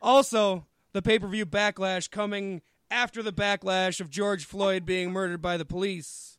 Also, 0.00 0.66
the 0.92 1.02
pay 1.02 1.18
per 1.18 1.26
view 1.26 1.44
backlash 1.44 2.08
coming 2.08 2.62
after 2.92 3.24
the 3.24 3.32
backlash 3.32 4.00
of 4.00 4.08
George 4.08 4.44
Floyd 4.44 4.86
being 4.86 5.10
murdered 5.10 5.42
by 5.42 5.56
the 5.56 5.64
police. 5.64 6.38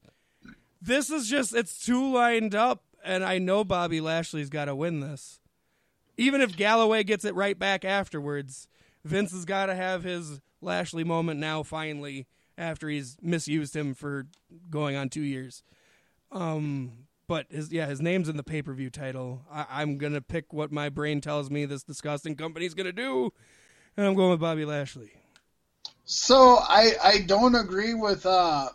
This 0.81 1.09
is 1.09 1.27
just 1.27 1.53
it's 1.53 1.85
too 1.85 2.13
lined 2.13 2.55
up, 2.55 2.85
and 3.03 3.25
I 3.25 3.39
know 3.39 3.65
Bobby 3.65 3.99
Lashley's 3.99 4.49
got 4.49 4.65
to 4.65 4.75
win 4.75 5.01
this. 5.01 5.41
Even 6.15 6.39
if 6.39 6.55
Galloway 6.55 7.03
gets 7.03 7.25
it 7.25 7.35
right 7.35 7.59
back 7.59 7.83
afterwards, 7.83 8.69
Vince 9.03 9.33
has 9.33 9.43
got 9.43 9.65
to 9.65 9.75
have 9.75 10.05
his 10.05 10.39
Lashley 10.61 11.03
moment 11.03 11.41
now, 11.41 11.61
finally, 11.61 12.25
after 12.57 12.87
he's 12.87 13.17
misused 13.21 13.75
him 13.75 13.93
for 13.93 14.27
going 14.69 14.95
on 14.95 15.09
two 15.09 15.23
years. 15.23 15.61
Um, 16.31 17.07
but 17.31 17.45
his 17.49 17.71
yeah, 17.71 17.85
his 17.85 18.01
name's 18.01 18.27
in 18.27 18.35
the 18.35 18.43
pay 18.43 18.61
per 18.61 18.73
view 18.73 18.89
title. 18.89 19.45
I, 19.49 19.65
I'm 19.69 19.97
gonna 19.97 20.19
pick 20.19 20.51
what 20.51 20.69
my 20.69 20.89
brain 20.89 21.21
tells 21.21 21.49
me 21.49 21.63
this 21.63 21.81
disgusting 21.81 22.35
company's 22.35 22.73
gonna 22.73 22.91
do, 22.91 23.31
and 23.95 24.05
I'm 24.05 24.15
going 24.15 24.31
with 24.31 24.41
Bobby 24.41 24.65
Lashley. 24.65 25.11
So 26.03 26.57
I 26.59 26.91
I 27.01 27.19
don't 27.19 27.55
agree 27.55 27.93
with 27.93 28.25
uh, 28.25 28.67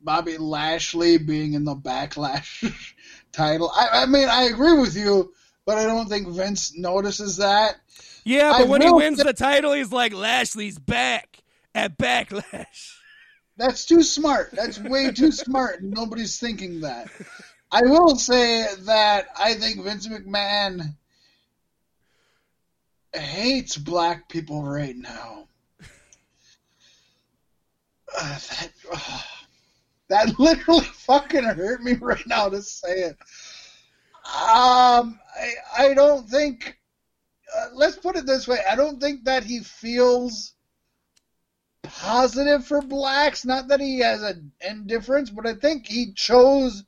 Bobby 0.00 0.38
Lashley 0.38 1.18
being 1.18 1.54
in 1.54 1.64
the 1.64 1.74
Backlash 1.74 2.94
title. 3.32 3.72
I, 3.74 4.02
I 4.02 4.06
mean 4.06 4.28
I 4.28 4.44
agree 4.44 4.78
with 4.78 4.96
you, 4.96 5.32
but 5.66 5.76
I 5.78 5.82
don't 5.82 6.08
think 6.08 6.28
Vince 6.28 6.78
notices 6.78 7.38
that. 7.38 7.78
Yeah, 8.22 8.52
I 8.52 8.60
but 8.60 8.68
when 8.68 8.80
he 8.80 8.92
wins 8.92 9.16
say- 9.18 9.24
the 9.24 9.32
title, 9.32 9.72
he's 9.72 9.90
like 9.90 10.14
Lashley's 10.14 10.78
back 10.78 11.42
at 11.74 11.98
Backlash. 11.98 12.94
That's 13.56 13.86
too 13.86 14.04
smart. 14.04 14.52
That's 14.52 14.78
way 14.78 15.10
too 15.10 15.32
smart. 15.32 15.82
Nobody's 15.82 16.38
thinking 16.38 16.82
that. 16.82 17.08
I 17.74 17.82
will 17.82 18.14
say 18.14 18.68
that 18.82 19.26
I 19.36 19.54
think 19.54 19.82
Vince 19.82 20.06
McMahon 20.06 20.94
hates 23.12 23.76
black 23.76 24.28
people 24.28 24.62
right 24.62 24.94
now. 24.94 25.48
Uh, 28.16 28.38
that, 28.38 28.70
uh, 28.92 29.22
that 30.08 30.38
literally 30.38 30.84
fucking 30.84 31.42
hurt 31.42 31.82
me 31.82 31.94
right 31.94 32.24
now 32.28 32.48
to 32.48 32.62
say 32.62 33.06
it. 33.06 33.16
Um, 34.24 35.18
I, 35.36 35.54
I 35.76 35.94
don't 35.94 36.28
think. 36.28 36.78
Uh, 37.56 37.70
let's 37.74 37.96
put 37.96 38.14
it 38.14 38.24
this 38.24 38.46
way. 38.46 38.58
I 38.70 38.76
don't 38.76 39.00
think 39.00 39.24
that 39.24 39.42
he 39.42 39.58
feels 39.58 40.52
positive 41.82 42.64
for 42.64 42.80
blacks. 42.80 43.44
Not 43.44 43.66
that 43.66 43.80
he 43.80 43.98
has 43.98 44.22
an 44.22 44.52
indifference, 44.60 45.28
but 45.28 45.44
I 45.44 45.54
think 45.54 45.88
he 45.88 46.12
chose 46.12 46.84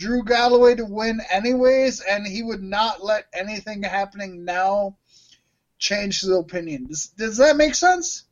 Drew 0.00 0.24
Galloway 0.24 0.76
to 0.76 0.84
win 0.86 1.20
anyways, 1.30 2.00
and 2.00 2.26
he 2.26 2.42
would 2.42 2.62
not 2.62 3.04
let 3.04 3.26
anything 3.34 3.82
happening 3.82 4.46
now 4.46 4.96
change 5.78 6.22
his 6.22 6.30
opinion. 6.30 6.86
Does, 6.86 7.08
does 7.08 7.36
that 7.36 7.56
make 7.58 7.74
sense? 7.74 8.24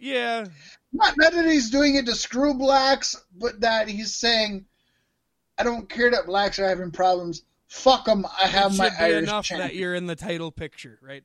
Yeah, 0.00 0.46
Not, 0.92 1.14
not 1.16 1.32
that 1.32 1.44
he's 1.44 1.70
doing 1.70 1.94
it 1.94 2.06
to 2.06 2.16
screw 2.16 2.54
blacks, 2.54 3.14
but 3.38 3.60
that 3.60 3.88
he's 3.88 4.12
saying, 4.12 4.66
I 5.56 5.62
don't 5.62 5.88
care 5.88 6.10
that 6.10 6.26
blacks 6.26 6.58
are 6.58 6.68
having 6.68 6.90
problems. 6.90 7.44
Fuck 7.68 8.06
them. 8.06 8.26
I 8.26 8.48
have 8.48 8.74
it 8.74 8.78
my 8.78 8.90
Irish 8.98 9.22
enough 9.22 9.44
champion. 9.44 9.68
that 9.68 9.76
you're 9.76 9.94
in 9.94 10.08
the 10.08 10.16
title 10.16 10.50
picture, 10.50 10.98
right? 11.00 11.22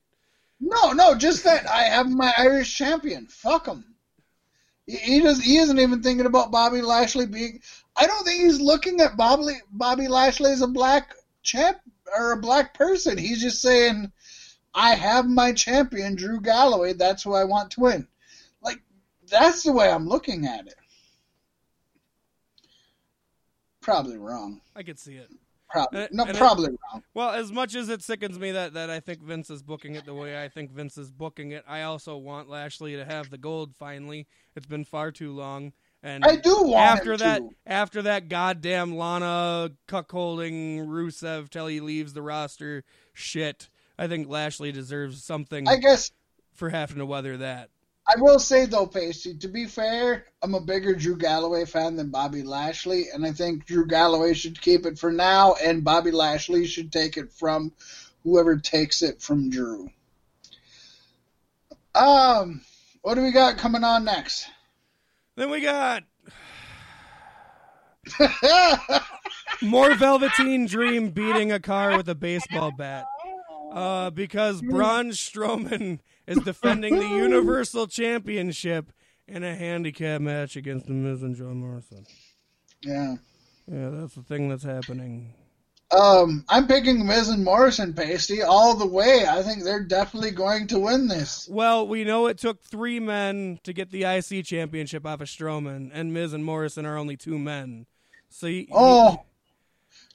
No, 0.60 0.91
no, 0.91 1.15
just 1.15 1.44
that 1.45 1.68
I 1.68 1.86
have 1.86 2.07
my 2.07 2.32
Irish 2.38 2.78
champion. 2.78 3.26
Fuck 3.26 3.65
him. 3.65 3.84
He, 4.86 4.98
he 4.98 5.19
does. 5.22 5.41
He 5.44 5.57
isn't 5.57 5.80
even 5.80 6.03
thinking 6.03 6.28
about 6.28 6.52
Bobby 6.52 6.82
Lashley 6.82 7.26
being. 7.26 7.61
I 7.98 8.06
don't 8.07 8.24
think 8.24 8.44
he's 8.44 8.61
looking 8.61 9.02
at 9.02 9.18
Bobby 9.18 9.53
Bobby 9.72 10.07
Lashley 10.07 10.52
as 10.52 10.61
a 10.61 10.68
black 10.68 11.15
champ 11.44 11.78
or 12.18 12.32
a 12.34 12.38
black 12.38 12.74
person. 12.74 13.18
He's 13.18 13.41
just 13.41 13.61
saying, 13.61 14.11
I 14.74 14.94
have 14.95 15.26
my 15.28 15.52
champion, 15.53 16.15
Drew 16.15 16.40
Galloway. 16.40 16.94
That's 16.94 17.24
who 17.24 17.34
I 17.34 17.44
want 17.44 17.72
to 17.72 17.82
win. 17.82 18.07
Like 18.61 18.82
that's 19.30 19.64
the 19.64 19.74
way 19.74 19.90
I'm 19.90 20.07
looking 20.07 20.45
at 20.45 20.68
it. 20.68 20.76
Probably 23.82 24.18
wrong. 24.18 24.61
I 24.76 24.84
could 24.84 24.99
see 24.99 25.15
it. 25.15 25.30
Probably 25.69 26.02
And- 26.03 26.14
no, 26.14 26.24
and 26.24 26.36
it- 26.36 26.40
probably 26.40 26.69
wrong. 26.69 27.03
Well, 27.14 27.32
as 27.32 27.52
much 27.52 27.76
as 27.76 27.90
it 27.90 28.02
sickens 28.02 28.40
me 28.40 28.52
that, 28.52 28.74
that 28.74 28.90
I 28.90 28.99
think 28.99 29.22
Vince 29.22 29.49
is 29.49 29.61
booking 29.64 29.95
it 29.95 30.06
the 30.06 30.14
way 30.14 30.41
I 30.41 30.48
think 30.49 30.72
Vince 30.72 30.98
is 30.98 31.11
booking 31.11 31.52
it, 31.52 31.64
I 31.68 31.82
also 31.84 32.15
want 32.18 32.49
Lashley 32.49 32.95
to 32.95 33.06
have 33.06 33.30
the 33.30 33.38
gold 33.38 33.76
finally. 33.76 34.28
It's 34.56 34.65
been 34.65 34.86
far 34.86 35.11
too 35.11 35.34
long. 35.34 35.74
And 36.07 36.23
I 36.23 36.38
do 36.38 36.63
want 36.63 36.99
after 36.99 37.17
that 37.17 37.39
to. 37.39 37.49
after 37.65 38.01
that 38.03 38.29
goddamn 38.29 38.95
Lana 38.95 39.71
cuckolding 39.89 40.88
Rusev 40.88 41.49
till 41.49 41.67
he 41.67 41.81
leaves 41.81 42.13
the 42.13 42.21
roster 42.21 42.85
shit, 43.13 43.67
I 43.99 44.07
think 44.07 44.29
Lashley 44.29 44.71
deserves 44.71 45.21
something 45.21 45.67
I 45.67 45.75
guess 45.75 46.11
for 46.53 46.69
having 46.69 46.99
to 46.99 47.05
weather 47.05 47.35
that. 47.38 47.71
I 48.07 48.21
will 48.21 48.39
say 48.39 48.65
though, 48.65 48.88
Pasty, 48.88 49.35
to 49.35 49.49
be 49.49 49.65
fair, 49.65 50.27
I'm 50.41 50.53
a 50.53 50.61
bigger 50.61 50.95
Drew 50.95 51.17
Galloway 51.17 51.65
fan 51.65 51.97
than 51.97 52.09
Bobby 52.09 52.41
Lashley, 52.41 53.07
and 53.13 53.25
I 53.25 53.34
think 53.34 53.65
Drew 53.65 53.85
Galloway 53.85 54.34
should 54.34 54.61
keep 54.61 54.85
it 54.85 54.97
for 54.97 55.11
now, 55.11 55.55
and 55.61 55.84
Bobby 55.84 56.11
Lashley 56.11 56.65
should 56.67 56.93
take 56.93 57.17
it 57.17 57.34
from 57.34 57.73
whoever 58.23 58.55
takes 58.55 59.01
it 59.01 59.21
from 59.21 59.49
Drew. 59.49 59.89
Um, 61.93 62.61
what 63.01 63.15
do 63.15 63.23
we 63.23 63.34
got 63.34 63.57
coming 63.57 63.84
on 63.84 64.05
next? 64.05 64.47
Then 65.38 65.51
we 65.51 65.61
got 65.61 66.03
more 69.61 69.93
Velveteen 69.95 70.65
Dream 70.65 71.09
beating 71.11 71.51
a 71.51 71.59
car 71.59 71.95
with 71.95 72.09
a 72.09 72.15
baseball 72.15 72.72
bat. 72.76 73.05
Uh, 73.72 74.09
because 74.09 74.61
Braun 74.61 75.11
Strowman 75.11 75.99
is 76.26 76.39
defending 76.39 76.95
the 76.95 77.07
Universal 77.09 77.88
Championship 77.88 78.91
in 79.27 79.43
a 79.43 79.55
handicap 79.55 80.22
match 80.22 80.55
against 80.55 80.88
The 80.88 80.93
Miz 80.93 81.22
and 81.22 81.35
John 81.35 81.57
Morrison. 81.57 82.05
yeah. 82.81 83.15
Yeah, 83.69 83.89
that's 83.89 84.15
the 84.15 84.23
thing 84.23 84.47
that's 84.47 84.64
happening. 84.64 85.34
Um, 85.89 86.43
I'm 86.49 86.68
picking 86.68 87.05
Miz 87.05 87.30
and 87.30 87.45
Morrison, 87.45 87.93
Pasty, 87.93 88.41
all 88.41 88.76
the 88.76 88.85
way. 88.85 89.26
I 89.27 89.41
think 89.41 89.64
they're 89.64 89.85
definitely 89.85 90.31
going 90.31 90.68
to 90.68 90.80
win 90.80 91.07
this. 91.07 91.47
Well, 91.49 91.88
we 91.88 92.03
know 92.03 92.27
it 92.27 92.38
took 92.38 92.61
three 92.61 92.99
men 92.99 93.59
to 93.64 93.72
get 93.72 93.91
the 93.91 94.03
IC 94.03 94.45
championship 94.45 95.05
off 95.05 95.22
of 95.22 95.27
Strowman, 95.30 95.89
and 95.93 96.14
Miz 96.14 96.34
and 96.34 96.43
Morrison 96.43 96.85
are 96.85 96.97
only 96.97 97.15
two 97.15 97.39
men. 97.39 97.85
So, 98.30 98.49
Oh, 98.73 99.23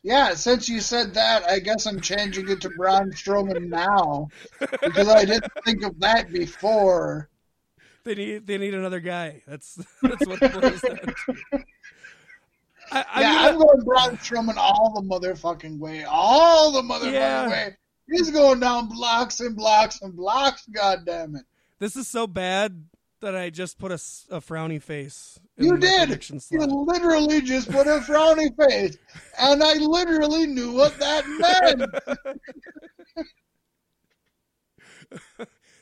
yeah. 0.03 0.35
Since 0.35 0.69
you 0.69 0.81
said 0.81 1.15
that, 1.15 1.45
I 1.45 1.59
guess 1.59 1.87
I'm 1.87 2.01
changing 2.01 2.51
it 2.51 2.61
to 2.61 2.71
Braun 2.71 3.11
Strowman 3.13 3.69
now 3.69 4.29
because 4.61 5.09
I 5.09 5.25
didn't 5.25 5.51
think 5.65 5.85
of 5.85 5.99
that 6.01 6.31
before. 6.31 7.31
they 8.05 8.15
need 8.15 8.47
they 8.47 8.59
need 8.59 8.75
another 8.75 9.01
guy. 9.01 9.43
That's 9.47 9.77
that's 10.03 10.27
what 10.27 10.43
it 10.43 10.53
boils 10.61 10.81
down. 10.83 11.65
I, 12.93 13.05
I 13.11 13.21
yeah, 13.23 13.29
mean, 13.31 13.39
I'm 13.39 13.59
going 13.59 13.81
Braun 13.85 14.17
Strowman 14.19 14.57
all 14.57 14.93
the 14.95 15.03
motherfucking 15.09 15.79
way, 15.79 16.05
all 16.05 16.73
the 16.73 16.83
motherfucking 16.83 17.13
Yeah. 17.13 17.49
way. 17.49 17.77
He's 18.11 18.31
going 18.31 18.61
down 18.61 18.89
blocks 18.89 19.41
and 19.41 19.57
blocks 19.57 20.03
and 20.03 20.15
blocks. 20.15 20.67
God 20.67 21.07
damn 21.07 21.37
it! 21.37 21.45
this 21.79 21.97
is 21.97 22.07
so 22.07 22.27
bad 22.27 22.85
that 23.21 23.35
I 23.35 23.49
just 23.51 23.79
put 23.79 23.93
a 23.93 23.95
frowny 23.95 24.83
face. 24.83 25.41
in 25.57 25.65
You 25.65 25.79
did. 25.79 26.23
You 26.51 26.61
literally 26.61 27.41
just 27.41 27.71
put 27.71 27.87
a 27.87 28.01
frowny 28.01 28.51
face, 28.69 28.99
and 29.39 29.63
I 29.63 29.75
literally 29.75 30.47
knew 30.47 30.73
what 30.73 30.99
that 30.99 31.25
meant. 31.65 31.91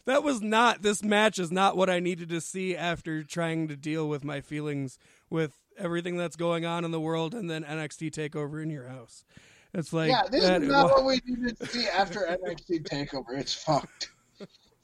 that 0.04 0.22
was 0.22 0.40
not 0.40 0.82
this 0.82 1.02
match 1.02 1.38
is 1.38 1.50
not 1.50 1.76
what 1.76 1.90
I 1.90 1.98
needed 2.00 2.28
to 2.28 2.40
see 2.40 2.76
after 2.76 3.22
trying 3.24 3.68
to 3.68 3.76
deal 3.76 4.08
with 4.08 4.24
my 4.24 4.40
feelings 4.40 4.98
with 5.28 5.59
everything 5.80 6.16
that's 6.16 6.36
going 6.36 6.64
on 6.64 6.84
in 6.84 6.90
the 6.90 7.00
world 7.00 7.34
and 7.34 7.48
then 7.50 7.64
NXT 7.64 8.10
takeover 8.12 8.62
in 8.62 8.70
your 8.70 8.86
house. 8.88 9.24
It's 9.72 9.92
like 9.92 10.10
yeah, 10.10 10.22
this 10.30 10.44
that- 10.44 10.62
is 10.62 10.68
not 10.72 10.90
what 10.90 11.04
we 11.04 11.20
needed 11.26 11.58
to 11.58 11.66
see 11.66 11.86
after 11.86 12.20
NXT 12.20 12.82
Takeover. 12.88 13.38
It's 13.38 13.54
fucked. 13.54 14.10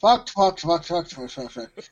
fucked, 0.00 0.30
fucked, 0.30 0.60
fucked, 0.60 0.86
fucked, 0.86 1.12
fucked, 1.12 1.32
fucked, 1.32 1.52
fucked. 1.52 1.90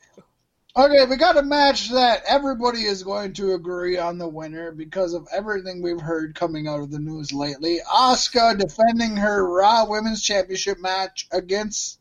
Okay, 0.77 1.05
we 1.05 1.15
got 1.15 1.37
a 1.37 1.41
match 1.41 1.89
that 1.91 2.23
everybody 2.27 2.83
is 2.83 3.01
going 3.03 3.31
to 3.33 3.53
agree 3.53 3.97
on 3.97 4.17
the 4.17 4.27
winner 4.27 4.73
because 4.73 5.13
of 5.13 5.25
everything 5.31 5.81
we've 5.81 6.01
heard 6.01 6.35
coming 6.35 6.67
out 6.67 6.81
of 6.81 6.91
the 6.91 6.99
news 6.99 7.31
lately. 7.31 7.79
Asuka 7.89 8.57
defending 8.57 9.15
her 9.15 9.49
Raw 9.49 9.85
Women's 9.87 10.21
Championship 10.21 10.77
match 10.81 11.27
against, 11.31 11.99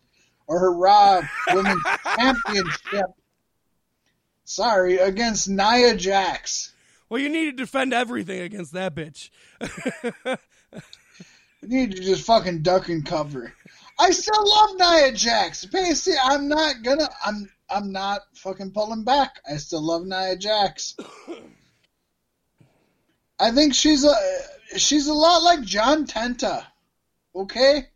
or 0.48 0.58
her 0.58 0.72
Raw 0.72 1.22
Women's 1.52 1.82
Championship. 2.16 3.06
Sorry, 4.44 4.98
against 4.98 5.48
Nia 5.48 5.94
Jax. 5.96 6.73
Well, 7.14 7.22
you 7.22 7.28
need 7.28 7.44
to 7.44 7.52
defend 7.52 7.94
everything 7.94 8.40
against 8.40 8.72
that 8.72 8.92
bitch. 8.92 9.30
You 11.62 11.68
need 11.68 11.92
to 11.92 12.02
just 12.02 12.26
fucking 12.26 12.62
duck 12.62 12.88
and 12.88 13.06
cover. 13.06 13.54
I 13.98 14.10
still 14.10 14.46
love 14.46 14.70
Nia 14.76 15.12
Jax. 15.12 15.64
Pasty, 15.64 16.10
I'm 16.22 16.48
not 16.48 16.82
gonna. 16.82 17.08
I'm. 17.24 17.48
I'm 17.70 17.92
not 17.92 18.22
fucking 18.34 18.72
pulling 18.72 19.04
back. 19.04 19.40
I 19.50 19.56
still 19.58 19.80
love 19.80 20.04
Nia 20.04 20.36
Jax. 20.36 20.96
I 23.38 23.52
think 23.52 23.74
she's 23.74 24.04
a. 24.04 24.14
She's 24.76 25.06
a 25.06 25.14
lot 25.14 25.42
like 25.44 25.62
John 25.62 26.06
Tenta. 26.06 26.66
Okay. 27.34 27.86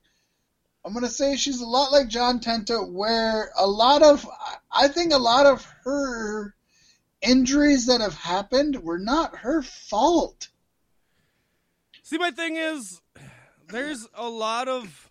I'm 0.85 0.95
gonna 0.95 1.09
say 1.09 1.35
she's 1.35 1.61
a 1.61 1.67
lot 1.67 1.91
like 1.91 2.07
John 2.09 2.39
Tenta, 2.39 2.89
where 2.91 3.51
a 3.59 3.67
lot 3.67 4.03
of. 4.03 4.27
I 4.73 4.87
think 4.87 5.13
a 5.13 5.19
lot 5.19 5.45
of 5.45 5.67
her 5.85 6.55
injuries 7.23 7.87
that 7.87 8.01
have 8.01 8.15
happened 8.15 8.83
were 8.83 8.99
not 8.99 9.39
her 9.39 9.63
fault. 9.63 10.49
See, 12.03 12.19
my 12.19 12.31
thing 12.31 12.57
is, 12.57 13.01
there's 13.69 14.09
a 14.15 14.29
lot 14.29 14.69
of, 14.69 15.11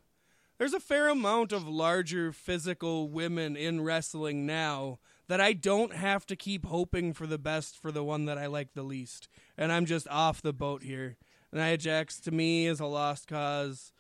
there's 0.58 0.74
a 0.74 0.80
fair 0.80 1.10
amount 1.10 1.52
of 1.52 1.68
larger 1.68 2.32
physical 2.32 3.10
women 3.10 3.56
in 3.56 3.82
wrestling 3.82 4.46
now 4.46 5.00
that 5.28 5.42
I 5.42 5.54
don't 5.54 5.94
have 5.94 6.26
to 6.28 6.36
keep 6.36 6.66
hoping 6.66 7.14
for 7.14 7.28
the 7.28 7.38
best 7.38 7.78
for 7.78 7.92
the 7.92 8.04
one 8.04 8.26
that 8.26 8.38
I 8.38 8.48
like 8.48 8.74
the 8.74 8.84
least. 8.84 9.28
And 9.58 9.72
I'm 9.72 9.86
just 9.86 10.08
off 10.08 10.42
the 10.42 10.54
boat 10.54 10.84
here. 10.84 11.18
Nia 11.52 11.78
Jax 11.78 12.20
to 12.22 12.32
me 12.32 12.66
is 12.66 12.80
a 12.80 12.86
lost 12.86 13.28
cause. 13.28 13.92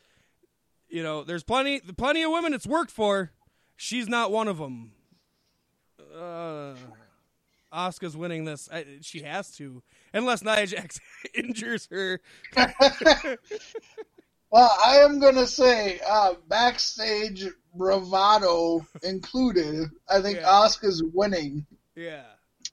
You 0.89 1.03
know, 1.03 1.23
there's 1.23 1.43
plenty, 1.43 1.81
plenty 1.81 2.23
of 2.23 2.31
women 2.31 2.53
it's 2.53 2.65
worked 2.67 2.91
for. 2.91 3.31
She's 3.75 4.07
not 4.07 4.31
one 4.31 4.47
of 4.47 4.57
them. 4.57 4.93
Uh, 6.17 6.73
Asuka's 7.77 8.17
winning 8.17 8.43
this. 8.45 8.67
I, 8.71 8.85
she 9.01 9.21
has 9.21 9.51
to, 9.57 9.83
unless 10.13 10.43
Nia 10.43 10.65
Jax 10.65 10.99
injures 11.35 11.87
her. 11.91 12.19
Well, 14.49 14.73
I 14.85 14.99
am 14.99 15.19
gonna 15.19 15.45
say 15.45 15.99
uh, 16.07 16.35
backstage 16.47 17.47
bravado 17.75 18.85
included. 19.03 19.89
I 20.09 20.21
think 20.21 20.37
Yeah. 20.39 20.47
Asuka's 20.47 21.03
winning. 21.03 21.65
Yeah. 21.95 22.23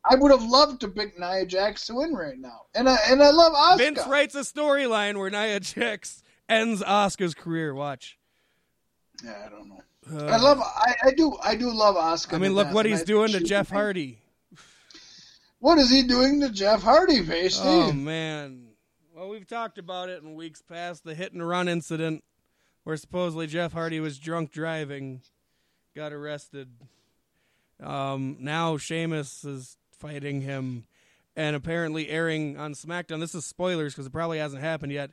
I 0.09 0.15
would 0.15 0.31
have 0.31 0.45
loved 0.45 0.83
to 0.83 0.89
pick 0.89 1.19
Nia 1.19 1.47
Jax 1.47 1.87
to 1.87 1.95
win 1.95 2.15
right 2.15 2.39
now, 2.39 2.67
and 2.75 2.89
I 2.89 2.97
and 3.09 3.23
I 3.23 3.31
love 3.31 3.55
Asuka. 3.55 3.79
Vince 3.79 4.07
writes 4.07 4.35
a 4.35 4.41
storyline 4.41 5.19
where 5.19 5.31
Nia 5.31 5.59
Jax 5.61 6.23
ends 6.49 6.83
Asuka's 6.83 7.35
career. 7.35 7.75
Watch. 7.75 8.19
Yeah, 9.25 9.35
I 9.45 9.49
don't 9.49 9.69
know. 9.69 9.83
Uh, 10.13 10.27
I 10.27 10.37
love. 10.37 10.61
I, 10.61 10.95
I 11.07 11.11
do. 11.13 11.37
I 11.43 11.57
do 11.57 11.73
love 11.73 11.97
Asuka. 11.97 12.35
I 12.35 12.39
mean, 12.39 12.55
look 12.55 12.71
what 12.73 12.87
he's 12.87 13.03
doing 13.03 13.33
to 13.33 13.41
Jeff. 13.41 13.71
Hardy. 13.71 14.21
What 15.65 15.79
is 15.79 15.89
he 15.89 16.03
doing 16.03 16.43
to 16.43 16.51
Jeff 16.51 16.83
Hardy, 16.83 17.25
Pasty? 17.25 17.63
Oh 17.65 17.91
man. 17.91 18.67
Well, 19.17 19.31
we've 19.31 19.47
talked 19.47 19.79
about 19.79 20.11
it 20.11 20.23
in 20.23 20.35
weeks 20.35 20.61
past. 20.61 21.05
The 21.05 21.15
hit 21.15 21.33
and 21.33 21.49
run 21.49 21.69
incident, 21.69 22.23
where 22.83 22.99
supposedly 22.99 23.47
Jeff 23.47 23.73
Hardy 23.73 23.99
was 23.99 24.19
drunk 24.19 24.53
driving, 24.53 25.23
got 25.97 26.13
arrested. 26.13 26.69
Um, 27.83 28.37
now 28.41 28.77
Sheamus 28.77 29.43
is 29.43 29.79
fighting 29.91 30.43
him, 30.43 30.85
and 31.35 31.57
apparently 31.57 32.11
airing 32.11 32.59
on 32.59 32.75
SmackDown. 32.75 33.21
This 33.21 33.35
is 33.35 33.47
spoilers 33.47 33.95
because 33.95 34.05
it 34.05 34.13
probably 34.13 34.41
hasn't 34.41 34.61
happened 34.61 34.93
yet, 34.93 35.13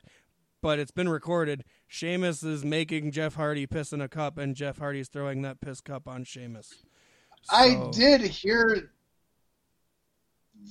but 0.60 0.78
it's 0.78 0.90
been 0.90 1.08
recorded. 1.08 1.64
Sheamus 1.88 2.42
is 2.42 2.62
making 2.62 3.12
Jeff 3.12 3.36
Hardy 3.36 3.66
piss 3.66 3.90
in 3.90 4.02
a 4.02 4.08
cup, 4.08 4.36
and 4.36 4.54
Jeff 4.54 4.76
Hardy's 4.76 5.08
throwing 5.08 5.40
that 5.40 5.62
piss 5.62 5.80
cup 5.80 6.06
on 6.06 6.24
Sheamus. 6.24 6.74
I 7.48 7.88
did 7.94 8.20
hear 8.20 8.90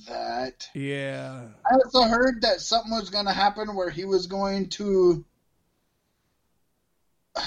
that. 0.08 0.68
Yeah. 0.74 1.48
I 1.70 1.74
also 1.74 2.02
heard 2.02 2.42
that 2.42 2.60
something 2.60 2.92
was 2.92 3.10
going 3.10 3.26
to 3.26 3.32
happen 3.32 3.74
where 3.74 3.90
he 3.90 4.04
was 4.04 4.26
going 4.26 4.68
to. 4.70 5.24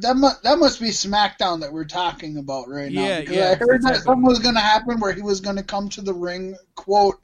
That 0.00 0.16
must 0.16 0.42
that 0.42 0.58
must 0.58 0.80
be 0.80 0.88
SmackDown 0.88 1.60
that 1.60 1.72
we're 1.72 1.86
talking 1.86 2.36
about 2.36 2.68
right 2.68 2.92
now. 2.92 3.06
Yeah, 3.06 3.20
because 3.20 3.36
yeah, 3.36 3.50
I 3.50 3.54
heard 3.54 3.82
that 3.82 4.02
something 4.02 4.22
was 4.22 4.38
going 4.38 4.54
to 4.54 4.60
happen 4.60 5.00
where 5.00 5.12
he 5.12 5.22
was 5.22 5.40
going 5.40 5.56
to 5.56 5.62
come 5.62 5.88
to 5.90 6.02
the 6.02 6.12
ring, 6.12 6.56
quote, 6.74 7.18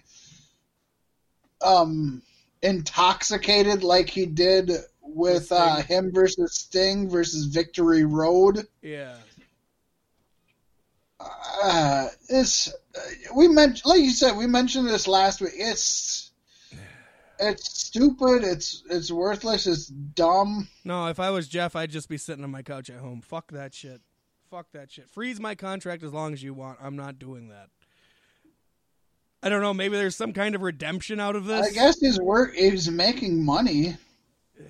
um, 1.60 2.22
intoxicated 2.62 3.84
like 3.84 4.08
he 4.08 4.24
did 4.26 4.72
with 5.14 5.50
With 5.50 5.52
uh, 5.52 5.82
him 5.82 6.10
versus 6.12 6.54
Sting 6.54 7.08
versus 7.10 7.46
Victory 7.46 8.04
Road. 8.04 8.66
Yeah. 8.80 9.16
Uh, 11.62 12.08
it's 12.28 12.68
uh, 12.68 13.00
we 13.36 13.48
mentioned, 13.48 13.86
like 13.86 14.00
you 14.00 14.10
said, 14.10 14.36
we 14.36 14.46
mentioned 14.46 14.88
this 14.88 15.06
last 15.06 15.40
week. 15.40 15.52
It's 15.54 16.30
it's 17.38 17.78
stupid. 17.78 18.44
It's 18.44 18.82
it's 18.90 19.10
worthless. 19.10 19.66
It's 19.66 19.86
dumb. 19.86 20.68
No, 20.84 21.08
if 21.08 21.20
I 21.20 21.30
was 21.30 21.48
Jeff, 21.48 21.76
I'd 21.76 21.90
just 21.90 22.08
be 22.08 22.18
sitting 22.18 22.44
on 22.44 22.50
my 22.50 22.62
couch 22.62 22.90
at 22.90 22.98
home. 22.98 23.20
Fuck 23.20 23.52
that 23.52 23.74
shit. 23.74 24.00
Fuck 24.50 24.66
that 24.72 24.90
shit. 24.90 25.08
Freeze 25.08 25.40
my 25.40 25.54
contract 25.54 26.02
as 26.02 26.12
long 26.12 26.32
as 26.32 26.42
you 26.42 26.54
want. 26.54 26.78
I'm 26.82 26.96
not 26.96 27.18
doing 27.18 27.48
that. 27.48 27.68
I 29.42 29.48
don't 29.48 29.62
know. 29.62 29.74
Maybe 29.74 29.96
there's 29.96 30.16
some 30.16 30.32
kind 30.32 30.54
of 30.54 30.62
redemption 30.62 31.18
out 31.18 31.34
of 31.34 31.46
this. 31.46 31.66
I 31.66 31.70
guess 31.72 32.00
his 32.00 32.20
work 32.20 32.54
is 32.56 32.90
making 32.90 33.44
money. 33.44 33.96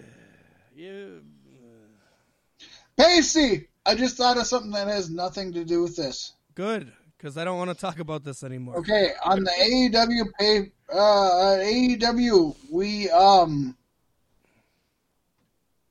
Yeah. 0.74 1.04
Pasty, 2.96 3.68
I 3.86 3.94
just 3.94 4.16
thought 4.16 4.36
of 4.36 4.46
something 4.46 4.72
that 4.72 4.88
has 4.88 5.10
nothing 5.10 5.52
to 5.52 5.64
do 5.64 5.82
with 5.82 5.96
this. 5.96 6.32
Good, 6.54 6.92
because 7.16 7.38
I 7.38 7.44
don't 7.44 7.56
want 7.56 7.70
to 7.70 7.76
talk 7.76 7.98
about 7.98 8.24
this 8.24 8.42
anymore. 8.42 8.76
Okay, 8.78 9.12
on 9.24 9.42
the 9.42 9.50
AEW 9.50 10.24
pay, 10.38 10.72
uh, 10.92 11.58
AEW, 11.62 12.54
we 12.70 13.08
um, 13.10 13.76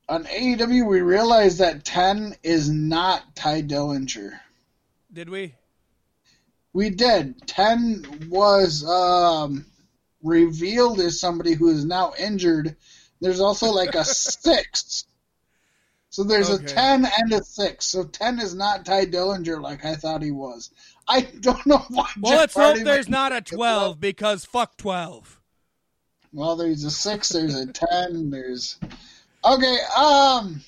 on 0.07 0.25
AEW 0.25 0.87
we 0.87 1.01
realized 1.01 1.59
that 1.59 1.83
ten 1.83 2.35
is 2.43 2.69
not 2.69 3.35
Tye 3.35 3.63
Dillinger. 3.63 4.39
Did 5.11 5.29
we? 5.29 5.55
We 6.73 6.89
did. 6.91 7.47
Ten 7.47 8.05
was 8.29 8.85
um 8.85 9.65
revealed 10.21 10.99
as 10.99 11.19
somebody 11.19 11.53
who 11.53 11.69
is 11.69 11.85
now 11.85 12.13
injured. 12.19 12.75
There's 13.19 13.39
also 13.39 13.71
like 13.71 13.95
a 13.95 14.03
six. 14.05 15.05
So 16.11 16.25
there's 16.25 16.49
Okay. 16.49 16.65
a 16.65 16.75
ten 16.75 17.05
and 17.17 17.31
a 17.31 17.43
six. 17.43 17.85
So 17.85 18.03
ten 18.03 18.37
is 18.39 18.53
not 18.53 18.85
Tye 18.85 19.05
Dillinger 19.05 19.61
like 19.61 19.85
I 19.85 19.95
thought 19.95 20.21
he 20.21 20.31
was. 20.31 20.69
I 21.07 21.21
don't 21.21 21.65
know 21.65 21.83
why. 21.89 22.09
Well, 22.19 22.33
Jeff 22.33 22.39
let's 22.41 22.53
hope 22.53 22.83
there's 22.83 23.09
not 23.09 23.31
a 23.31 23.41
12 23.41 23.99
because 23.99 24.43
fuck 24.45 24.75
12. 24.77 25.39
Well, 26.33 26.57
there's 26.57 26.83
a 26.83 26.91
six. 26.91 27.29
There's 27.29 27.55
a 27.55 27.65
ten. 27.71 28.29
There's 28.29 28.77
okay. 29.43 29.77
Um, 29.97 30.61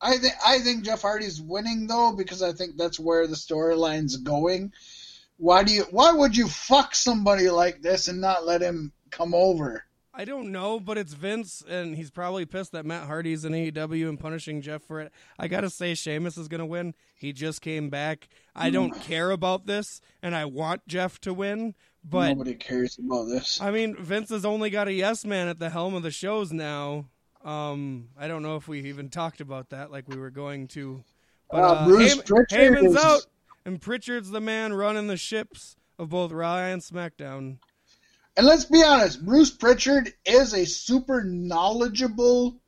I 0.00 0.16
think 0.18 0.34
I 0.44 0.58
think 0.60 0.84
Jeff 0.84 1.02
Hardy's 1.02 1.40
winning 1.40 1.86
though 1.86 2.14
because 2.16 2.42
I 2.42 2.52
think 2.52 2.76
that's 2.76 2.98
where 2.98 3.26
the 3.26 3.36
storyline's 3.36 4.16
going. 4.16 4.72
Why 5.36 5.62
do 5.62 5.72
you? 5.72 5.84
Why 5.90 6.12
would 6.12 6.36
you 6.36 6.48
fuck 6.48 6.94
somebody 6.94 7.50
like 7.50 7.82
this 7.82 8.08
and 8.08 8.20
not 8.20 8.46
let 8.46 8.62
him 8.62 8.92
come 9.10 9.34
over? 9.34 9.84
I 10.18 10.24
don't 10.24 10.50
know, 10.50 10.80
but 10.80 10.96
it's 10.96 11.12
Vince, 11.12 11.62
and 11.68 11.94
he's 11.94 12.10
probably 12.10 12.46
pissed 12.46 12.72
that 12.72 12.86
Matt 12.86 13.06
Hardy's 13.06 13.44
in 13.44 13.52
AEW 13.52 14.08
and 14.08 14.18
punishing 14.18 14.62
Jeff 14.62 14.82
for 14.82 15.00
it. 15.00 15.12
I 15.38 15.46
gotta 15.46 15.68
say, 15.68 15.94
Sheamus 15.94 16.38
is 16.38 16.48
gonna 16.48 16.64
win. 16.64 16.94
He 17.14 17.32
just 17.34 17.60
came 17.60 17.90
back. 17.90 18.28
I 18.54 18.70
don't 18.70 18.98
care 19.02 19.30
about 19.30 19.66
this, 19.66 20.00
and 20.22 20.34
I 20.34 20.46
want 20.46 20.86
Jeff 20.88 21.20
to 21.20 21.34
win. 21.34 21.74
But 22.02 22.28
Nobody 22.30 22.54
cares 22.54 22.98
about 22.98 23.24
this. 23.24 23.60
I 23.60 23.70
mean, 23.70 23.94
Vince 23.96 24.30
has 24.30 24.44
only 24.46 24.70
got 24.70 24.88
a 24.88 24.92
yes 24.92 25.24
man 25.26 25.48
at 25.48 25.58
the 25.58 25.68
helm 25.70 25.92
of 25.94 26.02
the 26.02 26.10
shows 26.10 26.52
now. 26.52 27.06
Um, 27.44 28.08
I 28.18 28.26
don't 28.28 28.42
know 28.42 28.56
if 28.56 28.68
we 28.68 28.80
even 28.84 29.08
talked 29.10 29.40
about 29.40 29.70
that, 29.70 29.90
like 29.90 30.08
we 30.08 30.16
were 30.16 30.30
going 30.30 30.68
to. 30.68 31.04
But 31.50 31.62
Uh, 31.62 31.66
uh, 31.66 31.84
Bruce 31.86 32.14
Heyman- 32.14 32.26
Pritchard 32.26 32.58
Heyman's 32.74 32.94
is- 32.96 33.04
out, 33.04 33.26
and 33.64 33.80
Pritchard's 33.80 34.30
the 34.30 34.40
man 34.40 34.72
running 34.72 35.08
the 35.08 35.16
ships 35.16 35.76
of 35.98 36.08
both 36.08 36.32
Raw 36.32 36.58
and 36.58 36.80
SmackDown. 36.80 37.58
And 38.36 38.46
let's 38.46 38.66
be 38.66 38.82
honest, 38.82 39.24
Bruce 39.24 39.50
Pritchard 39.50 40.12
is 40.26 40.52
a 40.52 40.66
super 40.66 41.24
knowledgeable 41.24 42.60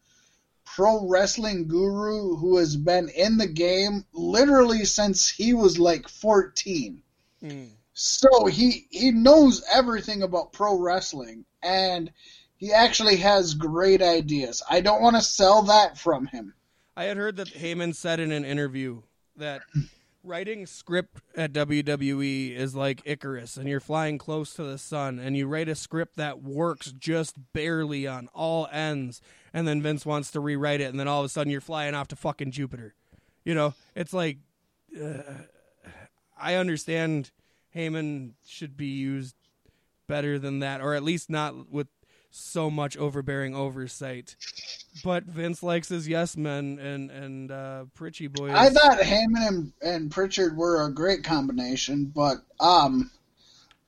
pro 0.65 1.07
wrestling 1.07 1.67
guru 1.69 2.37
who 2.37 2.57
has 2.57 2.77
been 2.77 3.09
in 3.11 3.37
the 3.37 3.47
game 3.47 4.05
literally 4.13 4.85
since 4.85 5.29
he 5.29 5.53
was 5.53 5.79
like 5.79 6.09
14. 6.09 7.03
Mm. 7.43 7.69
So 7.93 8.47
he 8.47 8.87
he 8.91 9.11
knows 9.11 9.63
everything 9.73 10.23
about 10.23 10.53
pro 10.53 10.79
wrestling 10.79 11.45
and 11.63 12.11
he 12.57 12.73
actually 12.73 13.17
has 13.17 13.55
great 13.55 14.03
ideas. 14.03 14.63
I 14.69 14.81
don't 14.81 15.03
want 15.03 15.17
to 15.17 15.23
sell 15.23 15.63
that 15.65 15.99
from 15.99 16.27
him. 16.27 16.55
I 16.97 17.05
had 17.05 17.17
heard 17.17 17.37
that 17.37 17.49
Heyman 17.49 17.95
said 17.95 18.21
in 18.21 18.33
an 18.33 18.45
interview 18.45 19.03
that 19.37 19.63
writing 20.25 20.67
script 20.67 21.21
at 21.37 21.53
WWE 21.53 22.55
is 22.57 22.75
like 22.75 23.03
Icarus, 23.05 23.57
and 23.57 23.69
you're 23.69 23.81
flying 23.81 24.19
close 24.19 24.55
to 24.55 24.65
the 24.65 24.79
sun, 24.79 25.19
and 25.19 25.37
you 25.37 25.47
write 25.47 25.69
a 25.69 25.75
script 25.75 26.17
that 26.17 26.43
works 26.43 26.93
just 26.93 27.37
barely 27.53 28.07
on 28.07 28.29
all 28.35 28.69
ends, 28.73 29.21
and 29.53 29.67
then 29.67 29.83
Vince 29.83 30.05
wants 30.05 30.31
to 30.33 30.41
rewrite 30.41 30.81
it, 30.81 30.91
and 30.91 30.99
then 30.99 31.09
all 31.09 31.21
of 31.21 31.27
a 31.27 31.29
sudden 31.29 31.51
you're 31.51 31.61
flying 31.61 31.95
off 31.95 32.09
to 32.09 32.17
fucking 32.17 32.51
Jupiter. 32.51 32.95
You 33.45 33.55
know, 33.55 33.75
it's 33.95 34.13
like 34.13 34.39
uh, 35.01 35.23
I 36.39 36.55
understand 36.55 37.31
Heyman 37.75 38.33
should 38.47 38.77
be 38.77 38.87
used 38.87 39.37
better 40.07 40.39
than 40.39 40.61
that, 40.61 40.81
or 40.81 40.95
at 40.95 41.03
least 41.03 41.31
not 41.31 41.71
with 41.71 41.89
so 42.31 42.71
much 42.71 42.97
overbearing 42.97 43.55
oversight. 43.55 44.37
But 45.05 45.25
Vince 45.25 45.63
likes 45.63 45.89
his 45.89 46.09
yes 46.09 46.37
men 46.37 46.79
and 46.79 47.11
and 47.11 47.51
uh, 47.51 47.85
Pritchie 47.95 48.27
boys. 48.27 48.53
I 48.55 48.71
thought 48.71 48.99
Heyman 48.99 49.47
and, 49.49 49.73
and 49.83 50.11
Pritchard 50.11 50.57
were 50.57 50.85
a 50.85 50.93
great 50.93 51.25
combination, 51.25 52.07
but 52.07 52.39
um, 52.59 53.11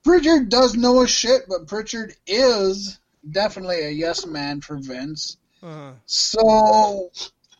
Pritchard 0.04 0.48
does 0.48 0.76
know 0.76 1.00
his 1.00 1.10
shit, 1.10 1.42
but 1.48 1.66
Pritchard 1.66 2.14
is 2.26 2.98
definitely 3.28 3.80
a 3.80 3.90
yes 3.90 4.26
man 4.26 4.60
for 4.60 4.76
Vince. 4.76 5.36
uh, 5.62 5.92
So, 6.06 7.10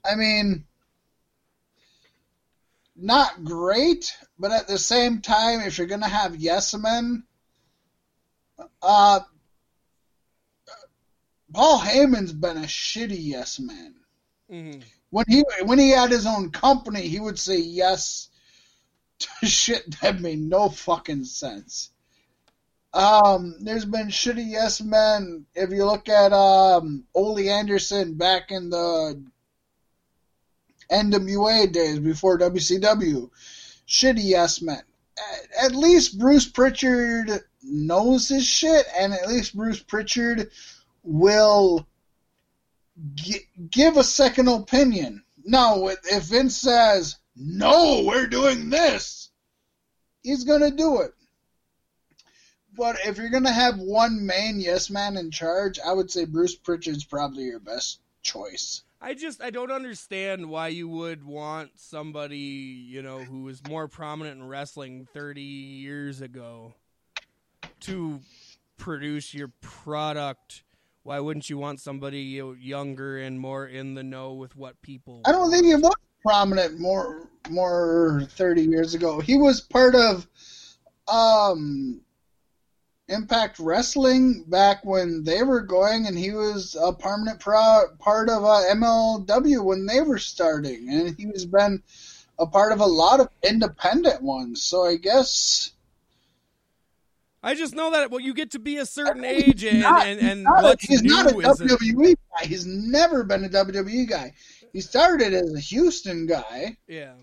I 0.04 0.14
mean, 0.14 0.64
not 2.96 3.44
great, 3.44 4.12
but 4.38 4.52
at 4.52 4.68
the 4.68 4.78
same 4.78 5.20
time, 5.20 5.60
if 5.60 5.78
you're 5.78 5.86
gonna 5.86 6.08
have 6.08 6.36
yes 6.36 6.74
men, 6.74 7.24
uh, 8.82 9.20
Paul 11.52 11.80
Heyman's 11.80 12.32
been 12.32 12.56
a 12.56 12.62
shitty 12.62 13.16
yes 13.18 13.58
man 13.58 13.94
mhm. 14.50 14.82
when 15.10 15.24
he 15.28 15.44
when 15.64 15.78
he 15.78 15.90
had 15.90 16.10
his 16.10 16.26
own 16.26 16.50
company, 16.50 17.02
he 17.02 17.20
would 17.20 17.38
say 17.38 17.58
yes 17.58 18.28
to 19.18 19.28
shit 19.46 20.00
that 20.00 20.20
made 20.20 20.40
no 20.40 20.68
fucking 20.68 21.24
sense. 21.24 21.90
Um, 22.92 23.54
there's 23.60 23.84
been 23.84 24.08
shitty 24.08 24.50
yes 24.50 24.80
men. 24.80 25.46
If 25.54 25.70
you 25.70 25.84
look 25.84 26.08
at 26.08 26.32
um, 26.32 27.04
Ole 27.14 27.48
Anderson 27.48 28.14
back 28.14 28.50
in 28.50 28.70
the 28.70 29.22
NWA 30.90 31.72
days 31.72 32.00
before 32.00 32.38
WCW, 32.38 33.30
shitty 33.86 34.24
yes 34.24 34.60
men. 34.60 34.82
At, 35.18 35.66
at 35.66 35.74
least 35.76 36.18
Bruce 36.18 36.48
Pritchard 36.48 37.44
knows 37.62 38.28
his 38.28 38.44
shit, 38.44 38.86
and 38.98 39.12
at 39.12 39.28
least 39.28 39.56
Bruce 39.56 39.80
Pritchard 39.80 40.50
will 41.02 41.86
gi- 43.14 43.46
give 43.70 43.96
a 43.96 44.04
second 44.04 44.48
opinion. 44.48 45.24
No, 45.44 45.88
if 45.88 46.24
Vince 46.24 46.56
says, 46.56 47.16
no, 47.36 48.04
we're 48.06 48.26
doing 48.26 48.70
this, 48.70 49.30
he's 50.22 50.44
going 50.44 50.60
to 50.60 50.70
do 50.70 51.00
it. 51.00 51.12
But 52.76 52.98
if 53.04 53.18
you're 53.18 53.30
going 53.30 53.44
to 53.44 53.52
have 53.52 53.78
one 53.78 54.24
main 54.26 54.60
yes 54.60 54.90
man 54.90 55.16
in 55.16 55.30
charge, 55.30 55.78
I 55.84 55.92
would 55.92 56.10
say 56.10 56.24
Bruce 56.24 56.54
Pritchard's 56.54 57.04
probably 57.04 57.44
your 57.44 57.60
best 57.60 58.00
choice. 58.22 58.82
I 59.00 59.14
just 59.14 59.42
I 59.42 59.50
don't 59.50 59.72
understand 59.72 60.50
why 60.50 60.68
you 60.68 60.86
would 60.86 61.24
want 61.24 61.70
somebody 61.76 62.36
you 62.36 63.00
know 63.00 63.20
who 63.20 63.44
was 63.44 63.66
more 63.66 63.88
prominent 63.88 64.40
in 64.40 64.46
wrestling 64.46 65.08
30 65.14 65.40
years 65.40 66.20
ago 66.20 66.74
to 67.80 68.20
produce 68.76 69.32
your 69.32 69.48
product. 69.62 70.64
Why 71.02 71.18
wouldn't 71.18 71.48
you 71.48 71.58
want 71.58 71.80
somebody 71.80 72.20
younger 72.60 73.18
and 73.18 73.40
more 73.40 73.66
in 73.66 73.94
the 73.94 74.02
know 74.02 74.34
with 74.34 74.54
what 74.54 74.80
people? 74.82 75.22
I 75.24 75.32
don't 75.32 75.50
think 75.50 75.64
he 75.64 75.74
was 75.74 75.94
prominent 76.22 76.78
more 76.78 77.28
more 77.48 78.26
30 78.30 78.62
years 78.62 78.94
ago. 78.94 79.20
He 79.20 79.36
was 79.38 79.60
part 79.60 79.94
of 79.94 80.26
um 81.08 82.02
Impact 83.10 83.58
Wrestling 83.58 84.44
back 84.46 84.84
when 84.84 85.24
they 85.24 85.42
were 85.42 85.62
going, 85.62 86.06
and 86.06 86.16
he 86.16 86.30
was 86.30 86.76
a 86.80 86.92
permanent 86.92 87.40
pro- 87.40 87.88
part 87.98 88.28
of 88.28 88.44
uh, 88.44 88.62
MLW 88.70 89.64
when 89.64 89.84
they 89.84 90.00
were 90.00 90.18
starting, 90.18 90.88
and 90.88 91.16
he's 91.18 91.44
been 91.44 91.82
a 92.38 92.46
part 92.46 92.72
of 92.72 92.80
a 92.80 92.86
lot 92.86 93.18
of 93.18 93.28
independent 93.42 94.22
ones. 94.22 94.62
So 94.62 94.84
I 94.84 94.94
guess 94.96 95.72
I 97.42 97.54
just 97.54 97.74
know 97.74 97.90
that 97.92 98.10
well, 98.10 98.20
you 98.20 98.34
get 98.34 98.50
to 98.52 98.58
be 98.58 98.76
a 98.76 98.86
certain 98.86 99.24
age, 99.24 99.64
and 99.64 99.80
not- 99.80 100.06
and, 100.06 100.20
he's 100.20 100.30
and 100.30 100.44
what's 100.44 100.84
he's 100.84 101.02
new 101.02 101.10
not 101.10 101.30
a 101.30 101.34
WWE 101.34 102.14
guy. 102.14 102.46
He's 102.46 102.66
never 102.66 103.24
been 103.24 103.44
a 103.44 103.48
WWE 103.48 104.08
guy. 104.08 104.34
He 104.72 104.80
started 104.80 105.32
as 105.32 105.52
a 105.52 105.60
Houston 105.60 106.26
guy 106.26 106.76
yeah. 106.86 107.14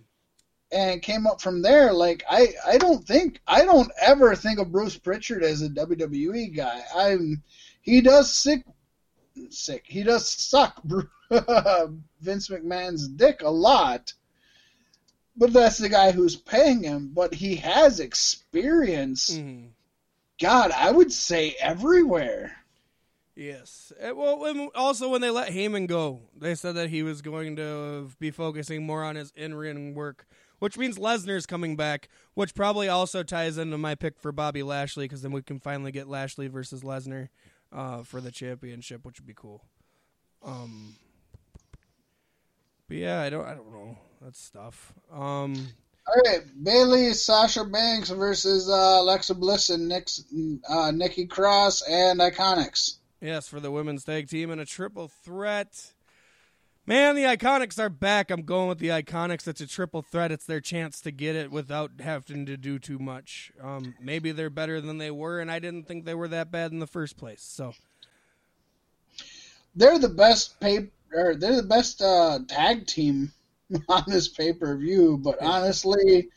and 0.71 1.01
came 1.01 1.25
up 1.27 1.39
from 1.39 1.61
there. 1.61 1.93
Like 1.93 2.23
I, 2.29 2.47
I 2.65 2.77
don't 2.77 3.05
think 3.05 3.39
I 3.47 3.63
don't 3.63 3.91
ever 4.01 4.35
think 4.35 4.59
of 4.59 4.71
Bruce 4.71 4.97
Pritchard 4.97 5.43
as 5.43 5.61
a 5.61 5.69
WWE 5.69 6.55
guy. 6.55 6.81
I'm 6.95 7.43
he 7.81 8.01
does 8.01 8.35
sick 8.35 8.63
sick. 9.49 9.83
He 9.85 10.03
does 10.03 10.27
suck 10.27 10.81
Vince 12.21 12.49
McMahon's 12.49 13.07
dick 13.07 13.41
a 13.43 13.49
lot. 13.49 14.13
But 15.39 15.53
that's 15.53 15.77
the 15.77 15.89
guy 15.89 16.11
who's 16.11 16.35
paying 16.35 16.83
him. 16.83 17.11
But 17.13 17.35
he 17.35 17.55
has 17.57 17.99
experience. 17.99 19.29
Mhm. 19.37 19.69
God, 20.39 20.71
I 20.71 20.91
would 20.91 21.11
say 21.11 21.55
everywhere. 21.59 22.55
Yes. 23.35 23.91
Uh, 24.01 24.15
Well, 24.15 24.69
also 24.73 25.09
when 25.09 25.21
they 25.21 25.29
let 25.29 25.51
Heyman 25.51 25.87
go, 25.87 26.21
they 26.35 26.55
said 26.55 26.75
that 26.75 26.89
he 26.89 27.03
was 27.03 27.21
going 27.21 27.55
to 27.57 28.09
be 28.19 28.31
focusing 28.31 28.85
more 28.85 29.03
on 29.03 29.15
his 29.15 29.31
in-ring 29.35 29.93
work, 29.93 30.25
which 30.59 30.77
means 30.77 30.97
Lesnar's 30.97 31.45
coming 31.45 31.75
back, 31.75 32.09
which 32.33 32.55
probably 32.55 32.87
also 32.87 33.21
ties 33.21 33.57
into 33.57 33.77
my 33.77 33.93
pick 33.93 34.19
for 34.19 34.31
Bobby 34.31 34.63
Lashley 34.63 35.05
because 35.05 35.21
then 35.21 35.31
we 35.31 35.43
can 35.43 35.59
finally 35.59 35.91
get 35.91 36.07
Lashley 36.07 36.47
versus 36.47 36.81
Lesnar 36.81 37.29
uh, 37.71 38.01
for 38.03 38.21
the 38.21 38.31
championship, 38.31 39.05
which 39.05 39.19
would 39.19 39.27
be 39.27 39.35
cool. 39.35 39.63
Um, 40.43 40.95
but 42.87 42.97
yeah, 42.97 43.21
I 43.21 43.29
don't, 43.29 43.45
I 43.45 43.53
don't 43.53 43.71
know. 43.71 43.97
That's 44.21 44.41
stuff. 44.41 44.93
Um, 45.11 45.67
All 46.07 46.21
right, 46.25 46.41
Bayley, 46.63 47.13
Sasha 47.13 47.65
Banks 47.65 48.09
versus 48.09 48.69
uh, 48.69 48.99
Alexa 49.01 49.35
Bliss 49.35 49.69
and 49.69 49.89
Nick's, 49.89 50.23
uh, 50.69 50.91
Nikki 50.91 51.25
Cross 51.25 51.81
and 51.81 52.21
Iconics. 52.21 52.95
Yes, 53.19 53.47
for 53.49 53.59
the 53.59 53.71
women's 53.71 54.05
tag 54.05 54.29
team 54.29 54.49
and 54.49 54.61
a 54.61 54.65
triple 54.65 55.09
threat. 55.09 55.91
Man, 56.85 57.15
the 57.15 57.23
Iconics 57.23 57.77
are 57.77 57.89
back. 57.89 58.31
I'm 58.31 58.43
going 58.43 58.69
with 58.69 58.79
the 58.79 58.87
Iconics. 58.87 59.45
It's 59.49 59.59
a 59.59 59.67
triple 59.67 60.01
threat. 60.01 60.31
It's 60.31 60.45
their 60.45 60.61
chance 60.61 61.01
to 61.01 61.11
get 61.11 61.35
it 61.35 61.51
without 61.51 61.91
having 61.99 62.45
to 62.45 62.55
do 62.55 62.79
too 62.79 62.99
much. 62.99 63.51
Um, 63.61 63.93
maybe 64.01 64.31
they're 64.31 64.49
better 64.49 64.79
than 64.79 64.99
they 64.99 65.11
were, 65.11 65.41
and 65.41 65.51
I 65.51 65.59
didn't 65.59 65.87
think 65.87 66.05
they 66.05 66.15
were 66.15 66.29
that 66.29 66.49
bad 66.51 66.71
in 66.71 66.79
the 66.79 66.87
first 66.87 67.17
place. 67.17 67.41
So, 67.41 67.73
They're 69.75 69.99
the 69.99 70.07
best 70.07 70.57
pay, 70.61 70.87
or 71.13 71.35
they're 71.35 71.57
the 71.57 71.67
best 71.67 72.01
uh, 72.01 72.39
tag 72.47 72.87
team 72.87 73.33
on 73.89 74.03
this 74.07 74.27
pay 74.27 74.53
per 74.53 74.77
view. 74.77 75.17
But 75.17 75.41
honestly, 75.41 76.29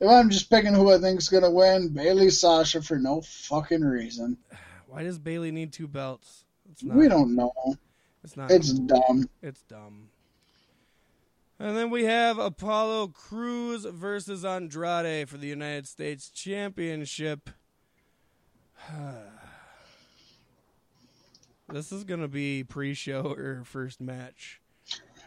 if 0.00 0.08
I'm 0.08 0.30
just 0.30 0.50
picking 0.50 0.74
who 0.74 0.92
I 0.92 0.98
think 0.98 1.20
is 1.20 1.28
gonna 1.28 1.50
win, 1.50 1.88
Bayley, 1.90 2.30
Sasha 2.30 2.82
for 2.82 2.98
no 2.98 3.20
fucking 3.22 3.82
reason. 3.82 4.36
why 4.88 5.02
does 5.02 5.18
Bayley 5.18 5.50
need 5.50 5.72
two 5.72 5.88
belts? 5.88 6.44
Not. 6.82 6.96
We 6.96 7.08
don't 7.08 7.34
know. 7.34 7.52
It's 8.24 8.36
not. 8.36 8.50
It's 8.50 8.70
dumb. 8.70 9.28
It's 9.42 9.62
dumb. 9.62 10.08
And 11.58 11.74
then 11.76 11.88
we 11.88 12.04
have 12.04 12.38
Apollo 12.38 13.08
Crews 13.08 13.86
versus 13.86 14.44
Andrade 14.44 15.28
for 15.28 15.38
the 15.38 15.46
United 15.46 15.88
States 15.88 16.28
Championship. 16.28 17.48
this 21.72 21.92
is 21.92 22.04
going 22.04 22.20
to 22.20 22.28
be 22.28 22.62
pre 22.62 22.92
show 22.92 23.34
or 23.38 23.62
first 23.64 24.02
match. 24.02 24.60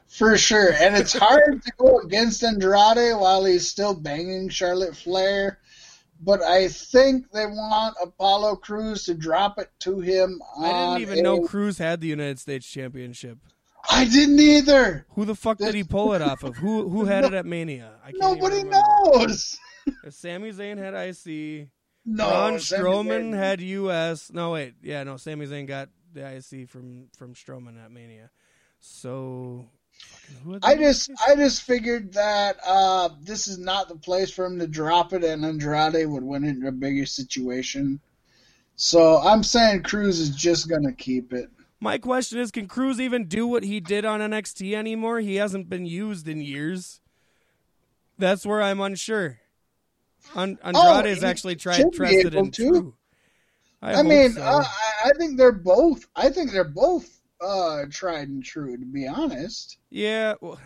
For 0.10 0.38
sure. 0.38 0.74
And 0.74 0.96
it's 0.98 1.14
hard 1.14 1.64
to 1.64 1.72
go 1.78 2.00
against 2.00 2.44
Andrade 2.44 3.16
while 3.18 3.46
he's 3.46 3.70
still 3.70 3.94
banging 3.94 4.50
Charlotte 4.50 4.96
Flair. 4.96 5.60
But 6.22 6.42
I 6.42 6.68
think 6.68 7.32
they 7.32 7.46
want 7.46 7.96
Apollo 8.02 8.58
Crews 8.58 9.06
to 9.06 9.14
drop 9.14 9.58
it 9.60 9.70
to 9.82 10.00
him. 10.00 10.42
I 10.60 10.98
didn't 10.98 11.02
even 11.02 11.20
a- 11.20 11.22
know 11.22 11.42
Crews 11.48 11.78
had 11.78 12.02
the 12.02 12.08
United 12.08 12.40
States 12.40 12.68
Championship. 12.68 13.38
I 13.90 14.04
didn't 14.04 14.40
either. 14.40 15.06
Who 15.12 15.24
the 15.24 15.36
fuck 15.36 15.58
did 15.60 15.74
he 15.74 15.86
pull 15.86 16.14
it 16.14 16.22
off 16.22 16.44
of? 16.44 16.58
Who 16.58 16.90
who 16.90 17.06
had 17.06 17.24
it 17.24 17.34
at 17.36 17.46
Mania? 17.46 17.94
I 18.04 18.12
can't 18.12 18.22
Nobody 18.22 18.64
knows. 18.64 19.58
Sami 20.10 20.52
Zayn 20.52 20.78
had 20.78 20.94
IC. 20.94 21.70
No, 22.06 22.28
Braun 22.28 22.54
Strowman 22.56 23.36
had 23.36 23.62
US. 23.62 24.32
No, 24.32 24.52
wait. 24.52 24.74
Yeah, 24.82 25.04
no. 25.04 25.18
Sami 25.18 25.46
Zayn 25.46 25.68
got 25.68 25.90
the 26.12 26.26
IC 26.38 26.68
from 26.70 27.10
from 27.16 27.36
Strowman 27.36 27.84
at 27.84 27.92
Mania. 27.92 28.32
So, 28.80 29.66
fucking 30.02 30.38
who 30.44 30.54
had 30.54 30.62
the 30.62 30.68
I 30.68 30.76
just, 30.76 31.12
I 31.28 31.36
just 31.36 31.64
figured 31.64 32.14
that 32.14 32.58
uh, 32.66 33.10
this 33.22 33.48
is 33.48 33.58
not 33.58 33.90
the 33.90 33.96
place 33.96 34.32
for 34.32 34.46
him 34.46 34.60
to 34.60 34.68
drop 34.68 35.14
it, 35.14 35.24
and 35.24 35.46
Andrade 35.46 36.08
would 36.08 36.24
win 36.24 36.44
it 36.44 36.58
in 36.58 36.66
a 36.66 36.72
bigger 36.72 37.06
situation. 37.06 38.00
So 38.76 39.20
I'm 39.20 39.44
saying 39.44 39.84
Crews 39.84 40.20
is 40.20 40.30
just 40.30 40.70
gonna 40.70 40.94
keep 40.94 41.34
it. 41.34 41.50
My 41.82 41.98
question 41.98 42.40
is, 42.40 42.52
can 42.52 42.68
Crews 42.68 43.00
even 43.00 43.26
do 43.26 43.48
what 43.48 43.64
he 43.64 43.80
did 43.80 44.06
on 44.06 44.20
NXT 44.20 44.74
anymore? 44.74 45.20
He 45.20 45.36
hasn't 45.36 45.70
been 45.70 45.86
used 45.86 46.28
in 46.28 46.42
years. 46.42 47.00
That's 48.18 48.46
where 48.46 48.62
I'm 48.62 48.82
unsure. 48.82 49.40
An- 50.36 50.60
Andrade's 50.64 51.22
he 51.22 51.26
actually 51.26 51.56
tried 51.56 51.76
should 51.76 51.92
be 51.92 51.98
trusted 51.98 52.34
able 52.34 52.40
and 52.40 52.54
to. 52.54 52.70
true. 52.70 52.94
I, 53.82 53.96
I, 53.96 54.04
mean, 54.04 54.34
so. 54.34 54.42
uh, 54.42 54.64
I 54.66 55.10
I 55.10 55.12
think 55.18 55.38
they're 55.38 55.52
both. 55.52 56.06
I 56.16 56.30
think 56.30 56.52
they're 56.52 56.66
both 56.66 57.19
uh, 57.42 57.86
tried 57.90 58.30
and 58.30 58.44
true. 58.44 58.78
To 58.78 58.86
be 58.86 59.08
honest, 59.08 59.78
Yeah. 59.90 60.36
Well, 60.42 60.60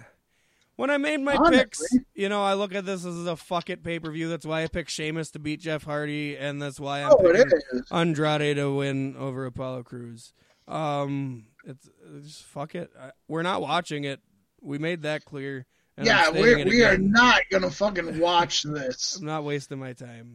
when 0.75 0.89
I 0.89 0.97
made 0.97 1.21
my 1.21 1.35
Honestly. 1.35 1.57
picks, 1.59 1.81
you 2.15 2.29
know, 2.29 2.41
I 2.41 2.55
look 2.55 2.73
at 2.73 2.85
this 2.85 3.05
as 3.05 3.25
a 3.25 3.35
fuck 3.35 3.69
it 3.69 3.83
pay 3.83 3.99
per 3.99 4.11
view. 4.11 4.29
That's 4.29 4.45
why 4.45 4.63
I 4.63 4.67
picked 4.67 4.89
Sheamus 4.89 5.31
to 5.31 5.39
beat 5.39 5.59
Jeff 5.59 5.83
Hardy, 5.83 6.35
and 6.35 6.61
that's 6.61 6.79
why 6.79 7.03
I'm 7.03 7.11
oh, 7.11 7.31
picking. 7.31 7.83
Andrade 7.91 8.55
to 8.57 8.73
win 8.73 9.15
over 9.17 9.45
Apollo 9.45 9.83
Crews. 9.83 10.33
Um, 10.67 11.45
it's, 11.65 11.89
it's 12.15 12.27
just 12.27 12.43
fuck 12.43 12.75
it. 12.75 12.91
I, 12.99 13.11
we're 13.27 13.43
not 13.43 13.61
watching 13.61 14.03
it. 14.03 14.19
We 14.61 14.77
made 14.77 15.03
that 15.03 15.25
clear. 15.25 15.65
Yeah, 16.01 16.31
we 16.31 16.63
we 16.63 16.83
are 16.83 16.97
not 16.97 17.41
gonna 17.51 17.69
fucking 17.69 18.19
watch 18.19 18.63
this. 18.63 19.17
I'm 19.19 19.27
not 19.27 19.43
wasting 19.43 19.77
my 19.77 19.93
time. 19.93 20.33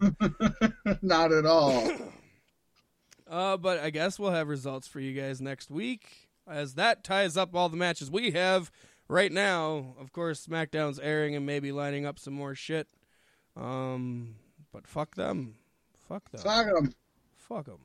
not 1.02 1.32
at 1.32 1.46
all. 1.46 1.90
Uh, 3.30 3.58
but 3.58 3.78
I 3.78 3.90
guess 3.90 4.18
we'll 4.18 4.30
have 4.30 4.48
results 4.48 4.88
for 4.88 5.00
you 5.00 5.12
guys 5.12 5.38
next 5.38 5.70
week, 5.70 6.27
as 6.50 6.74
that 6.74 7.04
ties 7.04 7.36
up 7.36 7.54
all 7.54 7.68
the 7.68 7.76
matches 7.76 8.10
we 8.10 8.30
have 8.32 8.70
right 9.08 9.32
now. 9.32 9.94
Of 9.98 10.12
course, 10.12 10.46
SmackDown's 10.46 10.98
airing 10.98 11.34
and 11.36 11.44
maybe 11.46 11.72
lining 11.72 12.06
up 12.06 12.18
some 12.18 12.34
more 12.34 12.54
shit. 12.54 12.88
Um, 13.56 14.36
but 14.72 14.86
fuck 14.86 15.14
them, 15.16 15.54
fuck 16.08 16.30
them, 16.30 16.40
Fuck 16.42 16.66
'em. 16.66 16.94
fuck 17.36 17.64
them. 17.66 17.78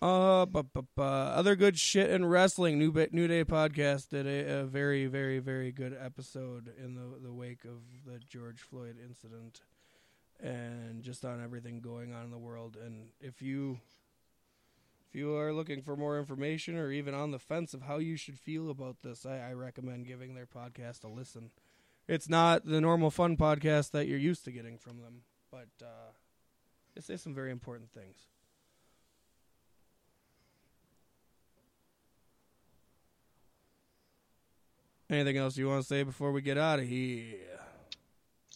Uh, 0.00 0.46
but, 0.46 0.66
but, 0.72 0.86
but 0.96 1.02
other 1.32 1.54
good 1.54 1.78
shit 1.78 2.10
in 2.10 2.24
wrestling. 2.26 2.78
New 2.78 2.90
Ba- 2.90 3.08
New 3.12 3.28
Day 3.28 3.44
podcast 3.44 4.08
did 4.08 4.26
a, 4.26 4.60
a 4.60 4.64
very, 4.64 5.06
very, 5.06 5.38
very 5.38 5.70
good 5.70 5.96
episode 6.00 6.72
in 6.82 6.94
the 6.96 7.18
the 7.22 7.32
wake 7.32 7.64
of 7.64 7.82
the 8.04 8.18
George 8.28 8.62
Floyd 8.62 8.96
incident, 9.04 9.60
and 10.40 11.02
just 11.02 11.24
on 11.24 11.40
everything 11.42 11.80
going 11.80 12.12
on 12.12 12.24
in 12.24 12.30
the 12.32 12.38
world. 12.38 12.76
And 12.84 13.10
if 13.20 13.42
you 13.42 13.78
if 15.12 15.18
you 15.18 15.36
are 15.36 15.52
looking 15.52 15.82
for 15.82 15.94
more 15.94 16.18
information 16.18 16.74
or 16.74 16.90
even 16.90 17.12
on 17.12 17.32
the 17.32 17.38
fence 17.38 17.74
of 17.74 17.82
how 17.82 17.98
you 17.98 18.16
should 18.16 18.38
feel 18.38 18.70
about 18.70 18.96
this, 19.02 19.26
I, 19.26 19.50
I 19.50 19.52
recommend 19.52 20.06
giving 20.06 20.34
their 20.34 20.46
podcast 20.46 21.04
a 21.04 21.08
listen. 21.08 21.50
It's 22.08 22.30
not 22.30 22.64
the 22.64 22.80
normal 22.80 23.10
fun 23.10 23.36
podcast 23.36 23.90
that 23.90 24.08
you're 24.08 24.18
used 24.18 24.46
to 24.46 24.52
getting 24.52 24.78
from 24.78 25.02
them, 25.02 25.24
but 25.50 25.68
uh, 25.82 26.12
they 26.94 27.02
say 27.02 27.18
some 27.18 27.34
very 27.34 27.50
important 27.50 27.92
things. 27.92 28.28
Anything 35.10 35.36
else 35.36 35.58
you 35.58 35.68
want 35.68 35.82
to 35.82 35.86
say 35.86 36.04
before 36.04 36.32
we 36.32 36.40
get 36.40 36.56
out 36.56 36.78
of 36.78 36.88
here? 36.88 37.36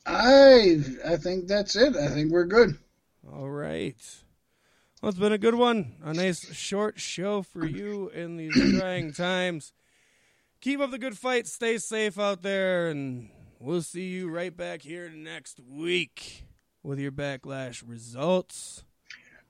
I 0.06 0.78
I 1.06 1.16
think 1.16 1.48
that's 1.48 1.76
it. 1.76 1.96
I 1.96 2.08
think 2.08 2.32
we're 2.32 2.46
good. 2.46 2.78
All 3.30 3.50
right. 3.50 3.96
Well, 5.06 5.10
it's 5.12 5.20
been 5.20 5.30
a 5.30 5.38
good 5.38 5.54
one. 5.54 5.92
A 6.02 6.12
nice 6.12 6.52
short 6.52 6.98
show 6.98 7.42
for 7.42 7.64
you 7.64 8.08
in 8.08 8.36
these 8.36 8.52
trying 8.80 9.12
times. 9.12 9.72
Keep 10.60 10.80
up 10.80 10.90
the 10.90 10.98
good 10.98 11.16
fight. 11.16 11.46
Stay 11.46 11.78
safe 11.78 12.18
out 12.18 12.42
there, 12.42 12.88
and 12.88 13.30
we'll 13.60 13.82
see 13.82 14.08
you 14.08 14.28
right 14.28 14.56
back 14.56 14.82
here 14.82 15.08
next 15.08 15.60
week 15.60 16.48
with 16.82 16.98
your 16.98 17.12
backlash 17.12 17.84
results. 17.86 18.82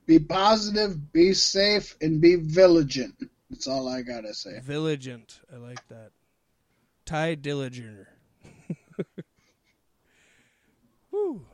Be 0.05 0.19
positive, 0.19 1.11
be 1.11 1.33
safe, 1.33 1.97
and 2.03 2.21
be 2.21 2.35
vigilant. 2.35 3.15
That's 3.49 3.67
all 3.67 3.89
I 3.89 4.03
gotta 4.03 4.35
say. 4.35 4.61
Vigilant. 4.63 5.41
I 5.51 5.57
like 5.57 5.89
that. 5.89 6.11
Ty 7.07 7.37
diligent. 7.37 8.07
Woo. 11.11 11.47